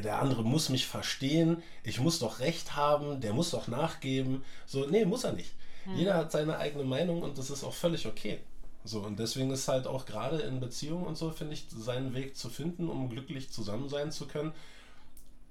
der 0.00 0.20
andere 0.20 0.44
muss 0.44 0.68
mich 0.68 0.86
verstehen, 0.86 1.62
ich 1.82 1.98
muss 1.98 2.20
doch 2.20 2.38
recht 2.38 2.76
haben, 2.76 3.20
der 3.20 3.32
muss 3.32 3.50
doch 3.50 3.66
nachgeben. 3.66 4.44
So, 4.66 4.86
nee, 4.86 5.04
muss 5.04 5.24
er 5.24 5.32
nicht. 5.32 5.52
Hm. 5.84 5.96
Jeder 5.96 6.14
hat 6.14 6.30
seine 6.30 6.58
eigene 6.58 6.84
Meinung 6.84 7.22
und 7.22 7.38
das 7.38 7.50
ist 7.50 7.64
auch 7.64 7.74
völlig 7.74 8.06
okay. 8.06 8.38
So, 8.84 9.00
und 9.00 9.18
deswegen 9.18 9.50
ist 9.50 9.68
halt 9.68 9.86
auch 9.86 10.06
gerade 10.06 10.38
in 10.38 10.60
Beziehungen 10.60 11.04
und 11.04 11.16
so, 11.16 11.30
finde 11.30 11.54
ich, 11.54 11.66
seinen 11.68 12.14
Weg 12.14 12.36
zu 12.36 12.48
finden, 12.48 12.88
um 12.88 13.10
glücklich 13.10 13.50
zusammen 13.50 13.88
sein 13.88 14.10
zu 14.12 14.26
können, 14.26 14.52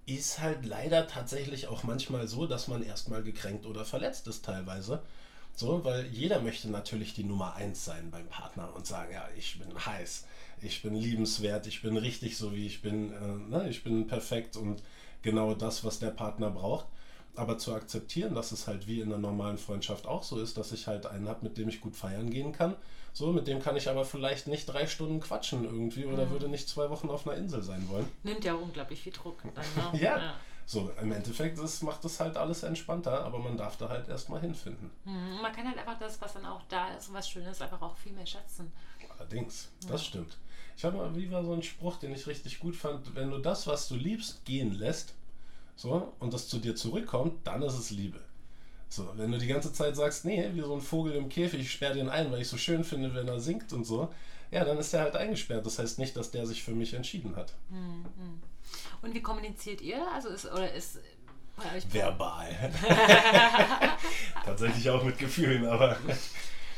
ist 0.06 0.40
halt 0.40 0.66
leider 0.66 1.08
tatsächlich 1.08 1.68
auch 1.68 1.84
manchmal 1.84 2.28
so, 2.28 2.48
dass 2.48 2.68
man 2.68 2.82
erstmal 2.82 3.22
gekränkt 3.22 3.66
oder 3.66 3.86
verletzt 3.86 4.28
ist 4.28 4.44
teilweise. 4.46 5.04
So, 5.56 5.84
weil 5.84 6.08
jeder 6.08 6.40
möchte 6.40 6.70
natürlich 6.70 7.14
die 7.14 7.24
Nummer 7.24 7.56
eins 7.56 7.84
sein 7.86 8.10
beim 8.12 8.28
Partner 8.28 8.74
und 8.76 8.88
sagen, 8.88 9.12
ja, 9.14 9.28
ich 9.38 9.60
bin 9.60 9.86
heiß, 9.86 10.26
ich 10.62 10.82
bin 10.82 10.96
liebenswert, 10.96 11.68
ich 11.68 11.82
bin 11.82 11.98
richtig 11.98 12.38
so 12.38 12.54
wie 12.54 12.66
ich 12.66 12.82
bin, 12.82 13.12
äh, 13.14 13.50
ne, 13.50 13.70
ich 13.70 13.84
bin 13.84 14.08
perfekt 14.08 14.56
und 14.56 14.82
genau 15.22 15.54
das, 15.54 15.84
was 15.84 16.00
der 16.00 16.12
Partner 16.12 16.50
braucht. 16.50 16.86
Aber 17.36 17.58
zu 17.58 17.74
akzeptieren, 17.74 18.36
dass 18.36 18.52
es 18.52 18.68
halt 18.68 18.88
wie 18.88 19.00
in 19.00 19.08
einer 19.08 19.18
normalen 19.18 19.58
Freundschaft 19.58 20.08
auch 20.08 20.24
so 20.24 20.40
ist, 20.42 20.58
dass 20.58 20.72
ich 20.72 20.88
halt 20.88 21.06
einen 21.06 21.30
habe, 21.30 21.44
mit 21.44 21.58
dem 21.58 21.70
ich 21.70 21.80
gut 21.80 21.96
feiern 21.96 22.30
gehen 22.30 22.52
kann. 22.52 22.76
So, 23.14 23.32
mit 23.32 23.48
dem 23.48 23.62
kann 23.62 23.76
ich 23.78 23.90
aber 23.90 24.04
vielleicht 24.04 24.48
nicht 24.48 24.66
drei 24.66 24.88
Stunden 24.88 25.20
quatschen 25.20 25.64
irgendwie 25.64 26.06
oder 26.06 26.26
mhm. 26.26 26.32
würde 26.32 26.50
nicht 26.50 26.68
zwei 26.68 26.90
Wochen 26.90 27.10
auf 27.10 27.28
einer 27.28 27.38
Insel 27.38 27.62
sein 27.64 27.88
wollen. 27.90 28.08
Nimmt 28.24 28.44
ja 28.44 28.54
unglaublich 28.54 29.02
viel 29.02 29.14
Druck. 29.14 29.42
Dann, 29.56 29.94
ja. 30.00 30.18
ja. 30.18 30.34
So, 30.66 30.92
im 31.02 31.12
Endeffekt 31.12 31.58
das 31.58 31.82
macht 31.82 32.04
das 32.06 32.20
halt 32.20 32.38
alles 32.38 32.62
entspannter, 32.62 33.24
aber 33.26 33.40
man 33.40 33.58
darf 33.58 33.78
da 33.78 33.90
halt 33.90 34.08
erstmal 34.08 34.42
hinfinden. 34.42 34.92
Mhm, 35.04 35.40
man 35.42 35.52
kann 35.52 35.68
halt 35.68 35.80
einfach 35.80 35.98
das, 35.98 36.22
was 36.22 36.34
dann 36.34 36.46
auch 36.46 36.62
da 36.70 36.90
ist 36.90 37.08
und 37.08 37.16
was 37.16 37.28
Schönes, 37.28 37.60
einfach 37.62 37.82
auch 37.82 37.98
viel 37.98 38.12
mehr 38.12 38.28
schätzen. 38.28 38.72
Allerdings, 39.18 39.70
das 39.82 39.92
ja. 39.92 39.98
stimmt. 39.98 40.38
Ich 40.80 40.86
habe 40.86 40.96
mal, 40.96 41.14
wie 41.14 41.30
war 41.30 41.44
so 41.44 41.52
ein 41.52 41.62
Spruch, 41.62 41.98
den 41.98 42.14
ich 42.14 42.26
richtig 42.26 42.58
gut 42.58 42.74
fand, 42.74 43.14
wenn 43.14 43.32
du 43.32 43.40
das, 43.40 43.68
was 43.68 43.90
du 43.90 43.96
liebst, 43.96 44.46
gehen 44.46 44.74
lässt, 44.80 45.14
so, 45.76 46.14
und 46.20 46.34
das 46.34 46.48
zu 46.48 46.58
dir 46.58 46.74
zurückkommt, 46.74 47.46
dann 47.46 47.62
ist 47.64 47.78
es 47.78 47.90
Liebe. 47.90 48.22
So, 48.88 49.12
wenn 49.18 49.30
du 49.30 49.38
die 49.38 49.48
ganze 49.48 49.74
Zeit 49.74 49.98
sagst, 49.98 50.24
nee, 50.24 50.50
wie 50.54 50.62
so 50.62 50.74
ein 50.74 50.80
Vogel 50.80 51.16
im 51.16 51.28
Käfig, 51.28 51.60
ich 51.60 51.72
sperre 51.74 51.96
den 51.96 52.08
ein, 52.08 52.32
weil 52.32 52.40
ich 52.40 52.48
so 52.48 52.56
schön 52.56 52.86
finde, 52.86 53.14
wenn 53.14 53.28
er 53.28 53.42
singt 53.42 53.74
und 53.74 53.84
so, 53.84 54.08
ja, 54.52 54.64
dann 54.64 54.78
ist 54.78 54.94
er 54.94 55.02
halt 55.02 55.18
eingesperrt. 55.18 55.66
Das 55.66 55.80
heißt 55.80 56.00
nicht, 56.00 56.16
dass 56.16 56.32
der 56.32 56.48
sich 56.48 56.64
für 56.64 56.72
mich 56.72 56.94
entschieden 56.94 57.36
hat. 57.36 57.52
Mhm. 57.68 58.06
Und 59.02 59.14
wie 59.14 59.22
kommuniziert 59.22 59.82
ihr? 59.82 60.10
Also 60.14 60.30
ist 60.30 60.46
oder 60.46 60.72
ist 60.72 61.00
bei 61.58 61.76
euch 61.76 61.94
verbal? 61.94 62.56
Tatsächlich 64.46 64.90
auch 64.90 65.04
mit 65.04 65.18
Gefühlen, 65.18 65.66
aber. 65.66 65.98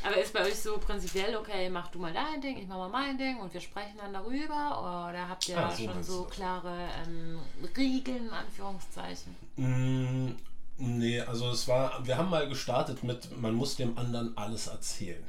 Aber 0.04 0.16
ist 0.16 0.32
bei 0.32 0.44
euch 0.44 0.58
so 0.58 0.78
prinzipiell, 0.78 1.36
okay, 1.36 1.70
mach 1.70 1.88
du 1.88 1.98
mal 1.98 2.12
dein 2.12 2.40
Ding, 2.40 2.58
ich 2.58 2.66
mach 2.66 2.76
mal 2.76 2.88
mein 2.88 3.18
Ding 3.18 3.38
und 3.38 3.52
wir 3.52 3.60
sprechen 3.60 3.96
dann 3.98 4.12
darüber? 4.12 5.08
Oder 5.08 5.28
habt 5.28 5.48
ihr 5.48 5.58
ah, 5.58 5.70
so 5.70 5.84
schon 5.84 6.02
so 6.02 6.24
klare 6.24 6.88
ähm, 7.06 7.38
Regeln, 7.76 8.30
Anführungszeichen? 8.30 9.36
Mm, 9.56 10.32
nee, 10.78 11.20
also 11.20 11.50
es 11.50 11.68
war, 11.68 12.04
wir 12.04 12.16
haben 12.16 12.30
mal 12.30 12.48
gestartet 12.48 13.04
mit, 13.04 13.40
man 13.40 13.54
muss 13.54 13.76
dem 13.76 13.96
anderen 13.96 14.36
alles 14.36 14.66
erzählen. 14.66 15.22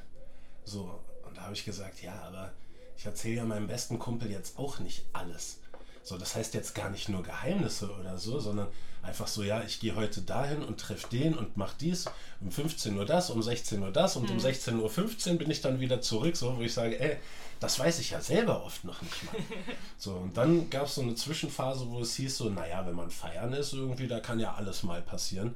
So, 0.66 1.00
und 1.28 1.38
da 1.38 1.44
habe 1.44 1.54
ich 1.54 1.66
gesagt, 1.66 2.02
ja, 2.02 2.14
aber 2.24 2.52
ich 2.98 3.06
erzähle 3.06 3.36
ja 3.36 3.46
meinem 3.46 3.68
besten 3.68 4.00
Kumpel 4.00 4.32
jetzt 4.32 4.58
auch 4.58 4.80
nicht 4.80 5.06
alles. 5.14 5.60
So, 6.04 6.18
das 6.18 6.36
heißt 6.36 6.54
jetzt 6.54 6.74
gar 6.74 6.90
nicht 6.90 7.10
nur 7.10 7.22
Geheimnisse 7.22 7.92
oder 7.92 8.18
so, 8.18 8.40
sondern 8.40 8.68
einfach 9.04 9.28
so, 9.28 9.44
ja, 9.44 9.62
ich 9.64 9.80
gehe 9.80 9.96
heute 9.96 10.22
dahin 10.22 10.64
und 10.64 10.80
treffe 10.80 11.08
den 11.10 11.36
und 11.36 11.58
mache 11.58 11.76
dies, 11.80 12.06
um 12.42 12.52
15 12.52 12.98
Uhr 12.98 13.06
das, 13.06 13.30
um 13.30 13.44
16 13.44 13.82
Uhr 13.84 13.92
das 13.92 14.16
und 14.16 14.30
mhm. 14.30 14.38
um 14.38 14.38
16.15 14.38 15.32
Uhr 15.32 15.38
bin 15.38 15.52
ich 15.52 15.62
dann 15.62 15.80
wieder 15.80 16.02
zurück, 16.02 16.36
so, 16.36 16.58
wo 16.58 16.62
ich 16.62 16.74
sage, 16.74 17.00
ey, 17.00 17.18
das 17.60 17.78
weiß 17.80 18.00
ich 18.00 18.12
ja 18.12 18.22
selber 18.22 18.66
oft 18.66 18.84
noch 18.84 19.02
nicht 19.02 19.24
mal. 19.26 19.36
So, 19.98 20.16
und 20.16 20.36
dann 20.36 20.70
gab 20.70 20.86
es 20.86 20.96
so 20.96 21.02
eine 21.02 21.16
Zwischenphase, 21.16 21.88
wo 21.90 22.02
es 22.02 22.16
hieß 22.16 22.38
so, 22.38 22.50
naja, 22.50 22.86
wenn 22.86 22.96
man 22.96 23.12
feiern 23.12 23.54
ist 23.54 23.74
irgendwie, 23.74 24.08
da 24.08 24.20
kann 24.20 24.40
ja 24.40 24.54
alles 24.56 24.84
mal 24.84 25.02
passieren. 25.02 25.56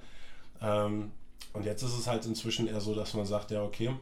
Ähm, 0.62 1.12
und 1.54 1.66
jetzt 1.66 1.84
ist 1.84 1.98
es 1.98 2.08
halt 2.08 2.26
inzwischen 2.26 2.68
eher 2.68 2.82
so, 2.82 2.94
dass 2.94 3.14
man 3.14 3.26
sagt, 3.26 3.52
ja, 3.52 3.64
okay, 3.64 3.94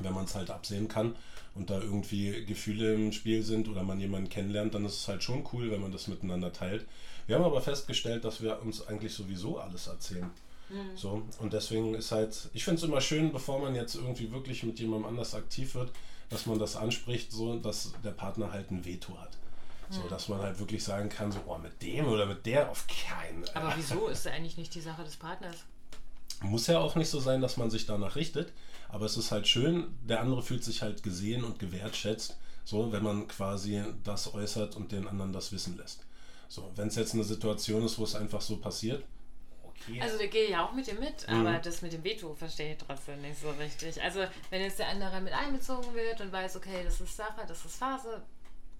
wenn 0.00 0.12
man 0.12 0.24
es 0.24 0.34
halt 0.34 0.50
absehen 0.50 0.88
kann, 0.88 1.14
und 1.54 1.70
da 1.70 1.80
irgendwie 1.80 2.44
Gefühle 2.44 2.94
im 2.94 3.12
Spiel 3.12 3.42
sind 3.42 3.68
oder 3.68 3.82
man 3.82 4.00
jemanden 4.00 4.28
kennenlernt, 4.28 4.74
dann 4.74 4.84
ist 4.84 5.00
es 5.00 5.08
halt 5.08 5.22
schon 5.22 5.44
cool, 5.52 5.70
wenn 5.70 5.80
man 5.80 5.92
das 5.92 6.08
miteinander 6.08 6.52
teilt. 6.52 6.84
Wir 7.26 7.36
haben 7.36 7.44
aber 7.44 7.60
festgestellt, 7.60 8.24
dass 8.24 8.42
wir 8.42 8.60
uns 8.62 8.86
eigentlich 8.86 9.14
sowieso 9.14 9.58
alles 9.58 9.86
erzählen. 9.86 10.30
Mhm. 10.68 10.96
So, 10.96 11.22
und 11.40 11.52
deswegen 11.52 11.94
ist 11.94 12.12
halt, 12.12 12.48
ich 12.52 12.64
finde 12.64 12.78
es 12.78 12.84
immer 12.84 13.00
schön, 13.00 13.32
bevor 13.32 13.60
man 13.60 13.74
jetzt 13.74 13.94
irgendwie 13.94 14.30
wirklich 14.32 14.62
mit 14.62 14.78
jemandem 14.78 15.08
anders 15.08 15.34
aktiv 15.34 15.74
wird, 15.74 15.92
dass 16.30 16.46
man 16.46 16.58
das 16.58 16.76
anspricht, 16.76 17.32
so 17.32 17.58
dass 17.58 17.92
der 18.02 18.10
Partner 18.10 18.52
halt 18.52 18.70
ein 18.70 18.84
Veto 18.84 19.16
hat. 19.18 19.30
So, 19.90 20.00
mhm. 20.00 20.08
dass 20.08 20.28
man 20.28 20.40
halt 20.40 20.58
wirklich 20.58 20.82
sagen 20.82 21.08
kann, 21.08 21.30
so, 21.30 21.40
oh, 21.46 21.58
mit 21.58 21.80
dem 21.82 22.06
oder 22.06 22.26
mit 22.26 22.46
der 22.46 22.70
auf 22.70 22.86
keinen. 22.86 23.44
Aber 23.54 23.74
wieso 23.76 24.08
ist 24.08 24.26
eigentlich 24.26 24.56
nicht 24.56 24.74
die 24.74 24.80
Sache 24.80 25.04
des 25.04 25.16
Partners? 25.16 25.56
Muss 26.42 26.66
ja 26.66 26.78
auch 26.80 26.96
nicht 26.96 27.10
so 27.10 27.20
sein, 27.20 27.40
dass 27.40 27.56
man 27.56 27.70
sich 27.70 27.86
danach 27.86 28.16
richtet. 28.16 28.52
Aber 28.88 29.06
es 29.06 29.16
ist 29.16 29.30
halt 29.30 29.46
schön, 29.48 29.94
der 30.02 30.20
andere 30.20 30.42
fühlt 30.42 30.64
sich 30.64 30.82
halt 30.82 31.02
gesehen 31.02 31.44
und 31.44 31.58
gewertschätzt, 31.58 32.36
so 32.64 32.92
wenn 32.92 33.02
man 33.02 33.28
quasi 33.28 33.82
das 34.04 34.32
äußert 34.32 34.76
und 34.76 34.92
den 34.92 35.08
anderen 35.08 35.32
das 35.32 35.52
wissen 35.52 35.76
lässt. 35.76 36.00
So, 36.48 36.70
wenn 36.76 36.88
es 36.88 36.96
jetzt 36.96 37.14
eine 37.14 37.24
Situation 37.24 37.84
ist, 37.84 37.98
wo 37.98 38.04
es 38.04 38.14
einfach 38.14 38.40
so 38.40 38.58
passiert, 38.58 39.04
okay. 39.62 40.00
Also 40.00 40.18
da 40.18 40.26
gehe 40.26 40.46
ich 40.46 40.56
auch 40.56 40.72
mit 40.72 40.86
dir 40.86 40.94
mit, 40.94 41.28
mhm. 41.28 41.46
aber 41.46 41.58
das 41.58 41.82
mit 41.82 41.92
dem 41.92 42.04
Veto 42.04 42.34
verstehe 42.34 42.72
ich 42.72 42.78
trotzdem 42.78 43.20
nicht 43.20 43.40
so 43.40 43.50
richtig. 43.50 44.02
Also 44.02 44.20
wenn 44.50 44.62
jetzt 44.62 44.78
der 44.78 44.88
andere 44.88 45.20
mit 45.20 45.32
einbezogen 45.32 45.94
wird 45.94 46.20
und 46.20 46.32
weiß, 46.32 46.56
okay, 46.56 46.82
das 46.84 47.00
ist 47.00 47.16
Sache, 47.16 47.42
das 47.46 47.64
ist 47.64 47.76
Phase, 47.76 48.22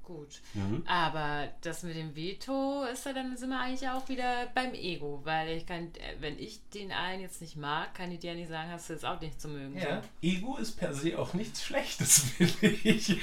gut. 0.05 0.41
Mhm. 0.55 0.85
Aber 0.87 1.49
das 1.63 1.83
mit 1.83 1.97
dem 1.97 2.15
Veto 2.15 2.85
ist 2.85 3.07
ja 3.07 3.13
dann 3.13 3.37
sind 3.37 3.51
wir 3.51 3.61
eigentlich 3.61 3.89
auch 3.89 4.09
wieder 4.09 4.47
beim 4.55 4.75
Ego, 4.75 5.21
weil 5.25 5.57
ich 5.57 5.67
kann, 5.67 5.87
äh, 5.95 6.17
wenn 6.21 6.39
ich 6.39 6.61
den 6.71 6.93
einen 6.93 7.23
jetzt 7.23 7.41
nicht 7.41 7.57
mag, 7.57 7.95
kann 7.95 8.11
ich 8.11 8.21
dir 8.21 8.33
ja 8.33 8.37
nicht 8.37 8.49
sagen, 8.49 8.71
hast 8.71 8.89
du 8.89 8.93
jetzt 8.93 9.05
auch 9.05 9.21
nicht 9.21 9.41
zu 9.41 9.49
mögen. 9.49 9.77
Ja. 9.77 10.03
So. 10.03 10.09
Ego 10.23 10.57
ist 10.57 10.73
per 10.73 10.95
se 10.95 11.19
auch 11.19 11.35
nichts 11.35 11.65
Schlechtes, 11.65 12.19
finde 12.37 12.67
ich. 12.67 13.17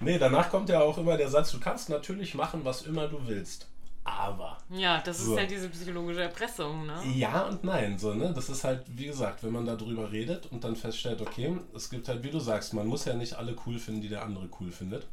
nee, 0.00 0.18
danach 0.18 0.50
kommt 0.50 0.68
ja 0.68 0.80
auch 0.80 0.98
immer 0.98 1.16
der 1.16 1.28
Satz, 1.28 1.52
du 1.52 1.60
kannst 1.60 1.88
natürlich 1.88 2.34
machen, 2.34 2.64
was 2.64 2.82
immer 2.82 3.08
du 3.08 3.26
willst. 3.26 3.68
Aber. 4.02 4.56
Ja, 4.70 5.00
das 5.00 5.18
so. 5.18 5.32
ist 5.32 5.38
halt 5.38 5.50
diese 5.50 5.68
psychologische 5.68 6.22
Erpressung, 6.22 6.86
ne? 6.86 7.02
Ja 7.14 7.42
und 7.42 7.64
nein, 7.64 7.98
so, 7.98 8.14
ne? 8.14 8.32
Das 8.34 8.48
ist 8.48 8.64
halt, 8.64 8.84
wie 8.88 9.06
gesagt, 9.06 9.42
wenn 9.42 9.52
man 9.52 9.66
darüber 9.66 10.10
redet 10.10 10.46
und 10.50 10.64
dann 10.64 10.74
feststellt, 10.74 11.20
okay, 11.20 11.56
es 11.74 11.90
gibt 11.90 12.08
halt, 12.08 12.22
wie 12.22 12.30
du 12.30 12.40
sagst, 12.40 12.72
man 12.72 12.86
muss 12.86 13.04
ja 13.04 13.14
nicht 13.14 13.34
alle 13.34 13.54
cool 13.66 13.78
finden, 13.78 14.00
die 14.00 14.08
der 14.08 14.22
andere 14.22 14.48
cool 14.58 14.72
findet. 14.72 15.06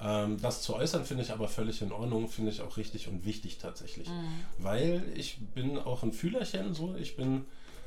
Ähm, 0.00 0.40
das 0.40 0.62
zu 0.62 0.74
äußern 0.74 1.04
finde 1.04 1.24
ich 1.24 1.32
aber 1.32 1.48
völlig 1.48 1.82
in 1.82 1.92
Ordnung, 1.92 2.28
finde 2.28 2.50
ich 2.50 2.60
auch 2.60 2.76
richtig 2.76 3.08
und 3.08 3.24
wichtig 3.24 3.58
tatsächlich. 3.58 4.08
Mhm. 4.08 4.44
Weil 4.58 5.02
ich 5.16 5.38
bin 5.54 5.78
auch 5.78 6.02
ein 6.02 6.12
Fühlerchen, 6.12 6.74
so, 6.74 6.94
ich 6.96 7.16
bin 7.16 7.44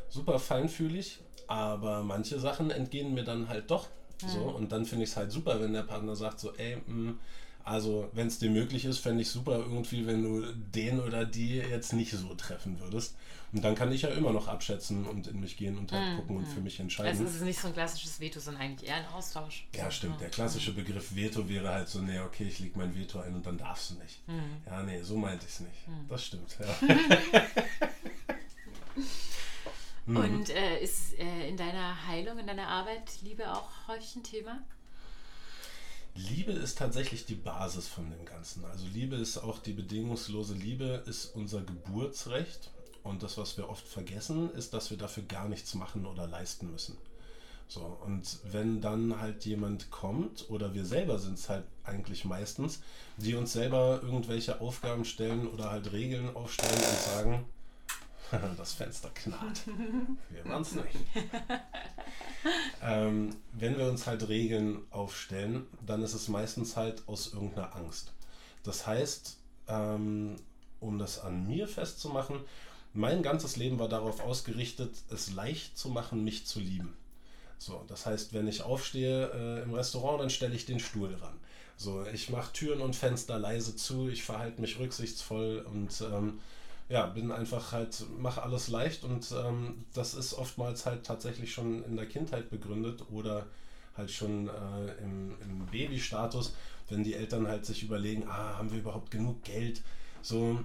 super 0.10 0.40
feinfühlig, 0.40 1.20
aber 1.48 2.04
manche 2.04 2.40
Sachen 2.40 2.70
entgehen 2.72 3.14
mir 3.14 3.24
dann 3.24 3.48
halt 3.48 3.72
doch. 3.72 3.88
Mhm. 4.22 4.28
So, 4.28 4.40
und 4.40 4.72
dann 4.72 4.86
finde 4.86 5.06
ich 5.06 5.12
es 5.12 5.18
halt 5.18 5.32
super, 5.32 5.62
wenn 5.62 5.74
der 5.74 5.84
Partner 5.84 6.16
sagt 6.16 6.40
so, 6.40 6.54
ey, 6.56 6.78
mh, 6.86 7.12
mm, 7.12 7.20
also 7.64 8.10
wenn 8.14 8.28
es 8.28 8.40
dir 8.40 8.50
möglich 8.50 8.86
ist, 8.86 9.00
fände 9.00 9.22
ich 9.22 9.30
super 9.30 9.60
irgendwie, 9.60 10.06
wenn 10.08 10.24
du 10.24 10.46
den 10.74 11.00
oder 11.00 11.26
die 11.26 11.58
jetzt 11.58 11.94
nicht 11.94 12.12
so 12.12 12.34
treffen 12.36 12.80
würdest. 12.80 13.16
Und 13.54 13.64
dann 13.64 13.76
kann 13.76 13.92
ich 13.92 14.04
ja 14.04 14.10
immer 14.10 14.32
noch 14.32 14.48
abschätzen 14.48 15.06
und 15.06 15.28
in 15.28 15.42
mich 15.42 15.58
gehen 15.58 15.78
und 15.78 15.92
halt 15.92 16.14
mm, 16.14 16.16
gucken 16.20 16.38
und 16.38 16.46
für 16.48 16.62
mich 16.62 16.80
entscheiden. 16.80 17.10
Also 17.10 17.26
es 17.26 17.36
ist 17.36 17.42
nicht 17.42 17.60
so 17.60 17.68
ein 17.68 17.74
klassisches 17.74 18.22
Veto, 18.22 18.40
sondern 18.40 18.64
eigentlich 18.64 18.90
eher 18.90 18.96
ein 18.96 19.08
Austausch. 19.08 19.68
Ja, 19.76 19.92
stimmt. 19.92 20.22
Der 20.22 20.30
klassische 20.30 20.72
Begriff 20.72 21.14
Veto 21.14 21.50
wäre 21.50 21.68
halt 21.68 21.90
so, 21.90 22.00
nee, 22.00 22.18
okay, 22.20 22.46
ich 22.46 22.60
lege 22.60 22.80
mein 22.80 22.96
Veto 22.96 23.20
ein 23.20 23.36
und 23.36 23.46
dann 23.46 23.58
darfst 23.58 23.92
du 23.92 23.96
nicht. 23.96 24.26
Mm. 24.28 24.40
Ja, 24.66 24.84
nee, 24.84 25.02
so 25.02 25.18
meinte 25.18 25.46
ich 25.46 25.52
es 25.52 25.60
nicht. 25.60 25.86
Das 26.08 26.26
stimmt, 26.26 26.58
ja. 26.60 26.68
und 30.22 30.50
äh, 30.50 30.82
ist 30.82 31.20
äh, 31.20 31.50
in 31.50 31.58
deiner 31.58 32.08
Heilung, 32.08 32.40
in 32.40 32.48
deiner 32.48 32.70
Arbeit 32.70 33.22
Liebe 33.22 33.52
auch 33.52 33.70
häufig 33.90 34.16
ein 34.16 34.24
Thema? 34.24 34.62
Liebe 36.16 36.52
ist 36.52 36.78
tatsächlich 36.78 37.26
die 37.26 37.36
Basis 37.36 37.88
von 37.88 38.10
dem 38.10 38.26
Ganzen. 38.26 38.66
Also 38.66 38.86
Liebe 38.94 39.16
ist 39.16 39.38
auch 39.38 39.60
die 39.60 39.74
bedingungslose 39.74 40.54
Liebe, 40.54 41.04
ist 41.06 41.36
unser 41.36 41.62
Geburtsrecht. 41.62 42.70
Und 43.04 43.24
das, 43.24 43.38
was 43.38 43.58
wir 43.58 43.70
oft 43.70 43.88
vergessen, 43.88 44.52
ist, 44.54 44.74
dass 44.74 44.92
wir 44.92 44.98
dafür 44.98 45.24
gar 45.24 45.48
nichts 45.48 45.74
machen 45.74 46.06
oder 46.06 46.28
leisten 46.28 46.72
müssen. 46.72 46.98
So, 47.68 47.98
und 48.06 48.40
wenn 48.52 48.82
dann 48.82 49.22
halt 49.22 49.46
jemand 49.46 49.92
kommt, 49.92 50.50
oder 50.50 50.74
wir 50.74 50.86
selber 50.86 51.18
sind 51.20 51.38
es 51.38 51.48
halt 51.48 51.64
eigentlich 51.86 52.26
meistens, 52.26 52.82
die 53.16 53.34
uns 53.34 53.54
selber 53.54 54.02
irgendwelche 54.04 54.60
Aufgaben 54.60 55.06
stellen 55.06 55.48
oder 55.48 55.72
halt 55.72 55.94
Regeln 55.94 56.36
aufstellen 56.36 56.76
und 56.76 57.00
sagen, 57.00 57.46
das 58.58 58.74
Fenster 58.74 59.10
knarrt. 59.14 59.62
Wir 60.30 60.46
waren 60.46 60.62
es 60.62 60.74
nicht. 60.74 60.98
ähm, 62.82 63.36
wenn 63.54 63.78
wir 63.78 63.88
uns 63.88 64.08
halt 64.08 64.28
Regeln 64.28 64.80
aufstellen, 64.92 65.68
dann 65.86 66.04
ist 66.04 66.14
es 66.14 66.28
meistens 66.28 66.78
halt 66.78 67.08
aus 67.08 67.34
irgendeiner 67.34 67.76
Angst. 67.76 68.14
Das 68.64 68.88
heißt, 68.88 69.38
ähm, 69.68 70.36
um 70.80 70.98
das 70.98 71.20
an 71.20 71.48
mir 71.48 71.68
festzumachen, 71.68 72.40
mein 72.94 73.24
ganzes 73.24 73.56
Leben 73.56 73.80
war 73.80 73.88
darauf 73.88 74.20
ausgerichtet, 74.20 74.96
es 75.10 75.32
leicht 75.32 75.78
zu 75.78 75.90
machen, 75.90 76.24
mich 76.24 76.46
zu 76.46 76.60
lieben. 76.60 76.98
So, 77.58 77.84
das 77.88 78.06
heißt, 78.06 78.34
wenn 78.34 78.48
ich 78.48 78.64
aufstehe 78.64 79.32
äh, 79.34 79.64
im 79.64 79.74
Restaurant, 79.74 80.20
dann 80.20 80.30
stelle 80.30 80.56
ich 80.56 80.66
den 80.66 80.80
Stuhl 80.80 81.14
ran. 81.14 81.40
So, 81.78 82.06
ich 82.08 82.30
mache 82.30 82.52
Türen 82.54 82.82
und 82.82 82.96
Fenster 82.96 83.40
leise 83.40 83.76
zu, 83.76 84.10
ich 84.10 84.24
verhalte 84.24 84.62
mich 84.62 84.80
rücksichtsvoll 84.80 85.66
und 85.72 86.02
ähm, 86.02 86.40
ja, 86.92 87.06
bin 87.06 87.32
einfach 87.32 87.72
halt, 87.72 88.06
mache 88.18 88.44
alles 88.44 88.68
leicht 88.68 89.06
und 89.06 89.32
ähm, 89.32 89.86
das 89.94 90.14
ist 90.14 90.34
oftmals 90.34 90.86
halt 90.86 91.06
tatsächlich 91.06 91.54
schon 91.54 91.86
in 91.86 91.96
der 91.96 92.06
Kindheit 92.06 92.50
begründet 92.50 93.04
oder 93.10 93.46
halt 93.96 94.12
schon 94.12 94.50
äh, 94.50 95.02
im, 95.02 95.38
im 95.42 95.66
Babystatus, 95.68 96.54
wenn 96.90 97.06
die 97.06 97.14
Eltern 97.14 97.48
halt 97.48 97.66
sich 97.66 97.84
überlegen, 97.84 98.26
ah, 98.28 98.58
haben 98.58 98.72
wir 98.72 98.80
überhaupt 98.80 99.10
genug 99.10 99.42
Geld? 99.44 99.82
So, 100.22 100.60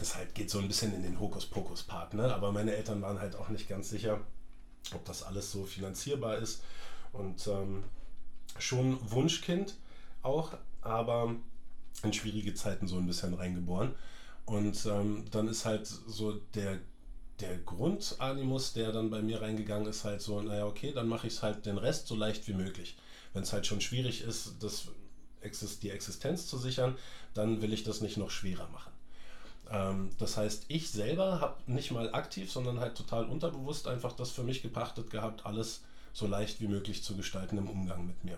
es 0.00 0.16
halt 0.16 0.34
geht 0.34 0.48
so 0.48 0.60
ein 0.60 0.68
bisschen 0.68 0.94
in 0.94 1.02
den 1.02 1.20
Hokuspokus-Part, 1.20 2.14
ne? 2.14 2.34
Aber 2.34 2.52
meine 2.52 2.74
Eltern 2.74 3.02
waren 3.02 3.20
halt 3.20 3.36
auch 3.36 3.50
nicht 3.50 3.68
ganz 3.68 3.90
sicher, 3.90 4.18
ob 4.94 5.04
das 5.04 5.22
alles 5.22 5.52
so 5.52 5.64
finanzierbar 5.64 6.38
ist. 6.38 6.62
Und 7.12 7.46
ähm, 7.48 7.84
schon 8.58 8.98
Wunschkind 9.10 9.76
auch, 10.22 10.54
aber 10.80 11.34
in 12.02 12.14
schwierige 12.14 12.54
Zeiten 12.54 12.88
so 12.88 12.96
ein 12.96 13.06
bisschen 13.06 13.34
reingeboren. 13.34 13.94
Und 14.50 14.84
ähm, 14.86 15.26
dann 15.30 15.46
ist 15.46 15.64
halt 15.64 15.86
so 15.86 16.32
der, 16.56 16.80
der 17.38 17.56
Grundanimus, 17.58 18.72
der 18.72 18.90
dann 18.90 19.08
bei 19.08 19.22
mir 19.22 19.40
reingegangen 19.40 19.86
ist, 19.86 20.02
halt 20.02 20.20
so, 20.20 20.42
naja, 20.42 20.66
okay, 20.66 20.90
dann 20.92 21.06
mache 21.06 21.28
ich 21.28 21.34
es 21.34 21.42
halt 21.44 21.66
den 21.66 21.78
Rest 21.78 22.08
so 22.08 22.16
leicht 22.16 22.48
wie 22.48 22.54
möglich. 22.54 22.96
Wenn 23.32 23.44
es 23.44 23.52
halt 23.52 23.64
schon 23.64 23.80
schwierig 23.80 24.22
ist, 24.22 24.54
das, 24.58 24.88
die 25.78 25.90
Existenz 25.90 26.48
zu 26.48 26.58
sichern, 26.58 26.96
dann 27.32 27.62
will 27.62 27.72
ich 27.72 27.84
das 27.84 28.00
nicht 28.00 28.16
noch 28.16 28.30
schwerer 28.30 28.68
machen. 28.70 28.90
Ähm, 29.70 30.10
das 30.18 30.36
heißt, 30.36 30.64
ich 30.66 30.90
selber 30.90 31.40
habe 31.40 31.62
nicht 31.70 31.92
mal 31.92 32.12
aktiv, 32.12 32.50
sondern 32.50 32.80
halt 32.80 32.96
total 32.96 33.26
unterbewusst 33.26 33.86
einfach 33.86 34.14
das 34.14 34.32
für 34.32 34.42
mich 34.42 34.62
gepachtet 34.62 35.10
gehabt, 35.10 35.46
alles 35.46 35.82
so 36.12 36.26
leicht 36.26 36.60
wie 36.60 36.66
möglich 36.66 37.04
zu 37.04 37.14
gestalten 37.14 37.56
im 37.56 37.70
Umgang 37.70 38.04
mit 38.04 38.24
mir. 38.24 38.36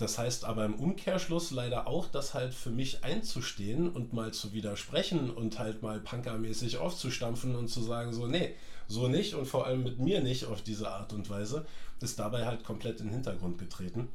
Das 0.00 0.16
heißt 0.16 0.46
aber 0.46 0.64
im 0.64 0.76
Umkehrschluss 0.76 1.50
leider 1.50 1.86
auch, 1.86 2.08
das 2.08 2.32
halt 2.32 2.54
für 2.54 2.70
mich 2.70 3.04
einzustehen 3.04 3.90
und 3.90 4.14
mal 4.14 4.32
zu 4.32 4.54
widersprechen 4.54 5.28
und 5.28 5.58
halt 5.58 5.82
mal 5.82 6.00
punkermäßig 6.00 6.78
aufzustampfen 6.78 7.54
und 7.54 7.68
zu 7.68 7.82
sagen, 7.82 8.14
so, 8.14 8.26
nee, 8.26 8.54
so 8.88 9.08
nicht 9.08 9.34
und 9.34 9.44
vor 9.44 9.66
allem 9.66 9.84
mit 9.84 9.98
mir 9.98 10.22
nicht 10.22 10.46
auf 10.46 10.62
diese 10.62 10.90
Art 10.90 11.12
und 11.12 11.28
Weise, 11.28 11.66
ist 12.00 12.18
dabei 12.18 12.46
halt 12.46 12.64
komplett 12.64 13.00
in 13.00 13.08
den 13.08 13.12
Hintergrund 13.12 13.58
getreten. 13.58 14.08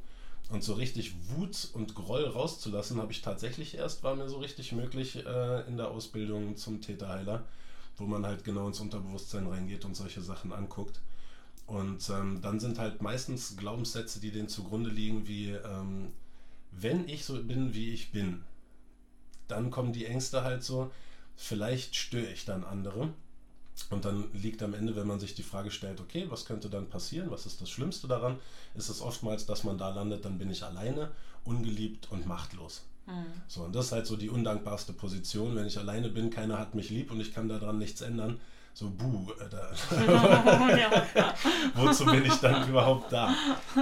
Und 0.50 0.64
so 0.64 0.74
richtig 0.74 1.14
Wut 1.28 1.68
und 1.72 1.94
Groll 1.94 2.24
rauszulassen, 2.24 3.00
habe 3.00 3.12
ich 3.12 3.22
tatsächlich 3.22 3.76
erst, 3.76 4.02
war 4.02 4.16
mir 4.16 4.28
so 4.28 4.38
richtig 4.38 4.72
möglich 4.72 5.24
äh, 5.24 5.68
in 5.68 5.76
der 5.76 5.92
Ausbildung 5.92 6.56
zum 6.56 6.80
Täterheiler, 6.80 7.44
wo 7.96 8.06
man 8.06 8.26
halt 8.26 8.42
genau 8.42 8.66
ins 8.66 8.80
Unterbewusstsein 8.80 9.46
reingeht 9.46 9.84
und 9.84 9.94
solche 9.94 10.20
Sachen 10.20 10.52
anguckt. 10.52 11.00
Und 11.66 12.08
ähm, 12.10 12.40
dann 12.42 12.60
sind 12.60 12.78
halt 12.78 13.02
meistens 13.02 13.56
Glaubenssätze, 13.56 14.20
die 14.20 14.30
denen 14.30 14.48
zugrunde 14.48 14.88
liegen, 14.88 15.26
wie 15.26 15.50
ähm, 15.50 16.12
wenn 16.70 17.08
ich 17.08 17.24
so 17.24 17.42
bin, 17.42 17.74
wie 17.74 17.90
ich 17.90 18.12
bin, 18.12 18.44
dann 19.48 19.70
kommen 19.70 19.92
die 19.92 20.06
Ängste 20.06 20.42
halt 20.42 20.62
so, 20.62 20.90
vielleicht 21.36 21.96
störe 21.96 22.30
ich 22.30 22.44
dann 22.44 22.64
andere. 22.64 23.10
Und 23.90 24.06
dann 24.06 24.32
liegt 24.32 24.62
am 24.62 24.72
Ende, 24.72 24.96
wenn 24.96 25.06
man 25.06 25.20
sich 25.20 25.34
die 25.34 25.42
Frage 25.42 25.70
stellt, 25.70 26.00
okay, 26.00 26.26
was 26.30 26.46
könnte 26.46 26.70
dann 26.70 26.88
passieren, 26.88 27.30
was 27.30 27.44
ist 27.44 27.60
das 27.60 27.68
Schlimmste 27.68 28.08
daran, 28.08 28.38
ist 28.74 28.88
es 28.88 29.02
oftmals, 29.02 29.44
dass 29.44 29.64
man 29.64 29.76
da 29.76 29.90
landet, 29.90 30.24
dann 30.24 30.38
bin 30.38 30.50
ich 30.50 30.62
alleine, 30.62 31.10
ungeliebt 31.44 32.10
und 32.10 32.26
machtlos. 32.26 32.84
Mhm. 33.06 33.26
So, 33.48 33.64
und 33.64 33.74
das 33.74 33.86
ist 33.86 33.92
halt 33.92 34.06
so 34.06 34.16
die 34.16 34.30
undankbarste 34.30 34.94
Position, 34.94 35.56
wenn 35.56 35.66
ich 35.66 35.78
alleine 35.78 36.08
bin, 36.08 36.30
keiner 36.30 36.58
hat 36.58 36.74
mich 36.74 36.88
lieb 36.88 37.10
und 37.10 37.20
ich 37.20 37.34
kann 37.34 37.48
daran 37.48 37.76
nichts 37.76 38.00
ändern 38.00 38.40
so, 38.76 38.90
buh, 38.90 39.26
wozu 41.76 42.04
bin 42.04 42.26
ich 42.26 42.34
dann 42.34 42.68
überhaupt 42.68 43.10
da? 43.10 43.34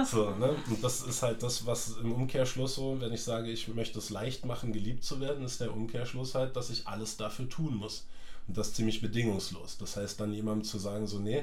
So, 0.09 0.29
ne? 0.35 0.55
Und 0.69 0.81
das 0.81 1.01
ist 1.01 1.21
halt 1.21 1.43
das, 1.43 1.65
was 1.65 1.97
im 1.97 2.13
Umkehrschluss 2.13 2.75
so, 2.75 2.95
wenn 3.01 3.11
ich 3.11 3.21
sage, 3.21 3.51
ich 3.51 3.67
möchte 3.67 3.99
es 3.99 4.09
leicht 4.09 4.45
machen, 4.45 4.71
geliebt 4.71 5.03
zu 5.03 5.19
werden, 5.19 5.43
ist 5.43 5.59
der 5.59 5.73
Umkehrschluss 5.73 6.33
halt, 6.33 6.55
dass 6.55 6.69
ich 6.69 6.87
alles 6.87 7.17
dafür 7.17 7.49
tun 7.49 7.75
muss. 7.75 8.07
Und 8.47 8.57
das 8.57 8.73
ziemlich 8.73 9.01
bedingungslos. 9.01 9.77
Das 9.77 9.97
heißt, 9.97 10.17
dann 10.21 10.31
jemandem 10.31 10.63
zu 10.63 10.79
sagen, 10.79 11.07
so, 11.07 11.19
nee, 11.19 11.39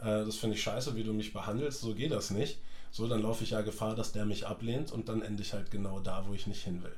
äh, 0.00 0.24
das 0.24 0.36
finde 0.36 0.54
ich 0.54 0.62
scheiße, 0.62 0.94
wie 0.94 1.02
du 1.02 1.12
mich 1.12 1.32
behandelst, 1.32 1.80
so 1.80 1.96
geht 1.96 2.12
das 2.12 2.30
nicht. 2.30 2.60
So, 2.92 3.08
dann 3.08 3.22
laufe 3.22 3.42
ich 3.42 3.50
ja 3.50 3.62
Gefahr, 3.62 3.96
dass 3.96 4.12
der 4.12 4.26
mich 4.26 4.46
ablehnt 4.46 4.92
und 4.92 5.08
dann 5.08 5.22
ende 5.22 5.42
ich 5.42 5.54
halt 5.54 5.72
genau 5.72 5.98
da, 5.98 6.24
wo 6.28 6.34
ich 6.34 6.46
nicht 6.46 6.62
hin 6.62 6.84
will. 6.84 6.94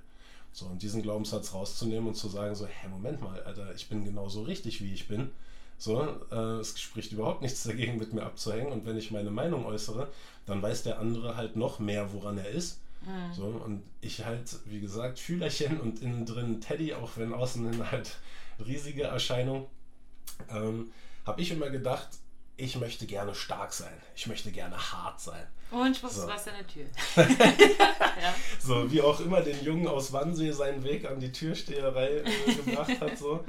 So, 0.52 0.66
und 0.66 0.82
diesen 0.82 1.00
Glaubenssatz 1.00 1.54
rauszunehmen 1.54 2.08
und 2.08 2.14
zu 2.14 2.28
sagen, 2.28 2.54
so, 2.54 2.66
hä, 2.66 2.88
Moment 2.88 3.22
mal, 3.22 3.42
Alter, 3.44 3.74
ich 3.74 3.88
bin 3.88 4.04
genauso 4.04 4.42
richtig, 4.42 4.82
wie 4.82 4.92
ich 4.92 5.08
bin 5.08 5.30
so, 5.78 6.02
äh, 6.30 6.58
es 6.60 6.78
spricht 6.80 7.12
überhaupt 7.12 7.42
nichts 7.42 7.62
dagegen, 7.64 7.98
mit 7.98 8.12
mir 8.12 8.22
abzuhängen. 8.22 8.72
Und 8.72 8.86
wenn 8.86 8.96
ich 8.96 9.10
meine 9.10 9.30
Meinung 9.30 9.66
äußere, 9.66 10.08
dann 10.46 10.62
weiß 10.62 10.82
der 10.82 10.98
andere 10.98 11.36
halt 11.36 11.56
noch 11.56 11.78
mehr, 11.78 12.12
woran 12.12 12.38
er 12.38 12.48
ist. 12.48 12.80
Mhm. 13.02 13.34
So, 13.34 13.46
und 13.46 13.82
ich 14.00 14.24
halt, 14.24 14.56
wie 14.66 14.80
gesagt, 14.80 15.18
Fühlerchen 15.18 15.80
und 15.80 16.00
innen 16.00 16.24
drin 16.26 16.60
Teddy, 16.60 16.94
auch 16.94 17.12
wenn 17.16 17.34
außen 17.34 17.70
hin 17.70 17.90
halt 17.90 18.16
riesige 18.64 19.04
Erscheinung, 19.04 19.66
ähm, 20.48 20.90
habe 21.26 21.40
ich 21.40 21.50
immer 21.50 21.70
gedacht, 21.70 22.08
ich 22.56 22.76
möchte 22.76 23.06
gerne 23.06 23.34
stark 23.34 23.72
sein. 23.72 23.92
Ich 24.14 24.26
möchte 24.26 24.52
gerne 24.52 24.76
hart 24.76 25.20
sein. 25.20 25.46
Und 25.70 26.00
was 26.04 26.14
so. 26.14 26.28
was 26.28 26.46
an 26.46 26.54
der 26.58 26.66
Tür. 26.68 26.86
ja. 28.22 28.34
So, 28.60 28.90
wie 28.92 29.02
auch 29.02 29.18
immer 29.18 29.40
den 29.40 29.62
Jungen 29.64 29.88
aus 29.88 30.12
Wannsee 30.12 30.52
seinen 30.52 30.84
Weg 30.84 31.04
an 31.04 31.18
die 31.18 31.32
Türsteherei 31.32 32.18
äh, 32.18 32.54
gebracht 32.54 33.00
hat. 33.00 33.18
So. 33.18 33.44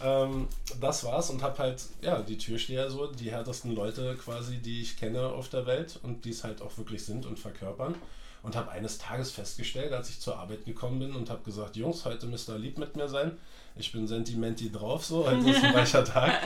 Ähm, 0.00 0.46
das 0.80 1.02
war's 1.02 1.30
und 1.30 1.42
habe 1.42 1.58
halt, 1.58 1.82
ja, 2.00 2.22
die 2.22 2.38
Türsteher 2.38 2.90
so, 2.90 3.08
die 3.08 3.32
härtesten 3.32 3.74
Leute 3.74 4.16
quasi, 4.16 4.58
die 4.58 4.82
ich 4.82 4.96
kenne 4.96 5.26
auf 5.26 5.48
der 5.48 5.66
Welt 5.66 5.98
und 6.02 6.24
die 6.24 6.30
es 6.30 6.44
halt 6.44 6.62
auch 6.62 6.76
wirklich 6.78 7.04
sind 7.04 7.26
und 7.26 7.40
verkörpern. 7.40 7.96
Und 8.42 8.56
habe 8.56 8.70
eines 8.70 8.98
Tages 8.98 9.32
festgestellt, 9.32 9.92
als 9.94 10.10
ich 10.10 10.20
zur 10.20 10.38
Arbeit 10.38 10.66
gekommen 10.66 10.98
bin 10.98 11.16
und 11.16 11.30
habe 11.30 11.42
gesagt, 11.42 11.76
Jungs, 11.76 12.04
heute 12.04 12.26
müsst 12.26 12.50
ihr 12.50 12.58
lieb 12.58 12.78
mit 12.78 12.94
mir 12.94 13.08
sein 13.08 13.38
ich 13.76 13.92
bin 13.92 14.06
sentimenti 14.06 14.70
drauf, 14.70 15.04
so, 15.04 15.26
heute 15.26 15.50
ist 15.50 15.64
ein 15.64 15.74
weicher 15.74 16.04
Tag. 16.04 16.40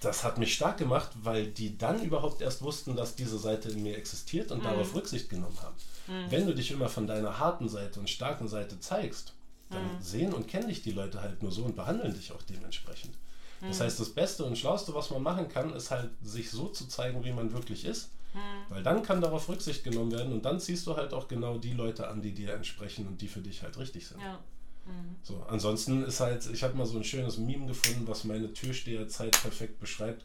Das 0.00 0.24
hat 0.24 0.38
mich 0.38 0.54
stark 0.54 0.78
gemacht, 0.78 1.10
weil 1.22 1.46
die 1.46 1.78
dann 1.78 2.02
überhaupt 2.02 2.42
erst 2.42 2.62
wussten, 2.62 2.96
dass 2.96 3.14
diese 3.14 3.38
Seite 3.38 3.68
in 3.68 3.84
mir 3.84 3.96
existiert 3.96 4.50
und 4.50 4.58
mhm. 4.58 4.64
darauf 4.64 4.94
Rücksicht 4.94 5.28
genommen 5.28 5.56
haben. 5.62 5.76
Mhm. 6.08 6.30
Wenn 6.30 6.46
du 6.46 6.54
dich 6.54 6.72
immer 6.72 6.88
von 6.88 7.06
deiner 7.06 7.38
harten 7.38 7.68
Seite 7.68 8.00
und 8.00 8.10
starken 8.10 8.48
Seite 8.48 8.80
zeigst, 8.80 9.34
dann 9.70 9.84
mhm. 9.84 10.02
sehen 10.02 10.32
und 10.32 10.48
kennen 10.48 10.68
dich 10.68 10.82
die 10.82 10.90
Leute 10.90 11.22
halt 11.22 11.42
nur 11.42 11.52
so 11.52 11.62
und 11.62 11.76
behandeln 11.76 12.12
dich 12.12 12.32
auch 12.32 12.42
dementsprechend. 12.42 13.14
Das 13.60 13.78
mhm. 13.78 13.84
heißt, 13.84 14.00
das 14.00 14.10
Beste 14.10 14.44
und 14.44 14.58
Schlauste, 14.58 14.92
was 14.94 15.10
man 15.10 15.22
machen 15.22 15.48
kann, 15.48 15.72
ist 15.72 15.92
halt, 15.92 16.10
sich 16.22 16.50
so 16.50 16.68
zu 16.68 16.88
zeigen, 16.88 17.24
wie 17.24 17.32
man 17.32 17.52
wirklich 17.52 17.84
ist. 17.84 18.10
Mhm. 18.34 18.38
Weil 18.70 18.82
dann 18.82 19.02
kann 19.02 19.20
darauf 19.20 19.48
Rücksicht 19.48 19.84
genommen 19.84 20.10
werden 20.10 20.32
und 20.32 20.44
dann 20.44 20.58
ziehst 20.58 20.86
du 20.86 20.96
halt 20.96 21.14
auch 21.14 21.28
genau 21.28 21.58
die 21.58 21.74
Leute 21.74 22.08
an, 22.08 22.22
die 22.22 22.32
dir 22.32 22.54
entsprechen 22.54 23.06
und 23.06 23.20
die 23.20 23.28
für 23.28 23.40
dich 23.40 23.62
halt 23.62 23.78
richtig 23.78 24.08
sind. 24.08 24.20
Ja. 24.20 24.40
Mhm. 24.86 25.16
So, 25.22 25.44
ansonsten 25.48 26.04
ist 26.04 26.20
halt, 26.20 26.48
ich 26.52 26.62
habe 26.62 26.76
mal 26.76 26.86
so 26.86 26.96
ein 26.96 27.04
schönes 27.04 27.38
Meme 27.38 27.66
gefunden, 27.66 28.06
was 28.06 28.24
meine 28.24 28.52
Türsteherzeit 28.52 29.32
perfekt 29.40 29.80
beschreibt. 29.80 30.24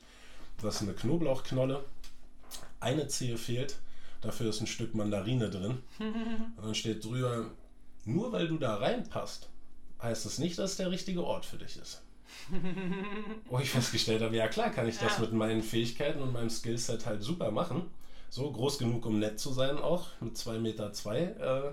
Das 0.61 0.75
ist 0.75 0.81
eine 0.81 0.93
Knoblauchknolle, 0.93 1.83
eine 2.79 3.07
Zehe 3.07 3.37
fehlt, 3.37 3.77
dafür 4.21 4.49
ist 4.49 4.61
ein 4.61 4.67
Stück 4.67 4.95
Mandarine 4.95 5.49
drin. 5.49 5.79
Und 5.99 6.63
dann 6.63 6.75
steht 6.75 7.03
drüber, 7.05 7.51
nur 8.05 8.31
weil 8.31 8.47
du 8.47 8.57
da 8.57 8.75
reinpasst, 8.75 9.49
heißt 10.01 10.25
es 10.25 10.33
das 10.33 10.39
nicht, 10.39 10.57
dass 10.57 10.71
es 10.71 10.77
der 10.77 10.91
richtige 10.91 11.23
Ort 11.23 11.45
für 11.45 11.57
dich 11.57 11.77
ist. 11.77 12.01
Wo 13.49 13.59
ich 13.59 13.69
festgestellt 13.69 14.21
habe, 14.21 14.35
ja 14.35 14.47
klar 14.47 14.69
kann 14.69 14.87
ich 14.87 14.97
das 14.97 15.17
ja. 15.17 15.21
mit 15.21 15.33
meinen 15.33 15.63
Fähigkeiten 15.63 16.21
und 16.21 16.33
meinem 16.33 16.49
Skillset 16.49 17.05
halt 17.05 17.21
super 17.21 17.51
machen. 17.51 17.83
So 18.29 18.51
groß 18.51 18.77
genug, 18.77 19.05
um 19.05 19.19
nett 19.19 19.39
zu 19.39 19.53
sein 19.53 19.77
auch, 19.77 20.09
mit 20.19 20.35
2,2 20.35 20.59
Meter. 20.59 20.93
Zwei, 20.93 21.19
äh, 21.19 21.71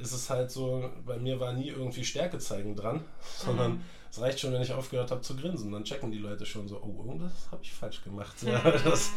ist 0.00 0.12
es 0.12 0.30
halt 0.30 0.50
so, 0.50 0.90
bei 1.04 1.18
mir 1.18 1.38
war 1.40 1.52
nie 1.52 1.68
irgendwie 1.68 2.04
Stärke 2.04 2.38
zeigen 2.38 2.74
dran, 2.74 3.04
sondern 3.38 3.72
mhm. 3.74 3.80
es 4.10 4.20
reicht 4.20 4.40
schon, 4.40 4.52
wenn 4.52 4.62
ich 4.62 4.72
aufgehört 4.72 5.10
habe 5.10 5.20
zu 5.20 5.36
grinsen. 5.36 5.70
Dann 5.70 5.84
checken 5.84 6.10
die 6.10 6.18
Leute 6.18 6.46
schon 6.46 6.68
so, 6.68 6.80
oh, 6.82 7.04
irgendwas 7.04 7.32
habe 7.50 7.62
ich 7.62 7.72
falsch 7.72 8.02
gemacht. 8.02 8.42
Ja, 8.42 8.58
das 8.84 9.10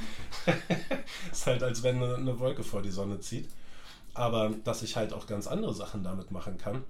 ist 1.32 1.48
halt, 1.48 1.64
als 1.64 1.84
wenn 1.84 2.04
eine, 2.04 2.16
eine 2.16 2.40
Wolke 2.40 2.64
vor 2.64 2.82
die 2.82 2.92
Sonne 2.92 3.20
zieht. 3.20 3.50
Aber 4.14 4.52
dass 4.64 4.84
ich 4.84 4.96
halt 4.96 5.14
auch 5.14 5.26
ganz 5.26 5.48
andere 5.48 5.74
Sachen 5.74 6.04
damit 6.04 6.32
machen 6.32 6.58
kann, 6.58 6.84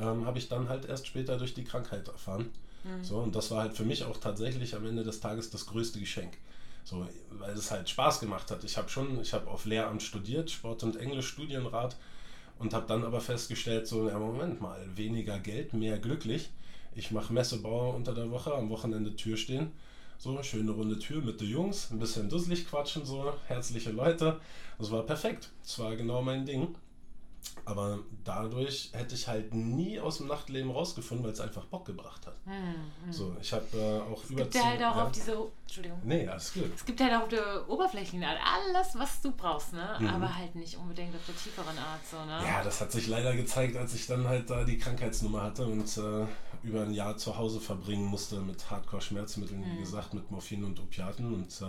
ähm, 0.00 0.24
habe 0.24 0.38
ich 0.38 0.48
dann 0.48 0.68
halt 0.68 0.86
erst 0.86 1.06
später 1.06 1.36
durch 1.36 1.54
die 1.54 1.64
Krankheit 1.64 2.08
erfahren. 2.08 2.50
Mhm. 2.84 3.04
So, 3.04 3.18
und 3.18 3.34
das 3.34 3.50
war 3.50 3.62
halt 3.62 3.76
für 3.76 3.84
mich 3.84 4.04
auch 4.04 4.16
tatsächlich 4.16 4.74
am 4.74 4.86
Ende 4.86 5.04
des 5.04 5.20
Tages 5.20 5.50
das 5.50 5.66
größte 5.66 6.00
Geschenk. 6.00 6.38
So, 6.84 7.06
weil 7.30 7.52
es 7.52 7.70
halt 7.70 7.88
Spaß 7.88 8.20
gemacht 8.20 8.50
hat. 8.50 8.64
Ich 8.64 8.78
habe 8.78 8.88
schon, 8.88 9.20
ich 9.20 9.34
habe 9.34 9.48
auf 9.50 9.66
Lehramt 9.66 10.02
studiert, 10.02 10.50
Sport 10.50 10.82
und 10.82 10.96
Englisch 10.96 11.28
Studienrat 11.28 11.96
und 12.60 12.74
habe 12.74 12.86
dann 12.86 13.04
aber 13.04 13.20
festgestellt, 13.20 13.88
so, 13.88 14.08
ja, 14.08 14.18
Moment 14.18 14.60
mal, 14.60 14.78
weniger 14.94 15.38
Geld, 15.38 15.72
mehr 15.72 15.98
glücklich. 15.98 16.50
Ich 16.94 17.10
mache 17.10 17.32
Messebauer 17.32 17.94
unter 17.94 18.14
der 18.14 18.30
Woche, 18.30 18.54
am 18.54 18.68
Wochenende 18.68 19.16
Tür 19.16 19.36
stehen. 19.36 19.72
So, 20.18 20.42
schöne 20.42 20.70
runde 20.72 20.98
Tür 20.98 21.22
mit 21.22 21.40
den 21.40 21.48
Jungs, 21.48 21.90
ein 21.90 21.98
bisschen 21.98 22.28
dusselig 22.28 22.68
quatschen, 22.68 23.06
so, 23.06 23.32
herzliche 23.46 23.90
Leute. 23.90 24.38
Das 24.78 24.90
war 24.90 25.02
perfekt. 25.04 25.50
Das 25.62 25.78
war 25.78 25.96
genau 25.96 26.20
mein 26.20 26.44
Ding. 26.44 26.74
Aber 27.70 28.00
dadurch 28.24 28.90
hätte 28.92 29.14
ich 29.14 29.28
halt 29.28 29.54
nie 29.54 30.00
aus 30.00 30.18
dem 30.18 30.26
Nachtleben 30.26 30.70
rausgefunden, 30.70 31.24
weil 31.24 31.32
es 31.32 31.40
einfach 31.40 31.64
Bock 31.66 31.86
gebracht 31.86 32.26
hat. 32.26 32.34
Mhm. 32.46 33.12
So, 33.12 33.36
ich 33.40 33.52
habe 33.52 33.64
äh, 33.74 34.12
auch 34.12 34.22
es 34.24 34.30
über. 34.30 34.42
Es 34.42 34.50
gibt 34.50 34.54
ja 34.56 34.64
halt 34.64 34.82
auch 34.82 34.96
ja. 34.96 35.04
auf 35.04 35.12
diese. 35.12 35.36
Entschuldigung. 35.62 36.00
Nee, 36.02 36.26
alles 36.26 36.52
gut. 36.52 36.70
Es 36.74 36.84
gibt 36.84 37.00
halt 37.00 37.12
auch 37.14 37.22
auf 37.22 37.28
der 37.28 37.68
Oberflächen 37.68 38.24
alles, 38.24 38.98
was 38.98 39.20
du 39.20 39.30
brauchst, 39.30 39.72
ne? 39.72 39.96
Mhm. 40.00 40.08
Aber 40.08 40.36
halt 40.36 40.56
nicht 40.56 40.76
unbedingt 40.76 41.14
auf 41.14 41.24
der 41.26 41.36
tieferen 41.36 41.78
Art, 41.78 42.04
so, 42.10 42.16
ne? 42.24 42.40
Ja, 42.44 42.64
das 42.64 42.80
hat 42.80 42.90
sich 42.90 43.06
leider 43.06 43.36
gezeigt, 43.36 43.76
als 43.76 43.94
ich 43.94 44.06
dann 44.06 44.26
halt 44.26 44.50
da 44.50 44.64
die 44.64 44.78
Krankheitsnummer 44.78 45.42
hatte 45.42 45.66
und 45.66 45.96
äh, 45.96 46.26
über 46.64 46.82
ein 46.82 46.92
Jahr 46.92 47.16
zu 47.16 47.36
Hause 47.36 47.60
verbringen 47.60 48.06
musste 48.06 48.40
mit 48.40 48.68
Hardcore-Schmerzmitteln, 48.68 49.60
mhm. 49.60 49.76
wie 49.76 49.80
gesagt, 49.80 50.12
mit 50.12 50.30
Morphin 50.30 50.64
und 50.64 50.80
Opiaten 50.80 51.34
und. 51.34 51.62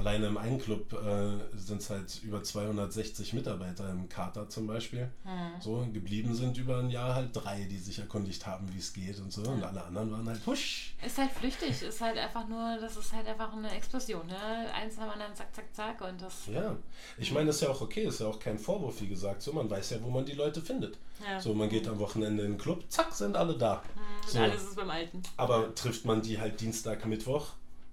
Alleine 0.00 0.28
im 0.28 0.38
einen 0.38 0.58
Club 0.58 0.94
äh, 0.94 1.58
sind 1.58 1.82
es 1.82 1.90
halt 1.90 2.22
über 2.22 2.42
260 2.42 3.34
Mitarbeiter 3.34 3.90
im 3.90 4.08
Kater 4.08 4.48
zum 4.48 4.66
Beispiel. 4.66 5.10
Mhm. 5.24 5.60
So, 5.60 5.86
geblieben 5.92 6.34
sind 6.34 6.56
über 6.56 6.78
ein 6.78 6.88
Jahr 6.88 7.14
halt 7.14 7.30
drei, 7.34 7.64
die 7.64 7.76
sich 7.76 7.98
erkundigt 7.98 8.46
haben, 8.46 8.66
wie 8.72 8.78
es 8.78 8.94
geht 8.94 9.18
und 9.18 9.30
so. 9.30 9.42
Und 9.42 9.62
alle 9.62 9.84
anderen 9.84 10.10
waren 10.10 10.26
halt 10.26 10.40
husch. 10.46 10.94
Ist 11.04 11.18
halt 11.18 11.30
flüchtig, 11.32 11.82
ist 11.82 12.00
halt 12.00 12.16
einfach 12.16 12.48
nur, 12.48 12.78
das 12.80 12.96
ist 12.96 13.12
halt 13.12 13.28
einfach 13.28 13.52
eine 13.52 13.70
Explosion, 13.72 14.26
ne? 14.26 14.72
Eins 14.72 14.96
nach 14.96 15.04
dem 15.04 15.12
anderen, 15.12 15.34
zack, 15.34 15.54
zack, 15.54 15.66
zack. 15.74 16.00
Und 16.00 16.22
das. 16.22 16.46
Ja, 16.46 16.76
ich 17.18 17.30
meine, 17.32 17.48
das 17.48 17.56
ist 17.56 17.62
ja 17.62 17.68
auch 17.68 17.82
okay, 17.82 18.04
ist 18.04 18.20
ja 18.20 18.26
auch 18.26 18.40
kein 18.40 18.58
Vorwurf, 18.58 19.02
wie 19.02 19.08
gesagt. 19.08 19.42
So, 19.42 19.52
man 19.52 19.68
weiß 19.68 19.90
ja, 19.90 20.02
wo 20.02 20.08
man 20.08 20.24
die 20.24 20.32
Leute 20.32 20.62
findet. 20.62 20.96
Ja. 21.22 21.38
So, 21.38 21.52
man 21.52 21.68
geht 21.68 21.86
am 21.86 21.98
Wochenende 21.98 22.42
in 22.44 22.52
den 22.52 22.58
Club, 22.58 22.84
zack, 22.88 23.12
sind 23.12 23.36
alle 23.36 23.58
da. 23.58 23.82
Mhm, 23.94 24.28
so. 24.28 24.38
Alles 24.38 24.62
ist 24.62 24.76
beim 24.76 24.88
Alten. 24.88 25.22
Aber 25.36 25.74
trifft 25.74 26.06
man 26.06 26.22
die 26.22 26.40
halt 26.40 26.58
Dienstag, 26.58 27.04
Mittwoch? 27.04 27.48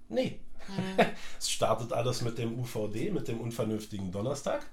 Nee, 0.08 0.40
es 1.38 1.50
startet 1.50 1.92
alles 1.92 2.22
mit 2.22 2.38
dem 2.38 2.58
UVD, 2.58 3.10
mit 3.10 3.28
dem 3.28 3.40
unvernünftigen 3.40 4.10
Donnerstag. 4.10 4.66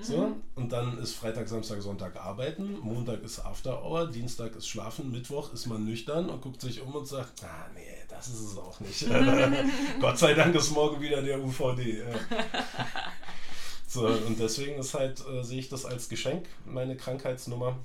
So, 0.00 0.34
und 0.54 0.72
dann 0.72 0.98
ist 0.98 1.14
Freitag, 1.14 1.48
Samstag, 1.48 1.82
Sonntag 1.82 2.16
arbeiten, 2.16 2.78
Montag 2.80 3.22
ist 3.22 3.40
After 3.40 3.84
Hour, 3.84 4.06
Dienstag 4.06 4.56
ist 4.56 4.68
Schlafen, 4.68 5.12
Mittwoch 5.12 5.52
ist 5.52 5.66
man 5.66 5.84
nüchtern 5.84 6.30
und 6.30 6.40
guckt 6.40 6.62
sich 6.62 6.80
um 6.80 6.94
und 6.94 7.06
sagt, 7.06 7.44
ah 7.44 7.66
nee, 7.74 7.82
das 8.08 8.28
ist 8.28 8.40
es 8.40 8.56
auch 8.56 8.80
nicht. 8.80 9.06
Gott 10.00 10.18
sei 10.18 10.32
Dank 10.32 10.54
ist 10.54 10.70
morgen 10.70 11.00
wieder 11.02 11.20
der 11.20 11.42
UVD. 11.42 12.04
so, 13.86 14.06
und 14.06 14.38
deswegen 14.38 14.78
ist 14.78 14.94
halt, 14.94 15.22
äh, 15.28 15.42
sehe 15.42 15.58
ich 15.58 15.68
das 15.68 15.84
als 15.84 16.08
Geschenk, 16.08 16.46
meine 16.64 16.96
Krankheitsnummer, 16.96 17.76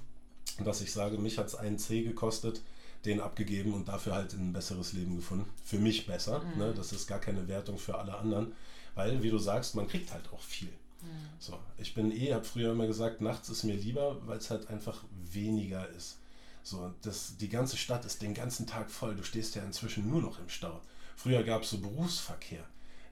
dass 0.63 0.79
ich 0.79 0.93
sage, 0.93 1.17
mich 1.17 1.37
hat 1.37 1.47
es 1.47 1.55
einen 1.55 1.77
C 1.77 2.03
gekostet, 2.03 2.61
den 3.05 3.19
abgegeben 3.19 3.73
und 3.73 3.87
dafür 3.87 4.13
halt 4.13 4.33
ein 4.33 4.53
besseres 4.53 4.93
Leben 4.93 5.15
gefunden. 5.15 5.49
Für 5.63 5.79
mich 5.79 6.05
besser. 6.05 6.39
Mhm. 6.39 6.57
Ne? 6.57 6.73
Das 6.75 6.91
ist 6.93 7.07
gar 7.07 7.19
keine 7.19 7.47
Wertung 7.47 7.77
für 7.77 7.97
alle 7.97 8.15
anderen. 8.15 8.53
Weil, 8.95 9.23
wie 9.23 9.29
du 9.29 9.37
sagst, 9.37 9.75
man 9.75 9.87
kriegt 9.87 10.11
halt 10.13 10.31
auch 10.33 10.41
viel. 10.41 10.69
Mhm. 11.01 11.29
So, 11.39 11.57
ich 11.77 11.93
bin 11.93 12.11
eh, 12.11 12.33
habe 12.33 12.43
früher 12.43 12.71
immer 12.71 12.87
gesagt, 12.87 13.21
nachts 13.21 13.49
ist 13.49 13.63
mir 13.63 13.75
lieber, 13.75 14.17
weil 14.27 14.37
es 14.37 14.49
halt 14.49 14.69
einfach 14.69 15.03
weniger 15.31 15.87
ist. 15.89 16.17
So, 16.63 16.93
das, 17.01 17.37
die 17.37 17.49
ganze 17.49 17.77
Stadt 17.77 18.05
ist 18.05 18.21
den 18.21 18.33
ganzen 18.33 18.67
Tag 18.67 18.91
voll. 18.91 19.15
Du 19.15 19.23
stehst 19.23 19.55
ja 19.55 19.63
inzwischen 19.63 20.09
nur 20.09 20.21
noch 20.21 20.39
im 20.39 20.49
Stau. 20.49 20.81
Früher 21.15 21.43
gab 21.43 21.63
es 21.63 21.71
so 21.71 21.79
Berufsverkehr. 21.79 22.63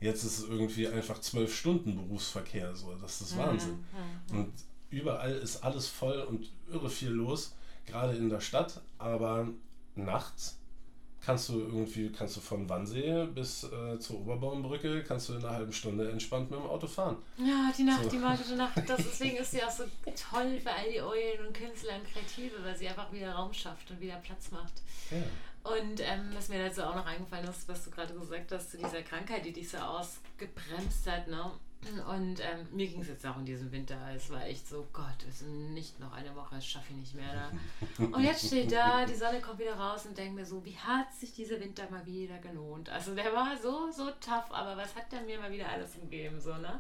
Jetzt 0.02 0.24
ist 0.24 0.40
es 0.40 0.46
irgendwie 0.48 0.88
einfach 0.88 1.20
zwölf 1.20 1.56
Stunden 1.56 1.96
Berufsverkehr. 1.96 2.76
So, 2.76 2.94
das 3.02 3.22
ist 3.22 3.36
mhm. 3.36 3.40
Wahnsinn. 3.40 3.86
Mhm. 4.32 4.40
Und 4.40 4.54
überall 4.92 5.32
ist 5.32 5.64
alles 5.64 5.88
voll 5.88 6.22
und 6.22 6.52
irre 6.72 6.90
viel 6.90 7.10
los, 7.10 7.56
gerade 7.86 8.16
in 8.16 8.30
der 8.30 8.40
Stadt. 8.40 8.82
Aber 8.98 9.50
nachts 10.06 10.60
kannst 11.26 11.50
du 11.50 11.60
irgendwie, 11.60 12.12
kannst 12.12 12.38
du 12.38 12.42
von 12.42 12.68
Wannsee 12.70 13.26
bis 13.26 13.64
äh, 13.64 14.00
zur 14.00 14.22
Oberbaumbrücke, 14.22 15.04
kannst 15.04 15.30
du 15.30 15.34
in 15.34 15.46
einer 15.46 15.54
halben 15.54 15.74
Stunde 15.74 16.10
entspannt 16.10 16.50
mit 16.50 16.60
dem 16.60 16.66
Auto 16.66 16.88
fahren. 16.88 17.18
Ja, 17.38 17.72
die 17.78 17.84
Nacht, 17.84 18.04
so. 18.04 18.10
die 18.10 18.18
magische 18.18 18.56
Nacht. 18.56 18.78
Das, 18.88 18.98
deswegen 18.98 19.38
ist 19.38 19.52
sie 19.52 19.64
auch 19.64 19.72
so 19.72 19.84
toll 20.04 20.60
für 20.60 20.72
all 20.72 20.90
die 20.92 21.02
Eulen 21.02 21.48
und 21.48 21.54
Künstler 21.54 21.96
und 21.96 22.12
Kreative, 22.12 22.64
weil 22.64 22.76
sie 22.76 22.88
einfach 22.88 23.12
wieder 23.12 23.34
Raum 23.34 23.54
schafft 23.54 23.92
und 23.92 24.00
wieder 24.00 24.16
Platz 24.16 24.52
macht. 24.52 24.74
Ja. 25.12 25.72
Und 25.72 26.00
ähm, 26.00 26.32
was 26.34 26.50
mir 26.50 26.66
dazu 26.66 26.84
auch 26.84 26.96
noch 26.96 27.06
eingefallen 27.06 27.48
ist, 27.48 27.68
was 27.68 27.84
du 27.84 27.92
gerade 27.92 28.14
gesagt 28.14 28.52
hast, 28.52 28.72
zu 28.72 28.78
dieser 28.78 29.02
Krankheit, 29.02 29.46
die 29.46 29.54
dich 29.54 29.70
so 29.70 29.78
ausgebremst 29.78 31.06
hat, 31.06 31.28
ne? 31.28 31.52
Und 31.82 32.42
ähm, 32.42 32.68
mir 32.72 32.88
ging 32.88 33.02
es 33.02 33.08
jetzt 33.08 33.26
auch 33.26 33.38
in 33.38 33.46
diesem 33.46 33.72
Winter. 33.72 33.98
Es 34.14 34.30
war 34.30 34.46
echt 34.46 34.68
so, 34.68 34.88
Gott, 34.92 35.16
es 35.30 35.42
ist 35.42 35.48
nicht 35.48 35.98
noch 36.00 36.12
eine 36.12 36.36
Woche, 36.36 36.56
das 36.56 36.66
schaffe 36.66 36.88
ich 36.92 36.98
nicht 36.98 37.16
mehr. 37.16 37.52
Da. 37.98 38.04
Und 38.06 38.22
jetzt 38.24 38.48
steht 38.48 38.72
da, 38.72 39.06
die 39.06 39.16
Sonne 39.16 39.40
kommt 39.40 39.60
wieder 39.60 39.76
raus 39.76 40.06
und 40.06 40.18
denke 40.18 40.34
mir 40.34 40.46
so, 40.46 40.64
wie 40.66 40.78
hat 40.78 41.14
sich 41.14 41.34
dieser 41.34 41.60
Winter 41.62 41.90
mal 41.90 42.06
wieder 42.06 42.38
gelohnt? 42.40 42.90
Also 42.90 43.16
der 43.16 43.34
war 43.34 43.56
so, 43.58 43.90
so 43.92 44.12
tough, 44.20 44.52
aber 44.52 44.76
was 44.76 44.94
hat 44.94 45.10
der 45.12 45.22
mir 45.22 45.40
mal 45.40 45.52
wieder 45.52 45.70
alles 45.70 45.94
gegeben? 45.94 46.42
So, 46.42 46.54
ne? 46.56 46.80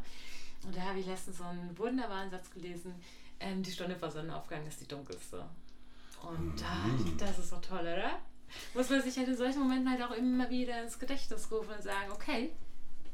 Und 0.66 0.76
da 0.76 0.82
habe 0.82 1.00
ich 1.00 1.06
letztens 1.06 1.38
so 1.38 1.46
einen 1.46 1.78
wunderbaren 1.78 2.30
Satz 2.30 2.52
gelesen, 2.52 2.94
ähm, 3.40 3.64
die 3.64 3.72
Stunde 3.72 3.96
vor 3.96 4.12
Sonnenaufgang 4.12 4.68
ist 4.68 4.82
die 4.82 4.88
dunkelste. 4.88 5.46
Und 6.22 6.56
mhm. 6.56 7.18
das 7.18 7.40
ist 7.40 7.50
so 7.50 7.58
toll, 7.58 7.80
oder? 7.80 8.20
Muss 8.74 8.90
man 8.90 9.02
sich 9.02 9.16
halt 9.18 9.30
in 9.30 9.38
solchen 9.38 9.62
Momenten 9.62 9.90
halt 9.90 10.02
auch 10.02 10.12
immer 10.12 10.50
wieder 10.50 10.84
ins 10.84 11.00
Gedächtnis 11.00 11.50
rufen 11.52 11.74
und 11.74 11.84
sagen, 11.84 12.12
okay, 12.12 12.52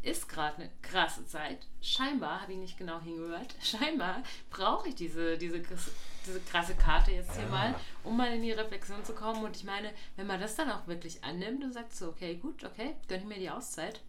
ist 0.06 0.30
gerade 0.30 0.58
eine 0.58 0.70
krasse 0.82 1.26
Zeit. 1.26 1.66
Scheinbar, 1.82 2.42
habe 2.42 2.54
ich 2.54 2.60
nicht 2.60 2.78
genau 2.78 3.02
hingehört, 3.02 3.56
scheinbar 3.62 4.24
brauche 4.50 4.90
ich 4.90 4.96
diese, 4.96 5.38
diese, 5.38 5.60
diese 5.60 6.40
krasse 6.42 6.76
Karte 6.76 7.12
jetzt 7.12 7.34
hier 7.34 7.44
ja. 7.44 7.50
mal, 7.50 7.76
um 8.04 8.16
mal 8.16 8.34
in 8.34 8.42
die 8.42 8.52
Reflexion 8.52 9.04
zu 9.04 9.14
kommen. 9.14 9.44
Und 9.44 9.56
ich 9.56 9.64
meine, 9.64 9.92
wenn 10.16 10.28
man 10.28 10.40
das 10.40 10.56
dann 10.56 10.72
auch 10.72 10.88
wirklich 10.88 11.24
annimmt 11.24 11.64
und 11.64 11.74
sagt 11.74 11.96
so, 11.96 12.10
okay, 12.10 12.36
gut, 12.36 12.64
okay, 12.64 12.96
gönne 13.08 13.24
ich 13.24 13.28
mir 13.28 13.40
die 13.40 13.50
Auszeit, 13.50 14.02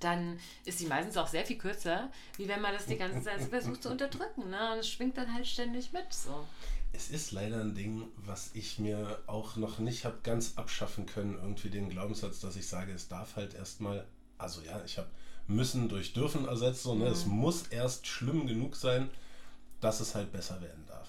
dann 0.00 0.40
ist 0.64 0.80
die 0.80 0.86
meistens 0.86 1.18
auch 1.18 1.28
sehr 1.28 1.44
viel 1.44 1.58
kürzer, 1.58 2.10
wie 2.38 2.48
wenn 2.48 2.62
man 2.62 2.72
das 2.72 2.86
die 2.86 2.96
ganze 2.96 3.22
Zeit 3.22 3.42
versucht 3.50 3.82
zu 3.82 3.90
unterdrücken. 3.90 4.48
Ne? 4.48 4.72
Und 4.72 4.78
es 4.78 4.88
schwingt 4.88 5.18
dann 5.18 5.34
halt 5.34 5.46
ständig 5.46 5.92
mit. 5.92 6.10
So. 6.12 6.46
Es 6.92 7.10
ist 7.10 7.32
leider 7.32 7.60
ein 7.60 7.74
Ding, 7.74 8.08
was 8.16 8.50
ich 8.54 8.78
mir 8.78 9.22
auch 9.26 9.56
noch 9.56 9.78
nicht 9.78 10.06
habe 10.06 10.18
ganz 10.22 10.54
abschaffen 10.56 11.04
können, 11.06 11.34
irgendwie 11.34 11.70
den 11.70 11.90
Glaubenssatz, 11.90 12.40
dass 12.40 12.56
ich 12.56 12.66
sage, 12.66 12.92
es 12.92 13.08
darf 13.08 13.36
halt 13.36 13.54
erstmal 13.54 14.06
also 14.40 14.60
ja, 14.62 14.82
ich 14.84 14.98
habe 14.98 15.08
müssen 15.46 15.88
durch 15.88 16.12
dürfen 16.12 16.46
ersetzt, 16.46 16.82
so, 16.82 16.94
ne? 16.94 17.06
Mhm. 17.06 17.12
es 17.12 17.26
muss 17.26 17.62
erst 17.68 18.06
schlimm 18.06 18.46
genug 18.46 18.76
sein, 18.76 19.10
dass 19.80 20.00
es 20.00 20.14
halt 20.14 20.32
besser 20.32 20.60
werden 20.60 20.84
darf. 20.86 21.08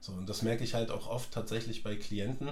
So, 0.00 0.12
und 0.12 0.28
das 0.28 0.42
merke 0.42 0.64
ich 0.64 0.74
halt 0.74 0.90
auch 0.90 1.06
oft 1.08 1.32
tatsächlich 1.32 1.82
bei 1.82 1.96
Klienten. 1.96 2.50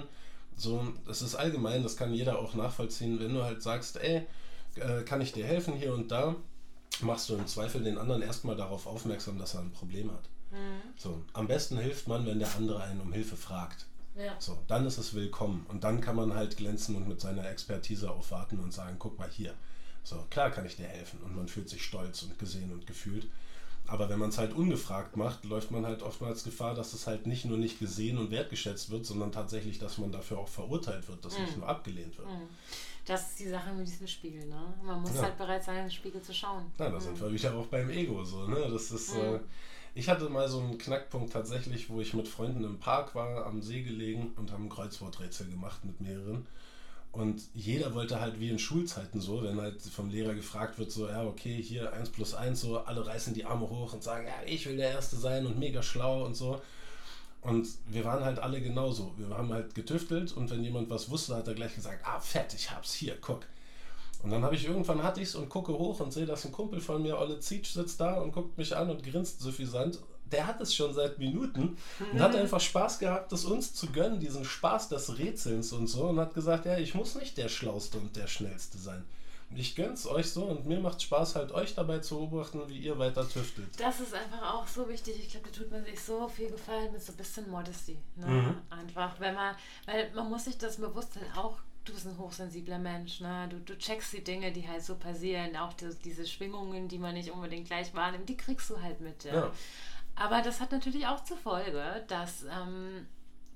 So, 0.55 0.83
das 1.05 1.21
ist 1.21 1.35
allgemein, 1.35 1.83
das 1.83 1.97
kann 1.97 2.13
jeder 2.13 2.39
auch 2.39 2.53
nachvollziehen, 2.53 3.19
wenn 3.19 3.33
du 3.33 3.43
halt 3.43 3.61
sagst, 3.61 3.97
ey, 3.97 4.27
äh, 4.75 5.01
kann 5.03 5.21
ich 5.21 5.33
dir 5.33 5.45
helfen 5.45 5.73
hier 5.73 5.93
und 5.93 6.11
da, 6.11 6.35
machst 7.01 7.29
du 7.29 7.35
im 7.35 7.47
Zweifel 7.47 7.83
den 7.83 7.97
anderen 7.97 8.21
erstmal 8.21 8.55
darauf 8.55 8.85
aufmerksam, 8.85 9.39
dass 9.39 9.55
er 9.55 9.61
ein 9.61 9.71
Problem 9.71 10.11
hat. 10.11 10.29
Mhm. 10.51 10.81
So, 10.97 11.23
am 11.33 11.47
besten 11.47 11.77
hilft 11.77 12.07
man, 12.07 12.25
wenn 12.25 12.39
der 12.39 12.55
andere 12.55 12.83
einen 12.83 13.01
um 13.01 13.11
Hilfe 13.11 13.35
fragt. 13.35 13.87
Ja. 14.15 14.35
So, 14.39 14.59
dann 14.67 14.85
ist 14.85 14.99
es 14.99 15.15
willkommen 15.15 15.65
und 15.69 15.83
dann 15.83 15.99
kann 15.99 16.15
man 16.15 16.35
halt 16.35 16.57
glänzen 16.57 16.95
und 16.95 17.07
mit 17.07 17.19
seiner 17.19 17.49
Expertise 17.49 18.11
aufwarten 18.11 18.59
und 18.59 18.71
sagen, 18.71 18.97
guck 18.99 19.17
mal 19.17 19.29
hier, 19.29 19.55
so, 20.03 20.25
klar 20.29 20.51
kann 20.51 20.65
ich 20.65 20.75
dir 20.75 20.87
helfen 20.87 21.19
und 21.23 21.35
man 21.35 21.47
fühlt 21.47 21.69
sich 21.69 21.83
stolz 21.83 22.23
und 22.23 22.37
gesehen 22.37 22.71
und 22.71 22.85
gefühlt. 22.85 23.27
Aber 23.87 24.09
wenn 24.09 24.19
man 24.19 24.29
es 24.29 24.37
halt 24.37 24.53
ungefragt 24.53 25.17
macht, 25.17 25.43
läuft 25.43 25.71
man 25.71 25.85
halt 25.85 26.03
oftmals 26.03 26.43
Gefahr, 26.43 26.73
dass 26.73 26.93
es 26.93 27.05
halt 27.05 27.27
nicht 27.27 27.45
nur 27.45 27.57
nicht 27.57 27.79
gesehen 27.79 28.17
und 28.17 28.31
wertgeschätzt 28.31 28.89
wird, 28.89 29.05
sondern 29.05 29.31
tatsächlich, 29.31 29.77
dass 29.77 29.97
man 29.97 30.11
dafür 30.11 30.39
auch 30.39 30.47
verurteilt 30.47 31.07
wird, 31.09 31.23
dass 31.25 31.37
mm. 31.37 31.41
nicht 31.41 31.57
nur 31.57 31.67
abgelehnt 31.67 32.17
wird. 32.17 32.29
Mm. 32.29 32.47
Das 33.05 33.31
ist 33.31 33.39
die 33.39 33.49
Sache 33.49 33.73
mit 33.73 33.85
diesem 33.85 34.07
Spiegel, 34.07 34.45
ne? 34.47 34.73
Man 34.83 35.01
muss 35.01 35.15
ja. 35.15 35.23
halt 35.23 35.37
bereit 35.37 35.63
sein, 35.65 35.75
in 35.79 35.83
den 35.83 35.91
Spiegel 35.91 36.21
zu 36.21 36.33
schauen. 36.33 36.71
Ja, 36.79 36.89
da 36.89 36.97
mm. 36.97 37.01
sind 37.01 37.19
wir 37.19 37.31
wieder 37.31 37.53
auch 37.55 37.67
beim 37.67 37.89
Ego 37.89 38.23
so, 38.23 38.47
ne? 38.47 38.67
Das 38.71 38.91
ist. 38.91 39.15
Äh, 39.15 39.39
ich 39.95 40.09
hatte 40.09 40.27
mal 40.29 40.47
so 40.49 40.59
einen 40.59 40.77
Knackpunkt 40.77 41.33
tatsächlich, 41.33 41.89
wo 41.89 42.01
ich 42.01 42.13
mit 42.13 42.27
Freunden 42.27 42.63
im 42.63 42.79
Park 42.79 43.13
war, 43.13 43.45
am 43.45 43.61
See 43.61 43.83
gelegen 43.83 44.33
und 44.37 44.51
haben 44.51 44.65
ein 44.65 44.69
Kreuzworträtsel 44.69 45.49
gemacht 45.49 45.85
mit 45.85 46.01
mehreren. 46.01 46.47
Und 47.13 47.43
jeder 47.53 47.93
wollte 47.93 48.19
halt 48.19 48.39
wie 48.39 48.49
in 48.49 48.57
Schulzeiten 48.57 49.21
so, 49.21 49.43
wenn 49.43 49.61
halt 49.61 49.79
vom 49.83 50.09
Lehrer 50.09 50.33
gefragt 50.33 50.79
wird, 50.79 50.91
so, 50.91 51.07
ja, 51.07 51.23
okay, 51.23 51.61
hier 51.61 51.93
1 51.93 52.09
plus 52.09 52.33
1, 52.33 52.59
so, 52.59 52.79
alle 52.79 53.05
reißen 53.05 53.35
die 53.35 53.45
Arme 53.45 53.69
hoch 53.69 53.93
und 53.93 54.03
sagen, 54.03 54.25
ja, 54.25 54.33
ich 54.47 54.65
will 54.65 54.77
der 54.77 54.89
Erste 54.89 55.15
sein 55.15 55.45
und 55.45 55.59
mega 55.59 55.83
schlau 55.83 56.25
und 56.25 56.35
so. 56.35 56.59
Und 57.41 57.67
wir 57.85 58.03
waren 58.03 58.25
halt 58.25 58.39
alle 58.39 58.59
genauso. 58.61 59.13
Wir 59.17 59.29
haben 59.29 59.53
halt 59.53 59.75
getüftelt 59.75 60.35
und 60.35 60.49
wenn 60.49 60.63
jemand 60.63 60.89
was 60.89 61.11
wusste, 61.11 61.35
hat 61.35 61.47
er 61.47 61.53
gleich 61.53 61.75
gesagt, 61.75 62.03
ah, 62.03 62.19
fett, 62.19 62.51
ich 62.55 62.71
hab's, 62.71 62.95
hier, 62.95 63.15
guck. 63.21 63.45
Und 64.23 64.31
dann 64.31 64.43
habe 64.43 64.55
ich 64.55 64.65
irgendwann 64.65 65.03
hatte 65.03 65.21
ich's 65.21 65.35
und 65.35 65.49
gucke 65.49 65.73
hoch 65.73 65.99
und 65.99 66.11
sehe, 66.11 66.25
dass 66.25 66.45
ein 66.45 66.51
Kumpel 66.51 66.81
von 66.81 67.03
mir, 67.03 67.19
Olle 67.19 67.39
Zietsch, 67.39 67.73
sitzt 67.73 67.99
da 67.99 68.15
und 68.21 68.31
guckt 68.31 68.57
mich 68.57 68.75
an 68.75 68.89
und 68.89 69.03
grinst 69.03 69.39
suffisant 69.39 69.99
der 70.33 70.47
hat 70.47 70.59
es 70.59 70.75
schon 70.75 70.93
seit 70.93 71.19
Minuten 71.19 71.77
und 72.11 72.19
hat 72.19 72.35
einfach 72.35 72.59
Spaß 72.59 72.99
gehabt, 72.99 73.31
das 73.31 73.45
uns 73.45 73.73
zu 73.73 73.87
gönnen, 73.91 74.19
diesen 74.19 74.43
Spaß 74.43 74.89
des 74.89 75.17
Rätselns 75.17 75.71
und 75.71 75.87
so 75.87 76.05
und 76.05 76.19
hat 76.19 76.33
gesagt, 76.33 76.65
ja, 76.65 76.77
ich 76.77 76.95
muss 76.95 77.15
nicht 77.15 77.37
der 77.37 77.49
Schlauste 77.49 77.97
und 77.97 78.15
der 78.15 78.27
Schnellste 78.27 78.77
sein. 78.77 79.03
Ich 79.55 79.75
gönn's 79.75 80.07
euch 80.07 80.31
so 80.31 80.45
und 80.45 80.65
mir 80.65 80.79
macht 80.79 81.01
Spaß, 81.01 81.35
halt 81.35 81.51
euch 81.51 81.75
dabei 81.75 81.99
zu 81.99 82.15
beobachten, 82.15 82.61
wie 82.67 82.79
ihr 82.79 82.97
weiter 82.97 83.27
tüftelt. 83.29 83.67
Das 83.77 83.99
ist 83.99 84.13
einfach 84.13 84.53
auch 84.53 84.67
so 84.67 84.89
wichtig. 84.89 85.15
Ich 85.19 85.29
glaube, 85.29 85.49
da 85.49 85.59
tut 85.59 85.71
man 85.71 85.85
sich 85.85 85.99
so 85.99 86.27
viel 86.27 86.49
gefallen 86.49 86.91
mit 86.91 87.03
so 87.03 87.13
ein 87.13 87.17
bisschen 87.17 87.49
Modesty. 87.51 87.97
Ne? 88.15 88.25
Mhm. 88.25 88.55
Einfach, 88.71 89.19
wenn 89.19 89.35
man, 89.35 89.55
weil 89.85 90.11
man 90.15 90.29
muss 90.29 90.45
sich 90.45 90.57
das 90.57 90.77
bewusst 90.77 91.13
sein, 91.13 91.23
auch 91.35 91.59
du 91.85 91.93
bist 91.93 92.07
ein 92.07 92.17
hochsensibler 92.17 92.79
Mensch, 92.79 93.19
ne? 93.19 93.47
Du, 93.49 93.59
du 93.59 93.77
checkst 93.77 94.13
die 94.13 94.23
Dinge, 94.23 94.51
die 94.51 94.67
halt 94.67 94.83
so 94.83 94.95
passieren, 94.95 95.55
auch 95.57 95.73
die, 95.73 95.89
diese 96.03 96.25
Schwingungen, 96.25 96.87
die 96.87 96.97
man 96.97 97.13
nicht 97.13 97.31
unbedingt 97.31 97.67
gleich 97.67 97.93
wahrnimmt, 97.93 98.29
die 98.29 98.37
kriegst 98.37 98.69
du 98.69 98.81
halt 98.81 99.01
mit, 99.01 99.23
ja. 99.25 99.33
ja. 99.33 99.51
Aber 100.15 100.41
das 100.41 100.61
hat 100.61 100.71
natürlich 100.71 101.07
auch 101.07 101.23
zur 101.23 101.37
Folge, 101.37 102.03
dass 102.07 102.43
ähm, 102.43 103.07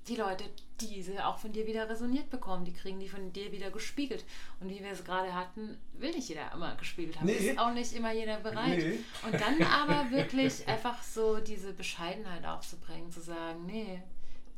die 0.08 0.16
Leute 0.16 0.46
diese 0.80 1.26
auch 1.26 1.38
von 1.40 1.52
dir 1.52 1.68
wieder 1.68 1.90
resoniert 1.90 2.30
bekommen. 2.30 2.66
Die 2.66 2.74
kriegen 2.74 3.00
die 3.00 3.10
von 3.10 3.34
dir 3.34 3.52
wieder 3.52 3.72
gespiegelt. 3.72 4.24
Und 4.60 4.70
wie 4.70 4.84
wir 4.84 4.92
es 4.92 5.04
gerade 5.04 5.34
hatten, 5.34 5.78
will 5.94 6.12
nicht 6.12 6.30
jeder 6.30 6.52
immer 6.54 6.76
gespiegelt 6.76 7.18
haben. 7.18 7.28
Nee. 7.28 7.34
Ist 7.34 7.60
auch 7.60 7.74
nicht 7.74 7.94
immer 7.94 8.12
jeder 8.12 8.38
bereit. 8.38 8.78
Nee. 8.78 9.00
Und 9.26 9.34
dann 9.34 9.62
aber 9.72 10.10
wirklich 10.12 10.68
einfach 10.68 11.02
so 11.04 11.38
diese 11.40 11.74
Bescheidenheit 11.74 12.46
aufzubringen, 12.46 13.12
zu 13.12 13.22
sagen, 13.22 13.66
nee, 13.66 14.02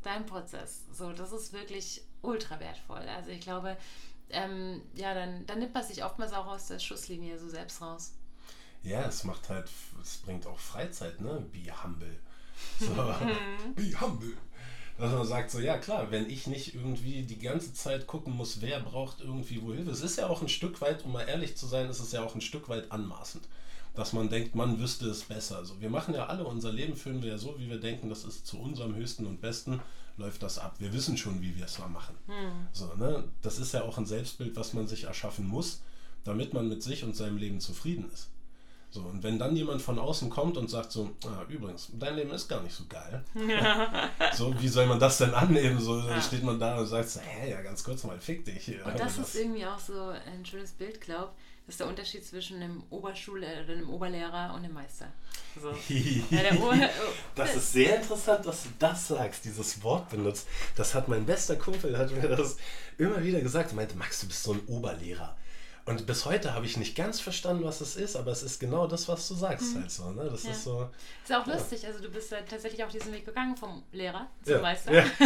dein 0.02 0.26
Prozess. 0.26 0.84
So, 0.92 1.12
das 1.12 1.32
ist 1.32 1.52
wirklich 1.52 2.02
ultra 2.22 2.60
wertvoll. 2.60 3.02
Also 3.16 3.30
ich 3.30 3.40
glaube, 3.40 3.76
ähm, 4.30 4.82
ja, 4.94 5.14
dann, 5.14 5.46
dann 5.46 5.58
nimmt 5.58 5.74
man 5.74 5.84
sich 5.84 6.04
oftmals 6.04 6.32
auch 6.32 6.46
aus 6.46 6.68
der 6.68 6.78
Schusslinie 6.78 7.38
so 7.38 7.48
selbst 7.48 7.80
raus. 7.82 8.14
Ja, 8.82 9.04
es 9.04 9.24
macht 9.24 9.48
halt, 9.48 9.68
es 10.02 10.18
bringt 10.18 10.46
auch 10.46 10.58
Freizeit, 10.58 11.20
ne? 11.20 11.44
Be 11.52 11.70
humble. 11.84 12.18
So, 12.78 12.94
be 13.74 14.00
humble. 14.00 14.36
Dass 14.98 15.12
man 15.12 15.26
sagt, 15.26 15.50
so, 15.50 15.60
ja 15.60 15.78
klar, 15.78 16.10
wenn 16.10 16.28
ich 16.28 16.46
nicht 16.46 16.74
irgendwie 16.74 17.22
die 17.22 17.38
ganze 17.38 17.72
Zeit 17.72 18.06
gucken 18.06 18.36
muss, 18.36 18.60
wer 18.60 18.80
braucht 18.80 19.20
irgendwie 19.20 19.62
wo 19.62 19.72
Hilfe. 19.72 19.90
Es 19.90 20.02
ist 20.02 20.18
ja 20.18 20.28
auch 20.28 20.42
ein 20.42 20.48
Stück 20.48 20.80
weit, 20.82 21.04
um 21.04 21.12
mal 21.12 21.26
ehrlich 21.26 21.56
zu 21.56 21.66
sein, 21.66 21.88
ist 21.88 22.00
es 22.00 22.12
ja 22.12 22.22
auch 22.22 22.34
ein 22.34 22.42
Stück 22.42 22.68
weit 22.68 22.92
anmaßend. 22.92 23.48
Dass 23.94 24.12
man 24.12 24.28
denkt, 24.28 24.54
man 24.54 24.78
wüsste 24.78 25.08
es 25.08 25.22
besser. 25.22 25.56
Also 25.56 25.80
wir 25.80 25.88
machen 25.88 26.14
ja 26.14 26.26
alle, 26.26 26.44
unser 26.44 26.70
Leben 26.70 26.96
führen 26.96 27.22
wir 27.22 27.30
ja 27.30 27.38
so, 27.38 27.58
wie 27.58 27.70
wir 27.70 27.80
denken, 27.80 28.10
das 28.10 28.24
ist 28.24 28.46
zu 28.46 28.58
unserem 28.58 28.94
höchsten 28.94 29.26
und 29.26 29.40
besten, 29.40 29.80
läuft 30.18 30.42
das 30.42 30.58
ab. 30.58 30.76
Wir 30.78 30.92
wissen 30.92 31.16
schon, 31.16 31.40
wie 31.40 31.56
wir 31.56 31.64
es 31.64 31.78
mal 31.78 31.88
machen. 31.88 32.14
Hm. 32.26 32.68
So, 32.72 32.94
ne? 32.96 33.24
Das 33.40 33.58
ist 33.58 33.72
ja 33.72 33.82
auch 33.84 33.96
ein 33.96 34.06
Selbstbild, 34.06 34.54
was 34.56 34.74
man 34.74 34.86
sich 34.86 35.04
erschaffen 35.04 35.46
muss, 35.46 35.80
damit 36.24 36.52
man 36.52 36.68
mit 36.68 36.82
sich 36.82 37.04
und 37.04 37.16
seinem 37.16 37.38
Leben 37.38 37.60
zufrieden 37.60 38.10
ist. 38.12 38.28
So, 38.92 39.02
und 39.02 39.22
wenn 39.22 39.38
dann 39.38 39.54
jemand 39.54 39.80
von 39.80 40.00
außen 40.00 40.28
kommt 40.30 40.56
und 40.56 40.68
sagt 40.68 40.90
so, 40.90 41.10
ah, 41.24 41.44
übrigens, 41.48 41.90
dein 41.92 42.16
Leben 42.16 42.32
ist 42.32 42.48
gar 42.48 42.60
nicht 42.60 42.74
so 42.74 42.84
geil. 42.88 43.24
Ja. 43.48 44.10
so, 44.34 44.52
wie 44.60 44.66
soll 44.66 44.86
man 44.86 44.98
das 44.98 45.18
denn 45.18 45.32
annehmen? 45.32 45.78
So, 45.78 46.02
dann 46.02 46.20
steht 46.20 46.42
man 46.42 46.58
da 46.58 46.76
und 46.76 46.86
sagt 46.86 47.08
so, 47.08 47.20
hä, 47.20 47.50
ja, 47.50 47.62
ganz 47.62 47.84
kurz 47.84 48.02
mal, 48.02 48.18
fick 48.18 48.44
dich. 48.44 48.68
Und 48.84 48.98
das, 48.98 49.16
das 49.16 49.28
ist 49.28 49.36
irgendwie 49.36 49.64
auch 49.64 49.78
so 49.78 50.08
ein 50.08 50.44
schönes 50.44 50.72
Bild, 50.72 51.00
glaub. 51.00 51.34
Das 51.66 51.74
ist 51.74 51.80
der 51.80 51.86
Unterschied 51.86 52.26
zwischen 52.26 52.56
einem 52.60 52.82
Oberschul- 52.90 53.44
oder 53.44 53.72
einem 53.72 53.90
Oberlehrer 53.90 54.54
und 54.54 54.64
einem 54.64 54.74
Meister. 54.74 55.06
So. 55.60 55.70
das 57.36 57.54
ist 57.54 57.72
sehr 57.72 58.00
interessant, 58.00 58.44
dass 58.44 58.64
du 58.64 58.70
das 58.76 59.06
sagst, 59.06 59.44
dieses 59.44 59.80
Wort 59.84 60.10
benutzt. 60.10 60.48
Das 60.74 60.96
hat 60.96 61.06
mein 61.06 61.24
bester 61.24 61.54
Kumpel, 61.54 61.96
hat 61.96 62.10
mir 62.10 62.28
das 62.28 62.56
immer 62.98 63.22
wieder 63.22 63.40
gesagt. 63.40 63.70
Er 63.70 63.76
meinte, 63.76 63.96
Max, 63.96 64.20
du 64.20 64.26
bist 64.26 64.42
so 64.42 64.52
ein 64.52 64.60
Oberlehrer. 64.66 65.36
Und 65.90 66.06
bis 66.06 66.24
heute 66.24 66.54
habe 66.54 66.66
ich 66.66 66.76
nicht 66.76 66.94
ganz 66.94 67.18
verstanden, 67.18 67.64
was 67.64 67.80
es 67.80 67.96
ist, 67.96 68.14
aber 68.14 68.30
es 68.30 68.44
ist 68.44 68.60
genau 68.60 68.86
das, 68.86 69.08
was 69.08 69.26
du 69.26 69.34
sagst 69.34 69.74
mhm. 69.74 69.80
halt 69.80 69.90
so. 69.90 70.08
Ne? 70.12 70.28
Das 70.30 70.44
ja. 70.44 70.52
ist 70.52 70.62
so. 70.62 70.88
Ist 71.24 71.32
auch 71.32 71.44
ja. 71.44 71.54
lustig, 71.54 71.84
also 71.84 72.00
du 72.00 72.08
bist 72.08 72.30
ja 72.30 72.38
tatsächlich 72.42 72.84
auch 72.84 72.90
diesen 72.90 73.12
Weg 73.12 73.26
gegangen 73.26 73.56
vom 73.56 73.82
Lehrer 73.90 74.28
zum 74.44 74.52
ja. 74.54 74.60
Meister. 74.60 74.92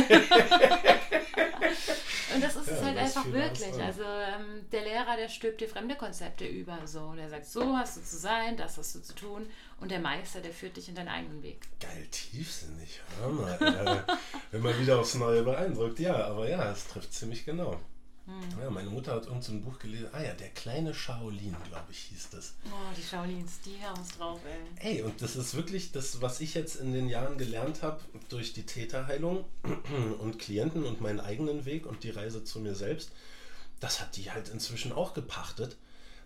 Und 2.35 2.43
das 2.43 2.57
ist 2.57 2.69
es 2.69 2.83
halt 2.83 2.97
einfach 2.97 3.27
wirklich. 3.27 3.75
Also 3.75 4.05
ähm, 4.05 4.65
der 4.73 4.85
Lehrer, 4.85 5.19
der 5.19 5.29
stülpt 5.29 5.61
dir 5.61 5.69
fremde 5.69 5.97
Konzepte 5.97 6.47
über. 6.47 6.79
So. 6.87 7.13
Der 7.13 7.29
sagt, 7.29 7.45
so 7.45 7.77
hast 7.77 7.99
du 7.99 8.03
zu 8.03 8.17
sein, 8.17 8.57
das 8.57 8.79
hast 8.79 8.95
du 8.95 9.03
zu 9.03 9.15
tun. 9.15 9.47
Und 9.81 9.91
der 9.91 10.01
Meister, 10.01 10.41
der 10.41 10.53
führt 10.53 10.79
dich 10.79 10.89
in 10.89 10.95
deinen 10.95 11.09
eigenen 11.09 11.43
Weg. 11.43 11.61
Geil, 11.79 12.07
tiefsinnig. 12.11 13.03
Hör 13.21 13.29
mal, 13.29 13.53
äh, 13.61 14.03
wenn 14.51 14.63
man 14.63 14.81
wieder 14.81 14.99
aufs 14.99 15.15
Neue 15.15 15.43
beeindruckt. 15.43 15.99
Ja, 16.01 16.25
aber 16.25 16.49
ja, 16.49 16.73
es 16.73 16.89
trifft 16.89 17.13
ziemlich 17.13 17.45
genau. 17.45 17.79
Hm. 18.27 18.61
Ja, 18.61 18.71
meine 18.71 18.89
Mutter 18.89 19.13
hat 19.13 19.27
irgendein 19.27 19.43
so 19.43 19.61
Buch 19.61 19.79
gelesen. 19.79 20.09
Ah 20.13 20.23
ja, 20.23 20.33
der 20.33 20.49
kleine 20.51 20.95
Shaolin, 20.95 21.55
glaube 21.69 21.91
ich, 21.91 21.99
hieß 21.99 22.31
das. 22.31 22.55
Oh, 22.67 22.95
die 22.97 23.03
Shaolins, 23.03 23.61
die 23.65 23.83
haben 23.85 24.01
es 24.01 24.17
drauf, 24.17 24.41
ey. 24.81 24.97
Ey, 24.97 25.03
und 25.03 25.21
das 25.21 25.37
ist 25.37 25.55
wirklich 25.55 25.93
das, 25.93 26.23
was 26.23 26.41
ich 26.41 26.55
jetzt 26.55 26.77
in 26.77 26.93
den 26.93 27.09
Jahren 27.09 27.37
gelernt 27.37 27.83
habe 27.83 28.01
durch 28.31 28.55
die 28.55 28.65
Täterheilung 28.65 29.45
und 30.21 30.39
Klienten 30.39 30.85
und 30.85 31.03
meinen 31.03 31.21
eigenen 31.21 31.67
Weg 31.67 31.85
und 31.87 32.03
die 32.03 32.11
Reise 32.11 32.45
zu 32.45 32.61
mir 32.61 32.75
selbst. 32.75 33.11
Das 33.81 34.01
hat 34.01 34.17
die 34.17 34.31
halt 34.31 34.49
inzwischen 34.49 34.93
auch 34.93 35.13
gepachtet. 35.13 35.77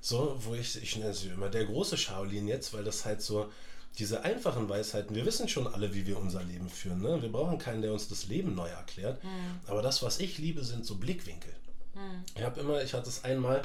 So, 0.01 0.37
wo 0.41 0.55
ich, 0.55 0.81
ich 0.81 0.97
nenne 0.97 1.15
sie 1.15 1.29
immer 1.29 1.49
der 1.49 1.65
große 1.65 1.97
Shaolin 1.97 2.47
jetzt, 2.47 2.73
weil 2.73 2.85
das 2.85 3.05
halt 3.05 3.21
so 3.23 3.51
diese 3.99 4.23
einfachen 4.23 4.69
Weisheiten, 4.69 5.17
wir 5.17 5.27
wissen 5.27 5.49
schon 5.49 5.67
alle, 5.67 5.93
wie 5.93 6.07
wir 6.07 6.19
unser 6.19 6.45
Leben 6.45 6.69
führen. 6.69 7.03
Ne? 7.03 7.21
Wir 7.21 7.33
brauchen 7.33 7.59
keinen, 7.59 7.83
der 7.83 7.93
uns 7.93 8.07
das 8.07 8.27
Leben 8.27 8.55
neu 8.55 8.69
erklärt. 8.69 9.23
Mhm. 9.25 9.61
Aber 9.67 9.83
das, 9.83 10.03
was 10.03 10.21
ich 10.21 10.39
liebe, 10.39 10.63
sind 10.63 10.87
so 10.87 10.97
Blickwinkel. 10.97 11.53
Ich 12.35 12.43
habe 12.43 12.61
immer, 12.61 12.83
ich 12.83 12.95
hatte 12.95 13.09
es 13.09 13.25
einmal 13.25 13.63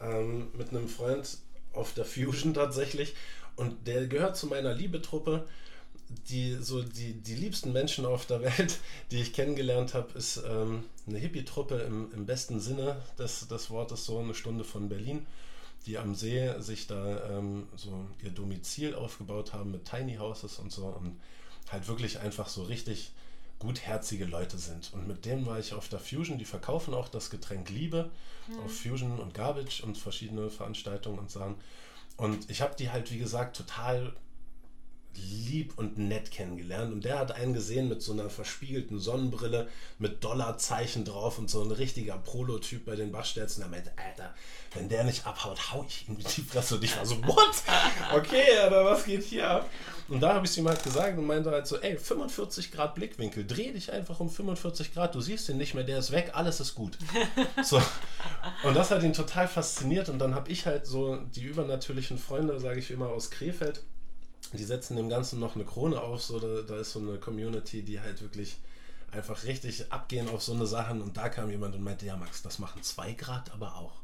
ähm, 0.00 0.48
mit 0.54 0.70
einem 0.70 0.88
Freund 0.88 1.38
auf 1.72 1.94
der 1.94 2.04
Fusion 2.04 2.54
tatsächlich 2.54 3.14
und 3.56 3.86
der 3.86 4.06
gehört 4.06 4.36
zu 4.36 4.46
meiner 4.46 4.74
Liebetruppe. 4.74 5.46
Die, 6.28 6.54
so 6.54 6.84
die, 6.84 7.14
die 7.14 7.34
liebsten 7.34 7.72
Menschen 7.72 8.06
auf 8.06 8.26
der 8.26 8.40
Welt, 8.58 8.78
die 9.10 9.20
ich 9.20 9.32
kennengelernt 9.32 9.94
habe, 9.94 10.16
ist 10.16 10.40
ähm, 10.48 10.84
eine 11.06 11.18
Hippie-Truppe 11.18 11.76
im, 11.78 12.12
im 12.12 12.26
besten 12.26 12.60
Sinne 12.60 13.02
des, 13.18 13.48
des 13.48 13.70
Wortes, 13.70 14.04
so 14.04 14.20
eine 14.20 14.34
Stunde 14.34 14.62
von 14.62 14.88
Berlin, 14.88 15.26
die 15.86 15.98
am 15.98 16.14
See 16.14 16.52
sich 16.60 16.86
da 16.86 17.38
ähm, 17.38 17.66
so 17.74 18.06
ihr 18.22 18.30
Domizil 18.30 18.94
aufgebaut 18.94 19.52
haben 19.52 19.72
mit 19.72 19.84
Tiny 19.84 20.16
Houses 20.16 20.58
und 20.58 20.70
so 20.70 20.86
und 20.86 21.16
halt 21.70 21.88
wirklich 21.88 22.20
einfach 22.20 22.48
so 22.48 22.62
richtig 22.62 23.10
gutherzige 23.58 24.24
Leute 24.24 24.58
sind. 24.58 24.92
Und 24.92 25.08
mit 25.08 25.24
denen 25.24 25.46
war 25.46 25.58
ich 25.58 25.72
auf 25.72 25.88
der 25.88 25.98
Fusion, 25.98 26.38
die 26.38 26.44
verkaufen 26.44 26.94
auch 26.94 27.08
das 27.08 27.30
Getränk 27.30 27.70
Liebe 27.70 28.10
mhm. 28.48 28.60
auf 28.60 28.76
Fusion 28.76 29.18
und 29.18 29.34
Garbage 29.34 29.82
und 29.82 29.96
verschiedene 29.96 30.50
Veranstaltungen 30.50 31.18
und 31.18 31.30
Sachen. 31.30 31.56
Und 32.16 32.50
ich 32.50 32.60
habe 32.60 32.74
die 32.78 32.90
halt, 32.90 33.10
wie 33.10 33.18
gesagt, 33.18 33.56
total 33.56 34.14
lieb 35.16 35.74
und 35.76 35.98
nett 35.98 36.30
kennengelernt. 36.30 36.92
Und 36.92 37.04
der 37.04 37.18
hat 37.18 37.32
einen 37.32 37.54
gesehen 37.54 37.88
mit 37.88 38.02
so 38.02 38.12
einer 38.12 38.30
verspiegelten 38.30 38.98
Sonnenbrille, 38.98 39.68
mit 39.98 40.22
Dollarzeichen 40.22 41.04
drauf 41.04 41.38
und 41.38 41.50
so 41.50 41.62
ein 41.62 41.70
richtiger 41.70 42.18
Prototyp 42.18 42.84
bei 42.84 42.96
den 42.96 43.12
Bachstelzen. 43.12 43.62
Er 43.62 43.68
meinte, 43.68 43.92
Alter, 43.96 44.34
wenn 44.74 44.88
der 44.88 45.04
nicht 45.04 45.26
abhaut, 45.26 45.72
hau 45.72 45.84
ich 45.88 46.08
ihm 46.08 46.18
die 46.18 46.42
Fresse. 46.42 46.76
Und 46.76 46.84
ich 46.84 46.96
war 46.96 47.06
so, 47.06 47.16
what? 47.24 47.62
Okay, 48.14 48.58
aber 48.64 48.84
was 48.84 49.04
geht 49.04 49.24
hier 49.24 49.48
ab? 49.48 49.70
Und 50.08 50.20
da 50.20 50.34
habe 50.34 50.44
ich 50.44 50.52
es 50.52 50.56
ihm 50.56 50.68
halt 50.68 50.82
gesagt 50.84 51.18
und 51.18 51.26
meinte 51.26 51.50
halt 51.50 51.66
so, 51.66 51.78
ey, 51.78 51.96
45 51.98 52.70
Grad 52.70 52.94
Blickwinkel, 52.94 53.44
dreh 53.44 53.72
dich 53.72 53.92
einfach 53.92 54.20
um 54.20 54.30
45 54.30 54.94
Grad, 54.94 55.14
du 55.14 55.20
siehst 55.20 55.48
ihn 55.48 55.56
nicht 55.56 55.74
mehr, 55.74 55.82
der 55.82 55.98
ist 55.98 56.12
weg, 56.12 56.30
alles 56.34 56.60
ist 56.60 56.74
gut. 56.74 56.98
So. 57.64 57.82
Und 58.62 58.74
das 58.74 58.90
hat 58.90 59.02
ihn 59.02 59.12
total 59.12 59.48
fasziniert 59.48 60.08
und 60.08 60.18
dann 60.18 60.34
habe 60.34 60.50
ich 60.50 60.66
halt 60.66 60.86
so 60.86 61.16
die 61.34 61.42
übernatürlichen 61.42 62.18
Freunde, 62.18 62.60
sage 62.60 62.78
ich 62.78 62.90
immer, 62.90 63.08
aus 63.08 63.30
Krefeld, 63.30 63.82
die 64.52 64.64
setzen 64.64 64.96
dem 64.96 65.08
Ganzen 65.08 65.40
noch 65.40 65.56
eine 65.56 65.64
Krone 65.64 66.00
auf, 66.00 66.22
so 66.22 66.38
da, 66.38 66.62
da 66.62 66.80
ist 66.80 66.92
so 66.92 67.00
eine 67.00 67.18
Community, 67.18 67.82
die 67.82 68.00
halt 68.00 68.22
wirklich 68.22 68.58
einfach 69.10 69.44
richtig 69.44 69.90
abgehen 69.90 70.28
auf 70.28 70.42
so 70.42 70.52
eine 70.52 70.66
Sachen 70.66 71.02
und 71.02 71.16
da 71.16 71.28
kam 71.28 71.50
jemand 71.50 71.74
und 71.74 71.82
meinte, 71.82 72.06
ja 72.06 72.16
Max, 72.16 72.42
das 72.42 72.58
machen 72.58 72.82
zwei 72.82 73.12
Grad 73.12 73.52
aber 73.52 73.76
auch. 73.76 73.94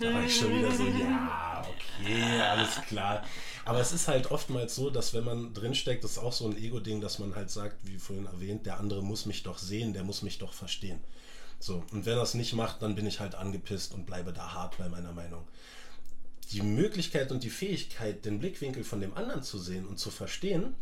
Da 0.00 0.12
war 0.12 0.24
ich 0.24 0.36
schon 0.36 0.56
wieder 0.58 0.72
so, 0.72 0.84
ja, 0.84 1.64
okay, 1.68 2.40
alles 2.40 2.80
klar. 2.88 3.24
Aber 3.64 3.80
es 3.80 3.92
ist 3.92 4.08
halt 4.08 4.30
oftmals 4.30 4.74
so, 4.74 4.90
dass 4.90 5.14
wenn 5.14 5.24
man 5.24 5.54
drinsteckt, 5.54 6.04
das 6.04 6.12
ist 6.12 6.18
auch 6.18 6.32
so 6.32 6.46
ein 6.46 6.56
Ego-Ding, 6.56 7.00
dass 7.00 7.18
man 7.18 7.34
halt 7.34 7.50
sagt, 7.50 7.76
wie 7.86 7.98
vorhin 7.98 8.26
erwähnt, 8.26 8.66
der 8.66 8.78
andere 8.78 9.02
muss 9.02 9.24
mich 9.26 9.42
doch 9.42 9.58
sehen, 9.58 9.92
der 9.92 10.04
muss 10.04 10.22
mich 10.22 10.38
doch 10.38 10.52
verstehen. 10.52 11.00
So, 11.60 11.84
und 11.92 12.04
wenn 12.04 12.18
er 12.18 12.22
es 12.22 12.34
nicht 12.34 12.52
macht, 12.52 12.82
dann 12.82 12.94
bin 12.94 13.06
ich 13.06 13.20
halt 13.20 13.34
angepisst 13.34 13.94
und 13.94 14.04
bleibe 14.04 14.32
da 14.32 14.52
hart 14.52 14.76
bei 14.78 14.88
meiner 14.88 15.12
Meinung 15.12 15.46
die 16.52 16.62
Möglichkeit 16.62 17.32
und 17.32 17.42
die 17.42 17.50
Fähigkeit, 17.50 18.24
den 18.24 18.38
Blickwinkel 18.38 18.84
von 18.84 19.00
dem 19.00 19.14
anderen 19.14 19.42
zu 19.42 19.58
sehen 19.58 19.86
und 19.86 19.98
zu 19.98 20.10
verstehen, 20.10 20.74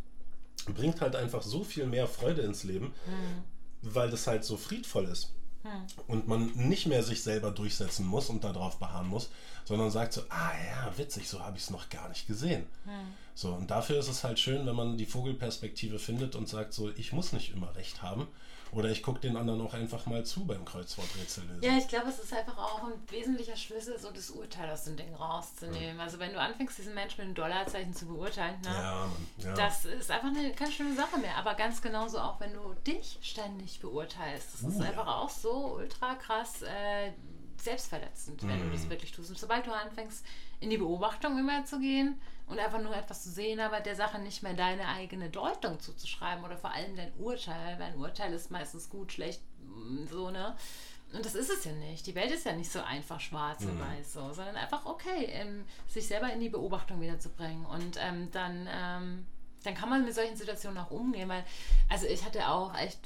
bringt 0.66 1.00
halt 1.00 1.16
einfach 1.16 1.42
so 1.42 1.64
viel 1.64 1.86
mehr 1.86 2.06
Freude 2.06 2.42
ins 2.42 2.64
Leben, 2.64 2.86
mhm. 3.06 3.42
weil 3.82 4.10
das 4.10 4.26
halt 4.26 4.44
so 4.44 4.56
friedvoll 4.56 5.06
ist. 5.06 5.32
Mhm. 5.64 6.02
Und 6.06 6.28
man 6.28 6.46
nicht 6.54 6.86
mehr 6.86 7.02
sich 7.02 7.22
selber 7.22 7.50
durchsetzen 7.50 8.06
muss 8.06 8.28
und 8.28 8.44
darauf 8.44 8.78
beharren 8.78 9.08
muss, 9.08 9.30
sondern 9.64 9.90
sagt 9.90 10.12
so, 10.12 10.22
ah 10.28 10.52
ja, 10.66 10.92
witzig, 10.96 11.28
so 11.28 11.40
habe 11.40 11.56
ich 11.56 11.64
es 11.64 11.70
noch 11.70 11.88
gar 11.88 12.08
nicht 12.08 12.26
gesehen. 12.26 12.66
Mhm. 12.84 13.14
So, 13.34 13.52
und 13.54 13.70
dafür 13.70 13.98
ist 13.98 14.08
es 14.08 14.24
halt 14.24 14.38
schön, 14.38 14.66
wenn 14.66 14.76
man 14.76 14.98
die 14.98 15.06
Vogelperspektive 15.06 15.98
findet 15.98 16.34
und 16.36 16.48
sagt 16.48 16.72
so, 16.72 16.90
ich 16.90 17.12
muss 17.12 17.32
nicht 17.32 17.52
immer 17.52 17.74
recht 17.76 18.02
haben 18.02 18.26
Oder 18.72 18.88
ich 18.88 19.02
gucke 19.02 19.20
den 19.20 19.36
anderen 19.36 19.60
auch 19.60 19.74
einfach 19.74 20.06
mal 20.06 20.24
zu 20.24 20.46
beim 20.46 20.64
Kreuzworträtsel. 20.64 21.44
Ja, 21.60 21.76
ich 21.76 21.88
glaube, 21.88 22.08
es 22.08 22.18
ist 22.18 22.32
einfach 22.32 22.56
auch 22.56 22.84
ein 22.84 22.94
wesentlicher 23.10 23.54
Schlüssel, 23.54 23.98
so 23.98 24.10
das 24.10 24.30
Urteil 24.30 24.70
aus 24.70 24.84
dem 24.84 24.96
Ding 24.96 25.14
rauszunehmen. 25.14 25.98
Ja. 25.98 26.02
Also 26.02 26.18
wenn 26.18 26.32
du 26.32 26.40
anfängst, 26.40 26.78
diesen 26.78 26.94
Menschen 26.94 27.18
mit 27.18 27.26
einem 27.26 27.34
Dollarzeichen 27.34 27.92
zu 27.92 28.06
beurteilen, 28.06 28.58
ne, 28.62 28.70
ja, 28.70 29.08
ja. 29.38 29.54
das 29.54 29.84
ist 29.84 30.10
einfach 30.10 30.28
eine 30.28 30.52
keine 30.52 30.72
schöne 30.72 30.94
Sache 30.94 31.18
mehr. 31.18 31.36
Aber 31.36 31.54
ganz 31.54 31.82
genauso 31.82 32.18
auch, 32.18 32.40
wenn 32.40 32.54
du 32.54 32.74
dich 32.86 33.18
ständig 33.20 33.80
beurteilst. 33.80 34.54
Das 34.54 34.62
uh, 34.62 34.68
ist 34.68 34.80
einfach 34.80 35.06
auch 35.06 35.28
so 35.28 35.74
ultra 35.76 36.14
krass 36.14 36.62
äh, 36.62 37.12
selbstverletzend, 37.58 38.42
wenn 38.42 38.58
mm. 38.58 38.64
du 38.64 38.70
das 38.72 38.84
mhm. 38.84 38.90
wirklich 38.90 39.12
tust. 39.12 39.28
Und 39.28 39.38
sobald 39.38 39.66
du 39.66 39.72
anfängst, 39.72 40.24
in 40.62 40.70
die 40.70 40.78
Beobachtung 40.78 41.38
immer 41.38 41.64
zu 41.64 41.80
gehen 41.80 42.20
und 42.46 42.58
einfach 42.58 42.80
nur 42.80 42.94
etwas 42.94 43.22
zu 43.22 43.30
sehen, 43.30 43.60
aber 43.60 43.80
der 43.80 43.96
Sache 43.96 44.18
nicht 44.18 44.42
mehr 44.42 44.54
deine 44.54 44.86
eigene 44.88 45.28
Deutung 45.28 45.80
zuzuschreiben 45.80 46.44
oder 46.44 46.56
vor 46.56 46.70
allem 46.72 46.96
dein 46.96 47.12
Urteil, 47.18 47.78
weil 47.78 47.92
ein 47.92 47.98
Urteil 47.98 48.32
ist 48.32 48.50
meistens 48.50 48.88
gut, 48.88 49.12
schlecht, 49.12 49.42
mm, 49.60 50.06
so, 50.06 50.30
ne? 50.30 50.54
Und 51.12 51.26
das 51.26 51.34
ist 51.34 51.50
es 51.50 51.64
ja 51.64 51.72
nicht. 51.72 52.06
Die 52.06 52.14
Welt 52.14 52.30
ist 52.30 52.46
ja 52.46 52.52
nicht 52.52 52.72
so 52.72 52.80
einfach 52.80 53.20
schwarz 53.20 53.60
mhm. 53.60 53.70
und 53.70 53.80
weiß, 53.80 54.14
so, 54.14 54.32
sondern 54.32 54.56
einfach 54.56 54.86
okay, 54.86 55.26
ähm, 55.26 55.64
sich 55.86 56.06
selber 56.06 56.32
in 56.32 56.40
die 56.40 56.48
Beobachtung 56.48 57.02
wiederzubringen. 57.02 57.66
Und 57.66 57.98
ähm, 58.00 58.30
dann, 58.30 58.66
ähm, 58.72 59.26
dann 59.62 59.74
kann 59.74 59.90
man 59.90 60.04
mit 60.04 60.14
solchen 60.14 60.36
Situationen 60.36 60.78
auch 60.78 60.90
umgehen, 60.90 61.28
weil, 61.28 61.44
also 61.90 62.06
ich 62.06 62.24
hatte 62.24 62.48
auch 62.48 62.74
echt 62.78 62.98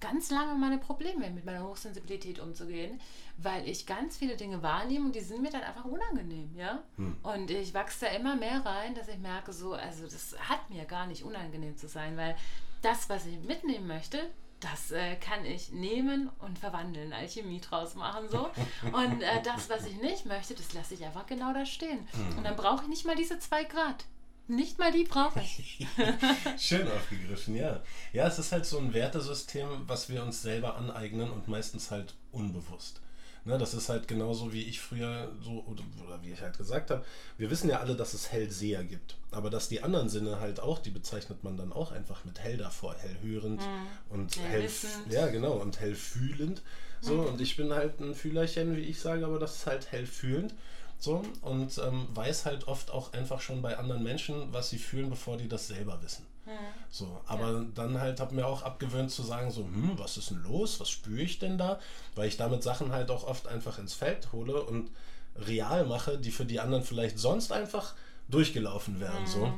ganz 0.00 0.30
lange 0.30 0.54
meine 0.54 0.78
Probleme 0.78 1.30
mit 1.30 1.44
meiner 1.44 1.64
Hochsensibilität 1.64 2.40
umzugehen, 2.40 3.00
weil 3.36 3.68
ich 3.68 3.86
ganz 3.86 4.16
viele 4.16 4.36
Dinge 4.36 4.62
wahrnehme 4.62 5.06
und 5.06 5.14
die 5.14 5.20
sind 5.20 5.42
mir 5.42 5.50
dann 5.50 5.62
einfach 5.62 5.84
unangenehm, 5.84 6.54
ja. 6.56 6.82
Hm. 6.96 7.16
Und 7.22 7.50
ich 7.50 7.74
wachse 7.74 8.06
da 8.06 8.12
immer 8.12 8.36
mehr 8.36 8.64
rein, 8.64 8.94
dass 8.94 9.08
ich 9.08 9.18
merke, 9.18 9.52
so, 9.52 9.74
also 9.74 10.04
das 10.04 10.36
hat 10.48 10.70
mir 10.70 10.84
gar 10.84 11.06
nicht 11.06 11.24
unangenehm 11.24 11.76
zu 11.76 11.88
sein, 11.88 12.16
weil 12.16 12.36
das, 12.82 13.08
was 13.08 13.26
ich 13.26 13.38
mitnehmen 13.40 13.86
möchte, 13.86 14.30
das 14.60 14.90
äh, 14.90 15.16
kann 15.16 15.44
ich 15.44 15.72
nehmen 15.72 16.30
und 16.38 16.58
verwandeln, 16.58 17.12
Alchemie 17.12 17.60
draus 17.60 17.94
machen 17.94 18.28
so. 18.28 18.50
Und 18.92 19.22
äh, 19.22 19.42
das, 19.42 19.70
was 19.70 19.86
ich 19.86 19.96
nicht 20.00 20.26
möchte, 20.26 20.54
das 20.54 20.74
lasse 20.74 20.94
ich 20.94 21.04
einfach 21.04 21.26
genau 21.26 21.54
da 21.54 21.64
stehen. 21.64 22.06
Hm. 22.12 22.38
Und 22.38 22.44
dann 22.44 22.56
brauche 22.56 22.82
ich 22.82 22.88
nicht 22.88 23.06
mal 23.06 23.16
diese 23.16 23.38
zwei 23.38 23.64
Grad. 23.64 24.04
Nicht 24.50 24.80
mal 24.80 24.90
die 24.90 25.04
brauche 25.04 25.40
ich. 25.40 25.86
Schön 26.58 26.88
aufgegriffen, 26.88 27.54
ja. 27.54 27.80
Ja, 28.12 28.26
es 28.26 28.40
ist 28.40 28.50
halt 28.50 28.66
so 28.66 28.78
ein 28.78 28.92
Wertesystem, 28.92 29.68
was 29.86 30.08
wir 30.08 30.24
uns 30.24 30.42
selber 30.42 30.76
aneignen 30.76 31.30
und 31.30 31.46
meistens 31.46 31.92
halt 31.92 32.14
unbewusst. 32.32 33.00
Ne, 33.44 33.56
das 33.56 33.74
ist 33.74 33.88
halt 33.88 34.08
genauso 34.08 34.52
wie 34.52 34.64
ich 34.64 34.80
früher 34.80 35.30
so, 35.40 35.64
oder, 35.66 35.82
oder 36.04 36.22
wie 36.22 36.32
ich 36.32 36.42
halt 36.42 36.58
gesagt 36.58 36.90
habe, 36.90 37.04
wir 37.38 37.48
wissen 37.48 37.70
ja 37.70 37.78
alle, 37.78 37.94
dass 37.94 38.12
es 38.12 38.32
Hellseher 38.32 38.82
gibt. 38.82 39.16
Aber 39.30 39.50
dass 39.50 39.68
die 39.68 39.82
anderen 39.82 40.08
Sinne 40.08 40.40
halt 40.40 40.58
auch, 40.58 40.80
die 40.80 40.90
bezeichnet 40.90 41.44
man 41.44 41.56
dann 41.56 41.72
auch 41.72 41.92
einfach 41.92 42.24
mit 42.24 42.40
hell 42.40 42.58
davor, 42.58 42.96
hellhörend 42.96 43.60
mhm. 43.60 43.86
und 44.10 44.36
hell, 44.36 44.68
ja 45.08 45.28
genau, 45.28 45.52
und 45.52 45.78
hellfühlend. 45.78 46.60
So, 47.00 47.14
mhm. 47.14 47.26
und 47.26 47.40
ich 47.40 47.56
bin 47.56 47.72
halt 47.72 48.00
ein 48.00 48.14
Fühlerchen, 48.14 48.76
wie 48.76 48.82
ich 48.82 49.00
sage, 49.00 49.24
aber 49.24 49.38
das 49.38 49.56
ist 49.56 49.66
halt 49.66 49.92
hellfühlend. 49.92 50.54
So, 51.00 51.22
und 51.40 51.78
ähm, 51.78 52.08
weiß 52.14 52.44
halt 52.44 52.68
oft 52.68 52.90
auch 52.90 53.14
einfach 53.14 53.40
schon 53.40 53.62
bei 53.62 53.78
anderen 53.78 54.02
Menschen, 54.02 54.52
was 54.52 54.68
sie 54.68 54.78
fühlen, 54.78 55.08
bevor 55.08 55.38
die 55.38 55.48
das 55.48 55.66
selber 55.66 56.00
wissen. 56.02 56.26
Ja. 56.46 56.52
So, 56.90 57.20
aber 57.26 57.52
ja. 57.52 57.66
dann 57.74 57.98
halt 57.98 58.20
habe 58.20 58.34
mir 58.34 58.46
auch 58.46 58.62
abgewöhnt 58.62 59.10
zu 59.10 59.22
sagen, 59.22 59.50
so, 59.50 59.62
hm, 59.62 59.98
was 59.98 60.18
ist 60.18 60.30
denn 60.30 60.42
los? 60.42 60.78
Was 60.78 60.90
spüre 60.90 61.22
ich 61.22 61.38
denn 61.38 61.56
da? 61.56 61.80
Weil 62.16 62.28
ich 62.28 62.36
damit 62.36 62.62
Sachen 62.62 62.92
halt 62.92 63.10
auch 63.10 63.24
oft 63.24 63.48
einfach 63.48 63.78
ins 63.78 63.94
Feld 63.94 64.30
hole 64.32 64.62
und 64.62 64.90
real 65.36 65.86
mache, 65.86 66.18
die 66.18 66.30
für 66.30 66.44
die 66.44 66.60
anderen 66.60 66.84
vielleicht 66.84 67.18
sonst 67.18 67.50
einfach 67.50 67.94
durchgelaufen 68.28 69.00
wären. 69.00 69.22
Mhm. 69.22 69.26
So. 69.26 69.46
Mhm. 69.46 69.56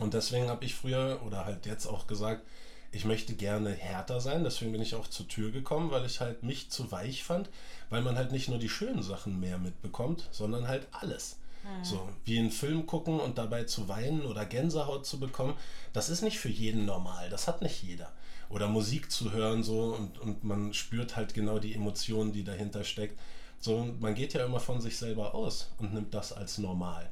Und 0.00 0.12
deswegen 0.12 0.48
habe 0.48 0.66
ich 0.66 0.74
früher 0.74 1.20
oder 1.24 1.46
halt 1.46 1.64
jetzt 1.64 1.86
auch 1.86 2.06
gesagt, 2.06 2.46
ich 2.90 3.04
möchte 3.04 3.34
gerne 3.34 3.70
härter 3.70 4.20
sein, 4.20 4.44
deswegen 4.44 4.72
bin 4.72 4.80
ich 4.80 4.94
auch 4.94 5.06
zur 5.08 5.28
Tür 5.28 5.50
gekommen, 5.50 5.90
weil 5.90 6.06
ich 6.06 6.20
halt 6.20 6.42
mich 6.42 6.70
zu 6.70 6.90
weich 6.90 7.22
fand, 7.22 7.50
weil 7.90 8.02
man 8.02 8.16
halt 8.16 8.32
nicht 8.32 8.48
nur 8.48 8.58
die 8.58 8.68
schönen 8.68 9.02
Sachen 9.02 9.38
mehr 9.40 9.58
mitbekommt, 9.58 10.28
sondern 10.30 10.68
halt 10.68 10.86
alles. 10.92 11.38
Mhm. 11.62 11.84
So, 11.84 12.08
wie 12.24 12.38
einen 12.38 12.50
Film 12.50 12.86
gucken 12.86 13.20
und 13.20 13.36
dabei 13.36 13.64
zu 13.64 13.88
weinen 13.88 14.22
oder 14.22 14.46
Gänsehaut 14.46 15.06
zu 15.06 15.20
bekommen, 15.20 15.54
das 15.92 16.08
ist 16.08 16.22
nicht 16.22 16.38
für 16.38 16.48
jeden 16.48 16.86
normal, 16.86 17.28
das 17.30 17.46
hat 17.46 17.62
nicht 17.62 17.82
jeder. 17.82 18.10
Oder 18.48 18.68
Musik 18.68 19.10
zu 19.10 19.32
hören 19.32 19.62
so 19.62 19.94
und, 19.94 20.18
und 20.18 20.44
man 20.44 20.72
spürt 20.72 21.16
halt 21.16 21.34
genau 21.34 21.58
die 21.58 21.74
Emotionen, 21.74 22.32
die 22.32 22.44
dahinter 22.44 22.84
steckt. 22.84 23.18
So, 23.60 23.86
man 24.00 24.14
geht 24.14 24.32
ja 24.32 24.44
immer 24.46 24.60
von 24.60 24.80
sich 24.80 24.96
selber 24.96 25.34
aus 25.34 25.72
und 25.78 25.92
nimmt 25.92 26.14
das 26.14 26.32
als 26.32 26.56
normal. 26.58 27.10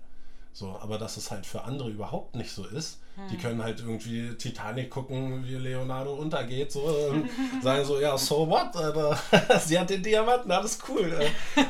So, 0.57 0.75
aber 0.81 0.97
dass 0.97 1.19
es 1.19 1.31
halt 1.31 1.45
für 1.45 1.65
andere 1.65 1.91
überhaupt 1.91 2.35
nicht 2.35 2.51
so 2.51 2.65
ist. 2.65 2.99
Hm. 3.17 3.29
Die 3.29 3.37
können 3.37 3.63
halt 3.63 3.81
irgendwie 3.81 4.35
Titanic 4.37 4.89
gucken, 4.89 5.45
wie 5.45 5.57
Leonardo 5.57 6.15
untergeht, 6.15 6.73
so 6.73 6.81
und 6.81 7.29
sagen 7.63 7.85
so, 7.85 8.01
ja, 8.01 8.17
so 8.17 8.49
what, 8.49 8.75
Alter? 8.75 9.21
Sie 9.67 9.79
hat 9.79 9.91
den 9.91 10.03
Diamanten, 10.03 10.51
alles 10.51 10.79
cool. 10.89 11.15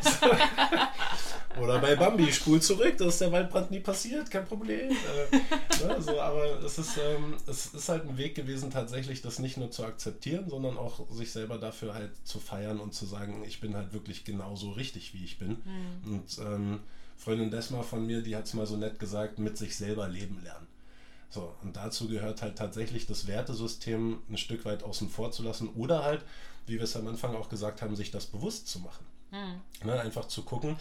So. 0.03 0.27
Oder 1.61 1.81
bei 1.81 1.97
Bambi, 1.97 2.33
spul 2.33 2.63
zurück, 2.63 2.95
da 2.97 3.07
ist 3.07 3.21
der 3.21 3.33
Waldbrand 3.33 3.73
nie 3.73 3.81
passiert, 3.81 4.31
kein 4.31 4.45
Problem. 4.45 4.91
Äh, 4.93 5.37
ne, 5.85 6.01
so, 6.01 6.21
aber 6.21 6.63
es 6.63 6.79
ist, 6.79 6.97
ähm, 6.99 7.35
es 7.49 7.67
ist 7.75 7.89
halt 7.89 8.09
ein 8.09 8.17
Weg 8.17 8.37
gewesen, 8.37 8.71
tatsächlich 8.71 9.21
das 9.21 9.41
nicht 9.41 9.57
nur 9.57 9.73
zu 9.73 9.85
akzeptieren, 9.85 10.49
sondern 10.49 10.79
auch 10.79 11.11
sich 11.11 11.33
selber 11.33 11.59
dafür 11.59 11.95
halt 11.95 12.13
zu 12.23 12.39
feiern 12.39 12.79
und 12.79 12.95
zu 12.95 13.05
sagen, 13.05 13.43
ich 13.49 13.61
bin 13.61 13.75
halt 13.75 13.93
wirklich 13.93 14.25
genauso 14.25 14.71
richtig, 14.71 15.13
wie 15.13 15.25
ich 15.25 15.41
bin. 15.41 15.57
Hm. 16.05 16.13
Und 16.13 16.39
ähm, 16.39 16.81
Freundin 17.17 17.51
Desma 17.51 17.83
von 17.83 18.07
mir, 18.07 18.23
die 18.23 18.37
hat 18.37 18.45
es 18.45 18.55
mal 18.55 18.67
so 18.67 18.77
nett 18.77 18.99
gesagt, 18.99 19.39
mit 19.39 19.57
sich 19.57 19.77
selber 19.77 20.09
leben 20.09 20.43
lernen. 20.43 20.67
So, 21.31 21.55
und 21.63 21.77
dazu 21.77 22.09
gehört 22.09 22.43
halt 22.43 22.57
tatsächlich 22.57 23.07
das 23.07 23.27
Wertesystem 23.27 24.23
ein 24.31 24.39
Stück 24.39 24.65
weit 24.65 24.83
außen 24.83 25.09
vor 25.09 25.33
zu 25.33 25.43
lassen 25.43 25.69
oder 25.71 26.05
halt, 26.05 26.23
wie 26.67 26.75
wir 26.75 26.83
es 26.83 26.97
am 26.97 27.07
Anfang 27.09 27.35
auch 27.35 27.49
gesagt 27.49 27.83
haben, 27.83 27.97
sich 27.97 28.11
das 28.11 28.27
bewusst 28.27 28.69
zu 28.69 28.81
machen. 28.81 29.05
Mhm. 29.33 29.87
Ne, 29.87 30.01
einfach 30.01 30.29
zu 30.29 30.43
gucken, 30.43 30.77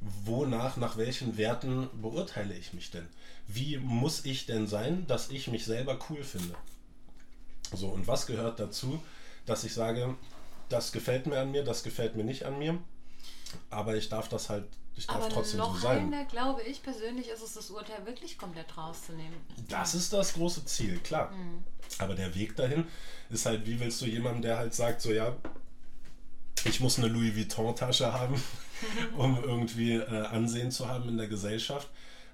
wonach, 0.00 0.76
nach 0.76 0.96
welchen 0.96 1.36
Werten 1.36 1.88
beurteile 2.00 2.54
ich 2.54 2.72
mich 2.72 2.90
denn? 2.90 3.06
Wie 3.46 3.78
muss 3.78 4.24
ich 4.24 4.46
denn 4.46 4.66
sein, 4.66 5.06
dass 5.06 5.30
ich 5.30 5.48
mich 5.48 5.64
selber 5.64 5.98
cool 6.08 6.22
finde? 6.22 6.54
So, 7.74 7.88
und 7.88 8.06
was 8.06 8.26
gehört 8.26 8.60
dazu, 8.60 9.02
dass 9.46 9.64
ich 9.64 9.74
sage, 9.74 10.14
das 10.68 10.92
gefällt 10.92 11.26
mir 11.26 11.40
an 11.40 11.50
mir, 11.50 11.64
das 11.64 11.82
gefällt 11.82 12.16
mir 12.16 12.24
nicht 12.24 12.44
an 12.44 12.58
mir, 12.58 12.78
aber 13.70 13.96
ich 13.96 14.08
darf 14.08 14.28
das 14.28 14.48
halt 14.48 14.64
ich 14.98 15.06
darf 15.06 15.16
Aber 15.16 15.28
trotzdem 15.28 15.58
noch 15.58 15.74
so 15.74 15.82
sein. 15.82 16.12
Einer, 16.12 16.24
glaube 16.24 16.62
ich 16.62 16.82
persönlich, 16.82 17.28
ist 17.28 17.42
es 17.42 17.54
das 17.54 17.70
Urteil 17.70 18.04
wirklich 18.04 18.36
komplett 18.36 18.76
rauszunehmen. 18.76 19.38
Das 19.68 19.94
ist 19.94 20.12
das 20.12 20.34
große 20.34 20.64
Ziel, 20.64 20.98
klar. 20.98 21.30
Mhm. 21.30 21.62
Aber 21.98 22.14
der 22.14 22.34
Weg 22.34 22.56
dahin 22.56 22.86
ist 23.30 23.46
halt, 23.46 23.66
wie 23.66 23.78
willst 23.78 24.00
du 24.00 24.06
jemandem, 24.06 24.42
der 24.42 24.58
halt 24.58 24.74
sagt, 24.74 25.00
so 25.00 25.12
ja, 25.12 25.36
ich 26.64 26.80
muss 26.80 26.98
eine 26.98 27.08
Louis 27.08 27.36
Vuitton-Tasche 27.36 28.12
haben, 28.12 28.42
um 29.16 29.42
irgendwie 29.42 29.94
äh, 29.94 30.26
Ansehen 30.26 30.70
zu 30.70 30.88
haben 30.88 31.08
in 31.08 31.16
der 31.16 31.28
Gesellschaft. 31.28 31.88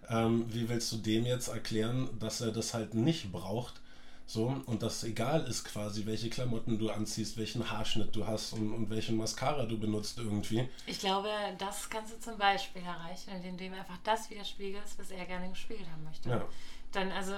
Ähm, 0.08 0.46
wie 0.48 0.68
willst 0.68 0.90
du 0.92 0.96
dem 0.96 1.26
jetzt 1.26 1.48
erklären, 1.48 2.08
dass 2.18 2.40
er 2.40 2.50
das 2.50 2.74
halt 2.74 2.94
nicht 2.94 3.30
braucht, 3.30 3.80
so, 4.26 4.56
und 4.66 4.82
das 4.82 5.04
egal 5.04 5.46
ist 5.46 5.64
quasi, 5.64 6.06
welche 6.06 6.30
Klamotten 6.30 6.78
du 6.78 6.90
anziehst, 6.90 7.36
welchen 7.36 7.70
Haarschnitt 7.70 8.16
du 8.16 8.26
hast 8.26 8.54
und, 8.54 8.72
und 8.72 8.88
welchen 8.88 9.16
Mascara 9.16 9.66
du 9.66 9.78
benutzt 9.78 10.18
irgendwie. 10.18 10.68
Ich 10.86 10.98
glaube, 10.98 11.28
das 11.58 11.90
kannst 11.90 12.14
du 12.14 12.20
zum 12.20 12.38
Beispiel 12.38 12.82
erreichen, 12.82 13.30
indem 13.30 13.58
du 13.58 13.64
ihm 13.64 13.74
einfach 13.74 13.98
das 14.02 14.30
widerspiegelst, 14.30 14.98
was 14.98 15.10
er 15.10 15.26
gerne 15.26 15.50
gespiegelt 15.50 15.88
haben 15.90 16.04
möchte. 16.04 16.30
Ja. 16.30 16.44
Dann, 16.92 17.12
also, 17.12 17.34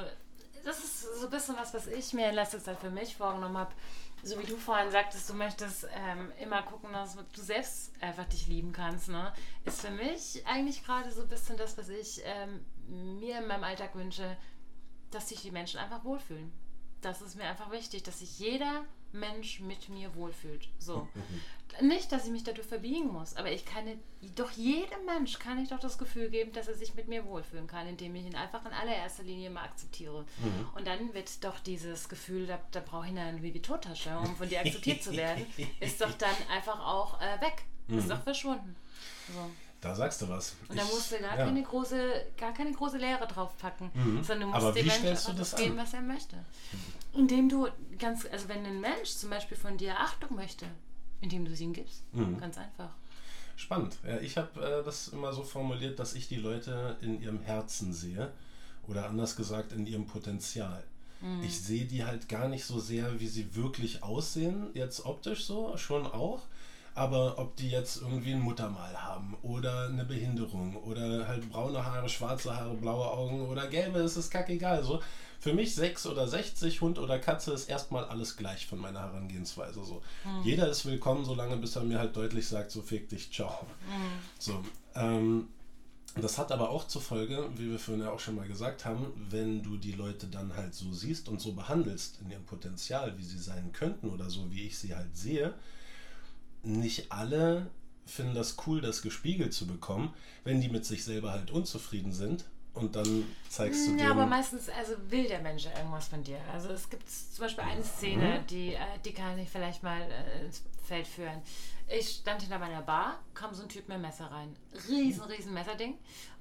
das 0.65 0.79
ist 0.79 1.19
so 1.19 1.27
ein 1.27 1.31
bisschen 1.31 1.57
was, 1.57 1.75
was 1.75 1.89
ich 1.89 2.13
mir 2.13 2.29
in 2.29 2.37
letzter 2.37 2.63
Zeit 2.63 2.79
für 2.79 2.91
mich 2.91 3.17
vorgenommen 3.17 3.59
habe. 3.59 3.73
So 4.23 4.39
wie 4.39 4.47
du 4.47 4.57
vorhin 4.57 4.91
sagtest, 4.91 5.29
du 5.29 5.35
möchtest 5.35 5.89
ähm, 5.93 6.33
immer 6.41 6.63
gucken, 6.63 6.93
dass 6.93 7.17
du 7.17 7.43
selbst 7.43 7.93
einfach 8.01 8.25
dich 8.25 8.47
lieben 8.47 8.73
kannst, 8.73 9.09
ne? 9.09 9.33
Ist 9.65 9.81
für 9.81 9.91
mich 9.91 10.45
eigentlich 10.47 10.85
gerade 10.85 11.13
so 11.13 11.23
ein 11.23 11.29
bisschen 11.29 11.57
das, 11.57 11.77
was 11.77 11.89
ich 11.89 12.23
ähm, 12.25 12.65
mir 13.21 13.39
in 13.39 13.47
meinem 13.47 13.65
Alltag 13.65 13.95
wünsche, 13.95 14.37
dass 15.11 15.29
sich 15.29 15.43
die 15.43 15.51
Menschen 15.51 15.79
einfach 15.79 16.05
wohlfühlen 16.05 16.53
das 17.01 17.23
ist 17.23 17.37
mir 17.37 17.45
einfach 17.45 17.71
wichtig, 17.71 18.03
dass 18.03 18.21
sich 18.21 18.39
jeder 18.39 18.85
Mensch 19.13 19.61
mit 19.61 19.89
mir 19.89 20.15
wohlfühlt. 20.15 20.69
So. 20.79 21.09
Nicht, 21.81 22.13
dass 22.13 22.27
ich 22.27 22.31
mich 22.31 22.45
dadurch 22.45 22.67
verbiegen 22.67 23.09
muss, 23.09 23.37
aber 23.37 23.51
ich 23.51 23.65
kann, 23.65 23.85
doch 24.35 24.51
jedem 24.53 25.05
Mensch 25.05 25.39
kann 25.39 25.63
ich 25.63 25.69
doch 25.69 25.79
das 25.79 25.99
Gefühl 25.99 26.31
geben, 26.31 26.53
dass 26.53 26.69
er 26.69 26.75
sich 26.75 26.95
mit 26.95 27.09
mir 27.09 27.25
wohlfühlen 27.25 27.67
kann, 27.67 27.87
indem 27.87 28.15
ich 28.15 28.25
ihn 28.25 28.35
einfach 28.35 28.65
in 28.65 28.73
allererster 28.73 29.25
Linie 29.25 29.51
mal 29.51 29.65
akzeptiere. 29.65 30.23
Mhm. 30.39 30.69
Und 30.75 30.87
dann 30.87 31.13
wird 31.15 31.45
doch 31.45 31.59
dieses 31.61 32.09
Gefühl, 32.09 32.47
da, 32.47 32.59
da 32.71 32.81
brauche 32.81 33.07
ich 33.07 33.11
eine 33.11 33.39
Louis 33.39 33.55
Vuitton-Tasche, 33.55 34.19
um 34.19 34.37
von 34.37 34.49
dir 34.49 34.61
akzeptiert 34.61 35.03
zu 35.03 35.13
werden, 35.13 35.47
ist 35.81 36.01
doch 36.01 36.13
dann 36.15 36.35
einfach 36.51 36.81
auch 36.81 37.21
äh, 37.21 37.41
weg. 37.41 37.65
Mhm. 37.89 37.99
Ist 37.99 38.11
doch 38.11 38.23
verschwunden. 38.23 38.77
So. 39.29 39.51
Da 39.81 39.95
sagst 39.95 40.23
du 40.23 40.29
was. 40.29 40.57
Und 40.69 40.79
da 40.79 40.85
musst 40.85 41.13
du 41.13 41.19
gar, 41.19 41.39
ja. 41.39 41.45
keine 41.45 41.63
große, 41.63 42.27
gar 42.37 42.53
keine 42.53 42.73
große 42.73 42.99
Lehre 42.99 43.27
draufpacken, 43.27 43.91
mhm. 43.95 44.23
sondern 44.23 44.53
du 44.53 44.59
musst 44.59 44.77
dem 44.77 44.87
Menschen 44.87 45.37
das 45.37 45.55
geben, 45.55 45.77
was 45.77 45.95
er 45.95 46.01
möchte. 46.01 46.37
Indem 47.15 47.49
du 47.49 47.69
ganz, 47.99 48.27
also 48.27 48.49
wenn 48.49 48.65
ein 48.65 48.81
Mensch 48.81 49.11
zum 49.11 49.31
Beispiel 49.31 49.57
von 49.57 49.77
dir 49.77 49.99
Achtung 49.99 50.35
möchte, 50.35 50.67
indem 51.21 51.45
du 51.45 51.55
sie 51.55 51.65
ihm 51.65 51.73
gibst. 51.73 52.03
Mhm. 52.13 52.39
Ganz 52.39 52.59
einfach. 52.59 52.91
Spannend. 53.57 53.97
Ja, 54.07 54.19
ich 54.19 54.37
habe 54.37 54.61
äh, 54.61 54.85
das 54.85 55.09
immer 55.09 55.33
so 55.33 55.43
formuliert, 55.43 55.99
dass 55.99 56.15
ich 56.15 56.29
die 56.29 56.37
Leute 56.37 56.97
in 57.01 57.21
ihrem 57.21 57.41
Herzen 57.41 57.93
sehe 57.93 58.33
oder 58.87 59.09
anders 59.09 59.37
gesagt 59.37 59.73
in 59.73 59.87
ihrem 59.87 60.07
Potenzial. 60.07 60.85
Mhm. 61.21 61.43
Ich 61.43 61.61
sehe 61.61 61.87
die 61.87 62.05
halt 62.05 62.29
gar 62.29 62.49
nicht 62.49 62.65
so 62.65 62.79
sehr, 62.79 63.19
wie 63.19 63.29
sie 63.29 63.55
wirklich 63.55 64.03
aussehen, 64.03 64.69
jetzt 64.75 65.07
optisch 65.07 65.45
so, 65.47 65.77
schon 65.77 66.07
auch. 66.07 66.43
Aber 66.97 67.39
ob 67.39 67.55
die 67.57 67.69
jetzt 67.69 68.01
irgendwie 68.01 68.33
ein 68.33 68.41
Muttermal 68.41 69.03
haben 69.03 69.37
oder 69.43 69.89
eine 69.89 70.07
Behinderung 70.07 70.77
oder 70.77 71.29
halt 71.29 71.49
braune 71.51 71.85
Haare, 71.85 72.09
schwarze 72.09 72.57
Haare, 72.57 72.75
blaue 72.75 73.07
Augen 73.11 73.43
oder 73.43 73.67
gelbe, 73.67 73.99
ist 73.99 74.17
es 74.17 74.31
kackegal. 74.31 74.83
So, 74.83 75.03
für 75.39 75.53
mich 75.53 75.75
6 75.75 76.07
oder 76.07 76.27
60, 76.27 76.81
Hund 76.81 76.99
oder 76.99 77.19
Katze, 77.19 77.53
ist 77.53 77.69
erstmal 77.69 78.07
alles 78.07 78.39
gleich 78.39 78.67
von 78.67 78.79
meiner 78.79 79.01
Herangehensweise. 79.01 79.85
So. 79.85 80.03
Mhm. 80.25 80.43
Jeder 80.43 80.69
ist 80.69 80.87
willkommen, 80.87 81.27
solange 81.27 81.59
bis 81.59 81.77
er 81.77 81.83
mir 81.83 81.99
halt 81.99 82.17
deutlich 82.17 82.49
sagt, 82.49 82.71
so 82.71 82.81
fick 82.81 83.11
dich, 83.11 83.31
ciao. 83.31 83.67
Mhm. 83.87 84.19
So, 84.39 84.65
ähm, 84.95 85.49
das 86.19 86.39
hat 86.39 86.51
aber 86.51 86.71
auch 86.71 86.87
zur 86.87 87.03
Folge, 87.03 87.51
wie 87.57 87.71
wir 87.71 87.79
vorhin 87.79 88.05
ja 88.05 88.11
auch 88.11 88.21
schon 88.21 88.37
mal 88.37 88.49
gesagt 88.49 88.87
haben, 88.87 89.13
wenn 89.29 89.63
du 89.63 89.77
die 89.77 89.93
Leute 89.93 90.29
dann 90.29 90.57
halt 90.57 90.75
so 90.75 90.91
siehst 90.95 91.29
und 91.29 91.43
so 91.43 91.53
behandelst 91.53 92.23
in 92.23 92.31
ihrem 92.31 92.47
Potenzial, 92.47 93.19
wie 93.19 93.25
sie 93.25 93.39
sein 93.39 93.71
könnten 93.75 94.09
oder 94.09 94.31
so, 94.31 94.51
wie 94.51 94.67
ich 94.67 94.79
sie 94.79 94.97
halt 94.97 95.15
sehe, 95.15 95.53
nicht 96.67 97.13
alle 97.13 97.71
finden 98.07 98.35
das 98.35 98.57
cool, 98.67 98.81
das 98.81 99.03
gespiegelt 99.03 99.53
zu 99.53 99.67
bekommen, 99.67 100.15
wenn 100.45 100.61
die 100.61 100.69
mit 100.69 100.85
sich 100.85 101.05
selber 101.05 101.33
halt 101.33 101.51
unzufrieden 101.51 102.13
sind. 102.13 102.45
Und 102.73 102.95
dann 102.95 103.25
zeigst 103.49 103.89
du 103.89 103.97
Ja, 103.97 104.11
aber 104.11 104.27
meistens 104.27 104.69
also 104.69 104.93
will 105.09 105.27
der 105.27 105.41
Mensch 105.41 105.65
irgendwas 105.65 106.09
von 106.09 106.23
dir. 106.23 106.39
Also 106.53 106.69
es 106.69 106.91
gibt 106.91 107.09
zum 107.09 107.43
Beispiel 107.43 107.65
eine 107.65 107.83
Szene, 107.83 108.41
mhm. 108.41 108.47
die, 108.49 108.75
äh, 108.75 108.81
die 109.03 109.15
kann 109.15 109.39
ich 109.39 109.49
vielleicht 109.49 109.83
mal 109.83 110.03
äh, 110.03 110.45
ins 110.45 110.63
Feld 110.85 111.07
führen. 111.07 111.41
Ich 111.89 112.17
stand 112.21 112.43
hinter 112.43 112.59
meiner 112.59 112.83
Bar, 112.83 113.19
kam 113.33 113.55
so 113.55 113.63
ein 113.63 113.71
Typ 113.71 113.89
mit 113.89 113.95
einem 113.95 114.03
Messer 114.03 114.27
rein. 114.27 114.55
Riesen, 114.89 115.25
riesen 115.25 115.55
Messerding. 115.55 115.95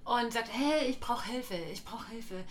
Und 0.03 0.34
sagt, 0.34 0.49
hey, 0.51 0.89
ich 0.89 0.99
brauche 0.99 1.26
Hilfe, 1.26 1.55
ich 1.71 1.86
brauche 1.86 2.09
Hilfe. 2.09 2.43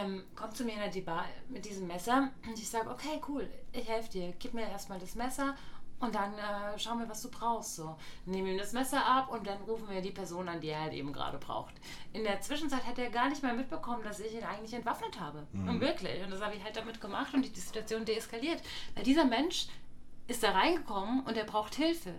Ähm, 0.00 0.22
kommt 0.36 0.56
zu 0.56 0.64
mir 0.64 0.82
in 0.82 0.92
die 0.92 1.00
Bar 1.00 1.26
mit 1.48 1.64
diesem 1.64 1.88
Messer 1.88 2.30
und 2.46 2.58
ich 2.58 2.68
sage, 2.68 2.88
okay, 2.88 3.20
cool, 3.28 3.46
ich 3.72 3.86
helfe 3.88 4.10
dir. 4.10 4.34
Gib 4.38 4.54
mir 4.54 4.68
erstmal 4.68 5.00
das 5.00 5.16
Messer 5.16 5.56
und 5.98 6.14
dann 6.14 6.34
äh, 6.34 6.78
schauen 6.78 6.98
wir, 6.98 7.08
was 7.08 7.22
du 7.22 7.30
brauchst. 7.30 7.76
So. 7.76 7.96
Nehmen 8.26 8.48
ihm 8.48 8.58
das 8.58 8.72
Messer 8.72 9.04
ab 9.04 9.30
und 9.30 9.46
dann 9.46 9.62
rufen 9.62 9.88
wir 9.88 10.02
die 10.02 10.10
Person 10.10 10.48
an, 10.48 10.60
die 10.60 10.68
er 10.68 10.82
halt 10.82 10.92
eben 10.92 11.12
gerade 11.12 11.38
braucht. 11.38 11.74
In 12.12 12.24
der 12.24 12.40
Zwischenzeit 12.40 12.86
hat 12.86 12.98
er 12.98 13.10
gar 13.10 13.28
nicht 13.30 13.42
mehr 13.42 13.54
mitbekommen, 13.54 14.02
dass 14.04 14.20
ich 14.20 14.34
ihn 14.34 14.44
eigentlich 14.44 14.74
entwaffnet 14.74 15.18
habe. 15.18 15.46
Mhm. 15.52 15.68
Und 15.68 15.80
wirklich. 15.80 16.22
Und 16.22 16.30
das 16.30 16.42
habe 16.42 16.54
ich 16.54 16.62
halt 16.62 16.76
damit 16.76 17.00
gemacht 17.00 17.32
und 17.32 17.42
die 17.42 17.60
Situation 17.60 18.04
deeskaliert. 18.04 18.60
Weil 18.94 19.04
dieser 19.04 19.24
Mensch 19.24 19.68
ist 20.28 20.42
da 20.42 20.50
reingekommen 20.50 21.20
und 21.24 21.36
er 21.36 21.44
braucht 21.44 21.74
Hilfe. 21.74 22.14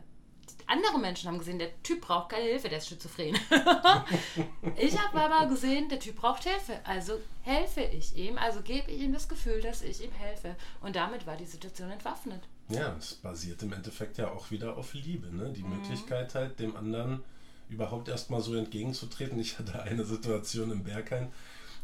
Andere 0.66 1.00
Menschen 1.00 1.30
haben 1.30 1.38
gesehen, 1.38 1.60
der 1.60 1.82
Typ 1.84 2.02
braucht 2.02 2.30
keine 2.30 2.44
Hilfe, 2.44 2.68
der 2.68 2.80
ist 2.80 2.90
schizophren. 2.90 3.38
ich 4.76 5.00
habe 5.00 5.22
aber 5.22 5.48
gesehen, 5.48 5.88
der 5.88 6.00
Typ 6.00 6.18
braucht 6.18 6.44
Hilfe. 6.44 6.80
Also 6.84 7.20
helfe 7.44 7.82
ich 7.82 8.18
ihm, 8.18 8.38
also 8.38 8.62
gebe 8.62 8.92
ich 8.92 9.02
ihm 9.02 9.14
das 9.14 9.30
Gefühl, 9.30 9.62
dass 9.62 9.82
ich 9.82 10.04
ihm 10.04 10.12
helfe. 10.12 10.56
Und 10.82 10.96
damit 10.96 11.26
war 11.28 11.38
die 11.38 11.46
Situation 11.46 11.92
entwaffnet. 11.92 12.42
Ja, 12.70 12.96
es 12.98 13.14
basiert 13.14 13.64
im 13.64 13.74
Endeffekt 13.74 14.18
ja 14.18 14.30
auch 14.30 14.52
wieder 14.52 14.78
auf 14.78 14.94
Liebe, 14.94 15.34
ne? 15.34 15.54
Die 15.54 15.64
mhm. 15.64 15.78
Möglichkeit 15.78 16.36
halt, 16.36 16.60
dem 16.60 16.76
anderen 16.76 17.24
überhaupt 17.70 18.08
erstmal 18.08 18.42
so 18.42 18.56
entgegenzutreten. 18.56 19.40
Ich 19.40 19.60
hatte 19.60 19.82
eine 19.82 20.04
Situation 20.04 20.72
im 20.72 20.84
Berghain 20.84 21.32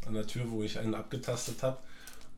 an 0.06 0.14
der 0.14 0.28
Tür, 0.28 0.50
wo 0.52 0.64
ich 0.64 0.80
einen 0.80 0.96
abgetastet 0.96 1.64
habe 1.64 1.78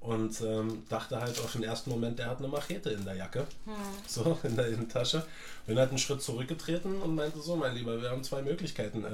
und 0.05 0.39
ähm, 0.41 0.83
dachte 0.89 1.19
halt 1.19 1.39
auf 1.39 1.53
den 1.53 1.63
ersten 1.63 1.89
Moment, 1.89 2.19
der 2.19 2.27
hat 2.27 2.37
eine 2.39 2.47
Machete 2.47 2.91
in 2.91 3.05
der 3.05 3.15
Jacke, 3.15 3.47
hm. 3.65 3.73
so 4.07 4.37
in 4.43 4.55
der 4.55 4.67
Innentasche. 4.67 5.25
Bin 5.65 5.79
halt 5.79 5.89
einen 5.89 5.97
Schritt 5.97 6.21
zurückgetreten 6.21 7.01
und 7.01 7.15
meinte 7.15 7.41
so, 7.41 7.55
mein 7.55 7.75
Lieber, 7.75 7.99
wir 8.01 8.11
haben 8.11 8.23
zwei 8.23 8.43
Möglichkeiten. 8.43 9.03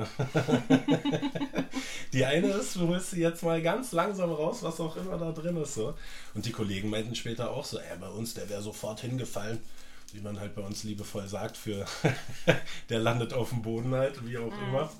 die 2.13 2.25
eine 2.25 2.47
ist, 2.47 2.75
du 2.75 2.89
holst 2.89 3.11
sie 3.11 3.21
jetzt 3.21 3.43
mal 3.43 3.61
ganz 3.61 3.93
langsam 3.93 4.31
raus, 4.31 4.57
was 4.61 4.81
auch 4.81 4.97
immer 4.97 5.17
da 5.17 5.31
drin 5.31 5.55
ist. 5.57 5.75
So. 5.75 5.93
Und 6.33 6.45
die 6.45 6.51
Kollegen 6.51 6.89
meinten 6.89 7.15
später 7.15 7.51
auch 7.51 7.63
so, 7.63 7.79
ey, 7.79 7.97
bei 7.99 8.09
uns, 8.09 8.33
der 8.33 8.49
wäre 8.49 8.61
sofort 8.61 8.99
hingefallen 8.99 9.61
wie 10.13 10.19
man 10.19 10.39
halt 10.39 10.55
bei 10.55 10.61
uns 10.61 10.83
liebevoll 10.83 11.27
sagt, 11.27 11.57
für 11.57 11.85
der 12.89 12.99
landet 12.99 13.33
auf 13.33 13.49
dem 13.49 13.61
Boden 13.61 13.93
halt, 13.93 14.25
wie 14.25 14.37
auch 14.37 14.51
mhm. 14.51 14.67
immer. 14.67 14.91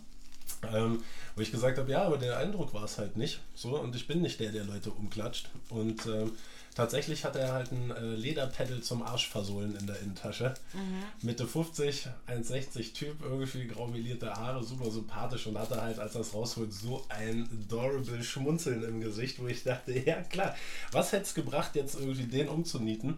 Ähm, 0.74 1.04
wo 1.36 1.42
ich 1.42 1.52
gesagt 1.52 1.78
habe, 1.78 1.92
ja, 1.92 2.04
aber 2.04 2.18
der 2.18 2.38
Eindruck 2.38 2.74
war 2.74 2.84
es 2.84 2.98
halt 2.98 3.18
nicht. 3.18 3.40
So, 3.56 3.80
und 3.80 3.96
ich 3.96 4.08
bin 4.08 4.22
nicht 4.22 4.40
der, 4.40 4.52
der 4.52 4.66
Leute 4.66 4.92
umklatscht. 4.92 5.50
Und 5.70 6.06
ähm, 6.06 6.34
tatsächlich 6.76 7.24
hat 7.24 7.36
er 7.36 7.54
halt 7.54 7.72
ein 7.72 7.92
äh, 7.92 8.16
Lederpedal 8.16 8.82
zum 8.82 9.02
Arschversohlen 9.02 9.76
in 9.76 9.88
der 9.88 10.00
Innentasche. 10.00 10.54
Mhm. 10.74 11.04
Mitte 11.22 11.48
50, 11.48 12.08
1,60 12.28 12.94
Typ, 12.94 13.22
irgendwie 13.24 13.68
graumelierte 13.68 14.34
Haare, 14.34 14.64
super 14.64 14.92
sympathisch 14.92 15.48
und 15.48 15.58
hatte 15.58 15.82
halt, 15.82 16.00
als 16.00 16.16
er 16.16 16.22
es 16.22 16.34
rausholt, 16.34 16.74
so 16.74 17.06
ein 17.10 17.50
adorable 17.66 18.24
Schmunzeln 18.24 18.84
im 18.84 19.02
Gesicht, 19.02 19.42
wo 19.42 19.48
ich 19.48 19.64
dachte, 19.64 19.98
ja 19.98 20.22
klar, 20.24 20.56
was 20.92 21.12
hätte 21.12 21.24
es 21.24 21.34
gebracht, 21.34 21.76
jetzt 21.76 22.00
irgendwie 22.00 22.26
den 22.26 22.50
umzunieten, 22.50 23.18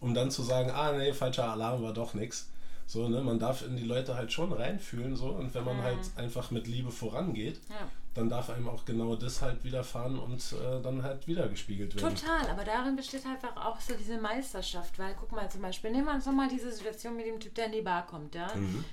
um 0.00 0.14
dann 0.14 0.30
zu 0.30 0.42
sagen, 0.42 0.70
ah 0.70 0.92
nee, 0.92 1.12
falscher 1.12 1.50
Alarm 1.50 1.82
war 1.82 1.94
doch 1.94 2.14
nichts. 2.14 2.48
So, 2.86 3.08
ne, 3.08 3.20
man 3.22 3.38
darf 3.38 3.66
in 3.66 3.76
die 3.76 3.84
Leute 3.84 4.14
halt 4.14 4.32
schon 4.32 4.52
reinfühlen, 4.52 5.16
so, 5.16 5.28
und 5.28 5.54
wenn 5.54 5.64
man 5.64 5.78
mhm. 5.78 5.82
halt 5.82 6.10
einfach 6.16 6.50
mit 6.50 6.66
Liebe 6.66 6.90
vorangeht, 6.90 7.60
ja. 7.70 7.88
dann 8.14 8.28
darf 8.28 8.50
einem 8.50 8.68
auch 8.68 8.84
genau 8.84 9.16
das 9.16 9.40
halt 9.40 9.64
widerfahren 9.64 10.18
und 10.18 10.40
äh, 10.52 10.82
dann 10.82 11.02
halt 11.02 11.26
wieder 11.26 11.48
gespiegelt 11.48 11.96
werden. 11.96 12.14
Total, 12.14 12.48
aber 12.48 12.64
darin 12.64 12.96
besteht 12.96 13.24
halt 13.24 13.42
einfach 13.42 13.64
auch 13.64 13.80
so 13.80 13.94
diese 13.94 14.18
Meisterschaft, 14.18 14.98
weil 14.98 15.14
guck 15.18 15.32
mal 15.32 15.50
zum 15.50 15.62
Beispiel, 15.62 15.90
nehmen 15.90 16.06
wir 16.06 16.14
uns 16.14 16.26
nochmal 16.26 16.48
diese 16.48 16.70
Situation 16.70 17.16
mit 17.16 17.26
dem 17.26 17.40
Typ, 17.40 17.54
der 17.54 17.66
in 17.66 17.72
die 17.72 17.82
Bar 17.82 18.06
kommt, 18.06 18.34
ja. 18.34 18.54
Mhm. 18.54 18.84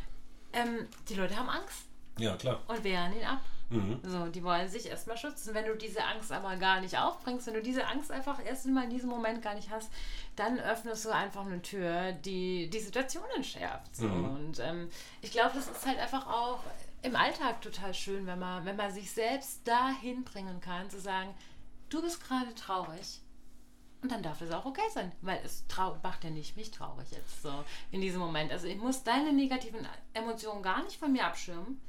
Ähm, 0.54 0.88
die 1.10 1.16
Leute 1.16 1.36
haben 1.36 1.50
Angst. 1.50 1.86
Ja, 2.18 2.36
klar. 2.36 2.60
Und 2.68 2.84
wehren 2.84 3.14
ihn 3.14 3.26
ab. 3.26 3.42
Mhm. 3.72 3.99
So, 4.03 4.28
die 4.28 4.43
wollen 4.43 4.67
sich 4.67 4.88
erstmal 4.88 5.17
schützen. 5.17 5.53
Wenn 5.53 5.65
du 5.65 5.76
diese 5.76 6.03
Angst 6.03 6.32
aber 6.32 6.57
gar 6.57 6.82
nicht 6.82 6.97
aufbringst, 6.97 7.47
wenn 7.47 7.53
du 7.53 7.61
diese 7.61 7.88
Angst 7.88 8.11
einfach 8.11 8.43
erst 8.45 8.67
mal 8.67 8.84
in 8.84 8.89
diesem 8.89 9.09
Moment 9.09 9.41
gar 9.41 9.55
nicht 9.55 9.69
hast, 9.69 9.89
dann 10.36 10.59
öffnest 10.59 11.05
du 11.05 11.09
einfach 11.09 11.45
eine 11.45 11.61
Tür, 11.61 12.11
die 12.11 12.69
die 12.69 12.80
Situation 12.80 13.24
entschärft. 13.36 13.95
So. 13.95 14.07
Mhm. 14.07 14.36
Und 14.36 14.59
ähm, 14.59 14.89
ich 15.22 15.32
glaube, 15.32 15.51
das 15.55 15.67
ist 15.67 15.86
halt 15.86 15.99
einfach 15.99 16.28
auch 16.28 16.59
im 17.01 17.15
Alltag 17.15 17.61
total 17.61 17.93
schön, 17.93 18.28
wenn 18.28 18.39
man, 18.39 18.65
wenn 18.65 18.76
man 18.76 18.93
sich 18.93 19.09
selbst 19.11 19.67
dahin 19.67 20.24
bringen 20.24 20.59
kann, 20.59 20.89
zu 20.89 20.99
sagen, 20.99 21.34
du 21.89 22.01
bist 22.01 22.24
gerade 22.24 22.53
traurig. 22.53 23.22
Und 24.01 24.11
dann 24.11 24.24
darf 24.24 24.41
es 24.41 24.51
auch 24.51 24.65
okay 24.65 24.82
sein, 24.91 25.11
weil 25.22 25.39
es 25.45 25.63
macht 26.01 26.24
ja 26.24 26.32
nicht 26.32 26.57
mich 26.57 26.72
traurig 26.72 27.11
jetzt 27.11 27.43
so 27.43 27.63
in 27.91 28.01
diesem 28.01 28.19
Moment. 28.19 28.51
Also 28.51 28.65
ich 28.65 28.78
muss 28.78 29.03
deine 29.03 29.32
negativen 29.32 29.88
Emotionen 30.13 30.63
gar 30.63 30.84
nicht 30.84 30.97
von 30.97 31.11
mir 31.11 31.26
abschirmen. 31.26 31.80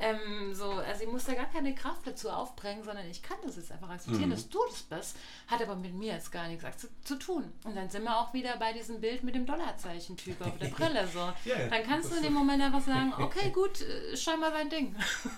Ähm, 0.00 0.54
so, 0.54 0.70
also 0.70 1.02
ich 1.02 1.10
muss 1.10 1.24
da 1.24 1.34
gar 1.34 1.50
keine 1.50 1.74
Kraft 1.74 2.06
dazu 2.06 2.30
aufbringen, 2.30 2.84
sondern 2.84 3.08
ich 3.10 3.20
kann 3.20 3.36
das 3.44 3.56
jetzt 3.56 3.72
einfach 3.72 3.90
akzeptieren, 3.90 4.26
mhm. 4.26 4.30
dass 4.30 4.48
du 4.48 4.58
das 4.68 4.82
bist. 4.82 5.16
Hat 5.48 5.60
aber 5.60 5.74
mit 5.74 5.92
mir 5.92 6.14
jetzt 6.14 6.30
gar 6.30 6.46
nichts 6.46 6.64
zu, 6.76 6.88
zu, 7.02 7.18
tun. 7.18 7.44
Und 7.64 7.76
dann 7.76 7.90
sind 7.90 8.04
wir 8.04 8.16
auch 8.16 8.32
wieder 8.32 8.56
bei 8.58 8.72
diesem 8.72 9.00
Bild 9.00 9.24
mit 9.24 9.34
dem 9.34 9.44
Dollarzeichen-Typ 9.44 10.40
auf 10.40 10.56
der 10.58 10.68
Brille. 10.68 11.06
So. 11.12 11.18
ja, 11.44 11.66
dann 11.68 11.82
kannst 11.82 12.12
du 12.12 12.16
in 12.16 12.22
dem 12.22 12.32
Moment 12.32 12.62
einfach 12.62 12.82
sagen, 12.82 13.12
okay, 13.18 13.50
gut, 13.50 13.80
äh, 13.80 14.16
scheinbar 14.16 14.52
sein 14.52 14.70
Ding. 14.70 14.94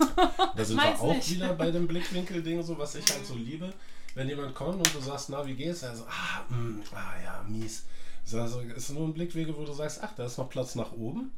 da 0.56 0.64
sind 0.64 0.76
wir 0.76 1.00
auch 1.00 1.14
nicht. 1.14 1.30
wieder 1.30 1.54
bei 1.54 1.70
dem 1.70 1.86
Blickwinkel-Ding, 1.86 2.62
so 2.62 2.76
was 2.76 2.94
ich 2.96 3.10
halt 3.10 3.24
so 3.24 3.34
liebe. 3.34 3.72
Wenn 4.14 4.28
jemand 4.28 4.54
kommt 4.54 4.76
und 4.76 4.94
du 4.94 5.00
sagst, 5.00 5.30
na, 5.30 5.46
wie 5.46 5.54
geht's? 5.54 5.82
Er 5.84 5.96
so, 5.96 6.04
ah, 6.04 6.44
mh, 6.48 6.56
mm, 6.56 6.82
ah 6.94 7.22
ja, 7.24 7.44
mies. 7.48 7.84
Also, 8.30 8.60
ist 8.60 8.90
nur 8.90 9.06
ein 9.06 9.14
Blickwinkel, 9.14 9.56
wo 9.56 9.64
du 9.64 9.72
sagst, 9.72 10.00
ach, 10.02 10.12
da 10.14 10.26
ist 10.26 10.36
noch 10.36 10.50
Platz 10.50 10.74
nach 10.74 10.92
oben. 10.92 11.32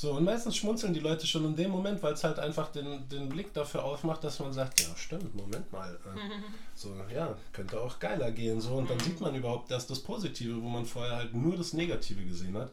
So, 0.00 0.12
und 0.12 0.22
meistens 0.22 0.54
schmunzeln 0.54 0.94
die 0.94 1.00
Leute 1.00 1.26
schon 1.26 1.44
in 1.44 1.56
dem 1.56 1.72
Moment, 1.72 2.00
weil 2.04 2.12
es 2.12 2.22
halt 2.22 2.38
einfach 2.38 2.70
den, 2.70 3.08
den 3.08 3.28
Blick 3.28 3.52
dafür 3.52 3.82
aufmacht, 3.82 4.22
dass 4.22 4.38
man 4.38 4.52
sagt, 4.52 4.80
ja 4.80 4.86
stimmt, 4.96 5.34
Moment 5.34 5.72
mal. 5.72 5.92
Äh, 5.92 6.18
so, 6.76 6.94
ja, 7.12 7.36
könnte 7.52 7.80
auch 7.80 7.98
geiler 7.98 8.30
gehen. 8.30 8.60
So, 8.60 8.74
und 8.74 8.88
dann 8.88 9.00
sieht 9.00 9.20
man 9.20 9.34
überhaupt 9.34 9.72
erst 9.72 9.90
das 9.90 9.98
Positive, 9.98 10.62
wo 10.62 10.68
man 10.68 10.86
vorher 10.86 11.16
halt 11.16 11.34
nur 11.34 11.56
das 11.56 11.72
Negative 11.72 12.24
gesehen 12.24 12.56
hat. 12.56 12.70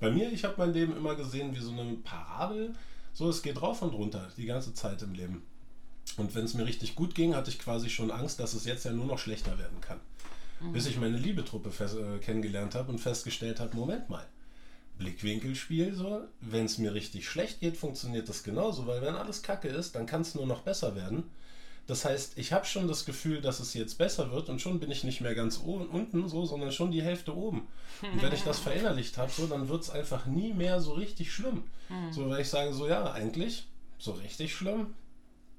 Bei 0.00 0.10
mir, 0.10 0.30
ich 0.30 0.44
habe 0.44 0.56
mein 0.58 0.74
Leben 0.74 0.94
immer 0.94 1.14
gesehen 1.14 1.56
wie 1.56 1.60
so 1.60 1.70
eine 1.70 1.94
Parabel. 2.04 2.74
So, 3.14 3.30
es 3.30 3.40
geht 3.40 3.62
rauf 3.62 3.80
und 3.80 3.94
runter, 3.94 4.28
die 4.36 4.44
ganze 4.44 4.74
Zeit 4.74 5.00
im 5.00 5.14
Leben. 5.14 5.42
Und 6.18 6.34
wenn 6.34 6.44
es 6.44 6.52
mir 6.52 6.66
richtig 6.66 6.94
gut 6.94 7.14
ging, 7.14 7.34
hatte 7.34 7.48
ich 7.48 7.58
quasi 7.58 7.88
schon 7.88 8.10
Angst, 8.10 8.38
dass 8.38 8.52
es 8.52 8.66
jetzt 8.66 8.84
ja 8.84 8.92
nur 8.92 9.06
noch 9.06 9.18
schlechter 9.18 9.58
werden 9.58 9.80
kann. 9.80 10.00
Mhm. 10.60 10.74
Bis 10.74 10.84
ich 10.84 10.98
meine 11.00 11.16
Liebetruppe 11.16 11.70
äh, 11.70 12.18
kennengelernt 12.18 12.74
habe 12.74 12.92
und 12.92 12.98
festgestellt 12.98 13.60
habe, 13.60 13.74
Moment 13.74 14.10
mal 14.10 14.26
Blickwinkelspiel 15.00 15.94
so. 15.94 16.20
Wenn 16.40 16.66
es 16.66 16.78
mir 16.78 16.94
richtig 16.94 17.28
schlecht 17.28 17.58
geht, 17.58 17.76
funktioniert 17.76 18.28
das 18.28 18.44
genauso, 18.44 18.86
weil 18.86 19.02
wenn 19.02 19.16
alles 19.16 19.42
kacke 19.42 19.66
ist, 19.66 19.96
dann 19.96 20.06
kann 20.06 20.20
es 20.20 20.36
nur 20.36 20.46
noch 20.46 20.60
besser 20.60 20.94
werden. 20.94 21.24
Das 21.86 22.04
heißt, 22.04 22.38
ich 22.38 22.52
habe 22.52 22.66
schon 22.66 22.86
das 22.86 23.04
Gefühl, 23.04 23.40
dass 23.40 23.58
es 23.58 23.74
jetzt 23.74 23.98
besser 23.98 24.30
wird 24.30 24.48
und 24.48 24.60
schon 24.60 24.78
bin 24.78 24.92
ich 24.92 25.02
nicht 25.02 25.22
mehr 25.22 25.34
ganz 25.34 25.60
oben, 25.64 25.88
unten 25.88 26.28
so, 26.28 26.46
sondern 26.46 26.70
schon 26.70 26.92
die 26.92 27.02
Hälfte 27.02 27.36
oben. 27.36 27.66
Und 28.02 28.22
wenn 28.22 28.32
ich 28.32 28.44
das 28.44 28.58
verinnerlicht 28.60 29.18
habe, 29.18 29.32
so, 29.32 29.48
dann 29.48 29.68
wird 29.68 29.82
es 29.82 29.90
einfach 29.90 30.26
nie 30.26 30.52
mehr 30.52 30.80
so 30.80 30.92
richtig 30.92 31.32
schlimm. 31.32 31.64
Hm. 31.88 32.12
So, 32.12 32.30
weil 32.30 32.42
ich 32.42 32.48
sage 32.48 32.72
so, 32.72 32.86
ja, 32.86 33.10
eigentlich 33.10 33.66
so 33.98 34.12
richtig 34.12 34.54
schlimm 34.54 34.94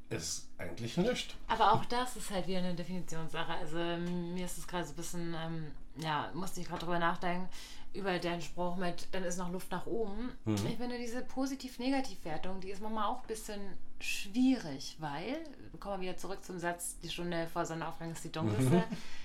ist 0.10 0.48
eigentlich 0.58 0.96
nichts. 0.98 1.34
Aber 1.48 1.74
auch 1.74 1.86
das 1.86 2.16
ist 2.16 2.32
halt 2.32 2.48
wieder 2.48 2.60
eine 2.60 2.76
Definitionssache. 2.76 3.54
Also 3.54 3.78
mir 3.78 4.46
ist 4.46 4.58
es 4.58 4.68
gerade 4.68 4.86
so 4.86 4.92
ein 4.92 4.96
bisschen, 4.96 5.34
ähm, 5.34 5.72
ja, 5.98 6.32
musste 6.34 6.62
ich 6.62 6.68
gerade 6.68 6.86
drüber 6.86 7.00
nachdenken 7.00 7.50
über 7.94 8.18
deinen 8.20 8.42
Spruch 8.42 8.78
mit, 8.78 9.08
dann 9.12 9.24
ist 9.24 9.38
noch 9.38 9.52
Luft 9.52 9.72
nach 9.72 9.86
oben. 9.86 10.32
Mhm. 10.46 10.56
Ich 10.56 10.78
finde, 10.78 10.98
diese 10.98 11.22
Positiv-Negativ-Wertung, 11.22 12.62
die 12.62 12.72
ist 12.72 12.82
manchmal 12.82 13.06
auch 13.06 13.22
ein 13.22 13.28
bisschen 13.28 13.62
schwierig, 14.00 14.96
weil, 15.00 15.38
kommen 15.80 16.02
wir 16.02 16.10
wieder 16.10 16.18
zurück 16.18 16.44
zum 16.44 16.58
Satz, 16.60 16.98
die 17.04 17.10
Stunde 17.10 17.48
vor 17.52 17.66
Sonnenaufgang 17.66 18.12
ist 18.12 18.24
die 18.24 18.32
dunkelste. 18.32 18.78
Mhm. 18.78 18.84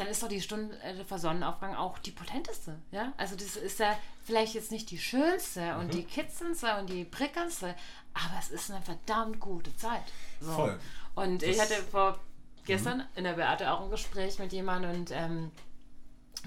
dann 0.00 0.08
ist 0.08 0.22
doch 0.22 0.28
die 0.28 0.40
Stunde 0.40 0.80
äh, 0.82 1.04
vor 1.04 1.18
Sonnenaufgang 1.18 1.74
auch 1.74 1.98
die 1.98 2.10
potenteste. 2.10 2.78
Ja? 2.90 3.12
Also 3.18 3.36
das 3.36 3.56
ist 3.56 3.78
ja 3.78 3.98
vielleicht 4.24 4.54
jetzt 4.54 4.72
nicht 4.72 4.90
die 4.90 4.98
schönste 4.98 5.76
und 5.76 5.88
mhm. 5.88 5.90
die 5.90 6.04
kitzelndste 6.04 6.78
und 6.78 6.88
die 6.88 7.04
prickelndste, 7.04 7.74
aber 8.14 8.38
es 8.38 8.50
ist 8.50 8.70
eine 8.70 8.80
verdammt 8.82 9.40
gute 9.40 9.76
Zeit. 9.76 10.02
So. 10.40 10.52
Voll. 10.52 10.80
Und 11.14 11.42
das 11.42 11.50
ich 11.50 11.60
hatte 11.60 11.74
vor 11.90 12.18
gestern 12.64 12.98
mhm. 12.98 13.04
in 13.16 13.24
der 13.24 13.34
Beate 13.34 13.70
auch 13.70 13.82
ein 13.82 13.90
Gespräch 13.90 14.38
mit 14.38 14.52
jemandem 14.52 14.92
und 14.92 15.10
ähm, 15.12 15.50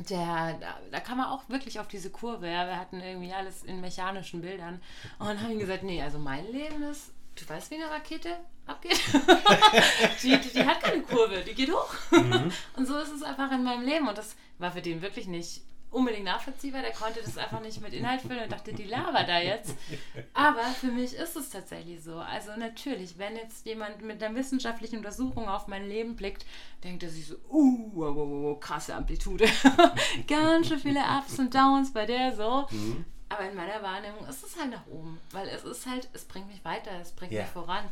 der, 0.10 0.58
da, 0.60 0.80
da, 0.92 1.00
kam 1.00 1.20
er 1.20 1.32
auch 1.32 1.48
wirklich 1.50 1.80
auf 1.80 1.88
diese 1.88 2.10
Kurve. 2.10 2.48
Ja. 2.48 2.66
Wir 2.66 2.80
hatten 2.80 3.00
irgendwie 3.00 3.34
alles 3.34 3.64
in 3.64 3.82
mechanischen 3.82 4.42
Bildern 4.42 4.82
und 5.20 5.42
haben 5.42 5.52
ihm 5.52 5.60
gesagt, 5.60 5.84
nee, 5.84 6.02
also 6.02 6.18
mein 6.20 6.52
Leben 6.52 6.82
ist, 6.84 7.12
du 7.36 7.48
weißt, 7.48 7.72
wie 7.72 7.76
eine 7.76 7.90
Rakete 7.90 8.38
abgeht? 8.66 9.00
die, 10.24 10.38
die, 10.38 10.50
die, 10.50 10.66
hat 10.66 10.82
keine 10.82 11.04
Kurve, 11.04 11.44
die 11.44 11.54
geht 11.54 11.72
hoch. 11.72 11.94
Mhm. 12.12 12.52
Und 12.76 12.86
so 12.88 12.98
ist 12.98 13.12
es 13.12 13.24
einfach 13.24 13.52
in 13.52 13.64
meinem 13.64 13.86
Leben 13.86 14.08
und 14.08 14.18
das 14.18 14.36
war 14.58 14.72
für 14.72 14.82
den 14.82 15.02
wirklich 15.02 15.28
nicht 15.28 15.62
unbedingt 15.94 16.26
nachvollziehbar. 16.26 16.82
Der 16.82 16.92
konnte 16.92 17.22
das 17.24 17.38
einfach 17.38 17.62
nicht 17.62 17.82
mit 17.82 17.94
Inhalt 17.94 18.22
füllen 18.22 18.44
und 18.44 18.52
dachte, 18.52 18.74
die 18.74 18.84
Lava 18.84 19.24
da 19.24 19.40
jetzt. 19.40 19.76
Aber 20.34 20.64
für 20.64 20.88
mich 20.88 21.14
ist 21.14 21.36
es 21.36 21.50
tatsächlich 21.50 22.04
so. 22.04 22.18
Also 22.18 22.52
natürlich, 22.58 23.18
wenn 23.18 23.36
jetzt 23.36 23.66
jemand 23.66 24.02
mit 24.02 24.22
einer 24.22 24.36
wissenschaftlichen 24.36 24.98
Untersuchung 24.98 25.48
auf 25.48 25.68
mein 25.68 25.88
Leben 25.88 26.16
blickt, 26.16 26.46
denkt 26.84 27.04
er 27.04 27.10
sich 27.10 27.28
so, 27.28 27.36
uh, 27.50 27.92
wow, 27.94 28.16
wow, 28.16 28.30
wow, 28.30 28.60
krasse 28.60 28.96
Amplitude. 28.96 29.46
Ganz 30.28 30.68
schön 30.68 30.80
viele 30.80 31.02
Ups 31.02 31.40
und 31.40 31.54
Downs 31.54 31.94
bei 31.94 32.06
der 32.06 32.36
so. 32.36 32.68
Mhm. 32.72 33.06
Aber 33.30 33.50
in 33.50 33.56
meiner 33.56 33.82
Wahrnehmung 33.82 34.28
ist 34.28 34.44
es 34.44 34.60
halt 34.60 34.72
nach 34.72 34.86
oben, 34.88 35.20
weil 35.32 35.48
es 35.48 35.64
ist 35.64 35.88
halt, 35.88 36.08
es 36.14 36.26
bringt 36.26 36.48
mich 36.48 36.64
weiter, 36.64 36.92
es 37.02 37.14
bringt 37.14 37.32
yeah. 37.32 37.44
mich 37.44 37.52
voran. 37.52 37.86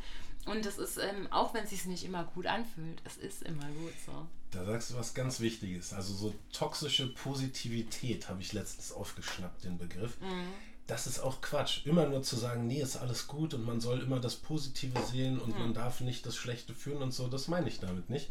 Und 0.46 0.66
es 0.66 0.78
ist, 0.78 0.98
ähm, 0.98 1.28
auch 1.32 1.54
wenn 1.54 1.64
es 1.64 1.70
sich 1.70 1.86
nicht 1.86 2.04
immer 2.04 2.24
gut 2.24 2.48
anfühlt, 2.48 3.02
es 3.06 3.18
ist 3.18 3.44
immer 3.44 3.66
gut 3.66 3.94
so. 4.06 4.28
Da 4.52 4.66
sagst 4.66 4.92
du 4.92 4.96
was 4.96 5.14
ganz 5.14 5.40
Wichtiges. 5.40 5.94
Also 5.94 6.14
so 6.14 6.36
toxische 6.52 7.08
Positivität 7.08 8.28
habe 8.28 8.42
ich 8.42 8.52
letztens 8.54 8.92
aufgeschnappt, 8.92 9.64
den 9.64 9.78
Begriff. 9.78 10.20
Mhm. 10.20 10.48
Das 10.88 11.08
ist 11.08 11.20
auch 11.20 11.40
Quatsch. 11.40 11.86
Immer 11.86 12.08
nur 12.08 12.22
zu 12.22 12.36
sagen, 12.36 12.68
nee, 12.68 12.82
ist 12.82 12.98
alles 12.98 13.28
gut 13.28 13.54
und 13.54 13.66
man 13.66 13.80
soll 13.80 14.02
immer 14.02 14.20
das 14.20 14.36
Positive 14.36 15.00
sehen 15.10 15.40
und 15.40 15.56
mhm. 15.56 15.60
man 15.60 15.74
darf 15.74 16.02
nicht 16.02 16.26
das 16.26 16.36
Schlechte 16.36 16.74
führen 16.74 17.02
und 17.02 17.14
so, 17.14 17.28
das 17.28 17.48
meine 17.48 17.70
ich 17.70 17.80
damit 17.80 18.10
nicht. 18.10 18.30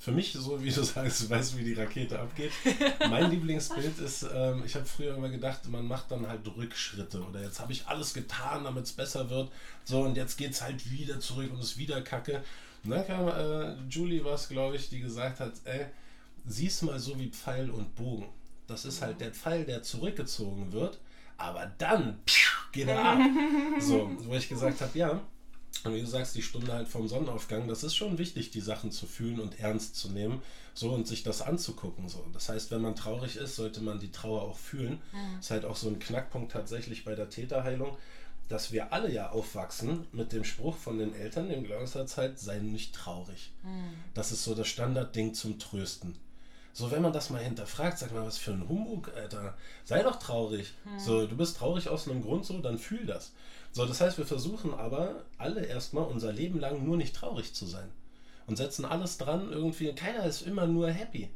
Für 0.00 0.12
mich, 0.12 0.32
so 0.32 0.62
wie 0.62 0.70
du 0.70 0.82
sagst, 0.84 1.22
du 1.22 1.30
weißt, 1.30 1.58
wie 1.58 1.64
die 1.64 1.74
Rakete 1.74 2.18
abgeht. 2.18 2.52
Mein 3.10 3.30
Lieblingsbild 3.30 3.98
ist, 3.98 4.24
ähm, 4.32 4.62
ich 4.64 4.74
habe 4.74 4.86
früher 4.86 5.16
immer 5.16 5.28
gedacht, 5.28 5.68
man 5.68 5.86
macht 5.86 6.10
dann 6.10 6.26
halt 6.26 6.46
Rückschritte 6.46 7.20
oder 7.22 7.42
jetzt 7.42 7.60
habe 7.60 7.72
ich 7.72 7.86
alles 7.88 8.14
getan, 8.14 8.64
damit 8.64 8.84
es 8.84 8.92
besser 8.92 9.28
wird. 9.28 9.50
So 9.84 10.00
und 10.00 10.16
jetzt 10.16 10.38
geht 10.38 10.52
es 10.52 10.62
halt 10.62 10.90
wieder 10.90 11.20
zurück 11.20 11.50
und 11.52 11.60
ist 11.60 11.76
wieder 11.76 12.00
kacke. 12.00 12.42
Und 12.84 12.90
dann 12.90 13.06
kam 13.06 13.28
äh, 13.28 13.76
Julie 13.88 14.24
was, 14.24 14.48
glaube 14.48 14.76
ich, 14.76 14.88
die 14.88 15.00
gesagt 15.00 15.40
hat, 15.40 15.52
ey, 15.64 15.86
sieh's 16.46 16.82
mal 16.82 16.98
so 16.98 17.18
wie 17.18 17.28
Pfeil 17.28 17.70
und 17.70 17.94
Bogen. 17.94 18.28
Das 18.66 18.84
ist 18.84 19.02
halt 19.02 19.20
der 19.20 19.32
Pfeil, 19.32 19.64
der 19.64 19.82
zurückgezogen 19.82 20.72
wird, 20.72 20.98
aber 21.36 21.72
dann 21.78 22.20
geht 22.72 22.88
er 22.88 23.02
ab. 23.02 23.18
So, 23.80 24.10
wo 24.24 24.34
ich 24.34 24.48
gesagt 24.48 24.80
habe, 24.80 24.98
ja. 24.98 25.20
Und 25.84 25.94
wie 25.94 26.00
du 26.00 26.06
sagst, 26.06 26.34
die 26.34 26.42
Stunde 26.42 26.72
halt 26.72 26.88
vom 26.88 27.06
Sonnenaufgang, 27.06 27.68
das 27.68 27.84
ist 27.84 27.94
schon 27.94 28.18
wichtig, 28.18 28.50
die 28.50 28.60
Sachen 28.60 28.90
zu 28.90 29.06
fühlen 29.06 29.38
und 29.38 29.60
ernst 29.60 29.94
zu 29.94 30.10
nehmen, 30.10 30.42
so 30.74 30.90
und 30.90 31.06
sich 31.06 31.22
das 31.22 31.40
anzugucken. 31.40 32.08
So. 32.08 32.24
Das 32.32 32.48
heißt, 32.48 32.70
wenn 32.70 32.82
man 32.82 32.96
traurig 32.96 33.36
ist, 33.36 33.56
sollte 33.56 33.80
man 33.80 34.00
die 34.00 34.10
Trauer 34.10 34.42
auch 34.42 34.56
fühlen. 34.56 35.00
Mhm. 35.12 35.36
Das 35.36 35.46
ist 35.46 35.50
halt 35.50 35.64
auch 35.64 35.76
so 35.76 35.88
ein 35.88 35.98
Knackpunkt 35.98 36.52
tatsächlich 36.52 37.04
bei 37.04 37.14
der 37.14 37.30
Täterheilung 37.30 37.96
dass 38.48 38.72
wir 38.72 38.92
alle 38.92 39.12
ja 39.12 39.30
aufwachsen 39.30 40.06
mit 40.12 40.32
dem 40.32 40.44
Spruch 40.44 40.76
von 40.76 40.98
den 40.98 41.14
Eltern 41.14 41.50
im 41.50 41.64
Glaubenssatz 41.64 42.16
halt, 42.16 42.38
sei 42.38 42.58
nicht 42.58 42.94
traurig. 42.94 43.52
Mhm. 43.62 43.94
Das 44.14 44.32
ist 44.32 44.44
so 44.44 44.54
das 44.54 44.68
Standardding 44.68 45.34
zum 45.34 45.58
Trösten. 45.58 46.16
So, 46.72 46.90
wenn 46.90 47.02
man 47.02 47.12
das 47.12 47.30
mal 47.30 47.42
hinterfragt, 47.42 47.98
sag 47.98 48.12
mal, 48.12 48.24
was 48.24 48.38
für 48.38 48.52
ein 48.52 48.68
Humbug, 48.68 49.10
Alter. 49.16 49.56
Sei 49.84 50.02
doch 50.02 50.16
traurig. 50.16 50.72
Mhm. 50.84 50.98
So, 50.98 51.26
du 51.26 51.36
bist 51.36 51.56
traurig 51.56 51.88
aus 51.88 52.08
einem 52.08 52.22
Grund, 52.22 52.46
so, 52.46 52.58
dann 52.60 52.78
fühl 52.78 53.04
das. 53.04 53.32
So, 53.72 53.84
das 53.84 54.00
heißt, 54.00 54.16
wir 54.16 54.26
versuchen 54.26 54.72
aber 54.72 55.24
alle 55.36 55.64
erstmal 55.64 56.04
unser 56.04 56.32
Leben 56.32 56.58
lang 56.60 56.84
nur 56.84 56.96
nicht 56.96 57.14
traurig 57.14 57.52
zu 57.52 57.66
sein. 57.66 57.88
Und 58.46 58.56
setzen 58.56 58.84
alles 58.84 59.18
dran, 59.18 59.52
irgendwie, 59.52 59.92
keiner 59.92 60.24
ist 60.24 60.42
immer 60.42 60.66
nur 60.66 60.90
happy. 60.90 61.28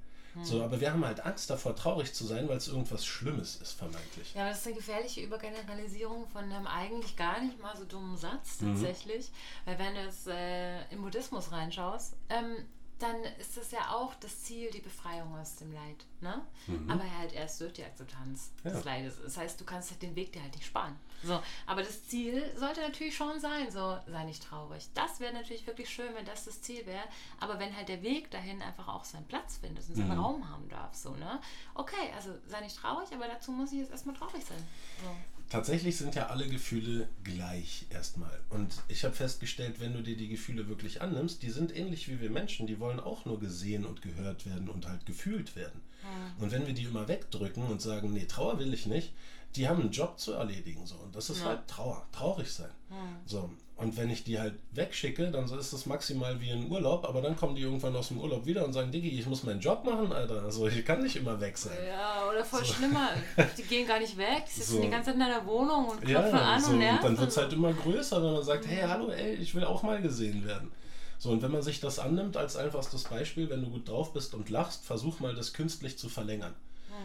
So, 0.43 0.57
hm. 0.57 0.63
aber 0.63 0.81
wir 0.81 0.91
haben 0.91 1.05
halt 1.05 1.25
Angst 1.25 1.51
davor, 1.51 1.77
traurig 1.77 2.15
zu 2.15 2.25
sein, 2.25 2.49
weil 2.49 2.57
es 2.57 2.69
irgendwas 2.69 3.05
Schlimmes 3.05 3.57
ist, 3.57 3.73
vermeintlich. 3.73 4.35
Ja, 4.35 4.49
das 4.49 4.61
ist 4.61 4.67
eine 4.67 4.77
gefährliche 4.77 5.21
Übergeneralisierung 5.21 6.27
von 6.29 6.45
einem 6.45 6.67
eigentlich 6.67 7.17
gar 7.17 7.41
nicht 7.41 7.61
mal 7.61 7.77
so 7.77 7.85
dummen 7.85 8.17
Satz 8.17 8.61
mhm. 8.61 8.69
tatsächlich. 8.69 9.29
Mhm. 9.29 9.71
Weil 9.71 9.79
wenn 9.79 9.95
du 9.95 10.01
es 10.01 10.27
äh, 10.27 10.85
im 10.91 11.03
Buddhismus 11.03 11.53
reinschaust, 11.53 12.17
ähm, 12.31 12.57
dann 13.03 13.17
ist 13.41 13.57
das 13.57 13.73
ja 13.73 13.91
auch 13.91 14.15
das 14.17 14.43
Ziel, 14.43 14.71
die 14.71 14.81
Befreiung 14.81 15.35
aus 15.37 15.57
dem 15.57 15.73
Leid. 15.73 16.05
Ne? 16.21 16.41
Mhm. 16.67 16.91
Aber 16.91 17.03
halt 17.19 17.33
erst 17.33 17.61
durch 17.61 17.73
die 17.73 17.85
Akzeptanz 17.85 18.53
ja. 18.65 18.71
des 18.71 18.85
Leides. 18.85 19.17
Das 19.23 19.37
heißt, 19.37 19.61
du 19.61 19.65
kannst 19.65 20.01
den 20.01 20.15
Weg 20.15 20.33
dir 20.33 20.43
halt 20.43 20.55
nicht 20.55 20.67
sparen. 20.67 20.97
So, 21.25 21.41
aber 21.67 21.83
das 21.83 22.09
Ziel 22.09 22.43
sollte 22.57 22.81
natürlich 22.81 23.17
schon 23.17 23.39
sein, 23.41 23.71
so 23.71 23.99
sei 24.07 24.25
nicht 24.25 24.43
traurig. 24.43 24.89
Das 24.95 25.21
wäre 25.21 25.33
natürlich 25.33 25.67
wirklich 25.67 25.89
schön, 25.89 26.15
wenn 26.15 26.25
das 26.25 26.45
das 26.45 26.63
Ziel 26.63 26.85
wäre. 26.87 27.05
Aber 27.41 27.59
wenn 27.59 27.77
halt 27.77 27.89
der 27.89 28.03
Weg 28.03 28.31
dahin 28.31 28.61
einfach 28.63 28.89
auch 28.89 29.05
seinen 29.05 29.27
Platz 29.27 29.59
findet 29.59 29.89
und 29.89 29.95
seinen 29.95 30.15
mhm. 30.15 30.21
Raum 30.21 30.51
haben 30.51 30.69
darf, 30.69 30.95
so, 30.95 31.15
ne? 31.15 31.41
Okay, 31.75 32.11
also 32.15 32.31
sei 32.47 32.61
nicht 32.61 32.77
traurig, 32.77 33.13
aber 33.13 33.29
dazu 33.29 33.53
muss 33.53 33.73
ich 33.73 33.81
jetzt 33.81 33.93
erstmal 33.93 34.17
traurig 34.17 34.45
sein. 34.45 34.63
So. 35.03 35.42
Tatsächlich 35.53 35.99
sind 35.99 36.15
ja 36.15 36.29
alle 36.29 36.49
Gefühle 36.49 37.11
gleich 37.25 37.85
erstmal. 37.91 38.41
Und 38.49 38.73
ich 38.89 39.05
habe 39.05 39.15
festgestellt, 39.15 39.81
wenn 39.81 39.93
du 39.93 40.03
dir 40.03 40.17
die 40.17 40.31
Gefühle 40.31 40.67
wirklich 40.67 41.03
annimmst, 41.03 41.43
die 41.43 41.51
sind 41.51 41.77
ähnlich 41.77 42.09
wie 42.09 42.23
wir 42.23 42.31
Menschen. 42.31 42.67
Die 42.67 42.81
wollen 42.81 42.99
auch 42.99 43.27
nur 43.27 43.39
gesehen 43.39 43.85
und 43.85 44.01
gehört 44.01 44.47
werden 44.47 44.71
und 44.71 44.89
halt 44.89 45.05
gefühlt 45.05 45.55
werden. 45.55 45.83
Mhm. 46.03 46.43
Und 46.43 46.53
wenn 46.53 46.67
wir 46.67 46.73
die 46.73 46.85
immer 46.85 47.07
wegdrücken 47.07 47.65
und 47.65 47.83
sagen, 47.83 48.15
nee, 48.15 48.25
Trauer 48.25 48.59
will 48.61 48.73
ich 48.73 48.87
nicht, 48.87 49.13
die 49.57 49.69
haben 49.69 49.81
einen 49.81 49.91
Job 49.91 50.19
zu 50.19 50.33
erledigen. 50.33 50.87
So. 50.87 50.97
Und 50.97 51.15
das 51.15 51.31
ist 51.31 51.41
ja. 51.41 51.49
halt 51.49 51.69
Trauer, 51.69 52.07
traurig 52.13 52.51
sein. 52.51 52.71
Mhm. 52.91 53.17
So. 53.27 53.51
Und 53.77 53.97
wenn 53.97 54.11
ich 54.11 54.23
die 54.23 54.39
halt 54.39 54.55
wegschicke, 54.73 55.31
dann 55.31 55.45
ist 55.45 55.73
das 55.73 55.87
maximal 55.87 56.41
wie 56.41 56.51
ein 56.51 56.71
Urlaub, 56.71 57.05
aber 57.05 57.21
dann 57.21 57.35
kommen 57.37 57.57
die 57.57 57.63
irgendwann 57.63 57.97
aus 57.97 58.09
dem 58.09 58.21
Urlaub 58.21 58.47
wieder 58.47 58.65
und 58.65 58.73
sagen, 58.73 58.93
Diggi, 58.93 59.09
ich 59.19 59.27
muss 59.27 59.43
meinen 59.43 59.61
Job 59.61 59.85
machen, 59.85 60.13
Alter. 60.13 60.43
Also 60.43 60.69
ich 60.69 60.85
kann 60.85 61.03
nicht 61.03 61.17
immer 61.17 61.41
weg 61.41 61.59
sein. 61.59 61.77
Ja, 61.85 62.29
oder 62.31 62.45
voll 62.45 62.65
so. 62.65 62.75
schlimmer. 62.75 63.09
Die 63.59 63.63
gehen 63.63 63.89
gar 63.89 63.99
nicht 63.99 64.17
weg, 64.17 64.45
die 64.47 64.61
sitzen 64.61 64.77
so. 64.77 64.83
die 64.83 64.89
ganze 64.91 65.07
Zeit 65.07 65.15
in 65.15 65.21
deiner 65.21 65.45
Wohnung 65.47 65.89
und 65.89 66.01
klopfen 66.01 66.39
ja, 66.39 66.55
an 66.55 66.61
so. 66.63 66.71
und 66.71 66.79
nerven. 66.79 66.99
Und 66.99 67.05
dann 67.05 67.19
wird 67.19 67.31
es 67.31 67.37
halt 67.37 67.53
immer 67.53 67.73
größer, 67.73 68.23
wenn 68.23 68.33
man 68.35 68.45
sagt, 68.45 68.67
hey, 68.69 68.87
hallo, 68.87 69.11
ey, 69.11 69.35
ich 69.35 69.55
will 69.55 69.65
auch 69.65 69.83
mal 69.83 70.01
gesehen 70.01 70.47
werden. 70.47 70.71
So, 71.19 71.31
und 71.31 71.43
wenn 71.43 71.51
man 71.51 71.63
sich 71.63 71.81
das 71.81 71.99
annimmt 71.99 72.37
als 72.37 72.57
einfachstes 72.57 73.05
Beispiel, 73.05 73.51
wenn 73.51 73.63
du 73.63 73.71
gut 73.71 73.89
drauf 73.89 74.13
bist 74.13 74.35
und 74.35 74.49
lachst, 74.49 74.85
versuch 74.85 75.19
mal 75.19 75.35
das 75.35 75.53
künstlich 75.53 75.99
zu 75.99 76.09
verlängern. 76.09 76.55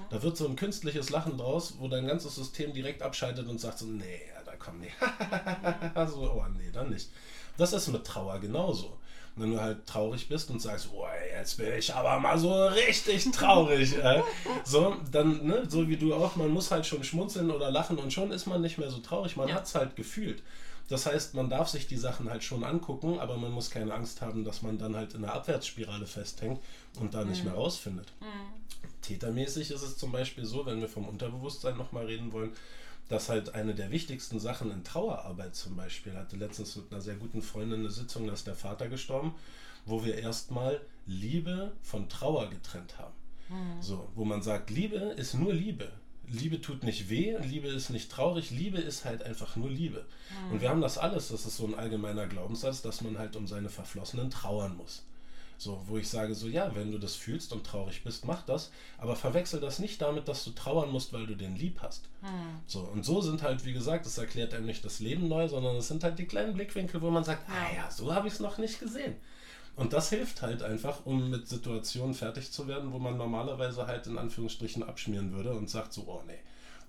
Da 0.09 0.21
wird 0.23 0.37
so 0.37 0.47
ein 0.47 0.55
künstliches 0.55 1.09
Lachen 1.09 1.37
draus, 1.37 1.75
wo 1.79 1.87
dein 1.87 2.07
ganzes 2.07 2.35
System 2.35 2.73
direkt 2.73 3.01
abschaltet 3.01 3.47
und 3.47 3.59
sagt 3.59 3.79
so, 3.79 3.85
nee, 3.85 4.21
da 4.45 4.53
komm, 4.57 4.79
nee. 4.79 4.91
so, 6.07 6.31
oh 6.31 6.45
nee, 6.57 6.71
dann 6.71 6.89
nicht. 6.89 7.09
Das 7.57 7.73
ist 7.73 7.87
mit 7.87 8.05
Trauer 8.05 8.39
genauso. 8.39 8.97
Wenn 9.35 9.51
du 9.51 9.61
halt 9.61 9.85
traurig 9.85 10.29
bist 10.29 10.49
und 10.49 10.61
sagst, 10.61 10.89
oh, 10.91 11.05
jetzt 11.31 11.57
bin 11.57 11.71
ich 11.77 11.93
aber 11.93 12.19
mal 12.19 12.39
so 12.39 12.67
richtig 12.67 13.29
traurig. 13.31 13.95
Äh. 13.97 14.23
So, 14.63 14.95
dann, 15.11 15.45
ne, 15.45 15.63
so 15.67 15.87
wie 15.87 15.97
du 15.97 16.13
auch, 16.13 16.35
man 16.35 16.49
muss 16.49 16.71
halt 16.71 16.85
schon 16.85 17.03
schmunzeln 17.03 17.51
oder 17.51 17.69
lachen 17.69 17.97
und 17.97 18.11
schon 18.11 18.31
ist 18.31 18.47
man 18.47 18.61
nicht 18.61 18.77
mehr 18.77 18.89
so 18.89 18.99
traurig. 18.99 19.37
Man 19.37 19.47
ja. 19.47 19.55
hat 19.55 19.65
es 19.65 19.75
halt 19.75 19.95
gefühlt. 19.95 20.41
Das 20.87 21.05
heißt, 21.05 21.33
man 21.33 21.49
darf 21.49 21.67
sich 21.67 21.87
die 21.87 21.97
Sachen 21.97 22.29
halt 22.29 22.43
schon 22.43 22.63
angucken, 22.63 23.19
aber 23.19 23.37
man 23.37 23.51
muss 23.51 23.69
keine 23.69 23.93
Angst 23.93 24.21
haben, 24.21 24.45
dass 24.45 24.61
man 24.61 24.77
dann 24.77 24.95
halt 24.95 25.13
in 25.13 25.23
einer 25.23 25.33
Abwärtsspirale 25.33 26.05
festhängt 26.05 26.61
und 26.99 27.13
da 27.13 27.25
nicht 27.25 27.43
mhm. 27.43 27.49
mehr 27.49 27.55
rausfindet. 27.55 28.07
Mhm. 28.21 28.81
Tätermäßig 29.01 29.71
ist 29.71 29.81
es 29.81 29.97
zum 29.97 30.11
Beispiel 30.11 30.45
so, 30.45 30.65
wenn 30.65 30.79
wir 30.79 30.87
vom 30.87 31.07
Unterbewusstsein 31.07 31.77
nochmal 31.77 32.05
reden 32.05 32.31
wollen, 32.31 32.51
dass 33.09 33.29
halt 33.29 33.55
eine 33.55 33.73
der 33.73 33.91
wichtigsten 33.91 34.39
Sachen 34.39 34.71
in 34.71 34.83
Trauerarbeit 34.83 35.55
zum 35.55 35.75
Beispiel, 35.75 36.13
hatte 36.15 36.35
letztens 36.35 36.75
mit 36.75 36.91
einer 36.91 37.01
sehr 37.01 37.15
guten 37.15 37.41
Freundin 37.41 37.81
eine 37.81 37.89
Sitzung, 37.89 38.27
da 38.27 38.33
ist 38.33 38.47
der 38.47 38.55
Vater 38.55 38.89
gestorben, 38.89 39.33
wo 39.85 40.03
wir 40.03 40.17
erstmal 40.17 40.81
Liebe 41.05 41.71
von 41.81 42.09
Trauer 42.09 42.49
getrennt 42.49 42.97
haben. 42.97 43.13
Mhm. 43.49 43.81
So, 43.81 44.09
wo 44.15 44.25
man 44.25 44.41
sagt, 44.41 44.69
Liebe 44.69 44.97
ist 44.97 45.33
nur 45.33 45.53
Liebe. 45.53 45.89
Liebe 46.29 46.61
tut 46.61 46.83
nicht 46.83 47.09
weh, 47.09 47.37
Liebe 47.41 47.67
ist 47.67 47.89
nicht 47.89 48.11
traurig, 48.11 48.51
Liebe 48.51 48.79
ist 48.79 49.05
halt 49.05 49.23
einfach 49.23 49.55
nur 49.55 49.69
Liebe. 49.69 50.05
Mhm. 50.45 50.51
Und 50.51 50.61
wir 50.61 50.69
haben 50.69 50.81
das 50.81 50.97
alles, 50.97 51.29
das 51.29 51.45
ist 51.45 51.57
so 51.57 51.65
ein 51.65 51.75
allgemeiner 51.75 52.27
Glaubenssatz, 52.27 52.81
dass 52.81 53.01
man 53.01 53.17
halt 53.17 53.35
um 53.35 53.47
seine 53.47 53.69
Verflossenen 53.69 54.29
trauern 54.29 54.75
muss. 54.75 55.03
So, 55.59 55.81
wo 55.87 55.97
ich 55.97 56.07
sage, 56.07 56.35
so 56.35 56.47
ja, 56.47 56.75
wenn 56.75 56.91
du 56.91 56.99
das 56.99 57.15
fühlst 57.15 57.51
und 57.51 57.65
traurig 57.65 58.03
bist, 58.03 58.25
mach 58.25 58.43
das, 58.43 58.71
aber 58.99 59.15
verwechsel 59.15 59.59
das 59.59 59.79
nicht 59.79 60.01
damit, 60.01 60.27
dass 60.27 60.43
du 60.43 60.51
trauern 60.51 60.91
musst, 60.91 61.13
weil 61.13 61.25
du 61.25 61.35
den 61.35 61.55
lieb 61.55 61.79
hast. 61.81 62.09
Mhm. 62.21 62.59
So, 62.67 62.81
und 62.81 63.03
so 63.03 63.21
sind 63.21 63.41
halt, 63.41 63.65
wie 63.65 63.73
gesagt, 63.73 64.05
das 64.05 64.19
erklärt 64.19 64.53
einem 64.53 64.67
nicht 64.67 64.85
das 64.85 64.99
Leben 64.99 65.27
neu, 65.27 65.47
sondern 65.47 65.75
es 65.77 65.87
sind 65.87 66.03
halt 66.03 66.19
die 66.19 66.25
kleinen 66.25 66.53
Blickwinkel, 66.53 67.01
wo 67.01 67.09
man 67.09 67.23
sagt, 67.23 67.49
ah 67.49 67.75
ja, 67.75 67.89
so 67.89 68.13
habe 68.13 68.27
ich 68.27 68.35
es 68.35 68.39
noch 68.39 68.59
nicht 68.59 68.79
gesehen. 68.79 69.15
Und 69.77 69.93
das 69.93 70.09
hilft 70.09 70.41
halt 70.41 70.63
einfach, 70.63 71.05
um 71.05 71.29
mit 71.29 71.47
Situationen 71.47 72.15
fertig 72.15 72.51
zu 72.51 72.67
werden, 72.67 72.91
wo 72.91 72.97
man 72.97 73.15
normalerweise 73.15 73.85
halt 73.85 74.07
in 74.07 74.17
Anführungsstrichen 74.17 74.83
abschmieren 74.83 75.31
würde 75.31 75.53
und 75.53 75.69
sagt 75.69 75.93
so, 75.93 76.03
oh 76.07 76.23
nee, 76.25 76.39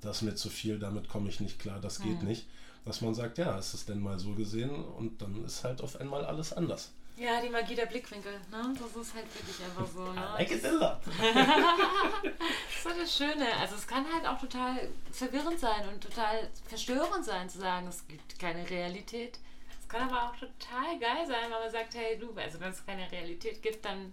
das 0.01 0.16
ist 0.16 0.22
mir 0.22 0.34
zu 0.34 0.49
viel, 0.49 0.78
damit 0.78 1.09
komme 1.09 1.28
ich 1.28 1.39
nicht 1.39 1.59
klar, 1.59 1.80
das 1.80 2.01
geht 2.01 2.22
mhm. 2.22 2.28
nicht. 2.28 2.47
Dass 2.86 3.03
man 3.03 3.14
sagt, 3.14 3.36
ja, 3.36 3.59
ist 3.59 3.74
es 3.74 3.84
denn 3.84 4.01
mal 4.01 4.18
so 4.18 4.32
gesehen 4.32 4.70
und 4.70 5.20
dann 5.20 5.45
ist 5.45 5.64
halt 5.64 5.82
auf 5.82 6.01
einmal 6.01 6.24
alles 6.24 6.55
anders. 6.55 6.93
Ja, 7.18 7.41
die 7.43 7.51
Magie 7.51 7.74
der 7.74 7.86
Blickwinkel, 7.86 8.32
ne? 8.51 8.74
Das 8.80 8.97
ist 9.03 9.12
halt 9.12 9.26
wirklich 9.34 9.57
einfach 9.64 9.93
so, 9.93 10.05
ne? 10.12 10.20
I 10.20 10.39
like 10.39 10.51
it 10.53 10.64
a 10.64 10.70
lot. 10.70 10.99
das 11.05 12.32
ist 12.76 12.82
so 12.84 12.91
das 12.91 13.16
Schöne. 13.16 13.57
Also 13.61 13.74
es 13.74 13.86
kann 13.86 14.07
halt 14.11 14.24
auch 14.24 14.41
total 14.41 14.89
verwirrend 15.11 15.59
sein 15.59 15.89
und 15.93 16.01
total 16.01 16.49
verstörend 16.66 17.24
sein, 17.24 17.51
zu 17.51 17.59
sagen, 17.59 17.89
es 17.89 18.07
gibt 18.07 18.39
keine 18.39 18.70
Realität. 18.70 19.41
Es 19.89 19.95
kann 19.95 20.07
aber 20.11 20.24
auch 20.24 20.36
total 20.36 20.99
geil 20.99 21.26
sein, 21.26 21.45
wenn 21.45 21.51
man 21.51 21.70
sagt, 21.70 21.95
hey 21.95 22.18
du, 22.18 22.34
also 22.34 22.61
wenn 22.61 22.72
es 22.72 22.84
keine 22.84 23.11
Realität 23.11 23.62
gibt, 23.62 23.82
dann 23.82 24.12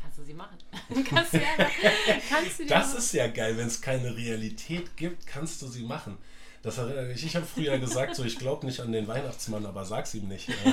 kannst 0.00 0.16
du 0.16 0.22
sie 0.22 0.32
machen. 0.32 0.56
kannst 1.04 1.34
du 1.34 1.36
ja, 1.36 1.52
kannst 2.26 2.58
du 2.58 2.64
das 2.64 2.94
ist 2.94 3.12
ja 3.12 3.26
geil, 3.26 3.54
wenn 3.58 3.66
es 3.66 3.82
keine 3.82 4.16
Realität 4.16 4.96
gibt, 4.96 5.26
kannst 5.26 5.60
du 5.60 5.66
sie 5.66 5.82
machen. 5.82 6.16
Das 6.62 6.78
erinnert 6.78 7.08
mich. 7.08 7.22
Ich 7.22 7.36
habe 7.36 7.44
früher 7.44 7.78
gesagt, 7.78 8.16
so 8.16 8.24
ich 8.24 8.38
glaube 8.38 8.64
nicht 8.64 8.80
an 8.80 8.92
den 8.92 9.06
Weihnachtsmann, 9.08 9.66
aber 9.66 9.84
sag's 9.84 10.14
ihm 10.14 10.26
nicht. 10.26 10.48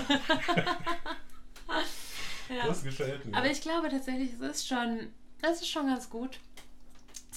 ja. 2.50 2.68
Das 2.68 2.86
gefällt 2.86 3.26
mir. 3.26 3.36
Aber 3.36 3.52
ich 3.52 3.60
glaube 3.60 3.90
tatsächlich, 3.90 4.32
es 4.34 4.40
ist 4.40 4.68
schon, 4.70 5.12
es 5.42 5.60
ist 5.60 5.68
schon 5.70 5.88
ganz 5.88 6.10
gut, 6.10 6.40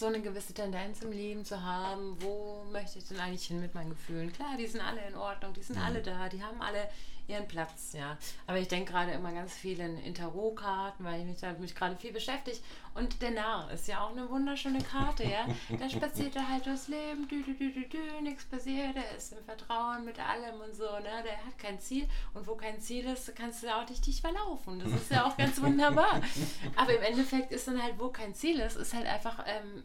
so 0.00 0.06
eine 0.06 0.20
gewisse 0.20 0.54
Tendenz 0.54 1.02
im 1.02 1.12
Leben 1.12 1.44
zu 1.44 1.62
haben, 1.62 2.16
wo 2.20 2.64
möchte 2.72 2.98
ich 2.98 3.06
denn 3.06 3.20
eigentlich 3.20 3.46
hin 3.46 3.60
mit 3.60 3.74
meinen 3.74 3.90
Gefühlen? 3.90 4.32
Klar, 4.32 4.56
die 4.58 4.66
sind 4.66 4.80
alle 4.80 5.06
in 5.06 5.14
Ordnung, 5.14 5.52
die 5.52 5.62
sind 5.62 5.76
mhm. 5.76 5.84
alle 5.84 6.02
da, 6.02 6.28
die 6.28 6.42
haben 6.42 6.60
alle 6.60 6.88
ihren 7.30 7.48
Platz, 7.48 7.92
ja. 7.92 8.18
Aber 8.46 8.58
ich 8.58 8.68
denke 8.68 8.92
gerade 8.92 9.12
immer 9.12 9.32
ganz 9.32 9.54
viel 9.54 9.80
in, 9.80 9.98
in 9.98 10.14
Tarotkarten, 10.14 11.04
weil 11.04 11.20
ich 11.20 11.26
mich 11.26 11.40
da 11.40 11.52
mich 11.54 11.74
gerade 11.74 11.96
viel 11.96 12.12
beschäftige. 12.12 12.58
Und 12.94 13.22
der 13.22 13.30
Narr 13.30 13.70
ist 13.70 13.86
ja 13.88 14.04
auch 14.04 14.10
eine 14.10 14.28
wunderschöne 14.28 14.82
Karte, 14.82 15.24
ja. 15.24 15.46
Da 15.78 15.88
spaziert 15.88 16.36
er 16.36 16.48
halt 16.48 16.66
durchs 16.66 16.88
Leben, 16.88 17.28
dü, 17.28 17.42
dü, 17.42 17.54
dü, 17.54 17.72
dü, 17.72 17.88
dü, 17.88 18.22
nichts 18.22 18.44
passiert, 18.44 18.96
er 18.96 19.16
ist 19.16 19.32
im 19.32 19.44
Vertrauen 19.44 20.04
mit 20.04 20.18
allem 20.18 20.60
und 20.60 20.74
so, 20.74 20.84
ne. 20.84 21.22
Der 21.24 21.44
hat 21.46 21.58
kein 21.58 21.78
Ziel 21.78 22.08
und 22.34 22.46
wo 22.46 22.56
kein 22.56 22.80
Ziel 22.80 23.06
ist, 23.06 23.34
kannst 23.36 23.62
du 23.62 23.74
auch 23.74 23.88
nicht 23.88 24.06
dich 24.06 24.20
verlaufen. 24.20 24.80
Das 24.80 24.92
ist 24.92 25.10
ja 25.10 25.26
auch 25.26 25.36
ganz 25.36 25.60
wunderbar. 25.62 26.20
Aber 26.76 26.94
im 26.94 27.02
Endeffekt 27.02 27.52
ist 27.52 27.68
dann 27.68 27.82
halt, 27.82 27.98
wo 27.98 28.08
kein 28.08 28.34
Ziel 28.34 28.58
ist, 28.60 28.76
ist 28.76 28.94
halt 28.94 29.06
einfach 29.06 29.44
ähm, 29.46 29.84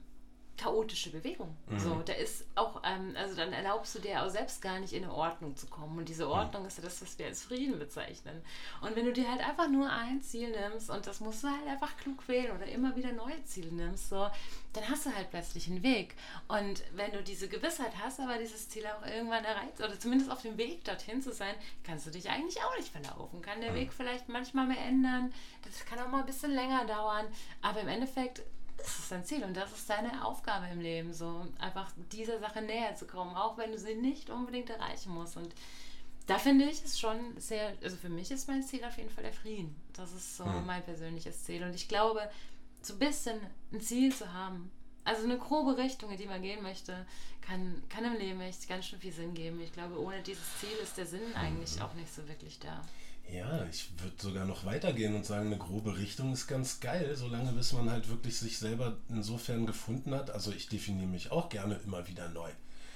chaotische 0.58 1.10
Bewegung. 1.10 1.56
Mhm. 1.68 1.80
So, 1.80 2.02
da 2.06 2.14
ist 2.14 2.46
auch, 2.56 2.82
ähm, 2.84 3.14
also 3.18 3.36
dann 3.36 3.52
erlaubst 3.54 3.96
du 3.96 4.00
dir 4.00 4.24
auch 4.24 4.30
selbst 4.30 4.62
gar 4.62 4.80
nicht 4.80 4.94
in 4.94 5.04
eine 5.04 5.14
Ordnung 5.14 5.56
zu 5.56 5.68
kommen. 5.68 5.98
Und 5.98 6.10
diese 6.10 6.30
Ordnung 6.30 6.64
mhm. 6.64 6.68
ist 6.68 6.78
ja 6.78 6.84
das, 6.84 7.02
was 7.02 7.20
wir 7.20 7.26
als 7.26 7.44
Frieden 7.44 7.78
bezeichnen. 7.78 8.42
Und 8.82 8.96
wenn 8.96 9.06
du 9.06 9.14
dir 9.14 9.30
halt 9.30 9.42
einfach 9.42 9.70
nur 9.70 9.90
ein 9.90 10.22
Ziel 10.22 10.50
nimmst 10.50 10.90
und 10.90 11.06
das 11.08 11.20
musst 11.20 11.44
du 11.44 11.48
halt 11.48 11.68
einfach 11.68 11.98
klug 11.98 12.28
wählen 12.28 12.56
oder 12.56 12.66
immer 12.68 12.96
wieder 12.96 13.12
neue 13.12 13.44
Ziele 13.44 13.72
nimmst, 13.72 14.10
so, 14.10 14.30
dann 14.74 14.90
hast 14.90 15.06
du 15.06 15.16
halt 15.16 15.30
plötzlich 15.30 15.68
einen 15.68 15.84
Weg. 15.84 16.16
Und 16.48 16.84
wenn 16.96 17.12
du 17.12 17.22
diese 17.22 17.48
Gewissheit 17.48 17.94
hast, 18.02 18.20
aber 18.20 18.38
dieses 18.38 18.70
Ziel 18.70 18.86
auch 18.88 19.06
irgendwann 19.06 19.44
erreicht 19.46 19.80
oder 19.80 20.00
zumindest 20.00 20.32
auf 20.32 20.42
dem 20.42 20.58
Weg 20.58 20.84
dorthin 20.84 21.22
zu 21.22 21.34
sein, 21.34 21.56
kannst 21.84 22.06
du 22.06 22.12
dich 22.12 22.30
eigentlich 22.30 22.62
auch 22.64 22.78
nicht 22.78 22.90
verlaufen. 22.90 23.42
Kann 23.42 23.62
der 23.62 23.72
mhm. 23.72 23.76
Weg 23.76 23.94
vielleicht 23.94 24.30
manchmal 24.30 24.68
mehr 24.68 24.80
ändern, 24.80 25.34
das 25.64 25.86
kann 25.86 26.00
auch 26.00 26.10
mal 26.10 26.20
ein 26.20 26.26
bisschen 26.26 26.52
länger 26.52 26.86
dauern, 26.86 27.26
aber 27.62 27.82
im 27.82 27.88
Endeffekt 27.88 28.42
das 28.86 29.00
ist 29.00 29.12
dein 29.12 29.26
Ziel 29.26 29.44
und 29.44 29.58
das 29.58 29.72
ist 29.72 29.90
deine 29.90 30.24
Aufgabe 30.24 30.68
im 30.72 30.80
Leben, 30.80 31.12
so 31.12 31.48
einfach 31.60 31.92
dieser 32.12 32.40
Sache 32.40 32.62
näher 32.62 32.96
zu 32.96 33.08
kommen, 33.08 33.36
auch 33.36 33.58
wenn 33.58 33.72
du 33.72 33.80
sie 33.80 33.96
nicht 33.96 34.30
unbedingt 34.30 34.70
erreichen 34.70 35.12
musst. 35.12 35.38
Und 35.38 35.54
da 36.28 36.38
finde 36.38 36.66
ich 36.66 36.84
es 36.84 37.00
schon 37.00 37.18
sehr, 37.38 37.74
also 37.84 37.98
für 37.98 38.10
mich 38.10 38.30
ist 38.30 38.48
mein 38.48 38.62
Ziel 38.62 38.84
auf 38.86 38.98
jeden 38.98 39.10
Fall 39.10 39.24
der 39.24 39.34
Frieden. 39.34 39.76
Das 39.94 40.14
ist 40.14 40.38
so 40.38 40.46
mhm. 40.46 40.68
mein 40.68 40.84
persönliches 40.84 41.44
Ziel. 41.44 41.64
Und 41.64 41.74
ich 41.74 41.88
glaube, 41.88 42.30
so 42.84 42.94
ein 42.94 43.00
bisschen 43.00 43.40
ein 43.74 43.82
Ziel 43.82 44.14
zu 44.14 44.32
haben, 44.32 44.72
also 45.04 45.24
eine 45.24 45.38
grobe 45.38 45.78
Richtung, 45.78 46.12
in 46.12 46.18
die 46.18 46.28
man 46.28 46.42
gehen 46.42 46.62
möchte, 46.62 47.06
kann, 47.42 47.82
kann 47.90 48.06
im 48.06 48.14
Leben 48.14 48.42
echt 48.42 48.68
ganz 48.68 48.86
schön 48.86 49.00
viel 49.00 49.14
Sinn 49.14 49.34
geben. 49.34 49.62
Ich 49.62 49.74
glaube, 49.74 50.00
ohne 50.00 50.22
dieses 50.22 50.60
Ziel 50.60 50.78
ist 50.82 50.98
der 50.98 51.06
Sinn 51.06 51.36
eigentlich 51.36 51.82
auch 51.82 51.94
nicht 51.94 52.14
so 52.14 52.28
wirklich 52.28 52.60
da. 52.60 52.82
Ja, 53.32 53.66
ich 53.70 53.90
würde 53.98 54.16
sogar 54.18 54.46
noch 54.46 54.66
weitergehen 54.66 55.16
und 55.16 55.26
sagen, 55.26 55.48
eine 55.48 55.58
grobe 55.58 55.98
Richtung 55.98 56.32
ist 56.32 56.48
ganz 56.48 56.80
geil, 56.80 57.16
solange 57.16 57.52
bis 57.52 57.74
man 57.74 57.90
halt 57.90 58.08
wirklich 58.10 58.38
sich 58.38 58.60
selber 58.60 58.98
insofern 59.10 59.66
gefunden 59.66 60.14
hat. 60.14 60.30
Also 60.30 60.52
ich 60.52 60.70
definiere 60.70 61.08
mich 61.08 61.32
auch 61.32 61.50
gerne 61.50 61.80
immer 61.86 62.08
wieder 62.08 62.30
neu. 62.30 62.50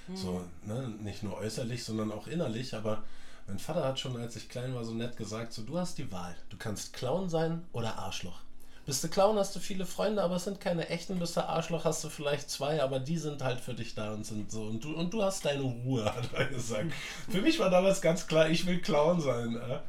Mhm. 0.08 0.16
So, 0.16 0.46
ne? 0.66 0.94
Nicht 1.02 1.24
nur 1.24 1.38
äußerlich, 1.38 1.84
sondern 1.84 2.12
auch 2.12 2.28
innerlich. 2.28 2.76
Aber 2.76 3.04
mein 3.48 3.60
Vater 3.60 3.84
hat 3.84 4.00
schon, 4.00 4.16
als 4.18 4.36
ich 4.36 4.50
klein 4.50 4.76
war, 4.76 4.86
so 4.86 4.94
nett 4.94 5.18
gesagt: 5.18 5.52
so, 5.52 5.64
du 5.64 5.78
hast 5.78 5.98
die 5.98 6.12
Wahl. 6.12 6.36
Du 6.50 6.58
kannst 6.58 6.94
Clown 6.94 7.30
sein 7.30 7.64
oder 7.74 7.98
Arschloch. 7.98 8.42
Bist 8.86 9.04
du 9.04 9.08
Clown, 9.08 9.38
hast 9.38 9.56
du 9.56 9.60
viele 9.60 9.86
Freunde, 9.86 10.24
aber 10.24 10.38
es 10.38 10.46
sind 10.46 10.60
keine 10.60 10.90
echten. 10.90 11.20
Bist 11.20 11.38
du 11.38 11.48
Arschloch, 11.48 11.86
hast 11.86 12.04
du 12.04 12.10
vielleicht 12.10 12.50
zwei, 12.50 12.82
aber 12.82 13.00
die 13.00 13.18
sind 13.18 13.44
halt 13.44 13.60
für 13.62 13.76
dich 13.76 13.94
da 13.94 14.14
und 14.14 14.26
sind 14.26 14.52
so. 14.52 14.64
Und 14.64 14.84
du, 14.84 14.96
und 14.96 15.14
du 15.14 15.22
hast 15.22 15.46
deine 15.46 15.62
Ruhe, 15.62 16.06
hat 16.16 16.34
er 16.34 16.46
gesagt. 16.46 16.92
für 17.30 17.42
mich 17.42 17.60
war 17.60 17.70
damals 17.70 18.02
ganz 18.02 18.26
klar, 18.26 18.50
ich 18.50 18.66
will 18.66 18.80
Clown 18.80 19.22
sein. 19.22 19.56
Äh? 19.58 19.80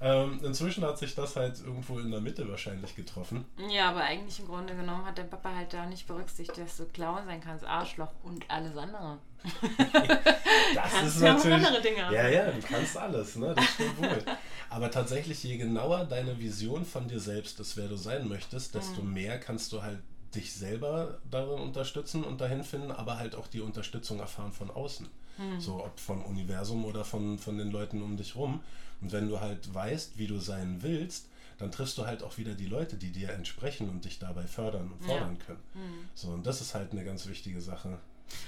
Ähm, 0.00 0.40
inzwischen 0.42 0.84
hat 0.84 0.98
sich 0.98 1.14
das 1.14 1.36
halt 1.36 1.58
irgendwo 1.60 1.98
in 1.98 2.10
der 2.10 2.20
Mitte 2.20 2.48
wahrscheinlich 2.48 2.94
getroffen. 2.94 3.46
Ja, 3.70 3.88
aber 3.90 4.02
eigentlich 4.02 4.38
im 4.40 4.46
Grunde 4.46 4.74
genommen 4.74 5.06
hat 5.06 5.16
der 5.16 5.24
Papa 5.24 5.54
halt 5.54 5.72
da 5.72 5.86
nicht 5.86 6.06
berücksichtigt, 6.06 6.58
dass 6.58 6.76
du 6.76 6.84
Clown 6.84 7.24
sein 7.24 7.40
kannst, 7.40 7.64
Arschloch 7.64 8.12
und 8.22 8.44
alles 8.50 8.76
andere. 8.76 9.18
das 10.74 10.92
kannst 10.92 11.16
ist 11.16 11.20
natürlich. 11.22 11.66
Andere 11.66 11.80
Dinge 11.80 12.12
ja, 12.12 12.28
ja, 12.28 12.50
du 12.50 12.60
kannst 12.60 12.96
alles, 12.96 13.36
ne? 13.36 13.54
Das 13.54 13.64
stimmt 13.64 13.98
wohl. 13.98 14.22
Aber 14.68 14.90
tatsächlich, 14.90 15.42
je 15.44 15.56
genauer 15.56 16.04
deine 16.04 16.38
Vision 16.38 16.84
von 16.84 17.08
dir 17.08 17.20
selbst 17.20 17.58
ist, 17.60 17.76
wer 17.76 17.88
du 17.88 17.96
sein 17.96 18.28
möchtest, 18.28 18.74
desto 18.74 19.02
mhm. 19.02 19.14
mehr 19.14 19.38
kannst 19.38 19.72
du 19.72 19.82
halt 19.82 20.00
dich 20.34 20.52
selber 20.52 21.18
darin 21.30 21.60
unterstützen 21.60 22.24
und 22.24 22.40
dahin 22.40 22.64
finden, 22.64 22.90
aber 22.90 23.18
halt 23.18 23.34
auch 23.34 23.46
die 23.46 23.60
Unterstützung 23.60 24.20
erfahren 24.20 24.52
von 24.52 24.70
außen. 24.70 25.08
Mhm. 25.38 25.60
So, 25.60 25.84
ob 25.84 25.98
vom 25.98 26.22
Universum 26.22 26.84
oder 26.84 27.04
von, 27.04 27.38
von 27.38 27.58
den 27.58 27.70
Leuten 27.70 28.02
um 28.02 28.16
dich 28.16 28.36
rum. 28.36 28.60
Und 29.00 29.12
wenn 29.12 29.28
du 29.28 29.40
halt 29.40 29.72
weißt, 29.74 30.18
wie 30.18 30.26
du 30.26 30.38
sein 30.38 30.82
willst, 30.82 31.28
dann 31.58 31.72
triffst 31.72 31.96
du 31.98 32.06
halt 32.06 32.22
auch 32.22 32.36
wieder 32.38 32.54
die 32.54 32.66
Leute, 32.66 32.96
die 32.96 33.10
dir 33.10 33.30
entsprechen 33.30 33.88
und 33.88 34.04
dich 34.04 34.18
dabei 34.18 34.46
fördern 34.46 34.92
und 34.92 35.02
fordern 35.04 35.36
ja. 35.38 35.44
können. 35.44 35.62
Mhm. 35.74 36.08
So, 36.14 36.28
und 36.28 36.46
das 36.46 36.60
ist 36.60 36.74
halt 36.74 36.92
eine 36.92 37.04
ganz 37.04 37.26
wichtige 37.26 37.60
Sache. 37.60 37.98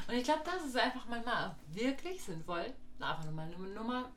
Und 0.09 0.15
ich 0.15 0.25
glaube, 0.25 0.43
das 0.45 0.65
ist 0.65 0.77
einfach 0.77 1.07
manchmal 1.09 1.55
wirklich 1.73 2.23
sinnvoll, 2.23 2.67
einfach 3.01 3.25
nur 3.25 3.33
mal 3.33 3.47
eine 3.47 3.69
Nummer 3.69 4.11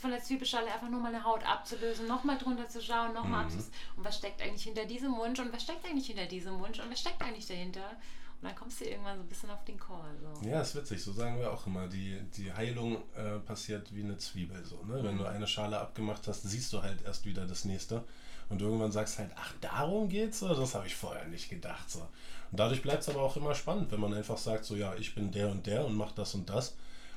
von 0.00 0.10
der 0.10 0.22
Zwiebelschale 0.22 0.72
einfach 0.72 0.88
nur 0.88 1.00
mal 1.00 1.14
eine 1.14 1.24
Haut 1.24 1.44
abzulösen, 1.44 2.06
nochmal 2.06 2.38
drunter 2.38 2.68
zu 2.68 2.80
schauen, 2.80 3.12
nochmal 3.12 3.40
mhm. 3.40 3.46
abzulösen. 3.46 3.72
Und 3.96 4.04
was 4.04 4.16
steckt 4.16 4.40
eigentlich 4.40 4.62
hinter 4.62 4.84
diesem 4.84 5.16
Wunsch? 5.16 5.40
Und 5.40 5.52
was 5.52 5.62
steckt 5.62 5.84
eigentlich 5.84 6.06
hinter 6.06 6.26
diesem 6.26 6.58
Wunsch? 6.60 6.78
Und 6.78 6.90
was 6.90 7.00
steckt 7.00 7.20
eigentlich 7.20 7.46
dahinter? 7.46 7.96
Und 8.42 8.48
dann 8.48 8.56
kommst 8.56 8.80
du 8.80 8.84
irgendwann 8.86 9.16
so 9.16 9.22
ein 9.22 9.28
bisschen 9.28 9.50
auf 9.50 9.64
den 9.64 9.78
Call. 9.78 10.16
So. 10.20 10.48
Ja, 10.48 10.62
ist 10.62 10.74
witzig, 10.74 11.00
so 11.00 11.12
sagen 11.12 11.38
wir 11.38 11.52
auch 11.52 11.64
immer. 11.64 11.86
Die, 11.86 12.18
die 12.36 12.52
Heilung 12.52 12.96
äh, 13.14 13.38
passiert 13.38 13.94
wie 13.94 14.02
eine 14.02 14.18
Zwiebel. 14.18 14.64
So, 14.64 14.82
ne? 14.84 15.00
Mhm. 15.00 15.04
Wenn 15.04 15.18
du 15.18 15.26
eine 15.26 15.46
Schale 15.46 15.78
abgemacht 15.78 16.26
hast, 16.26 16.42
siehst 16.42 16.72
du 16.72 16.82
halt 16.82 17.02
erst 17.04 17.24
wieder 17.24 17.46
das 17.46 17.64
nächste. 17.64 18.02
Und 18.48 18.60
irgendwann 18.60 18.90
sagst 18.90 19.20
halt, 19.20 19.30
ach, 19.36 19.54
darum 19.60 20.08
geht's 20.08 20.40
so? 20.40 20.52
Das 20.52 20.74
habe 20.74 20.88
ich 20.88 20.96
vorher 20.96 21.24
nicht 21.26 21.50
gedacht. 21.50 21.88
So. 21.88 22.00
Und 22.00 22.58
dadurch 22.58 22.82
bleibt 22.82 23.02
es 23.02 23.08
aber 23.08 23.22
auch 23.22 23.36
immer 23.36 23.54
spannend, 23.54 23.92
wenn 23.92 24.00
man 24.00 24.12
einfach 24.12 24.38
sagt, 24.38 24.64
so 24.64 24.74
ja, 24.74 24.92
ich 24.96 25.14
bin 25.14 25.30
der 25.30 25.48
und 25.48 25.64
der 25.68 25.86
und 25.86 25.94
mach 25.94 26.10
das 26.10 26.34
und 26.34 26.50
das. 26.50 26.74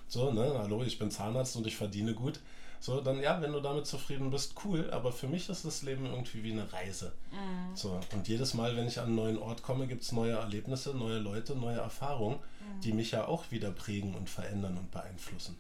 So, 0.08 0.32
ne, 0.32 0.54
hallo, 0.60 0.84
ich 0.84 1.00
bin 1.00 1.10
Zahnarzt 1.10 1.56
und 1.56 1.66
ich 1.66 1.76
verdiene 1.76 2.14
gut. 2.14 2.40
So, 2.86 3.02
dann 3.02 3.20
ja, 3.20 3.42
wenn 3.42 3.52
du 3.52 3.62
damit 3.62 3.88
zufrieden 3.88 4.30
bist, 4.30 4.54
cool. 4.64 4.92
Aber 4.92 5.12
für 5.12 5.28
mich 5.28 5.50
ist 5.50 5.66
das 5.66 5.82
Leben 5.82 6.06
irgendwie 6.06 6.44
wie 6.44 6.52
eine 6.52 6.72
Reise. 6.72 7.14
Mhm. 7.32 7.76
So, 7.76 8.00
und 8.14 8.28
jedes 8.28 8.54
Mal, 8.54 8.78
wenn 8.78 8.88
ich 8.88 9.00
an 9.00 9.08
einen 9.08 9.16
neuen 9.16 9.38
Ort 9.40 9.64
komme, 9.64 9.88
gibt 9.88 10.04
es 10.04 10.12
neue 10.12 10.34
Erlebnisse, 10.34 10.94
neue 10.96 11.18
Leute, 11.18 11.56
neue 11.56 11.80
Erfahrungen, 11.80 12.38
mhm. 12.38 12.82
die 12.82 12.94
mich 12.94 13.10
ja 13.10 13.26
auch 13.26 13.50
wieder 13.50 13.72
prägen 13.72 14.14
und 14.14 14.30
verändern 14.30 14.78
und 14.78 14.92
beeinflussen. 14.92 15.58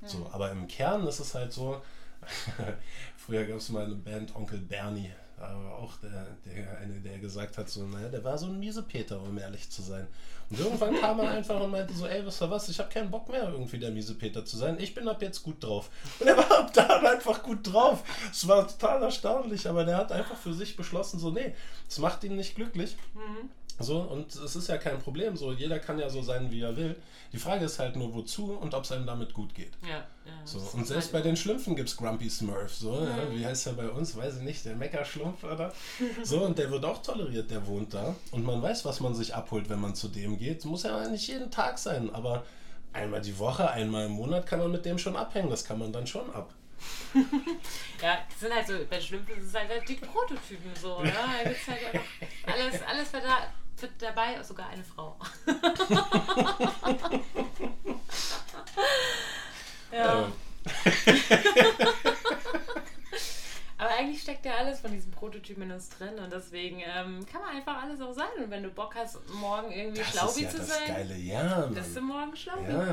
Mhm. 0.00 0.06
So, 0.06 0.30
aber 0.32 0.52
im 0.52 0.68
Kern 0.68 1.08
ist 1.08 1.18
es 1.18 1.34
halt 1.34 1.52
so, 1.52 1.82
früher 3.16 3.46
gab 3.46 3.56
es 3.56 3.68
mal 3.70 3.86
eine 3.86 3.96
Band 3.96 4.36
Onkel 4.36 4.60
Bernie 4.60 5.10
aber 5.40 5.78
auch 5.78 5.96
der, 5.96 6.26
der 6.44 6.78
eine, 6.78 7.00
der 7.00 7.18
gesagt 7.18 7.56
hat, 7.58 7.68
so, 7.68 7.84
naja, 7.86 8.08
der 8.08 8.22
war 8.22 8.36
so 8.36 8.46
ein 8.46 8.58
Miesepeter, 8.58 9.20
um 9.22 9.36
ehrlich 9.38 9.70
zu 9.70 9.82
sein. 9.82 10.06
Und 10.50 10.58
irgendwann 10.58 11.00
kam 11.00 11.20
er 11.20 11.30
einfach 11.30 11.60
und 11.60 11.70
meinte 11.70 11.94
so, 11.94 12.06
ey, 12.06 12.24
wisst 12.26 12.42
ihr 12.42 12.50
was, 12.50 12.68
ich 12.68 12.78
habe 12.78 12.90
keinen 12.90 13.10
Bock 13.10 13.28
mehr, 13.28 13.48
irgendwie 13.50 13.78
der 13.78 13.90
Miesepeter 13.90 14.44
zu 14.44 14.56
sein. 14.56 14.78
Ich 14.80 14.94
bin 14.94 15.08
ab 15.08 15.22
jetzt 15.22 15.42
gut 15.42 15.62
drauf. 15.62 15.90
Und 16.18 16.26
er 16.26 16.36
war 16.36 16.58
ab 16.58 16.72
da 16.74 16.86
einfach 16.86 17.42
gut 17.42 17.72
drauf. 17.72 18.02
Es 18.30 18.46
war 18.48 18.66
total 18.66 19.02
erstaunlich, 19.02 19.68
aber 19.68 19.84
der 19.84 19.96
hat 19.96 20.12
einfach 20.12 20.36
für 20.36 20.52
sich 20.52 20.76
beschlossen, 20.76 21.18
so, 21.18 21.30
nee, 21.30 21.54
es 21.88 21.98
macht 21.98 22.24
ihn 22.24 22.36
nicht 22.36 22.56
glücklich. 22.56 22.96
Mhm. 23.14 23.48
So, 23.80 24.00
und 24.00 24.34
es 24.34 24.56
ist 24.56 24.68
ja 24.68 24.76
kein 24.76 24.98
Problem, 24.98 25.36
so 25.36 25.52
jeder 25.52 25.78
kann 25.78 25.98
ja 25.98 26.08
so 26.08 26.22
sein, 26.22 26.50
wie 26.50 26.60
er 26.60 26.76
will. 26.76 26.96
Die 27.32 27.38
Frage 27.38 27.64
ist 27.64 27.78
halt 27.78 27.96
nur, 27.96 28.12
wozu 28.12 28.52
und 28.52 28.74
ob 28.74 28.84
es 28.84 28.92
einem 28.92 29.06
damit 29.06 29.32
gut 29.32 29.54
geht. 29.54 29.72
Ja, 29.82 29.98
ja, 29.98 30.32
so, 30.44 30.58
und 30.58 30.86
selbst 30.86 31.12
halt 31.12 31.12
bei 31.12 31.28
den 31.28 31.36
Schlümpfen 31.36 31.76
gibt 31.76 31.88
es 31.88 31.96
Grumpy 31.96 32.28
Smurf, 32.28 32.74
so, 32.74 32.92
mhm. 32.92 33.06
ja, 33.06 33.32
wie 33.32 33.46
heißt 33.46 33.68
er 33.68 33.72
bei 33.74 33.88
uns, 33.88 34.16
weiß 34.16 34.36
ich 34.36 34.42
nicht, 34.42 34.64
der 34.64 34.76
Meckerschlumpf 34.76 35.44
oder? 35.44 35.72
So, 36.22 36.44
und 36.44 36.58
der 36.58 36.70
wird 36.70 36.84
auch 36.84 37.00
toleriert, 37.02 37.50
der 37.50 37.66
wohnt 37.66 37.94
da. 37.94 38.14
Und 38.32 38.44
man 38.44 38.60
weiß, 38.60 38.84
was 38.84 39.00
man 39.00 39.14
sich 39.14 39.34
abholt, 39.34 39.70
wenn 39.70 39.80
man 39.80 39.94
zu 39.94 40.08
dem 40.08 40.38
geht. 40.38 40.64
Muss 40.64 40.82
ja 40.82 41.08
nicht 41.08 41.26
jeden 41.28 41.50
Tag 41.50 41.78
sein, 41.78 42.12
aber 42.12 42.44
einmal 42.92 43.20
die 43.20 43.38
Woche, 43.38 43.70
einmal 43.70 44.06
im 44.06 44.12
Monat 44.12 44.46
kann 44.46 44.58
man 44.58 44.72
mit 44.72 44.84
dem 44.84 44.98
schon 44.98 45.16
abhängen, 45.16 45.50
das 45.50 45.64
kann 45.64 45.78
man 45.78 45.92
dann 45.92 46.06
schon 46.06 46.28
ab. 46.34 46.52
ja, 48.02 48.18
das 48.28 48.40
sind 48.40 48.54
halt 48.54 48.66
so, 48.66 48.74
bei 48.88 49.00
Schlümpfen 49.00 49.34
sind 49.34 49.46
es 49.46 49.54
halt 49.54 49.88
die 49.88 49.94
Prototypen 49.94 50.74
so, 50.80 51.02
ja. 51.04 51.12
Da 51.42 51.48
gibt's 51.50 51.66
halt 51.66 51.80
alles, 52.46 52.82
alles 52.82 53.08
für 53.08 53.20
dabei, 53.98 54.42
sogar 54.42 54.68
eine 54.68 54.84
Frau. 54.84 55.16
ja. 59.92 60.32
Aber 63.80 63.90
eigentlich 63.98 64.20
steckt 64.20 64.44
ja 64.44 64.56
alles 64.56 64.80
von 64.80 64.92
diesem 64.92 65.10
Prototyp 65.10 65.56
in 65.56 65.72
uns 65.72 65.88
drin 65.88 66.18
und 66.22 66.30
deswegen 66.30 66.80
ähm, 66.80 67.24
kann 67.24 67.40
man 67.40 67.56
einfach 67.56 67.82
alles 67.82 67.98
auch 68.02 68.12
sein. 68.12 68.28
Und 68.36 68.50
wenn 68.50 68.62
du 68.62 68.68
Bock 68.68 68.94
hast, 68.94 69.16
morgen 69.32 69.72
irgendwie 69.72 70.04
Schlaubi 70.04 70.42
ja 70.42 70.50
zu 70.50 70.58
das 70.58 70.68
sein, 70.68 70.86
geile 70.86 71.16
Ja, 71.16 71.66
bist 71.66 71.96
du 71.96 72.02
morgen 72.02 72.36
Schlaubi. 72.36 72.70
Ja. 72.70 72.84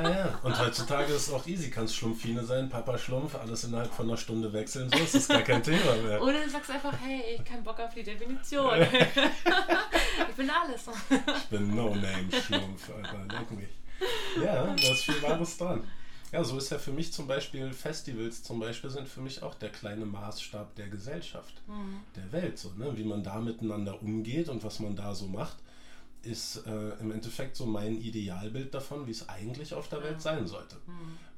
ja, 0.00 0.10
ja. 0.10 0.38
Und 0.44 0.56
heutzutage 0.60 1.12
ist 1.12 1.26
es 1.26 1.32
auch 1.32 1.44
easy. 1.48 1.70
Kannst 1.70 1.96
Schlumpfine 1.96 2.44
sein, 2.44 2.68
Papa 2.68 2.96
Schlumpf, 2.96 3.34
alles 3.34 3.64
innerhalb 3.64 3.92
von 3.92 4.08
einer 4.08 4.16
Stunde 4.16 4.52
wechseln. 4.52 4.88
So 4.90 4.98
ist 4.98 5.16
das 5.16 5.26
gar 5.26 5.42
kein 5.42 5.60
Thema 5.60 5.96
mehr. 5.96 6.22
Oder 6.22 6.44
du 6.44 6.50
sagst 6.50 6.70
einfach, 6.70 6.94
hey, 7.04 7.34
ich 7.34 7.44
keinen 7.44 7.64
Bock 7.64 7.80
auf 7.80 7.92
die 7.92 8.04
Definition. 8.04 8.80
ich 10.28 10.34
bin 10.36 10.50
alles. 10.50 10.86
Ich 11.36 11.44
bin 11.48 11.74
No-Name-Schlumpf, 11.74 12.90
Alter. 12.90 13.26
Leck 13.28 13.50
mich. 13.50 13.70
Ja, 14.40 14.66
da 14.66 14.72
ist 14.72 15.02
viel 15.02 15.20
Wahres 15.20 15.58
dran. 15.58 15.82
Ja, 16.34 16.42
so 16.42 16.58
ist 16.58 16.68
ja 16.70 16.78
für 16.78 16.90
mich 16.90 17.12
zum 17.12 17.28
Beispiel, 17.28 17.72
Festivals 17.72 18.42
zum 18.42 18.58
Beispiel 18.58 18.90
sind 18.90 19.06
für 19.06 19.20
mich 19.20 19.44
auch 19.44 19.54
der 19.54 19.68
kleine 19.68 20.04
Maßstab 20.04 20.74
der 20.74 20.88
Gesellschaft, 20.88 21.62
der 22.16 22.32
Welt. 22.32 22.58
So, 22.58 22.70
ne? 22.70 22.90
Wie 22.96 23.04
man 23.04 23.22
da 23.22 23.40
miteinander 23.40 24.02
umgeht 24.02 24.48
und 24.48 24.64
was 24.64 24.80
man 24.80 24.96
da 24.96 25.14
so 25.14 25.28
macht, 25.28 25.58
ist 26.22 26.66
äh, 26.66 26.98
im 26.98 27.12
Endeffekt 27.12 27.54
so 27.54 27.66
mein 27.66 28.00
Idealbild 28.00 28.74
davon, 28.74 29.06
wie 29.06 29.12
es 29.12 29.28
eigentlich 29.28 29.74
auf 29.74 29.88
der 29.88 30.02
Welt 30.02 30.20
sein 30.20 30.48
sollte. 30.48 30.74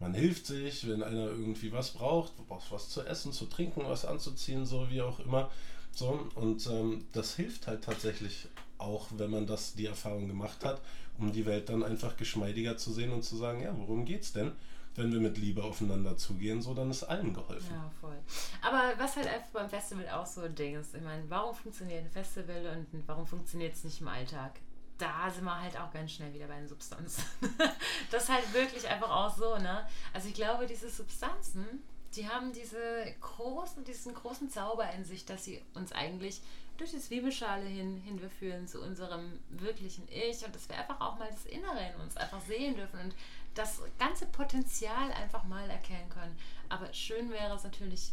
Man 0.01 0.14
hilft 0.14 0.47
sich, 0.47 0.89
wenn 0.89 1.02
einer 1.02 1.27
irgendwie 1.27 1.73
was 1.73 1.90
braucht, 1.90 2.39
du 2.39 2.44
brauchst 2.44 2.73
was 2.73 2.89
zu 2.89 3.02
essen, 3.02 3.32
zu 3.32 3.44
trinken, 3.44 3.82
was 3.85 4.06
anzuziehen, 4.06 4.64
so 4.64 4.89
wie 4.89 5.02
auch 5.02 5.20
immer. 5.20 5.51
So, 5.93 6.27
und 6.36 6.66
ähm, 6.68 7.05
das 7.12 7.36
hilft 7.36 7.66
halt 7.66 7.85
tatsächlich 7.85 8.48
auch, 8.78 9.09
wenn 9.18 9.31
man 9.31 9.47
das 9.47 9.74
die 9.74 9.85
Erfahrung 9.85 10.27
gemacht 10.27 10.64
hat, 10.64 10.81
um 11.18 11.32
die 11.32 11.44
Welt 11.44 11.68
dann 11.68 11.82
einfach 11.82 12.16
geschmeidiger 12.16 12.78
zu 12.78 12.94
sehen 12.94 13.12
und 13.12 13.24
zu 13.24 13.36
sagen, 13.36 13.60
ja, 13.60 13.77
worum 13.77 14.06
geht's 14.06 14.32
denn? 14.32 14.52
Wenn 14.97 15.12
wir 15.12 15.20
mit 15.20 15.36
Liebe 15.39 15.62
aufeinander 15.62 16.16
zugehen, 16.16 16.62
so 16.62 16.74
dann 16.74 16.90
ist 16.90 17.05
allen 17.05 17.35
geholfen. 17.35 17.70
Ja, 17.70 17.90
voll. 18.01 18.16
Aber 18.62 18.93
was 18.98 19.16
halt 19.16 19.27
einfach 19.27 19.51
beim 19.51 19.68
Festival 19.68 20.09
auch 20.09 20.27
so 20.27 20.43
ein 20.43 20.55
Ding 20.55 20.77
ist, 20.77 20.94
ich 20.94 21.02
meine, 21.02 21.23
warum 21.28 21.55
funktioniert 21.55 22.05
ein 22.05 22.10
Festival 22.10 22.66
und 22.93 23.06
warum 23.06 23.27
funktioniert 23.27 23.74
es 23.74 23.85
nicht 23.85 24.01
im 24.01 24.09
Alltag? 24.09 24.60
Da 24.98 25.31
sind 25.31 25.44
wir 25.44 25.60
halt 25.60 25.78
auch 25.78 25.93
ganz 25.93 26.12
schnell 26.12 26.32
wieder 26.32 26.47
bei 26.47 26.56
den 26.56 26.68
Substanzen. 26.68 27.23
das 28.10 28.24
ist 28.24 28.28
halt 28.31 28.55
wirklich 28.55 28.89
einfach 28.89 29.10
auch 29.10 29.36
so, 29.36 29.59
ne? 29.59 29.86
Also 30.14 30.28
ich 30.28 30.35
glaube, 30.35 30.66
diese 30.66 30.89
Substanzen, 30.89 31.66
die 32.14 32.27
haben 32.27 32.52
diese 32.52 32.78
großen, 33.20 33.85
diesen 33.85 34.14
großen 34.14 34.48
Zauber 34.48 34.90
in 34.93 35.05
sich, 35.05 35.27
dass 35.27 35.44
sie 35.44 35.60
uns 35.74 35.93
eigentlich 35.93 36.40
durch 36.78 36.90
die 36.90 36.98
Zwiebelschale 36.98 37.64
hin 37.64 37.97
hinführen 38.05 38.68
zu 38.68 38.82
unserem 38.82 39.40
wirklichen 39.48 40.06
Ich 40.09 40.44
und 40.44 40.55
dass 40.55 40.68
wir 40.68 40.77
einfach 40.77 41.01
auch 41.01 41.18
mal 41.18 41.28
das 41.31 41.47
Innere 41.47 41.90
in 41.94 42.01
uns 42.01 42.16
einfach 42.16 42.40
sehen 42.43 42.77
dürfen 42.77 43.01
und 43.01 43.14
das 43.56 43.80
ganze 43.98 44.26
Potenzial 44.26 45.10
einfach 45.12 45.44
mal 45.44 45.68
erkennen 45.68 46.08
können. 46.10 46.36
Aber 46.68 46.92
schön 46.92 47.30
wäre 47.30 47.56
es 47.56 47.64
natürlich, 47.64 48.12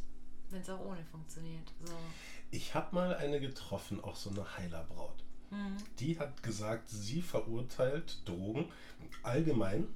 wenn 0.49 0.61
es 0.61 0.69
auch 0.69 0.79
ohne 0.79 1.03
funktioniert. 1.05 1.71
So. 1.83 1.93
Ich 2.51 2.73
habe 2.73 2.95
mal 2.95 3.15
eine 3.15 3.39
getroffen, 3.39 4.03
auch 4.03 4.15
so 4.15 4.29
eine 4.29 4.57
Heilerbraut. 4.57 5.23
Die 5.99 6.17
hat 6.17 6.41
gesagt, 6.41 6.89
sie 6.89 7.21
verurteilt 7.21 8.27
Drogen 8.27 8.71
allgemein, 9.21 9.87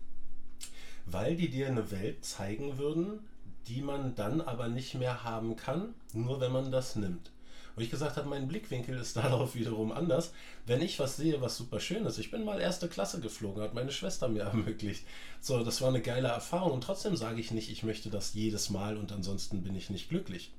weil 1.08 1.36
die 1.36 1.50
dir 1.50 1.68
eine 1.68 1.90
Welt 1.90 2.24
zeigen 2.24 2.78
würden, 2.78 3.28
die 3.68 3.82
man 3.82 4.14
dann 4.14 4.40
aber 4.42 4.68
nicht 4.68 4.94
mehr 4.94 5.24
haben 5.24 5.56
kann, 5.56 5.96
nur 6.14 6.40
wenn 6.42 6.52
man 6.52 6.72
das 6.72 6.96
nimmt. 6.96 7.32
Wo 7.78 7.82
ich 7.82 7.92
gesagt 7.92 8.18
habe, 8.18 8.28
mein 8.28 8.48
Blickwinkel 8.48 8.98
ist 8.98 9.16
darauf 9.18 9.54
wiederum 9.54 9.92
anders. 9.92 10.34
Wenn 10.66 10.82
ich 10.82 10.98
was 10.98 11.16
sehe, 11.16 11.40
was 11.42 11.56
super 11.56 11.80
schön 11.80 12.06
ist, 12.06 12.18
ich 12.18 12.32
bin 12.32 12.44
mal 12.44 12.60
erste 12.60 12.90
Klasse 12.90 13.22
geflogen, 13.22 13.62
hat 13.62 13.76
meine 13.76 13.92
Schwester 13.92 14.28
mir 14.28 14.44
ermöglicht. 14.46 15.06
So, 15.42 15.64
das 15.64 15.80
war 15.82 15.90
eine 15.90 16.02
geile 16.02 16.30
Erfahrung 16.30 16.72
und 16.72 16.84
trotzdem 16.84 17.16
sage 17.16 17.40
ich 17.40 17.52
nicht, 17.52 17.70
ich 17.70 17.84
möchte 17.84 18.10
das 18.10 18.34
jedes 18.34 18.72
Mal 18.72 18.98
und 18.98 19.12
ansonsten 19.12 19.62
bin 19.62 19.76
ich 19.76 19.92
nicht 19.92 20.10
glücklich. 20.10 20.52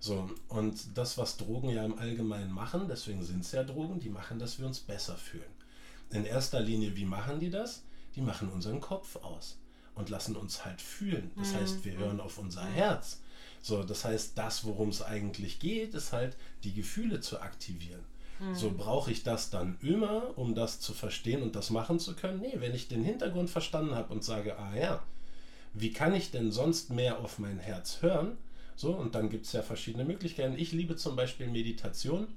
So, 0.00 0.28
und 0.48 0.98
das, 0.98 1.18
was 1.18 1.36
Drogen 1.36 1.70
ja 1.70 1.84
im 1.84 1.96
Allgemeinen 1.96 2.50
machen, 2.50 2.88
deswegen 2.88 3.22
sind 3.22 3.44
es 3.44 3.52
ja 3.52 3.62
Drogen, 3.62 4.00
die 4.00 4.08
machen, 4.08 4.40
dass 4.40 4.58
wir 4.58 4.66
uns 4.66 4.80
besser 4.80 5.14
fühlen. 5.14 5.44
In 6.10 6.24
erster 6.24 6.58
Linie, 6.58 6.96
wie 6.96 7.04
machen 7.04 7.38
die 7.38 7.50
das? 7.50 7.84
Die 8.16 8.22
machen 8.22 8.48
unseren 8.48 8.80
Kopf 8.80 9.16
aus 9.22 9.56
und 9.94 10.08
lassen 10.08 10.34
uns 10.34 10.64
halt 10.64 10.80
fühlen. 10.82 11.30
Das 11.36 11.54
heißt, 11.54 11.84
wir 11.84 11.96
hören 11.96 12.18
auf 12.18 12.38
unser 12.38 12.64
Herz. 12.64 13.19
So, 13.62 13.82
das 13.82 14.04
heißt, 14.04 14.38
das, 14.38 14.64
worum 14.64 14.88
es 14.88 15.02
eigentlich 15.02 15.58
geht, 15.58 15.94
ist 15.94 16.12
halt, 16.12 16.36
die 16.64 16.72
Gefühle 16.72 17.20
zu 17.20 17.40
aktivieren. 17.40 18.04
So 18.54 18.72
brauche 18.74 19.12
ich 19.12 19.22
das 19.22 19.50
dann 19.50 19.76
immer, 19.82 20.38
um 20.38 20.54
das 20.54 20.80
zu 20.80 20.94
verstehen 20.94 21.42
und 21.42 21.56
das 21.56 21.68
machen 21.68 22.00
zu 22.00 22.16
können? 22.16 22.40
Nee, 22.40 22.54
wenn 22.54 22.74
ich 22.74 22.88
den 22.88 23.04
Hintergrund 23.04 23.50
verstanden 23.50 23.94
habe 23.94 24.14
und 24.14 24.24
sage, 24.24 24.58
ah 24.58 24.74
ja, 24.74 25.02
wie 25.74 25.92
kann 25.92 26.14
ich 26.14 26.30
denn 26.30 26.50
sonst 26.50 26.88
mehr 26.88 27.18
auf 27.18 27.38
mein 27.38 27.58
Herz 27.58 27.98
hören? 28.00 28.38
So, 28.76 28.94
und 28.94 29.14
dann 29.14 29.28
gibt 29.28 29.44
es 29.44 29.52
ja 29.52 29.60
verschiedene 29.60 30.06
Möglichkeiten. 30.06 30.56
Ich 30.56 30.72
liebe 30.72 30.96
zum 30.96 31.16
Beispiel 31.16 31.48
Meditation. 31.48 32.28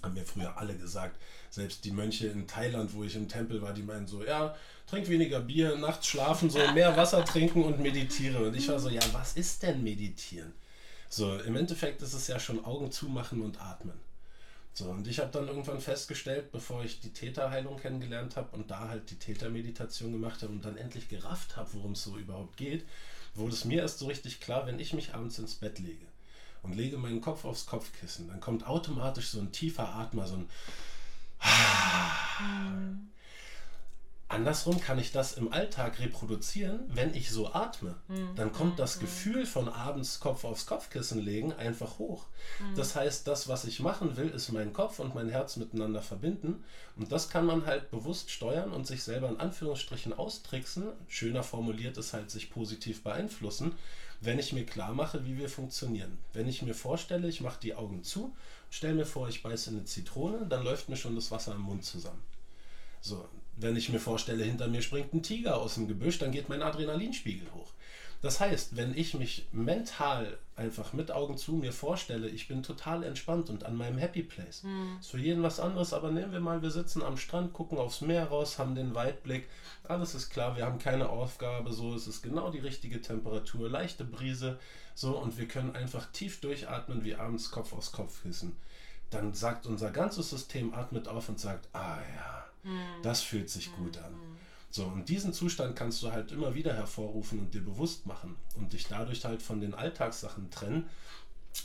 Haben 0.00 0.14
mir 0.14 0.24
früher 0.24 0.56
alle 0.58 0.76
gesagt, 0.76 1.20
selbst 1.50 1.84
die 1.84 1.90
Mönche 1.90 2.28
in 2.28 2.46
Thailand, 2.46 2.94
wo 2.94 3.02
ich 3.02 3.16
im 3.16 3.28
Tempel 3.28 3.62
war, 3.62 3.72
die 3.72 3.82
meinen 3.82 4.06
so, 4.06 4.24
ja, 4.24 4.54
trink 4.92 5.08
weniger 5.08 5.40
Bier, 5.40 5.74
nachts 5.76 6.06
schlafen, 6.06 6.50
so 6.50 6.58
mehr 6.72 6.94
Wasser 6.98 7.24
trinken 7.24 7.64
und 7.64 7.80
meditiere. 7.80 8.44
Und 8.44 8.54
ich 8.54 8.68
war 8.68 8.78
so, 8.78 8.90
ja, 8.90 9.00
was 9.12 9.32
ist 9.38 9.62
denn 9.62 9.82
meditieren? 9.82 10.52
So, 11.08 11.38
im 11.38 11.56
Endeffekt 11.56 12.02
ist 12.02 12.12
es 12.12 12.26
ja 12.26 12.38
schon 12.38 12.62
Augen 12.62 12.92
zumachen 12.92 13.40
und 13.40 13.58
atmen. 13.58 13.98
So, 14.74 14.90
und 14.90 15.08
ich 15.08 15.18
habe 15.18 15.30
dann 15.30 15.48
irgendwann 15.48 15.80
festgestellt, 15.80 16.52
bevor 16.52 16.84
ich 16.84 17.00
die 17.00 17.14
Täterheilung 17.14 17.78
kennengelernt 17.78 18.36
habe 18.36 18.54
und 18.54 18.70
da 18.70 18.88
halt 18.88 19.10
die 19.10 19.18
Tätermeditation 19.18 20.12
gemacht 20.12 20.42
habe 20.42 20.52
und 20.52 20.62
dann 20.62 20.76
endlich 20.76 21.08
gerafft 21.08 21.56
habe, 21.56 21.70
worum 21.72 21.92
es 21.92 22.02
so 22.02 22.18
überhaupt 22.18 22.58
geht, 22.58 22.84
wurde 23.34 23.54
es 23.54 23.64
mir 23.64 23.80
erst 23.80 23.98
so 23.98 24.08
richtig 24.08 24.40
klar, 24.40 24.66
wenn 24.66 24.78
ich 24.78 24.92
mich 24.92 25.14
abends 25.14 25.38
ins 25.38 25.54
Bett 25.54 25.78
lege 25.78 26.04
und 26.62 26.76
lege 26.76 26.98
meinen 26.98 27.22
Kopf 27.22 27.46
aufs 27.46 27.64
Kopfkissen, 27.64 28.28
dann 28.28 28.40
kommt 28.40 28.66
automatisch 28.66 29.30
so 29.30 29.40
ein 29.40 29.52
tiefer 29.52 29.88
Atmer, 29.88 30.26
so 30.26 30.34
ein 30.34 30.50
Andersrum 34.32 34.80
kann 34.80 34.98
ich 34.98 35.12
das 35.12 35.34
im 35.34 35.52
Alltag 35.52 35.98
reproduzieren, 35.98 36.80
wenn 36.88 37.14
ich 37.14 37.30
so 37.30 37.52
atme. 37.52 37.96
Dann 38.34 38.50
kommt 38.52 38.78
das 38.78 38.98
Gefühl 38.98 39.44
von 39.44 39.68
abends 39.68 40.20
Kopf 40.20 40.44
aufs 40.44 40.64
Kopfkissen 40.64 41.20
legen 41.20 41.52
einfach 41.52 41.98
hoch. 41.98 42.26
Das 42.74 42.96
heißt, 42.96 43.28
das, 43.28 43.46
was 43.48 43.64
ich 43.64 43.80
machen 43.80 44.16
will, 44.16 44.28
ist 44.28 44.50
meinen 44.50 44.72
Kopf 44.72 45.00
und 45.00 45.14
mein 45.14 45.28
Herz 45.28 45.56
miteinander 45.56 46.00
verbinden. 46.00 46.64
Und 46.96 47.12
das 47.12 47.28
kann 47.28 47.44
man 47.44 47.66
halt 47.66 47.90
bewusst 47.90 48.30
steuern 48.30 48.72
und 48.72 48.86
sich 48.86 49.02
selber 49.02 49.28
in 49.28 49.38
Anführungsstrichen 49.38 50.14
austricksen. 50.14 50.84
Schöner 51.08 51.42
formuliert 51.42 51.98
ist 51.98 52.14
halt 52.14 52.30
sich 52.30 52.50
positiv 52.50 53.02
beeinflussen, 53.02 53.74
wenn 54.22 54.38
ich 54.38 54.54
mir 54.54 54.64
klar 54.64 54.94
mache, 54.94 55.26
wie 55.26 55.36
wir 55.36 55.50
funktionieren. 55.50 56.16
Wenn 56.32 56.48
ich 56.48 56.62
mir 56.62 56.74
vorstelle, 56.74 57.28
ich 57.28 57.42
mache 57.42 57.60
die 57.60 57.74
Augen 57.74 58.02
zu, 58.02 58.34
stelle 58.70 58.94
mir 58.94 59.06
vor, 59.06 59.28
ich 59.28 59.42
beiße 59.42 59.70
eine 59.70 59.84
Zitrone, 59.84 60.46
dann 60.46 60.64
läuft 60.64 60.88
mir 60.88 60.96
schon 60.96 61.16
das 61.16 61.30
Wasser 61.30 61.54
im 61.54 61.60
Mund 61.60 61.84
zusammen. 61.84 62.22
So, 63.00 63.28
wenn 63.56 63.76
ich 63.76 63.88
mir 63.88 64.00
vorstelle, 64.00 64.44
hinter 64.44 64.68
mir 64.68 64.82
springt 64.82 65.12
ein 65.12 65.22
Tiger 65.22 65.58
aus 65.58 65.74
dem 65.74 65.88
Gebüsch, 65.88 66.18
dann 66.18 66.32
geht 66.32 66.48
mein 66.48 66.62
Adrenalinspiegel 66.62 67.52
hoch. 67.54 67.72
Das 68.22 68.38
heißt, 68.38 68.76
wenn 68.76 68.96
ich 68.96 69.14
mich 69.14 69.48
mental 69.50 70.38
einfach 70.54 70.92
mit 70.92 71.10
Augen 71.10 71.36
zu 71.36 71.54
mir 71.54 71.72
vorstelle, 71.72 72.28
ich 72.28 72.46
bin 72.46 72.62
total 72.62 73.02
entspannt 73.02 73.50
und 73.50 73.64
an 73.64 73.74
meinem 73.74 73.98
Happy 73.98 74.22
Place. 74.22 74.62
Ist 75.00 75.10
für 75.10 75.18
jeden 75.18 75.42
was 75.42 75.58
anderes, 75.58 75.92
aber 75.92 76.12
nehmen 76.12 76.30
wir 76.30 76.38
mal, 76.38 76.62
wir 76.62 76.70
sitzen 76.70 77.02
am 77.02 77.16
Strand, 77.16 77.52
gucken 77.52 77.78
aufs 77.78 78.00
Meer 78.00 78.26
raus, 78.26 78.60
haben 78.60 78.76
den 78.76 78.94
Weitblick, 78.94 79.48
alles 79.82 80.14
ist 80.14 80.30
klar, 80.30 80.56
wir 80.56 80.64
haben 80.64 80.78
keine 80.78 81.08
Aufgabe, 81.08 81.72
so 81.72 81.94
es 81.94 82.06
ist 82.06 82.22
genau 82.22 82.50
die 82.50 82.60
richtige 82.60 83.00
Temperatur, 83.00 83.68
leichte 83.68 84.04
Brise, 84.04 84.56
so 84.94 85.18
und 85.18 85.36
wir 85.36 85.48
können 85.48 85.74
einfach 85.74 86.06
tief 86.12 86.40
durchatmen, 86.40 87.02
wie 87.02 87.16
abends 87.16 87.50
Kopf 87.50 87.72
aus 87.72 87.90
Kopfkissen. 87.90 88.56
Dann 89.10 89.34
sagt 89.34 89.66
unser 89.66 89.90
ganzes 89.90 90.30
System, 90.30 90.74
atmet 90.74 91.08
auf 91.08 91.28
und 91.28 91.40
sagt, 91.40 91.68
ah 91.72 91.98
ja, 92.16 92.44
das 93.02 93.22
fühlt 93.22 93.50
sich 93.50 93.74
gut 93.76 93.98
an. 93.98 94.14
So, 94.70 94.84
und 94.84 95.08
diesen 95.08 95.34
Zustand 95.34 95.76
kannst 95.76 96.02
du 96.02 96.12
halt 96.12 96.32
immer 96.32 96.54
wieder 96.54 96.72
hervorrufen 96.72 97.38
und 97.40 97.52
dir 97.52 97.62
bewusst 97.62 98.06
machen 98.06 98.36
und 98.54 98.72
dich 98.72 98.86
dadurch 98.88 99.24
halt 99.24 99.42
von 99.42 99.60
den 99.60 99.74
Alltagssachen 99.74 100.50
trennen, 100.50 100.88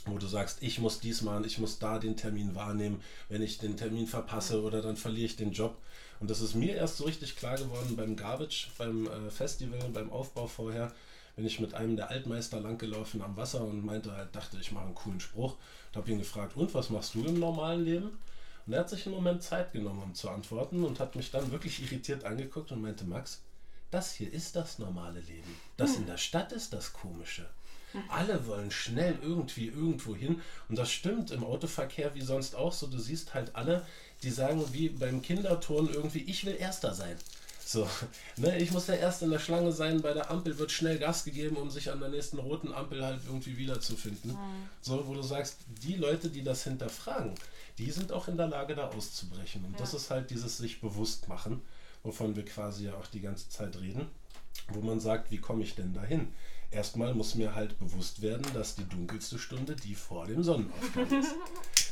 wo 0.04 0.18
du 0.18 0.26
sagst, 0.26 0.62
ich 0.62 0.78
muss 0.78 1.00
dies 1.00 1.22
machen, 1.22 1.44
ich 1.44 1.58
muss 1.58 1.78
da 1.78 1.98
den 1.98 2.16
Termin 2.16 2.54
wahrnehmen, 2.54 3.00
wenn 3.30 3.40
ich 3.40 3.58
den 3.58 3.78
Termin 3.78 4.06
verpasse 4.06 4.62
oder 4.62 4.82
dann 4.82 4.96
verliere 4.96 5.24
ich 5.26 5.36
den 5.36 5.52
Job. 5.52 5.78
Und 6.20 6.28
das 6.28 6.42
ist 6.42 6.54
mir 6.54 6.74
erst 6.74 6.98
so 6.98 7.04
richtig 7.04 7.36
klar 7.36 7.56
geworden 7.56 7.96
beim 7.96 8.14
Garbage, 8.14 8.70
beim 8.76 9.06
äh, 9.06 9.30
Festival, 9.30 9.88
beim 9.94 10.12
Aufbau 10.12 10.46
vorher, 10.46 10.92
bin 11.36 11.46
ich 11.46 11.60
mit 11.60 11.72
einem 11.72 11.96
der 11.96 12.10
Altmeister 12.10 12.60
langgelaufen 12.60 13.22
am 13.22 13.36
Wasser 13.36 13.62
und 13.62 13.86
meinte 13.86 14.12
halt, 14.12 14.34
dachte, 14.34 14.58
ich 14.60 14.72
mache 14.72 14.86
einen 14.86 14.94
coolen 14.96 15.20
Spruch. 15.20 15.56
Und 15.88 15.96
habe 15.96 16.10
ihn 16.10 16.18
gefragt, 16.18 16.56
und 16.56 16.74
was 16.74 16.90
machst 16.90 17.14
du 17.14 17.24
im 17.24 17.38
normalen 17.38 17.84
Leben? 17.84 18.18
Und 18.68 18.74
er 18.74 18.80
hat 18.80 18.90
sich 18.90 19.06
einen 19.06 19.14
Moment 19.14 19.42
Zeit 19.42 19.72
genommen, 19.72 20.02
um 20.02 20.14
zu 20.14 20.28
antworten 20.28 20.84
und 20.84 21.00
hat 21.00 21.16
mich 21.16 21.30
dann 21.30 21.50
wirklich 21.50 21.82
irritiert 21.82 22.24
angeguckt 22.24 22.70
und 22.70 22.82
meinte, 22.82 23.04
Max, 23.04 23.40
das 23.90 24.12
hier 24.12 24.30
ist 24.30 24.56
das 24.56 24.78
normale 24.78 25.20
Leben. 25.20 25.56
Das 25.78 25.96
in 25.96 26.04
der 26.04 26.18
Stadt 26.18 26.52
ist 26.52 26.74
das 26.74 26.92
Komische. 26.92 27.48
Alle 28.10 28.46
wollen 28.46 28.70
schnell 28.70 29.18
irgendwie 29.22 29.68
irgendwo 29.68 30.14
hin. 30.14 30.42
Und 30.68 30.78
das 30.78 30.90
stimmt 30.90 31.30
im 31.30 31.44
Autoverkehr 31.44 32.14
wie 32.14 32.20
sonst 32.20 32.54
auch 32.54 32.74
so. 32.74 32.88
Du 32.88 32.98
siehst 32.98 33.32
halt 33.32 33.56
alle, 33.56 33.86
die 34.22 34.30
sagen 34.30 34.62
wie 34.72 34.90
beim 34.90 35.22
Kinderturnen 35.22 35.94
irgendwie, 35.94 36.24
ich 36.24 36.44
will 36.44 36.54
Erster 36.58 36.92
sein. 36.92 37.16
So, 37.64 37.88
ne, 38.36 38.58
ich 38.58 38.70
muss 38.70 38.86
ja 38.86 38.96
erst 38.96 39.22
in 39.22 39.30
der 39.30 39.38
Schlange 39.38 39.72
sein, 39.72 40.02
bei 40.02 40.12
der 40.12 40.30
Ampel 40.30 40.58
wird 40.58 40.72
schnell 40.72 40.98
Gas 40.98 41.24
gegeben, 41.24 41.56
um 41.56 41.70
sich 41.70 41.90
an 41.90 42.00
der 42.00 42.10
nächsten 42.10 42.38
roten 42.38 42.74
Ampel 42.74 43.02
halt 43.02 43.20
irgendwie 43.26 43.56
wiederzufinden. 43.56 44.32
Mhm. 44.32 44.68
So, 44.82 45.06
wo 45.06 45.14
du 45.14 45.22
sagst, 45.22 45.56
die 45.82 45.94
Leute, 45.94 46.28
die 46.28 46.42
das 46.42 46.64
hinterfragen, 46.64 47.34
die 47.78 47.90
sind 47.90 48.12
auch 48.12 48.28
in 48.28 48.36
der 48.36 48.48
Lage, 48.48 48.74
da 48.74 48.88
auszubrechen. 48.88 49.64
Und 49.64 49.72
ja. 49.72 49.78
das 49.78 49.94
ist 49.94 50.10
halt 50.10 50.30
dieses 50.30 50.58
sich 50.58 50.80
bewusst 50.80 51.28
machen, 51.28 51.62
wovon 52.02 52.36
wir 52.36 52.44
quasi 52.44 52.86
ja 52.86 52.94
auch 52.94 53.06
die 53.06 53.20
ganze 53.20 53.48
Zeit 53.48 53.80
reden, 53.80 54.08
wo 54.68 54.80
man 54.80 55.00
sagt, 55.00 55.30
wie 55.30 55.38
komme 55.38 55.62
ich 55.62 55.74
denn 55.74 55.94
dahin? 55.94 56.28
Erstmal 56.70 57.14
muss 57.14 57.34
mir 57.34 57.54
halt 57.54 57.78
bewusst 57.78 58.20
werden, 58.20 58.44
dass 58.52 58.74
die 58.74 58.84
dunkelste 58.84 59.38
Stunde 59.38 59.74
die 59.74 59.94
vor 59.94 60.26
dem 60.26 60.42
Sonnenaufgang 60.42 61.20
ist. 61.20 61.34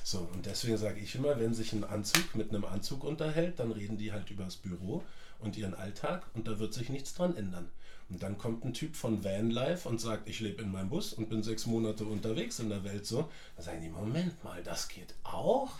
So, 0.04 0.20
und 0.34 0.46
deswegen 0.46 0.78
sage 0.78 1.00
ich 1.00 1.16
immer, 1.16 1.40
wenn 1.40 1.52
sich 1.52 1.72
ein 1.72 1.82
Anzug 1.82 2.36
mit 2.36 2.50
einem 2.50 2.64
Anzug 2.64 3.02
unterhält, 3.02 3.58
dann 3.58 3.72
reden 3.72 3.98
die 3.98 4.12
halt 4.12 4.30
über 4.30 4.44
das 4.44 4.54
Büro 4.54 5.02
und 5.40 5.56
ihren 5.56 5.74
Alltag 5.74 6.24
und 6.34 6.46
da 6.46 6.60
wird 6.60 6.74
sich 6.74 6.90
nichts 6.90 7.12
dran 7.14 7.36
ändern. 7.36 7.68
Und 8.08 8.22
dann 8.22 8.38
kommt 8.38 8.64
ein 8.64 8.72
Typ 8.72 8.94
von 8.94 9.24
Vanlife 9.24 9.88
und 9.88 10.00
sagt, 10.00 10.28
ich 10.28 10.38
lebe 10.40 10.62
in 10.62 10.70
meinem 10.70 10.88
Bus 10.88 11.12
und 11.12 11.28
bin 11.28 11.42
sechs 11.42 11.66
Monate 11.66 12.04
unterwegs 12.04 12.60
in 12.60 12.68
der 12.68 12.84
Welt 12.84 13.04
so. 13.04 13.28
Dann 13.56 13.64
sagen 13.64 13.82
die, 13.82 13.88
Moment 13.88 14.42
mal, 14.44 14.62
das 14.62 14.88
geht 14.88 15.14
auch? 15.24 15.72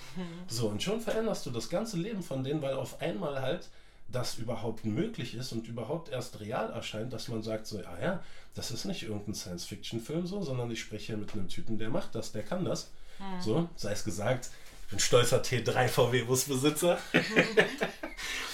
So, 0.48 0.68
und 0.68 0.82
schon 0.82 1.00
veränderst 1.00 1.46
du 1.46 1.50
das 1.50 1.68
ganze 1.68 1.96
Leben 1.96 2.22
von 2.22 2.42
denen, 2.42 2.62
weil 2.62 2.74
auf 2.74 3.00
einmal 3.00 3.40
halt 3.40 3.68
das 4.08 4.38
überhaupt 4.38 4.84
möglich 4.84 5.34
ist 5.34 5.52
und 5.52 5.66
überhaupt 5.68 6.10
erst 6.10 6.40
real 6.40 6.70
erscheint, 6.70 7.12
dass 7.12 7.28
man 7.28 7.42
sagt 7.42 7.66
so, 7.66 7.78
ah 7.78 7.98
ja, 8.00 8.22
das 8.54 8.70
ist 8.70 8.84
nicht 8.84 9.02
irgendein 9.02 9.34
Science-Fiction-Film 9.34 10.26
so, 10.26 10.42
sondern 10.42 10.70
ich 10.70 10.80
spreche 10.80 11.06
hier 11.06 11.16
mit 11.16 11.32
einem 11.32 11.48
Typen, 11.48 11.78
der 11.78 11.90
macht 11.90 12.14
das, 12.14 12.32
der 12.32 12.42
kann 12.42 12.64
das. 12.64 12.90
Mhm. 13.18 13.40
So, 13.40 13.68
sei 13.76 13.92
es 13.92 14.04
gesagt, 14.04 14.50
ich 14.84 14.90
bin 14.90 14.98
stolzer 15.00 15.42
T3 15.42 15.88
VW-Busbesitzer 15.88 16.98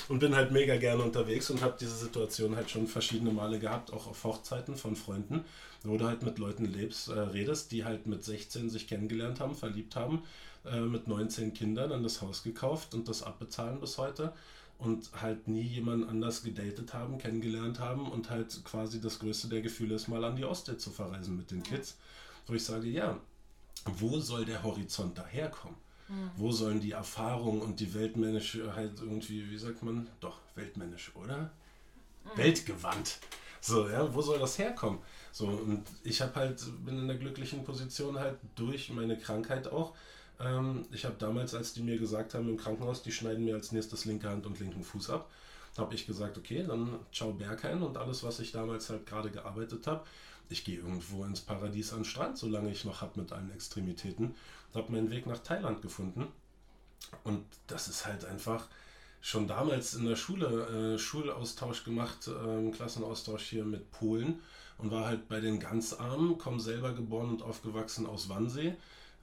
und 0.08 0.18
bin 0.18 0.34
halt 0.34 0.52
mega 0.52 0.76
gerne 0.76 1.02
unterwegs 1.02 1.50
und 1.50 1.62
habe 1.62 1.76
diese 1.80 1.96
Situation 1.96 2.56
halt 2.56 2.70
schon 2.70 2.86
verschiedene 2.86 3.32
Male 3.32 3.58
gehabt, 3.58 3.92
auch 3.92 4.06
auf 4.06 4.24
Hochzeiten 4.24 4.76
von 4.76 4.96
Freunden, 4.96 5.44
wo 5.84 5.96
du 5.96 6.06
halt 6.06 6.22
mit 6.22 6.38
Leuten 6.38 6.64
lebst, 6.64 7.08
äh, 7.08 7.18
redest, 7.18 7.72
die 7.72 7.84
halt 7.84 8.06
mit 8.06 8.24
16 8.24 8.70
sich 8.70 8.86
kennengelernt 8.86 9.40
haben, 9.40 9.54
verliebt 9.54 9.96
haben, 9.96 10.22
äh, 10.64 10.80
mit 10.80 11.08
19 11.08 11.54
Kindern 11.54 11.90
dann 11.90 12.02
das 12.02 12.20
Haus 12.22 12.42
gekauft 12.42 12.94
und 12.94 13.08
das 13.08 13.22
abbezahlen 13.22 13.80
bis 13.80 13.98
heute 13.98 14.32
und 14.78 15.10
halt 15.20 15.46
nie 15.48 15.62
jemand 15.62 16.08
anders 16.08 16.42
gedatet 16.42 16.92
haben, 16.92 17.18
kennengelernt 17.18 17.78
haben 17.78 18.10
und 18.10 18.30
halt 18.30 18.64
quasi 18.64 19.00
das 19.00 19.20
größte 19.20 19.48
der 19.48 19.62
Gefühle 19.62 19.94
ist, 19.94 20.08
mal 20.08 20.24
an 20.24 20.36
die 20.36 20.44
Ostsee 20.44 20.76
zu 20.76 20.90
verreisen 20.90 21.36
mit 21.36 21.50
den 21.50 21.62
Kids. 21.62 21.96
Wo 22.46 22.54
ich 22.54 22.64
sage, 22.64 22.88
ja, 22.88 23.18
wo 23.84 24.18
soll 24.18 24.44
der 24.44 24.62
Horizont 24.62 25.16
daherkommen? 25.16 25.76
Mhm. 26.12 26.30
Wo 26.36 26.52
sollen 26.52 26.80
die 26.80 26.92
Erfahrungen 26.92 27.62
und 27.62 27.80
die 27.80 27.94
weltmännische 27.94 28.74
halt 28.74 29.00
irgendwie, 29.00 29.50
wie 29.50 29.58
sagt 29.58 29.82
man, 29.82 30.08
doch, 30.20 30.38
weltmännisch, 30.54 31.12
oder? 31.14 31.50
Mhm. 32.24 32.36
Weltgewandt. 32.36 33.18
So, 33.60 33.88
ja, 33.88 34.12
wo 34.12 34.20
soll 34.20 34.38
das 34.38 34.58
herkommen? 34.58 34.98
So, 35.30 35.46
und 35.46 35.84
ich 36.04 36.20
habe 36.20 36.34
halt, 36.34 36.60
bin 36.84 36.98
in 36.98 37.08
der 37.08 37.16
glücklichen 37.16 37.64
Position 37.64 38.18
halt 38.18 38.36
durch 38.56 38.90
meine 38.90 39.16
Krankheit 39.16 39.68
auch, 39.68 39.94
ähm, 40.40 40.84
ich 40.90 41.04
habe 41.04 41.14
damals, 41.18 41.54
als 41.54 41.72
die 41.72 41.82
mir 41.82 41.98
gesagt 41.98 42.34
haben 42.34 42.48
im 42.48 42.56
Krankenhaus, 42.56 43.02
die 43.02 43.12
schneiden 43.12 43.44
mir 43.44 43.54
als 43.54 43.72
nächstes 43.72 44.04
linke 44.04 44.28
Hand 44.28 44.46
und 44.46 44.58
linken 44.58 44.82
Fuß 44.82 45.10
ab, 45.10 45.30
habe 45.78 45.94
ich 45.94 46.06
gesagt, 46.06 46.36
okay, 46.36 46.64
dann 46.66 46.98
ciao 47.12 47.32
Berghain 47.32 47.82
und 47.82 47.96
alles, 47.96 48.22
was 48.24 48.40
ich 48.40 48.52
damals 48.52 48.90
halt 48.90 49.06
gerade 49.06 49.30
gearbeitet 49.30 49.86
habe. 49.86 50.04
Ich 50.48 50.64
gehe 50.64 50.78
irgendwo 50.78 51.24
ins 51.24 51.40
Paradies 51.40 51.92
an 51.92 52.00
den 52.00 52.04
Strand, 52.04 52.36
solange 52.36 52.70
ich 52.70 52.84
noch 52.84 53.00
habe 53.00 53.20
mit 53.20 53.32
allen 53.32 53.50
Extremitäten. 53.52 54.34
Habe 54.74 54.92
meinen 54.92 55.10
Weg 55.10 55.26
nach 55.26 55.38
Thailand 55.38 55.82
gefunden. 55.82 56.28
Und 57.24 57.44
das 57.66 57.88
ist 57.88 58.06
halt 58.06 58.24
einfach 58.24 58.68
schon 59.20 59.46
damals 59.46 59.94
in 59.94 60.06
der 60.06 60.16
Schule 60.16 60.94
äh, 60.94 60.98
Schulaustausch 60.98 61.84
gemacht, 61.84 62.28
äh, 62.28 62.70
Klassenaustausch 62.70 63.44
hier 63.44 63.64
mit 63.64 63.90
Polen 63.92 64.40
und 64.78 64.90
war 64.90 65.06
halt 65.06 65.28
bei 65.28 65.40
den 65.40 65.60
ganz 65.60 65.92
Armen, 65.92 66.38
komme 66.38 66.60
selber 66.60 66.92
geboren 66.92 67.30
und 67.30 67.42
aufgewachsen 67.42 68.06
aus 68.06 68.28
Wannsee 68.28 68.76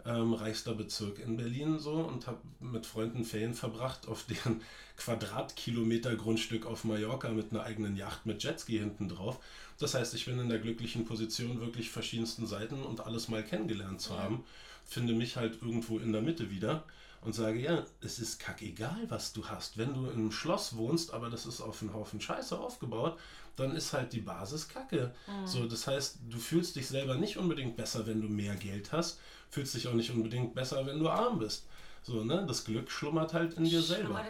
ähm, 0.05 0.33
reichster 0.33 0.73
Bezirk 0.73 1.19
in 1.19 1.37
Berlin 1.37 1.79
so 1.79 1.93
und 1.93 2.27
habe 2.27 2.39
mit 2.59 2.85
Freunden 2.85 3.25
Ferien 3.25 3.53
verbracht 3.53 4.07
auf 4.07 4.23
deren 4.23 4.61
Quadratkilometer 4.97 6.15
Grundstück 6.15 6.65
auf 6.65 6.83
Mallorca 6.83 7.29
mit 7.29 7.51
einer 7.51 7.63
eigenen 7.63 7.95
Yacht 7.95 8.25
mit 8.25 8.43
Jetski 8.43 8.79
hinten 8.79 9.09
drauf. 9.09 9.39
Das 9.77 9.93
heißt, 9.93 10.13
ich 10.13 10.25
bin 10.25 10.39
in 10.39 10.49
der 10.49 10.59
glücklichen 10.59 11.05
Position, 11.05 11.61
wirklich 11.61 11.89
verschiedensten 11.89 12.47
Seiten 12.47 12.83
und 12.83 13.01
alles 13.01 13.29
mal 13.29 13.43
kennengelernt 13.43 14.01
zu 14.01 14.17
haben. 14.17 14.43
Finde 14.89 15.13
mich 15.13 15.37
halt 15.37 15.61
irgendwo 15.61 15.99
in 15.99 16.11
der 16.11 16.21
Mitte 16.21 16.49
wieder 16.49 16.83
und 17.21 17.33
sage, 17.33 17.59
ja, 17.59 17.85
es 18.01 18.19
ist 18.19 18.39
kackegal, 18.39 19.05
was 19.09 19.33
du 19.33 19.45
hast. 19.47 19.77
Wenn 19.77 19.93
du 19.93 20.05
in 20.05 20.13
einem 20.13 20.31
Schloss 20.31 20.75
wohnst, 20.75 21.13
aber 21.13 21.29
das 21.29 21.45
ist 21.45 21.61
auf 21.61 21.81
einen 21.81 21.93
Haufen 21.93 22.21
Scheiße 22.21 22.57
aufgebaut, 22.57 23.19
dann 23.55 23.75
ist 23.75 23.91
halt 23.91 24.13
die 24.13 24.21
Basis 24.21 24.69
kacke. 24.69 25.13
Mhm. 25.27 25.47
So, 25.47 25.65
das 25.67 25.85
heißt, 25.85 26.19
du 26.29 26.37
fühlst 26.37 26.75
dich 26.75 26.87
selber 26.87 27.15
nicht 27.15 27.37
unbedingt 27.37 27.75
besser, 27.75 28.07
wenn 28.07 28.21
du 28.21 28.29
mehr 28.29 28.55
Geld 28.55 28.91
hast 28.91 29.19
fühlst 29.49 29.73
dich 29.75 29.87
auch 29.87 29.93
nicht 29.93 30.11
unbedingt 30.11 30.53
besser, 30.53 30.85
wenn 30.85 30.99
du 30.99 31.09
arm 31.09 31.39
bist. 31.39 31.67
So, 32.01 32.23
ne? 32.23 32.45
Das 32.47 32.63
Glück 32.63 32.89
schlummert 32.89 33.33
halt 33.33 33.55
in 33.55 33.65
dir 33.65 33.81
selber. 33.81 34.23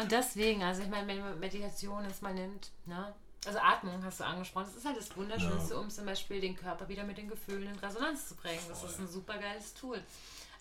Und 0.00 0.10
deswegen, 0.10 0.62
also 0.62 0.82
ich 0.82 0.88
meine, 0.88 1.06
wenn 1.06 1.20
man 1.20 1.38
Meditation 1.38 2.04
jetzt 2.04 2.22
mal 2.22 2.34
nimmt, 2.34 2.70
ne? 2.86 3.14
Also 3.46 3.58
Atmung 3.60 4.02
hast 4.04 4.20
du 4.20 4.24
angesprochen. 4.24 4.66
Das 4.66 4.76
ist 4.76 4.84
halt 4.84 4.96
das 4.96 5.16
Wunderschönste, 5.16 5.74
ja. 5.74 5.80
um 5.80 5.90
zum 5.90 6.06
Beispiel 6.06 6.40
den 6.40 6.56
Körper 6.56 6.88
wieder 6.88 7.04
mit 7.04 7.18
den 7.18 7.28
Gefühlen 7.28 7.68
in 7.68 7.78
Resonanz 7.78 8.28
zu 8.28 8.34
bringen. 8.34 8.60
Das 8.68 8.82
ist 8.82 8.98
ein 8.98 9.08
super 9.08 9.38
geiles 9.38 9.74
Tool. 9.74 10.02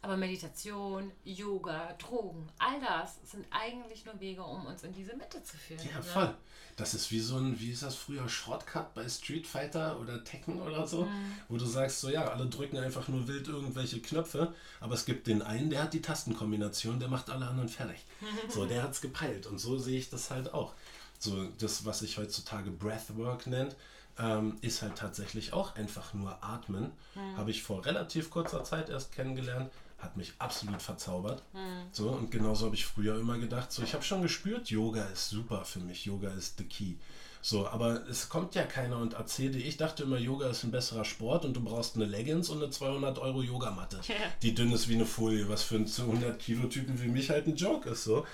Aber 0.01 0.15
Meditation, 0.15 1.11
Yoga, 1.23 1.93
Drogen, 1.97 2.47
all 2.59 2.79
das 2.79 3.17
sind 3.25 3.45
eigentlich 3.49 4.05
nur 4.05 4.19
Wege, 4.19 4.43
um 4.43 4.65
uns 4.67 4.83
in 4.83 4.93
diese 4.93 5.15
Mitte 5.15 5.41
zu 5.43 5.57
führen. 5.57 5.81
Ja, 5.89 5.97
ne? 5.97 6.03
voll. 6.03 6.35
Das 6.75 6.93
ist 6.93 7.09
wie 7.09 7.19
so 7.19 7.37
ein, 7.37 7.59
wie 7.59 7.71
ist 7.71 7.81
das 7.81 7.95
früher, 7.95 8.29
Shortcut 8.29 8.93
bei 8.93 9.09
Street 9.09 9.47
Fighter 9.47 9.99
oder 9.99 10.23
Tekken 10.23 10.61
oder 10.61 10.85
so, 10.85 11.05
mhm. 11.05 11.33
wo 11.49 11.57
du 11.57 11.65
sagst, 11.65 12.01
so 12.01 12.09
ja, 12.09 12.27
alle 12.27 12.45
drücken 12.45 12.77
einfach 12.77 13.07
nur 13.07 13.27
wild 13.27 13.47
irgendwelche 13.47 13.99
Knöpfe, 13.99 14.53
aber 14.79 14.93
es 14.93 15.05
gibt 15.05 15.25
den 15.25 15.41
einen, 15.41 15.71
der 15.71 15.81
hat 15.81 15.93
die 15.93 16.03
Tastenkombination, 16.03 16.99
der 16.99 17.09
macht 17.09 17.31
alle 17.31 17.47
anderen 17.47 17.67
fertig. 17.67 18.05
so, 18.49 18.67
der 18.67 18.83
hat 18.83 18.91
es 18.91 19.01
gepeilt 19.01 19.47
und 19.47 19.57
so 19.57 19.79
sehe 19.79 19.97
ich 19.97 20.11
das 20.11 20.29
halt 20.29 20.53
auch. 20.53 20.75
So, 21.19 21.47
das, 21.59 21.85
was 21.85 21.99
sich 21.99 22.17
heutzutage 22.17 22.71
Breathwork 22.71 23.47
nennt, 23.47 23.75
ähm, 24.19 24.57
ist 24.61 24.81
halt 24.81 24.95
tatsächlich 24.95 25.53
auch 25.53 25.75
einfach 25.75 26.13
nur 26.13 26.43
Atmen. 26.43 26.91
Mhm. 27.15 27.37
Habe 27.37 27.51
ich 27.51 27.63
vor 27.63 27.85
relativ 27.85 28.29
kurzer 28.29 28.63
Zeit 28.63 28.89
erst 28.89 29.11
kennengelernt 29.13 29.71
hat 29.97 30.15
mich 30.15 30.33
absolut 30.39 30.81
verzaubert. 30.81 31.43
Mhm. 31.53 31.87
So, 31.91 32.09
und 32.09 32.31
genauso 32.31 32.65
habe 32.65 32.75
ich 32.75 32.85
früher 32.85 33.19
immer 33.19 33.37
gedacht, 33.37 33.71
so 33.71 33.81
ich 33.83 33.93
habe 33.93 34.03
schon 34.03 34.21
gespürt, 34.21 34.69
Yoga 34.69 35.03
ist 35.05 35.29
super 35.29 35.65
für 35.65 35.79
mich, 35.79 36.05
Yoga 36.05 36.29
ist 36.29 36.57
the 36.57 36.65
key. 36.65 36.95
So, 37.41 37.67
aber 37.67 38.07
es 38.09 38.29
kommt 38.29 38.55
ja 38.55 38.63
keiner 38.63 38.97
und 38.97 39.13
erzählt 39.13 39.55
dir, 39.55 39.59
ich 39.59 39.77
dachte 39.77 40.03
immer, 40.03 40.17
Yoga 40.17 40.49
ist 40.49 40.63
ein 40.63 40.71
besserer 40.71 41.05
Sport 41.05 41.45
und 41.45 41.53
du 41.55 41.63
brauchst 41.63 41.95
eine 41.95 42.05
Leggings 42.05 42.49
und 42.49 42.61
eine 42.61 42.69
200 42.69 43.19
Euro 43.19 43.41
Yogamatte, 43.41 44.01
die 44.41 44.53
dünn 44.53 44.71
ist 44.71 44.89
wie 44.89 44.95
eine 44.95 45.05
Folie, 45.05 45.47
was 45.49 45.63
für 45.63 45.75
einen 45.75 45.87
200 45.87 46.37
Kilo 46.39 46.67
Typen 46.67 47.01
wie 47.01 47.07
mich 47.07 47.29
halt 47.29 47.47
ein 47.47 47.55
Joke 47.55 47.89
ist, 47.89 48.03
so. 48.03 48.25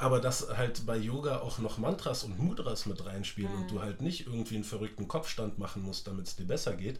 Aber 0.00 0.18
dass 0.18 0.48
halt 0.56 0.86
bei 0.86 0.96
Yoga 0.96 1.40
auch 1.40 1.58
noch 1.58 1.76
Mantras 1.76 2.24
und 2.24 2.38
Mudras 2.38 2.86
mit 2.86 3.04
reinspielen 3.04 3.52
mhm. 3.52 3.62
und 3.62 3.70
du 3.70 3.82
halt 3.82 4.00
nicht 4.00 4.26
irgendwie 4.26 4.54
einen 4.54 4.64
verrückten 4.64 5.06
Kopfstand 5.08 5.58
machen 5.58 5.82
musst, 5.82 6.06
damit 6.06 6.26
es 6.26 6.36
dir 6.36 6.46
besser 6.46 6.74
geht, 6.74 6.98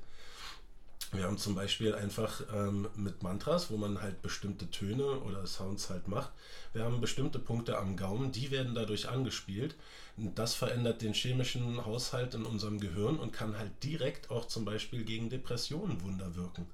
wir 1.13 1.25
haben 1.25 1.39
zum 1.39 1.57
Beispiel 1.57 1.95
einfach 1.95 2.41
ähm, 2.55 2.89
mit 2.95 3.25
Mantras, 3.25 3.71
wo 3.71 3.77
man 3.77 4.01
halt 4.01 4.23
bestimmte 4.23 4.71
Töne 4.71 5.19
oder 5.21 5.45
Sounds 5.45 5.91
halt 5.91 6.07
macht. 6.07 6.31
Wir 6.73 6.85
haben 6.85 7.01
bestimmte 7.01 7.41
Punkte 7.41 7.79
am 7.79 7.97
Gaumen, 7.97 8.31
die 8.31 8.53
werden 8.53 8.77
dadurch 8.77 9.09
angespielt. 9.09 9.75
Und 10.17 10.39
das 10.39 10.55
verändert 10.55 11.03
den 11.03 11.13
chemischen 11.13 11.85
Haushalt 11.85 12.35
in 12.35 12.45
unserem 12.45 12.79
Gehirn 12.79 13.19
und 13.19 13.33
kann 13.33 13.59
halt 13.59 13.73
direkt 13.83 14.31
auch 14.31 14.47
zum 14.47 14.65
Beispiel 14.65 15.03
gegen 15.03 15.31
Depressionen 15.31 16.01
Wunder 16.03 16.37
wirken. 16.37 16.67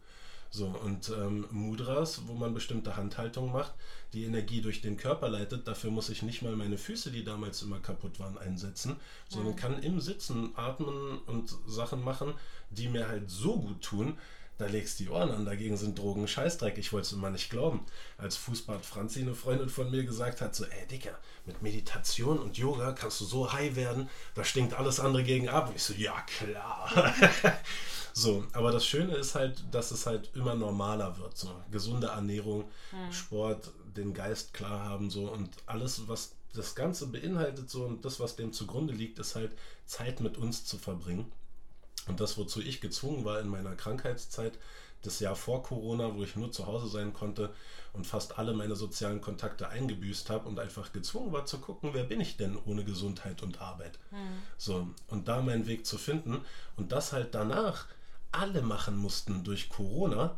So, 0.50 0.66
und 0.66 1.10
ähm, 1.10 1.46
Mudras, 1.50 2.22
wo 2.26 2.34
man 2.34 2.54
bestimmte 2.54 2.96
Handhaltungen 2.96 3.52
macht, 3.52 3.74
die 4.12 4.24
Energie 4.24 4.60
durch 4.62 4.80
den 4.80 4.96
Körper 4.96 5.28
leitet, 5.28 5.66
dafür 5.68 5.90
muss 5.90 6.08
ich 6.08 6.22
nicht 6.22 6.42
mal 6.42 6.56
meine 6.56 6.78
Füße, 6.78 7.10
die 7.10 7.24
damals 7.24 7.62
immer 7.62 7.78
kaputt 7.80 8.18
waren, 8.20 8.38
einsetzen, 8.38 8.96
sondern 9.28 9.52
mhm. 9.52 9.56
kann 9.56 9.82
im 9.82 10.00
Sitzen 10.00 10.52
atmen 10.54 11.18
und 11.26 11.54
Sachen 11.66 12.02
machen, 12.02 12.34
die 12.70 12.88
mir 12.88 13.08
halt 13.08 13.30
so 13.30 13.58
gut 13.58 13.82
tun, 13.82 14.16
da 14.58 14.66
legst 14.66 14.98
du 14.98 15.04
die 15.04 15.10
Ohren 15.10 15.30
an. 15.30 15.44
Dagegen 15.44 15.76
sind 15.76 15.98
Drogen 15.98 16.26
Scheißdreck. 16.26 16.78
Ich 16.78 16.92
wollte 16.92 17.06
es 17.06 17.12
immer 17.12 17.30
nicht 17.30 17.50
glauben. 17.50 17.84
Als 18.16 18.36
Fußbad 18.36 18.86
Franzi, 18.86 19.20
eine 19.20 19.34
Freundin 19.34 19.68
von 19.68 19.90
mir, 19.90 20.04
gesagt 20.04 20.40
hat: 20.40 20.54
So, 20.54 20.64
ey, 20.64 20.86
Dicker, 20.90 21.18
mit 21.44 21.62
Meditation 21.62 22.38
und 22.38 22.56
Yoga 22.56 22.92
kannst 22.92 23.20
du 23.20 23.26
so 23.26 23.52
high 23.52 23.76
werden, 23.76 24.08
da 24.34 24.44
stinkt 24.44 24.74
alles 24.74 24.98
andere 24.98 25.24
gegen 25.24 25.48
ab. 25.48 25.68
Und 25.68 25.76
ich 25.76 25.82
so: 25.82 25.92
Ja, 25.92 26.22
klar. 26.22 26.90
So, 28.18 28.44
aber 28.54 28.72
das 28.72 28.86
Schöne 28.86 29.14
ist 29.14 29.34
halt, 29.34 29.62
dass 29.72 29.90
es 29.90 30.06
halt 30.06 30.30
immer 30.34 30.54
normaler 30.54 31.18
wird. 31.18 31.36
So 31.36 31.50
gesunde 31.70 32.06
Ernährung, 32.06 32.64
mhm. 32.90 33.12
Sport, 33.12 33.70
den 33.94 34.14
Geist 34.14 34.54
klar 34.54 34.80
haben 34.80 35.10
so 35.10 35.30
und 35.30 35.50
alles, 35.66 36.08
was 36.08 36.32
das 36.54 36.74
Ganze 36.74 37.08
beinhaltet 37.08 37.68
so 37.68 37.84
und 37.84 38.06
das, 38.06 38.18
was 38.18 38.34
dem 38.34 38.54
zugrunde 38.54 38.94
liegt, 38.94 39.18
ist 39.18 39.34
halt 39.34 39.52
Zeit 39.84 40.20
mit 40.20 40.38
uns 40.38 40.64
zu 40.64 40.78
verbringen. 40.78 41.30
Und 42.08 42.20
das, 42.20 42.38
wozu 42.38 42.62
ich 42.62 42.80
gezwungen 42.80 43.26
war 43.26 43.38
in 43.38 43.48
meiner 43.48 43.74
Krankheitszeit, 43.74 44.58
das 45.02 45.20
Jahr 45.20 45.36
vor 45.36 45.62
Corona, 45.62 46.14
wo 46.14 46.22
ich 46.22 46.36
nur 46.36 46.50
zu 46.50 46.66
Hause 46.66 46.88
sein 46.88 47.12
konnte 47.12 47.52
und 47.92 48.06
fast 48.06 48.38
alle 48.38 48.54
meine 48.54 48.76
sozialen 48.76 49.20
Kontakte 49.20 49.68
eingebüßt 49.68 50.30
habe 50.30 50.48
und 50.48 50.58
einfach 50.58 50.90
gezwungen 50.92 51.32
war 51.32 51.44
zu 51.44 51.58
gucken, 51.58 51.90
wer 51.92 52.04
bin 52.04 52.22
ich 52.22 52.38
denn 52.38 52.56
ohne 52.64 52.82
Gesundheit 52.82 53.42
und 53.42 53.60
Arbeit. 53.60 53.98
Mhm. 54.10 54.42
So, 54.56 54.88
und 55.08 55.28
da 55.28 55.42
meinen 55.42 55.66
Weg 55.66 55.84
zu 55.84 55.98
finden 55.98 56.40
und 56.76 56.92
das 56.92 57.12
halt 57.12 57.34
danach 57.34 57.86
alle 58.36 58.62
machen 58.62 58.96
mussten 58.96 59.44
durch 59.44 59.68
Corona 59.68 60.36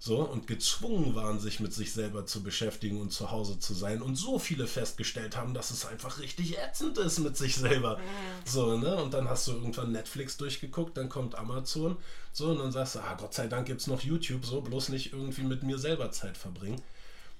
so 0.00 0.20
und 0.20 0.46
gezwungen 0.46 1.16
waren, 1.16 1.40
sich 1.40 1.58
mit 1.58 1.74
sich 1.74 1.92
selber 1.92 2.24
zu 2.24 2.42
beschäftigen 2.42 3.00
und 3.00 3.12
zu 3.12 3.32
Hause 3.32 3.58
zu 3.58 3.74
sein 3.74 4.00
und 4.00 4.14
so 4.14 4.38
viele 4.38 4.68
festgestellt 4.68 5.36
haben, 5.36 5.54
dass 5.54 5.72
es 5.72 5.86
einfach 5.86 6.20
richtig 6.20 6.56
ätzend 6.56 6.98
ist 6.98 7.18
mit 7.18 7.36
sich 7.36 7.56
selber. 7.56 7.98
So, 8.44 8.78
ne? 8.78 8.96
Und 9.02 9.12
dann 9.12 9.28
hast 9.28 9.48
du 9.48 9.52
irgendwann 9.52 9.90
Netflix 9.90 10.36
durchgeguckt, 10.36 10.96
dann 10.96 11.08
kommt 11.08 11.34
Amazon, 11.34 11.96
so, 12.32 12.50
und 12.50 12.58
dann 12.58 12.70
sagst 12.70 12.94
du, 12.94 13.00
ah, 13.00 13.14
Gott 13.14 13.34
sei 13.34 13.48
Dank 13.48 13.66
gibt 13.66 13.80
es 13.80 13.88
noch 13.88 14.02
YouTube, 14.02 14.44
so, 14.44 14.60
bloß 14.60 14.90
nicht 14.90 15.12
irgendwie 15.12 15.42
mit 15.42 15.64
mir 15.64 15.78
selber 15.78 16.12
Zeit 16.12 16.36
verbringen. 16.36 16.80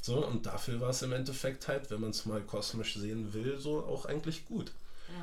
So, 0.00 0.26
und 0.26 0.46
dafür 0.46 0.80
war 0.80 0.90
es 0.90 1.02
im 1.02 1.12
Endeffekt 1.12 1.68
halt, 1.68 1.90
wenn 1.90 2.00
man 2.00 2.10
es 2.10 2.26
mal 2.26 2.40
kosmisch 2.40 2.96
sehen 2.96 3.32
will, 3.34 3.58
so 3.58 3.84
auch 3.84 4.04
eigentlich 4.06 4.46
gut. 4.46 4.72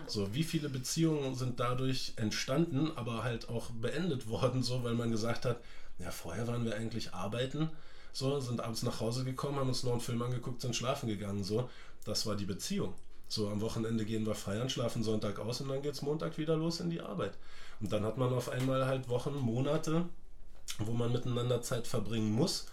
So, 0.07 0.33
wie 0.33 0.43
viele 0.43 0.69
Beziehungen 0.69 1.35
sind 1.35 1.59
dadurch 1.59 2.13
entstanden, 2.15 2.91
aber 2.95 3.23
halt 3.23 3.49
auch 3.49 3.69
beendet 3.69 4.27
worden, 4.29 4.63
so, 4.63 4.83
weil 4.83 4.93
man 4.93 5.11
gesagt 5.11 5.45
hat, 5.45 5.59
ja, 5.99 6.11
vorher 6.11 6.47
waren 6.47 6.65
wir 6.65 6.75
eigentlich 6.75 7.13
arbeiten, 7.13 7.69
so, 8.11 8.39
sind 8.39 8.61
abends 8.61 8.83
nach 8.83 8.99
Hause 8.99 9.23
gekommen, 9.23 9.59
haben 9.59 9.69
uns 9.69 9.83
noch 9.83 9.93
einen 9.93 10.01
Film 10.01 10.21
angeguckt, 10.21 10.61
sind 10.61 10.75
schlafen 10.75 11.07
gegangen, 11.07 11.43
so. 11.43 11.69
Das 12.05 12.25
war 12.25 12.35
die 12.35 12.45
Beziehung. 12.45 12.93
So, 13.27 13.49
am 13.49 13.61
Wochenende 13.61 14.05
gehen 14.05 14.25
wir 14.25 14.35
feiern, 14.35 14.69
schlafen 14.69 15.03
Sonntag 15.03 15.39
aus 15.39 15.59
und 15.61 15.69
dann 15.69 15.81
geht 15.81 15.93
es 15.93 16.01
Montag 16.01 16.37
wieder 16.37 16.55
los 16.55 16.79
in 16.79 16.89
die 16.89 17.01
Arbeit. 17.01 17.33
Und 17.81 17.91
dann 17.91 18.03
hat 18.03 18.17
man 18.17 18.31
auf 18.31 18.49
einmal 18.49 18.85
halt 18.85 19.09
Wochen, 19.09 19.35
Monate, 19.35 20.05
wo 20.77 20.93
man 20.93 21.11
miteinander 21.11 21.61
Zeit 21.61 21.87
verbringen 21.87 22.31
muss 22.31 22.67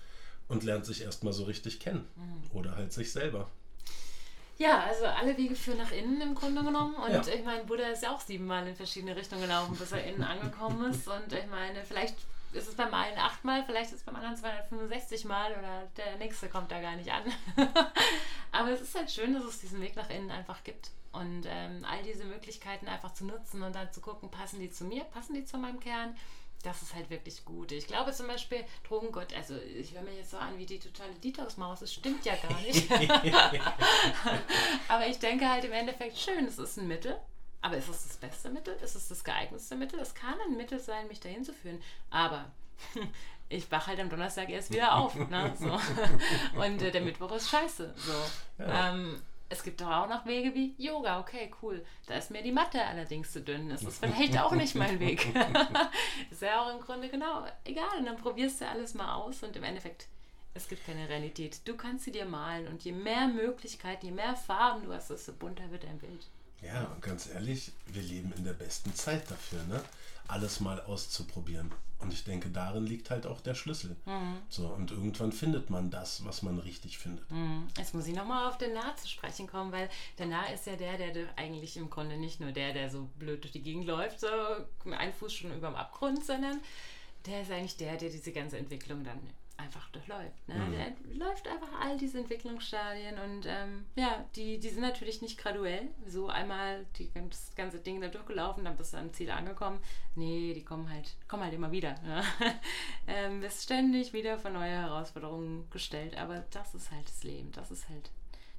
und 0.49 0.63
lernt 0.63 0.85
sich 0.85 1.03
erstmal 1.03 1.33
so 1.33 1.45
richtig 1.45 1.81
kennen. 1.81 2.05
Mhm. 2.17 2.57
Oder 2.57 2.77
halt 2.77 2.93
sich 2.93 3.13
selber. 3.13 3.49
Ja, 4.59 4.85
also 4.85 5.07
alle 5.07 5.37
Wege 5.37 5.57
führen 5.57 5.79
nach 5.79 5.93
innen 5.93 6.21
im 6.21 6.35
Grunde 6.35 6.63
genommen. 6.63 6.95
Und 6.95 7.13
ja. 7.13 7.35
ich 7.35 7.45
meine, 7.45 7.65
Buddha 7.65 7.89
ist 7.89 8.03
ja 8.03 8.15
auch 8.15 8.21
siebenmal 8.21 8.67
in 8.67 8.77
verschiedene 8.77 9.17
Richtungen 9.17 9.43
gelaufen, 9.43 9.77
bis 9.77 9.93
er 9.93 10.05
innen 10.05 10.23
angekommen 10.23 10.91
ist. 10.91 11.09
Und 11.09 11.33
ich 11.33 11.47
meine, 11.47 11.83
vielleicht 11.85 12.17
ist 12.53 12.69
es 12.69 12.75
beim 12.75 12.93
einen 12.93 13.19
achtmal, 13.19 13.65
vielleicht 13.65 13.93
ist 13.93 14.01
es 14.01 14.05
beim 14.05 14.17
anderen 14.17 14.37
265 14.37 15.25
Mal 15.25 15.53
oder 15.53 15.89
der 15.97 16.17
nächste 16.19 16.49
kommt 16.49 16.71
da 16.71 16.81
gar 16.81 16.97
nicht 16.97 17.11
an. 17.11 17.23
Aber 18.53 18.71
es 18.71 18.83
ist 18.83 18.95
halt 18.95 19.11
schön, 19.11 19.35
dass 19.35 19.45
es 19.45 19.61
diesen 19.61 19.81
Weg 19.81 19.97
nach 19.97 20.11
innen 20.11 20.31
einfach 20.31 20.63
gibt. 20.63 20.91
Und 21.13 21.45
ähm, 21.47 21.85
all 21.91 22.03
diese 22.03 22.25
Möglichkeiten 22.25 22.89
einfach 22.89 23.13
zu 23.13 23.27
nutzen 23.27 23.63
und 23.63 23.75
dann 23.75 23.93
zu 23.93 24.01
gucken, 24.01 24.31
passen 24.31 24.61
die 24.61 24.71
zu 24.71 24.85
mir, 24.85 25.05
passen 25.05 25.35
die 25.35 25.45
zu 25.45 25.59
meinem 25.59 25.81
Kern. 25.81 26.17
Das 26.63 26.81
ist 26.83 26.95
halt 26.95 27.11
wirklich 27.11 27.45
gut. 27.45 27.73
Ich 27.73 27.87
glaube 27.87 28.13
zum 28.13 28.29
Beispiel, 28.29 28.65
Drogengott, 28.87 29.35
also 29.35 29.57
ich 29.57 29.95
höre 29.95 30.03
mir 30.03 30.15
jetzt 30.15 30.31
so 30.31 30.37
an 30.37 30.57
wie 30.59 30.67
die 30.67 30.79
totale 30.79 31.13
Detox-Maus, 31.15 31.81
das 31.81 31.93
stimmt 31.93 32.25
ja 32.25 32.35
gar 32.37 32.61
nicht. 32.61 32.89
Aber 34.89 35.07
ich 35.07 35.19
denke 35.19 35.49
halt 35.49 35.65
im 35.65 35.73
Endeffekt, 35.73 36.17
schön, 36.19 36.47
es 36.47 36.59
ist 36.59 36.79
ein 36.79 36.87
Mittel, 36.87 37.19
aber 37.63 37.77
ist 37.77 37.89
es 37.89 38.09
das 38.09 38.17
beste 38.17 38.51
Mittel? 38.51 38.75
Ist 38.83 38.97
es 38.97 39.09
das 39.09 39.23
geeignetste 39.23 39.77
Mittel? 39.77 40.01
Es 40.01 40.15
kann 40.15 40.35
ein 40.47 40.57
Mittel 40.57 40.81
sein, 40.81 41.07
mich 41.07 41.21
dahin 41.21 41.45
zu 41.45 41.53
führen. 41.53 41.81
Aber 42.11 42.47
ich 43.49 43.71
wache 43.71 43.87
halt 43.87 44.01
am 44.01 44.11
Donnerstag 44.11 44.51
erst 44.51 44.73
wieder 44.73 44.97
auf. 44.97 45.15
Ne? 45.15 45.55
So. 45.59 45.71
Und 46.61 46.83
äh, 46.83 46.91
der 46.91 47.03
Mittwoch 47.03 47.31
ist 47.31 47.49
scheiße. 47.49 47.95
So. 47.97 48.65
Ja. 48.65 48.91
Ähm, 48.91 49.23
es 49.53 49.63
gibt 49.63 49.83
doch 49.83 49.91
auch 49.91 50.09
noch 50.09 50.25
Wege 50.25 50.55
wie 50.55 50.75
Yoga. 50.79 51.21
Okay, 51.21 51.53
cool. 51.63 51.85
Da 52.07 52.15
ist 52.15 52.31
mir 52.31 52.43
die 52.43 52.53
Matte 52.53 52.83
allerdings 52.85 53.33
zu 53.33 53.43
dünn. 53.43 53.69
Das 53.69 53.83
ist 53.83 53.99
vielleicht 53.99 54.39
auch 54.39 54.53
nicht 54.53 54.75
mein 54.75 54.99
Weg. 54.99 55.27
ist 56.31 56.43
ja 56.43 56.63
auch 56.63 56.75
im 56.75 56.81
Grunde 56.81 57.09
genau 57.11 57.45
egal. 57.65 57.99
Und 57.99 58.07
dann 58.07 58.17
probierst 58.17 58.63
du 58.63 58.69
alles 58.69 58.95
mal 58.95 59.15
aus 59.15 59.43
und 59.43 59.55
im 59.55 59.63
Endeffekt 59.63 60.09
es 60.55 60.69
gibt 60.69 60.85
keine 60.87 61.09
Realität. 61.09 61.61
Du 61.67 61.77
kannst 61.77 62.05
sie 62.05 62.13
dir 62.13 62.25
malen 62.25 62.67
und 62.69 62.83
je 62.83 62.93
mehr 62.93 63.29
Möglichkeiten, 63.29 64.07
je 64.07 64.13
mehr 64.13 64.37
Farben 64.37 64.85
du 64.85 64.93
hast, 64.93 65.11
desto 65.11 65.33
bunter 65.33 65.71
wird 65.71 65.85
dein 65.85 65.99
Bild. 65.99 66.27
Ja, 66.63 66.85
und 66.85 67.03
ganz 67.03 67.29
ehrlich, 67.29 67.73
wir 67.87 68.03
leben 68.03 68.33
in 68.37 68.45
der 68.45 68.53
besten 68.53 68.95
Zeit 68.95 69.31
dafür, 69.31 69.63
ne? 69.65 69.83
Alles 70.29 70.61
mal 70.61 70.81
auszuprobieren. 70.81 71.73
Und 72.03 72.13
ich 72.13 72.25
denke, 72.25 72.51
darin 72.51 72.85
liegt 72.85 73.11
halt 73.11 73.27
auch 73.27 73.41
der 73.41 73.55
Schlüssel. 73.55 73.97
Mhm. 74.07 74.39
So, 74.49 74.67
und 74.67 74.91
irgendwann 74.91 75.31
findet 75.31 75.71
man 75.71 75.91
das, 75.91 76.25
was 76.25 76.43
man 76.43 76.59
richtig 76.59 76.99
findet. 76.99 77.31
Mhm. 77.31 77.69
Jetzt 77.79 77.95
muss 77.95 78.09
ich 78.09 78.15
nochmal 78.15 78.49
auf 78.49 78.59
den 78.59 78.75
Nah 78.75 78.97
zu 78.97 79.07
sprechen 79.09 79.47
kommen, 79.47 79.71
weil 79.71 79.89
der 80.19 80.27
Nah 80.27 80.47
ist 80.47 80.67
ja 80.67 80.75
der, 80.75 80.97
der 80.97 81.27
eigentlich 81.37 81.77
im 81.77 81.91
Grunde 81.91 82.17
nicht 82.17 82.41
nur 82.41 82.51
der, 82.51 82.73
der 82.73 82.91
so 82.91 83.09
blöd 83.19 83.45
durch 83.45 83.53
die 83.53 83.63
Gegend 83.63 83.87
läuft, 83.87 84.19
so 84.19 84.27
ein 84.91 85.13
Fuß 85.13 85.33
schon 85.33 85.57
über 85.57 85.69
dem 85.69 85.77
Abgrund, 85.77 86.25
sondern 86.25 86.61
der 87.27 87.43
ist 87.43 87.53
eigentlich 87.53 87.77
der, 87.77 87.97
der 87.97 88.11
diese 88.11 88.33
ganze 88.33 88.59
Entwicklung 88.59 89.05
dann 89.05 89.21
einfach 89.63 89.89
durchläuft. 89.91 90.49
Ne? 90.49 90.55
Mhm. 90.55 90.73
Der 90.73 91.27
läuft 91.27 91.49
einfach 91.49 91.81
all 91.81 91.97
diese 91.97 92.19
Entwicklungsstadien 92.19 93.19
und 93.19 93.47
ähm, 93.47 93.87
ja, 93.95 94.25
die, 94.37 94.59
die 94.59 94.69
sind 94.69 94.83
natürlich 94.83 95.23
nicht 95.23 95.39
graduell. 95.39 95.89
So 96.07 96.29
einmal 96.29 96.85
die, 96.99 97.11
das 97.31 97.55
ganze 97.55 97.79
Ding 97.79 98.01
da 98.01 98.09
durchgelaufen, 98.09 98.65
dann 98.65 98.77
bist 98.77 98.93
du 98.93 98.99
am 98.99 99.13
Ziel 99.13 99.31
angekommen. 99.31 99.81
Nee, 100.15 100.53
die 100.55 100.65
kommen 100.65 100.91
halt, 100.91 101.15
kommen 101.29 101.45
halt 101.45 101.55
immer 101.55 101.73
wieder. 101.73 101.95
Ne? 102.03 102.23
ähm, 103.07 103.41
bist 103.41 103.63
ständig 103.63 104.13
wieder 104.13 104.39
vor 104.39 104.51
neue 104.51 104.71
Herausforderungen 104.71 105.69
gestellt, 105.71 106.17
aber 106.17 106.45
das 106.51 106.75
ist 106.75 106.91
halt 106.91 107.09
das 107.09 107.25
Leben. 107.25 107.53
Das 107.53 107.71
ist 107.71 107.89
halt 107.89 108.11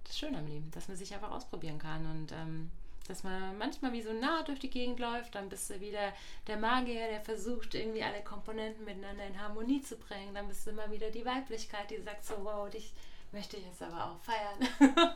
das 0.06 0.18
Schöne 0.18 0.40
am 0.40 0.48
Leben, 0.48 0.72
dass 0.72 0.88
man 0.88 0.98
sich 0.98 1.14
einfach 1.14 1.32
ausprobieren 1.32 1.80
kann 1.80 2.06
und 2.06 2.32
ähm, 2.32 2.72
dass 3.08 3.24
man 3.24 3.58
manchmal 3.58 3.92
wie 3.94 4.02
so 4.02 4.14
nah 4.14 4.44
durch 4.44 4.60
die 4.60 4.70
Gegend 4.70 5.00
läuft, 5.00 5.36
dann 5.36 5.50
bist 5.50 5.70
du 5.70 5.80
wieder 5.80 6.14
der 6.48 6.58
Magier, 6.58 7.08
der 7.08 7.22
versucht, 7.22 7.76
irgendwie 7.76 8.04
alle 8.04 8.24
Komponenten 8.24 8.86
miteinander 8.86 9.26
in 9.26 9.40
Harmonie 9.40 9.82
zu 9.82 9.98
bringen. 9.98 10.34
Dann 10.34 10.48
bist 10.48 10.66
du 10.66 10.72
immer 10.72 10.90
wieder 10.92 11.12
die 11.12 11.26
Weiblichkeit, 11.26 11.92
die 11.92 12.02
sagt 12.02 12.26
so, 12.26 12.36
wow, 12.44 12.70
dich 12.70 12.94
möchte 13.32 13.58
ich 13.58 13.66
jetzt 13.66 13.82
aber 13.82 14.06
auch 14.06 14.20
feiern. 14.20 14.70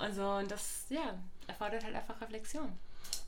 und 0.00 0.14
so, 0.14 0.28
und 0.28 0.50
das, 0.50 0.86
ja, 0.88 1.18
erfordert 1.46 1.84
halt 1.84 1.96
einfach 1.96 2.20
Reflexion. 2.20 2.72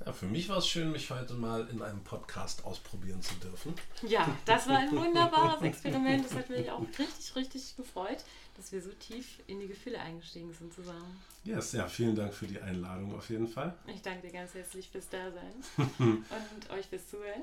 Ja, 0.04 0.12
für 0.12 0.26
mich 0.26 0.48
war 0.48 0.58
es 0.58 0.68
schön, 0.68 0.92
mich 0.92 1.10
heute 1.10 1.34
mal 1.34 1.68
in 1.68 1.82
einem 1.82 2.02
Podcast 2.04 2.64
ausprobieren 2.64 3.20
zu 3.20 3.34
dürfen. 3.36 3.74
Ja, 4.02 4.28
das 4.44 4.68
war 4.68 4.78
ein 4.78 4.92
wunderbares 4.92 5.60
Experiment. 5.62 6.24
Das 6.24 6.34
hat 6.34 6.50
mich 6.50 6.70
auch 6.70 6.82
richtig, 6.98 7.34
richtig 7.34 7.76
gefreut, 7.76 8.18
dass 8.58 8.72
wir 8.72 8.82
so 8.82 8.90
tief 8.90 9.38
in 9.46 9.60
die 9.60 9.68
Gefühle 9.68 10.00
eingestiegen 10.00 10.52
sind 10.52 10.74
zusammen. 10.74 11.16
Yes, 11.44 11.72
ja, 11.72 11.86
vielen 11.86 12.16
Dank 12.16 12.34
für 12.34 12.48
die 12.48 12.60
Einladung 12.60 13.14
auf 13.14 13.30
jeden 13.30 13.46
Fall. 13.46 13.72
Ich 13.86 14.02
danke 14.02 14.26
dir 14.26 14.32
ganz 14.32 14.52
herzlich 14.52 14.88
fürs 14.90 15.08
Dasein 15.08 15.54
und 15.98 16.70
euch 16.70 16.86
fürs 16.86 17.08
Zuhören. 17.08 17.42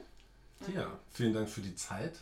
ja, 0.73 0.99
vielen 1.11 1.33
Dank 1.33 1.47
für 1.47 1.61
die 1.61 1.73
Zeit 1.73 2.19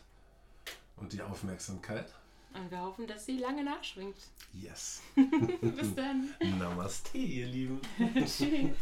und 0.97 1.11
die 1.11 1.21
Aufmerksamkeit. 1.23 2.05
Und 2.53 2.69
wir 2.69 2.81
hoffen, 2.81 3.07
dass 3.07 3.25
sie 3.25 3.39
lange 3.39 3.63
nachschwingt. 3.63 4.15
Yes. 4.53 5.01
Bis 5.15 5.95
dann. 5.95 6.29
Namaste, 6.59 7.17
ihr 7.17 7.47
Lieben. 7.47 7.81
Tschüss. 8.15 8.77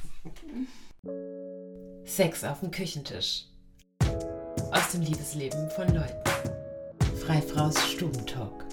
Sex 2.04 2.44
auf 2.44 2.60
dem 2.60 2.70
Küchentisch. 2.70 3.46
Aus 4.72 4.92
dem 4.92 5.04
Liebesleben 5.04 5.70
von 5.72 5.88
Leuten. 5.88 6.30
Freifraus 7.16 7.80
Stubentalk. 7.90 8.71